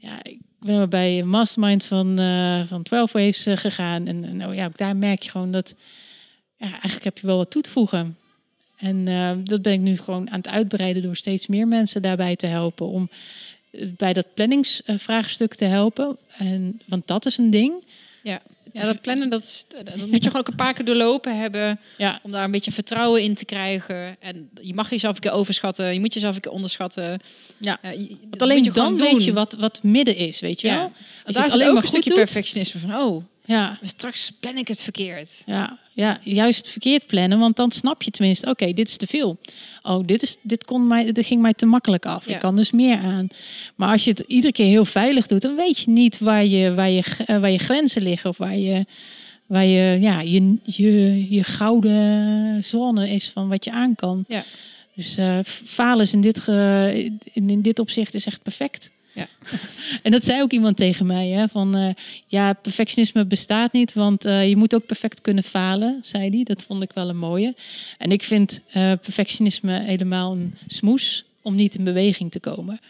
ja, 0.00 0.24
ik 0.24 0.38
ben 0.64 0.90
bij 0.90 1.22
mastermind 1.22 1.84
van, 1.84 2.18
eh 2.18 2.60
van 2.66 2.82
12 2.82 3.12
Waves 3.12 3.46
eh, 3.46 3.56
gegaan. 3.56 4.06
En, 4.06 4.36
nou 4.36 4.54
ja, 4.54 4.66
ook 4.66 4.76
daar 4.76 4.96
merk 4.96 5.22
je 5.22 5.30
gewoon 5.30 5.52
dat... 5.52 5.74
Ja, 6.56 6.70
eigenlijk 6.70 7.04
heb 7.04 7.18
je 7.18 7.26
wel 7.26 7.36
wat 7.36 7.50
toe 7.50 7.62
te 7.62 7.70
voegen. 7.70 8.16
En 8.76 9.08
eh, 9.08 9.30
dat 9.44 9.62
ben 9.62 9.72
ik 9.72 9.80
nu 9.80 9.96
gewoon 9.96 10.30
aan 10.30 10.38
het 10.38 10.48
uitbreiden... 10.48 11.02
door 11.02 11.16
steeds 11.16 11.46
meer 11.46 11.68
mensen 11.68 12.02
daarbij 12.02 12.36
te 12.36 12.46
helpen... 12.46 12.86
om 12.86 13.10
bij 13.96 14.12
dat 14.12 14.34
planningsvraagstuk 14.34 15.54
te 15.54 15.64
helpen. 15.64 16.16
En, 16.38 16.80
want 16.86 17.06
dat 17.06 17.26
is 17.26 17.38
een 17.38 17.50
ding. 17.50 17.84
Ja, 18.72 18.84
dat 18.86 19.00
plannen, 19.00 19.30
dat, 19.30 19.42
is, 19.42 19.64
dat 19.68 19.96
moet 19.96 20.10
je 20.22 20.30
gewoon 20.30 20.40
ook 20.40 20.48
een 20.48 20.54
paar 20.56 20.72
keer 20.74 20.84
doorlopen 20.84 21.38
hebben. 21.38 21.80
Ja, 21.98 22.20
Om 22.22 22.30
daar 22.30 22.44
een 22.44 22.50
beetje 22.50 22.72
vertrouwen 22.72 23.22
in 23.22 23.34
te 23.34 23.44
krijgen. 23.44 24.16
En 24.20 24.50
je 24.60 24.74
mag 24.74 24.90
jezelf 24.90 25.14
een 25.14 25.20
keer 25.20 25.32
overschatten. 25.32 25.92
Je 25.94 26.00
moet 26.00 26.14
jezelf 26.14 26.34
een 26.34 26.40
keer 26.40 26.52
onderschatten. 26.52 27.20
ja. 27.58 27.78
Ja, 27.82 27.90
je- 27.90 28.16
Want 28.30 28.42
alleen 28.42 28.72
dan 28.72 28.96
weet 28.98 29.24
je 29.24 29.32
wat, 29.32 29.52
wat 29.58 29.82
midden 29.82 30.16
is, 30.16 30.40
weet 30.40 30.60
je 30.60 30.66
Ja. 30.66 30.74
wel? 30.76 30.84
Als 30.84 30.92
je 31.26 31.32
daar 31.32 31.42
het 31.42 31.52
is 31.52 31.58
alleen 31.60 31.74
maar 31.74 31.82
een 31.82 31.88
stukje 31.88 32.10
doet. 32.10 32.18
perfectionisme 32.18 32.80
van... 32.80 32.94
Oh, 32.94 33.24
Ja, 33.46 33.78
straks 33.82 34.30
plan 34.40 34.56
ik 34.56 34.68
het 34.68 34.82
verkeerd. 34.82 35.42
ja, 35.46 35.78
ja, 35.92 36.18
juist 36.22 36.68
verkeerd 36.68 37.06
plannen, 37.06 37.38
want 37.38 37.56
dan 37.56 37.70
snap 37.70 38.02
je 38.02 38.10
tenminste, 38.10 38.48
oké, 38.50 38.72
dit 38.72 38.88
is 38.88 38.96
te 38.96 39.06
veel. 39.06 39.38
Oh, 39.82 40.06
dit, 40.06 40.22
is, 40.22 40.36
dit, 40.42 40.64
kon 40.64 40.86
mij, 40.86 41.12
dit 41.12 41.26
ging 41.26 41.42
mij 41.42 41.52
te 41.52 41.66
makkelijk 41.66 42.06
af. 42.06 42.26
Ja. 42.26 42.34
Ik 42.34 42.40
kan 42.40 42.56
dus 42.56 42.70
meer 42.70 42.98
aan. 42.98 43.28
Maar 43.74 43.90
als 43.90 44.04
je 44.04 44.10
het 44.10 44.24
iedere 44.26 44.52
keer 44.52 44.66
heel 44.66 44.84
veilig 44.84 45.26
doet, 45.26 45.42
dan 45.42 45.56
weet 45.56 45.78
je 45.78 45.90
niet 45.90 46.18
waar 46.18 46.44
je, 46.44 46.74
waar 46.74 46.90
je, 46.90 47.02
eh, 47.26 47.38
waar 47.38 47.50
je 47.50 47.58
grenzen 47.58 48.02
liggen 48.02 48.30
of 48.30 48.38
waar 48.38 48.56
je, 48.56 48.86
waar 49.46 49.64
je, 49.64 50.00
ja, 50.00 50.20
je, 50.20 50.56
je, 50.62 51.26
je 51.30 51.44
gouden 51.44 52.64
zone 52.64 53.10
is 53.10 53.28
van 53.28 53.48
wat 53.48 53.64
je 53.64 53.70
aan 53.70 53.94
kan. 53.94 54.24
Ja. 54.28 54.44
Dus 54.94 55.16
eh, 55.16 55.38
falen 55.44 56.04
is 56.04 56.12
in 56.12 56.20
dit, 56.20 56.40
ge, 56.40 57.10
in, 57.32 57.50
in 57.50 57.62
dit 57.62 57.78
opzicht 57.78 58.14
is 58.14 58.26
echt 58.26 58.42
perfect. 58.42 58.90
Ja. 59.14 59.28
En 60.02 60.10
dat 60.10 60.24
zei 60.24 60.42
ook 60.42 60.52
iemand 60.52 60.76
tegen 60.76 61.06
mij, 61.06 61.28
hè, 61.28 61.48
van 61.48 61.76
eh, 61.76 61.88
ja, 62.26 62.52
perfectionisme 62.52 63.26
bestaat 63.26 63.72
niet, 63.72 63.92
want 63.92 64.24
eh, 64.24 64.48
je 64.48 64.56
moet 64.56 64.74
ook 64.74 64.86
perfect 64.86 65.20
kunnen 65.20 65.44
falen, 65.44 65.98
zei 66.02 66.30
hij. 66.30 66.42
Dat 66.42 66.62
vond 66.62 66.82
ik 66.82 66.92
wel 66.94 67.08
een 67.08 67.18
mooie. 67.18 67.54
En 67.98 68.12
ik 68.12 68.22
vind 68.22 68.60
eh, 68.66 68.92
perfectionisme 69.02 69.80
helemaal 69.80 70.32
een 70.32 70.54
smoes 70.66 71.24
om 71.42 71.54
niet 71.54 71.74
in 71.74 71.84
beweging 71.84 72.30
te 72.30 72.40
komen. 72.40 72.80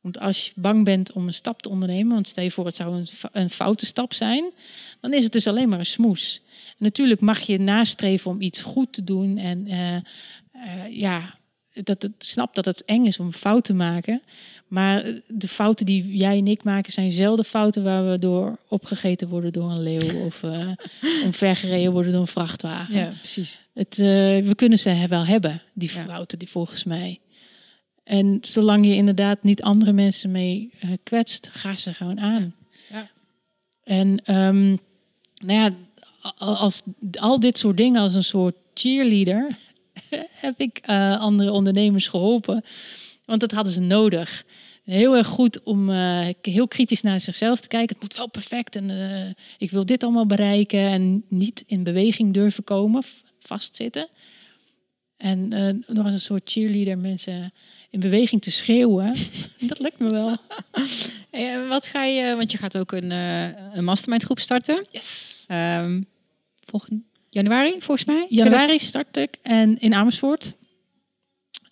Want 0.00 0.18
als 0.18 0.46
je 0.46 0.52
bang 0.54 0.84
bent 0.84 1.12
om 1.12 1.26
een 1.26 1.34
stap 1.34 1.62
te 1.62 1.68
ondernemen, 1.68 2.12
want 2.12 2.28
stel 2.28 2.44
je 2.44 2.50
voor 2.50 2.66
het 2.66 2.76
zou 2.76 2.94
een, 2.94 3.08
een 3.32 3.50
foute 3.50 3.86
stap 3.86 4.12
zijn, 4.12 4.44
dan 5.00 5.12
is 5.12 5.22
het 5.22 5.32
dus 5.32 5.46
alleen 5.46 5.68
maar 5.68 5.78
een 5.78 5.86
smoes. 5.86 6.40
Natuurlijk 6.76 7.20
mag 7.20 7.40
je 7.40 7.58
nastreven 7.58 8.30
om 8.30 8.40
iets 8.40 8.62
goed 8.62 8.92
te 8.92 9.04
doen 9.04 9.38
en 9.38 9.68
ja, 10.90 11.38
dat 11.72 12.02
het 12.02 12.12
snap 12.18 12.54
dat 12.54 12.64
het 12.64 12.84
eng 12.84 13.06
is 13.06 13.18
om 13.18 13.32
fout 13.32 13.64
te 13.64 13.74
maken. 13.74 14.22
Maar 14.70 15.04
de 15.28 15.48
fouten 15.48 15.86
die 15.86 16.16
jij 16.16 16.38
en 16.38 16.46
ik 16.46 16.64
maken 16.64 16.92
zijn 16.92 17.10
zelden 17.10 17.44
fouten 17.44 17.82
waar 17.82 18.10
we 18.10 18.18
door 18.18 18.58
opgegeten 18.68 19.28
worden 19.28 19.52
door 19.52 19.70
een 19.70 19.82
leeuw 19.82 20.24
of 20.24 20.42
eh 20.42 20.68
omvergereden 21.24 21.92
worden 21.92 22.12
door 22.12 22.20
een 22.20 22.26
vrachtwagen. 22.26 22.94
Ja, 22.94 23.12
precies. 23.18 23.60
Het, 23.74 23.98
eh, 23.98 24.06
we 24.46 24.52
kunnen 24.56 24.78
ze 24.78 25.06
wel 25.08 25.24
hebben, 25.24 25.62
die 25.74 25.88
fouten, 25.88 26.38
die 26.38 26.48
volgens 26.48 26.84
mij. 26.84 27.20
En 28.04 28.38
zolang 28.40 28.86
je 28.86 28.94
inderdaad 28.94 29.42
niet 29.42 29.62
andere 29.62 29.92
mensen 29.92 30.30
mee 30.30 30.70
eh, 30.80 30.90
kwetst, 31.02 31.48
ga 31.52 31.76
ze 31.76 31.94
gewoon 31.94 32.20
aan. 32.20 32.54
Ja. 32.90 33.10
En 33.84 34.20
ehm, 34.24 34.68
nou 35.44 35.58
ja, 35.58 35.72
als 36.38 36.82
al 37.12 37.40
dit 37.40 37.58
soort 37.58 37.76
dingen 37.76 38.00
als 38.00 38.14
een 38.14 38.24
soort 38.24 38.56
cheerleader 38.74 39.56
heb 40.46 40.60
ik 40.60 40.78
eh, 40.82 41.20
andere 41.20 41.52
ondernemers 41.52 42.08
geholpen. 42.08 42.64
Want 43.24 43.40
dat 43.40 43.50
hadden 43.50 43.72
ze 43.72 43.80
nodig. 43.80 44.44
Heel 44.90 45.16
erg 45.16 45.26
goed 45.26 45.62
om 45.62 45.90
eh, 45.90 46.28
heel 46.42 46.68
kritisch 46.68 47.02
naar 47.02 47.20
zichzelf 47.20 47.60
te 47.60 47.68
kijken. 47.68 47.94
Het 47.94 48.02
moet 48.02 48.16
wel 48.16 48.28
perfect 48.28 48.76
en 48.76 48.90
eh, 48.90 49.44
ik 49.58 49.70
wil 49.70 49.86
dit 49.86 50.02
allemaal 50.02 50.26
bereiken. 50.26 50.80
En 50.80 51.24
niet 51.28 51.64
in 51.66 51.82
beweging 51.82 52.34
durven 52.34 52.64
komen, 52.64 53.02
vastzitten. 53.38 54.08
En 55.16 55.52
eh, 55.52 55.94
nog 55.94 56.04
als 56.04 56.14
een 56.14 56.20
soort 56.20 56.50
cheerleader 56.50 56.98
mensen 56.98 57.52
in 57.90 58.00
beweging 58.00 58.42
te 58.42 58.50
schreeuwen. 58.50 59.14
dat 59.68 59.78
lukt 59.78 59.98
me 59.98 60.10
wel. 60.10 60.36
Hey, 61.30 61.52
en 61.54 61.68
wat 61.68 61.86
ga 61.86 62.04
je, 62.04 62.36
want 62.36 62.52
je 62.52 62.58
gaat 62.58 62.78
ook 62.78 62.92
een, 62.92 63.10
een 63.76 63.84
mastermind 63.84 64.22
groep 64.22 64.40
starten. 64.40 64.86
Yes. 64.90 65.44
Volgend 66.60 67.02
januari, 67.28 67.70
volgens 67.70 68.04
mij. 68.04 68.26
Januari 68.28 68.78
start 68.78 69.16
ik 69.16 69.36
en 69.42 69.80
in 69.80 69.94
Amersfoort. 69.94 70.54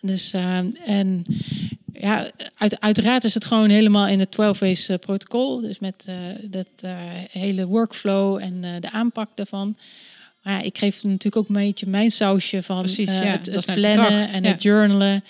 Dus 0.00 0.32
eh, 0.32 0.58
en 0.84 1.24
ja, 2.00 2.30
uit, 2.54 2.80
uiteraard 2.80 3.24
is 3.24 3.34
het 3.34 3.44
gewoon 3.44 3.70
helemaal 3.70 4.06
in 4.06 4.18
het 4.20 4.30
12 4.30 4.58
ways 4.58 4.88
eh, 4.88 4.98
protocol. 4.98 5.60
Dus 5.60 5.78
met 5.78 6.04
eh, 6.08 6.14
dat 6.42 6.66
eh, 6.80 6.96
hele 7.30 7.66
workflow 7.66 8.38
en 8.42 8.80
de 8.80 8.90
aanpak 8.90 9.30
daarvan. 9.34 9.76
Maar 10.42 10.52
ja, 10.52 10.60
ik 10.60 10.78
geef 10.78 11.02
natuurlijk 11.02 11.36
ook 11.36 11.48
een 11.48 11.64
beetje 11.64 11.86
mijn 11.86 12.10
sausje 12.10 12.62
van 12.62 12.78
Precies, 12.78 13.16
ja, 13.16 13.22
het, 13.22 13.64
plannen 13.64 14.28
en 14.28 14.42
ja. 14.42 14.48
het 14.50 14.62
journalen. 14.62 15.24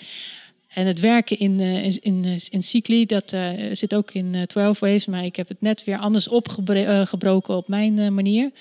En 0.69 0.87
het 0.87 0.99
werken 0.99 1.39
in, 1.39 1.59
in, 1.59 1.97
in, 2.01 2.39
in 2.49 2.63
cycli, 2.63 3.05
dat 3.05 3.35
zit 3.71 3.95
ook 3.95 4.11
in 4.11 4.35
eh 4.35 4.41
12 4.41 4.79
Ways. 4.79 5.05
Maar 5.05 5.25
ik 5.25 5.35
heb 5.35 5.47
het 5.47 5.61
net 5.61 5.83
weer 5.83 5.97
anders 5.97 6.27
opgebroken 6.27 7.55
op 7.55 7.67
mijn 7.67 8.13
manier. 8.13 8.51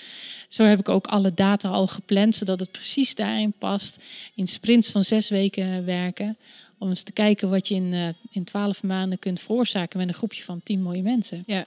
Zo 0.49 0.65
heb 0.65 0.79
ik 0.79 0.89
ook 0.89 1.07
alle 1.07 1.35
data 1.35 1.69
al 1.69 1.87
gepland, 1.87 2.35
zodat 2.35 2.61
het 2.61 2.73
precies 2.73 3.15
daarin 3.15 3.53
past. 3.59 3.97
In 4.35 4.47
sprints 4.47 4.91
van 4.91 5.05
zes 5.05 5.29
weken 5.29 5.85
werken. 5.85 6.37
Om 6.79 6.89
eens 6.89 7.03
te 7.03 7.13
kijken 7.13 7.51
wat 7.51 7.69
je 7.69 7.75
in, 7.75 7.93
eh 7.93 8.09
in 8.31 8.45
12 8.45 8.83
maanden 8.83 9.19
kunt 9.19 9.41
veroorzaken 9.41 9.99
met 9.99 10.09
een 10.09 10.15
groepje 10.15 10.43
van 10.43 10.61
10 10.63 10.83
mooie 10.83 11.03
mensen. 11.03 11.43
Ja. 11.47 11.65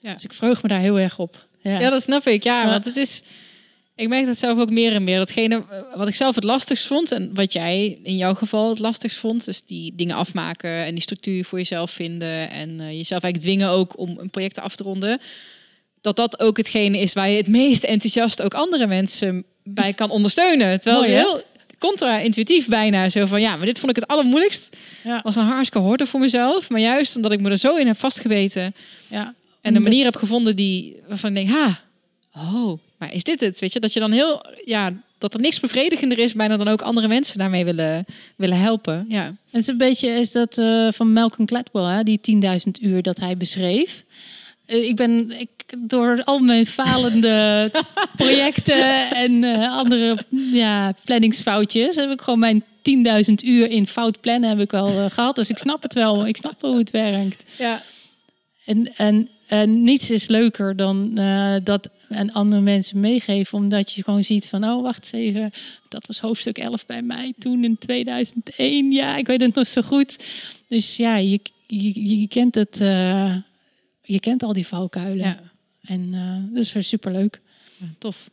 Ja. 0.00 0.14
Dus 0.14 0.24
ik 0.24 0.32
vreug 0.32 0.62
me 0.62 0.68
daar 0.68 0.80
heel 0.80 0.98
erg 0.98 1.18
op. 1.18 1.46
Ja. 1.62 1.80
Ja, 1.80 1.90
dat 1.90 2.02
snap 2.02 2.26
ik. 2.26 2.42
Ja, 2.42 2.66
want 2.66 2.84
het 2.84 2.96
is. 2.96 3.22
Ik 3.94 4.08
merk 4.08 4.26
dat 4.26 4.38
zelf 4.38 4.58
ook 4.58 4.70
meer 4.70 4.92
en 4.92 5.04
meer. 5.04 5.18
Datgene 5.18 5.64
eh, 5.70 5.78
wat 5.96 6.08
ik 6.08 6.14
zelf 6.14 6.34
het 6.34 6.44
lastigst 6.44 6.86
vond 6.86 7.12
en 7.12 7.34
wat 7.34 7.52
jij 7.52 7.98
in 8.02 8.16
jouw 8.16 8.34
geval 8.34 8.68
het 8.68 8.78
lastigst 8.78 9.18
vond, 9.18 9.44
dus 9.44 9.62
die 9.62 9.92
dingen 9.94 10.16
afmaken 10.16 10.70
en 10.70 10.94
die 10.94 11.02
structuur 11.02 11.44
voor 11.44 11.58
jezelf 11.58 11.90
vinden 11.90 12.50
en 12.50 12.80
eh, 12.80 12.90
jezelf 12.90 13.22
eigenlijk 13.22 13.42
dwingen 13.42 13.68
ook 13.68 13.98
om 13.98 14.18
een 14.18 14.30
project 14.30 14.58
af 14.58 14.76
te 14.76 14.82
ronden, 14.82 15.20
dat 16.00 16.16
dat 16.16 16.40
ook 16.40 16.56
hetgene 16.56 16.98
is 16.98 17.12
waar 17.12 17.30
je 17.30 17.36
het 17.36 17.48
meest 17.48 17.84
enthousiast 17.84 18.42
ook 18.42 18.54
andere 18.54 18.86
mensen 18.86 19.44
bij 19.62 19.92
kan 19.92 20.10
ondersteunen. 20.10 20.80
Terwijl 20.80 21.02
Mooi, 21.02 21.12
hè? 21.12 21.18
heel 21.18 21.42
contra-intuïtief 21.80 22.68
bijna 22.68 23.08
zo 23.08 23.26
van 23.26 23.40
ja, 23.40 23.56
maar 23.56 23.66
dit 23.66 23.78
vond 23.78 23.90
ik 23.90 23.96
het 23.96 24.06
allermoeilijkst. 24.10 24.76
Ja. 25.04 25.20
Was 25.22 25.36
een 25.36 25.42
hartstikke 25.44 25.86
horde 25.86 26.06
voor 26.06 26.20
mezelf, 26.20 26.70
maar 26.70 26.80
juist 26.80 27.16
omdat 27.16 27.32
ik 27.32 27.40
me 27.40 27.50
er 27.50 27.56
zo 27.58 27.76
in 27.76 27.86
heb 27.86 27.98
vastgebeten 27.98 28.74
Ja. 29.08 29.34
en 29.60 29.74
een 29.76 29.82
manier 29.82 30.04
heb 30.04 30.16
gevonden 30.16 30.56
die 30.56 30.96
waarvan 31.08 31.36
ik 31.36 31.36
denk, 31.36 31.50
ha, 31.58 31.80
oh, 32.36 32.78
maar 32.98 33.12
is 33.14 33.22
dit 33.24 33.40
het? 33.40 33.58
Weet 33.58 33.72
je, 33.72 33.80
dat 33.80 33.92
je 33.92 34.00
dan 34.00 34.12
heel, 34.12 34.44
ja, 34.64 34.92
dat 35.18 35.34
er 35.34 35.40
niks 35.40 35.60
bevredigender 35.60 36.18
is, 36.18 36.32
bijna 36.32 36.56
dan 36.56 36.68
ook 36.68 36.82
andere 36.82 37.08
mensen 37.08 37.38
daarmee 37.38 37.64
willen, 37.64 38.04
willen 38.36 38.58
helpen. 38.58 39.06
Ja, 39.08 39.24
Het 39.50 39.60
is 39.60 39.66
een 39.66 39.76
beetje 39.76 40.08
is 40.08 40.32
dat 40.32 40.58
eh, 40.58 40.88
van 40.92 41.12
Malcolm 41.12 41.48
Gladwell, 41.48 41.96
hè, 41.96 42.02
die 42.02 42.20
10.000 42.66 42.70
uur 42.80 43.02
dat 43.02 43.18
hij 43.20 43.36
beschreef. 43.36 44.04
Eh, 44.70 44.88
ik 44.88 44.96
ben 44.96 45.30
ik, 45.40 45.48
door 45.78 46.22
al 46.24 46.38
mijn 46.38 46.66
falende 46.66 47.70
projecten 48.16 49.10
en 49.10 49.44
eh, 49.44 49.72
andere 49.76 50.18
ja, 50.52 50.94
planningsfoutjes, 51.04 51.96
heb 51.96 52.10
ik 52.10 52.20
gewoon 52.20 52.38
mijn 52.38 52.64
10.000 53.28 53.34
uur 53.44 53.70
in 53.70 53.86
fout 53.86 54.20
plannen 54.20 54.48
heb 54.48 54.60
ik 54.60 54.70
wel 54.70 54.88
eh, 54.88 55.10
gehad. 55.10 55.36
Dus 55.36 55.50
ik 55.50 55.58
snap 55.58 55.82
het 55.82 55.94
wel. 55.94 56.26
Ik 56.26 56.36
snap 56.36 56.60
wel 56.60 56.70
hoe 56.70 56.80
het 56.80 56.90
werkt. 56.90 57.44
ja. 57.58 57.82
En, 58.64 58.96
en, 58.96 59.28
en 59.46 59.82
niets 59.82 60.10
is 60.10 60.28
leuker 60.28 60.76
dan 60.76 61.14
dat 61.64 61.88
aan 62.08 62.32
andere 62.32 62.62
mensen 62.62 63.00
meegeven. 63.00 63.58
Omdat 63.58 63.92
je 63.92 64.02
gewoon 64.02 64.22
ziet 64.22 64.48
van, 64.48 64.64
oh 64.64 64.82
wacht 64.82 65.10
eens 65.12 65.12
even. 65.12 65.50
Dat 65.88 66.06
was 66.06 66.18
hoofdstuk 66.20 66.58
11 66.58 66.86
bij 66.86 67.02
mij 67.02 67.32
toen 67.38 67.64
in 67.64 67.78
2001. 67.78 68.92
Ja, 68.92 69.16
ik 69.16 69.26
weet 69.26 69.40
het 69.40 69.54
nog 69.54 69.66
zo 69.66 69.82
goed. 69.82 70.16
Dus 70.68 70.96
ja, 70.96 71.16
je, 71.16 71.40
je, 71.66 72.18
je 72.20 72.28
kent 72.28 72.54
het. 72.54 72.80
Je 74.12 74.20
kent 74.20 74.42
al 74.42 74.52
die 74.52 74.66
valkuilen. 74.66 75.26
ja. 75.26 75.40
En 75.80 76.14
eh, 76.14 76.54
dat 76.54 76.62
is 76.62 76.72
weer 76.72 76.82
superleuk. 76.82 77.40
tof. 77.98 78.30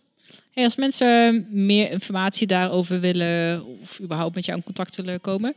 Hey, 0.52 0.64
als 0.64 0.76
mensen 0.76 1.48
meer 1.50 1.92
informatie 1.92 2.48
daarover 2.48 3.00
willen 3.00 3.66
of 3.82 4.02
überhaupt 4.02 4.36
met 4.36 4.46
jou 4.46 4.58
in 4.58 4.64
contact 4.64 4.96
willen 4.96 5.22
komen, 5.22 5.54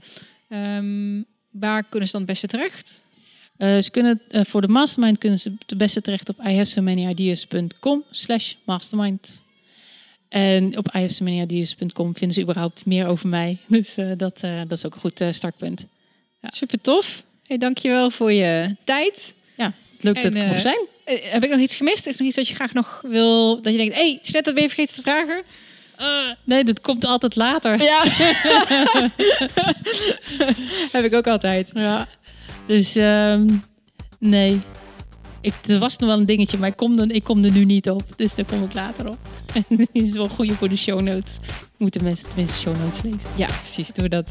ehm, 0.49 1.23
waar 1.51 1.85
kunnen 1.85 2.09
ze 2.09 2.13
dan 2.13 2.23
het 2.23 2.31
beste 2.31 2.47
terecht? 2.47 3.05
Eh, 3.57 3.79
ze 3.79 3.91
kunnen, 3.91 4.21
eh, 4.29 4.45
voor 4.45 4.61
de 4.61 4.69
mastermind 4.69 5.19
kunnen 5.19 5.39
ze 5.39 5.53
het 5.67 5.79
beste 5.79 6.01
terecht 6.01 6.29
op 6.29 6.39
ihavesomanyIdeas.com 6.39 8.05
slash 8.11 8.55
mastermind. 8.65 9.43
En 10.29 10.79
op 10.79 10.95
ihavesomanyIdeas.com 10.95 12.17
vinden 12.17 12.33
ze 12.33 12.43
überhaupt 12.43 12.87
meer 12.87 13.07
over 13.07 13.29
mij. 13.29 13.59
Dus 13.67 13.97
eh, 13.97 14.11
dat, 14.17 14.43
eh, 14.43 14.59
dat 14.59 14.73
is 14.73 14.87
ook 14.87 14.95
een 14.95 15.01
goed 15.01 15.25
startpunt. 15.31 15.87
Super 16.43 16.81
tof. 16.81 17.25
Hey, 17.47 17.59
dankjewel 17.59 18.11
voor 18.11 18.33
je 18.33 18.77
tijd. 18.85 19.35
Leuk 20.01 20.17
En, 20.17 20.23
dat 20.23 20.35
ik 20.35 20.49
er 20.49 20.55
eh, 20.55 20.61
zijn. 20.61 20.87
Eh, 21.05 21.17
heb 21.23 21.45
ik 21.45 21.51
nog 21.51 21.61
iets 21.61 21.77
gemist? 21.77 22.07
Is 22.07 22.13
er 22.13 22.19
nog 22.19 22.29
iets 22.29 22.37
wat 22.37 22.49
je 22.49 22.55
graag 22.55 22.73
nog 22.73 23.03
wil, 23.07 23.63
dat 23.63 23.73
je 23.73 23.79
denkt, 23.79 23.95
hé, 23.95 24.01
hey, 24.01 24.19
net 24.33 24.45
dat 24.45 24.55
ben 24.55 24.63
je 24.63 24.69
vergeten 24.69 24.95
te 24.95 25.03
vragen? 25.03 25.43
Nee, 26.45 26.65
dat 26.65 26.81
komt 26.81 27.05
altijd 27.05 27.37
later. 27.37 27.83
Ja. 27.83 28.03
heb 30.93 31.05
ik 31.05 31.15
ook 31.15 31.27
altijd. 31.27 31.71
Ja. 31.75 32.09
Dus 32.67 32.97
ehm, 32.97 33.49
nee. 34.19 34.61
Ik, 35.41 35.55
er 35.67 35.79
was 35.79 35.97
nog 35.97 36.09
wel 36.09 36.19
een 36.19 36.27
dingetje, 36.27 36.59
maar 36.59 36.69
ik 36.69 36.77
kom, 36.77 36.99
er, 36.99 37.13
ik 37.13 37.25
kom 37.25 37.45
er 37.45 37.51
nu 37.51 37.65
niet 37.65 37.91
op. 37.91 38.03
Dus 38.17 38.35
daar 38.35 38.45
kom 38.45 38.63
ik 38.63 38.75
later 38.75 39.09
op. 39.09 39.19
En 39.55 39.65
die 39.93 40.03
is 40.03 40.13
wel 40.13 40.29
goed 40.29 40.53
voor 40.53 40.69
de 40.69 40.77
show 40.77 41.01
notes. 41.01 41.39
Moeten 41.77 42.05
mensen 42.05 42.29
tenminste 42.29 42.61
show 42.61 42.77
notes 42.77 43.03
lezen. 43.03 43.31
Ja, 43.37 43.47
precies. 43.47 43.89
Doe 43.93 44.09
dat. 44.09 44.31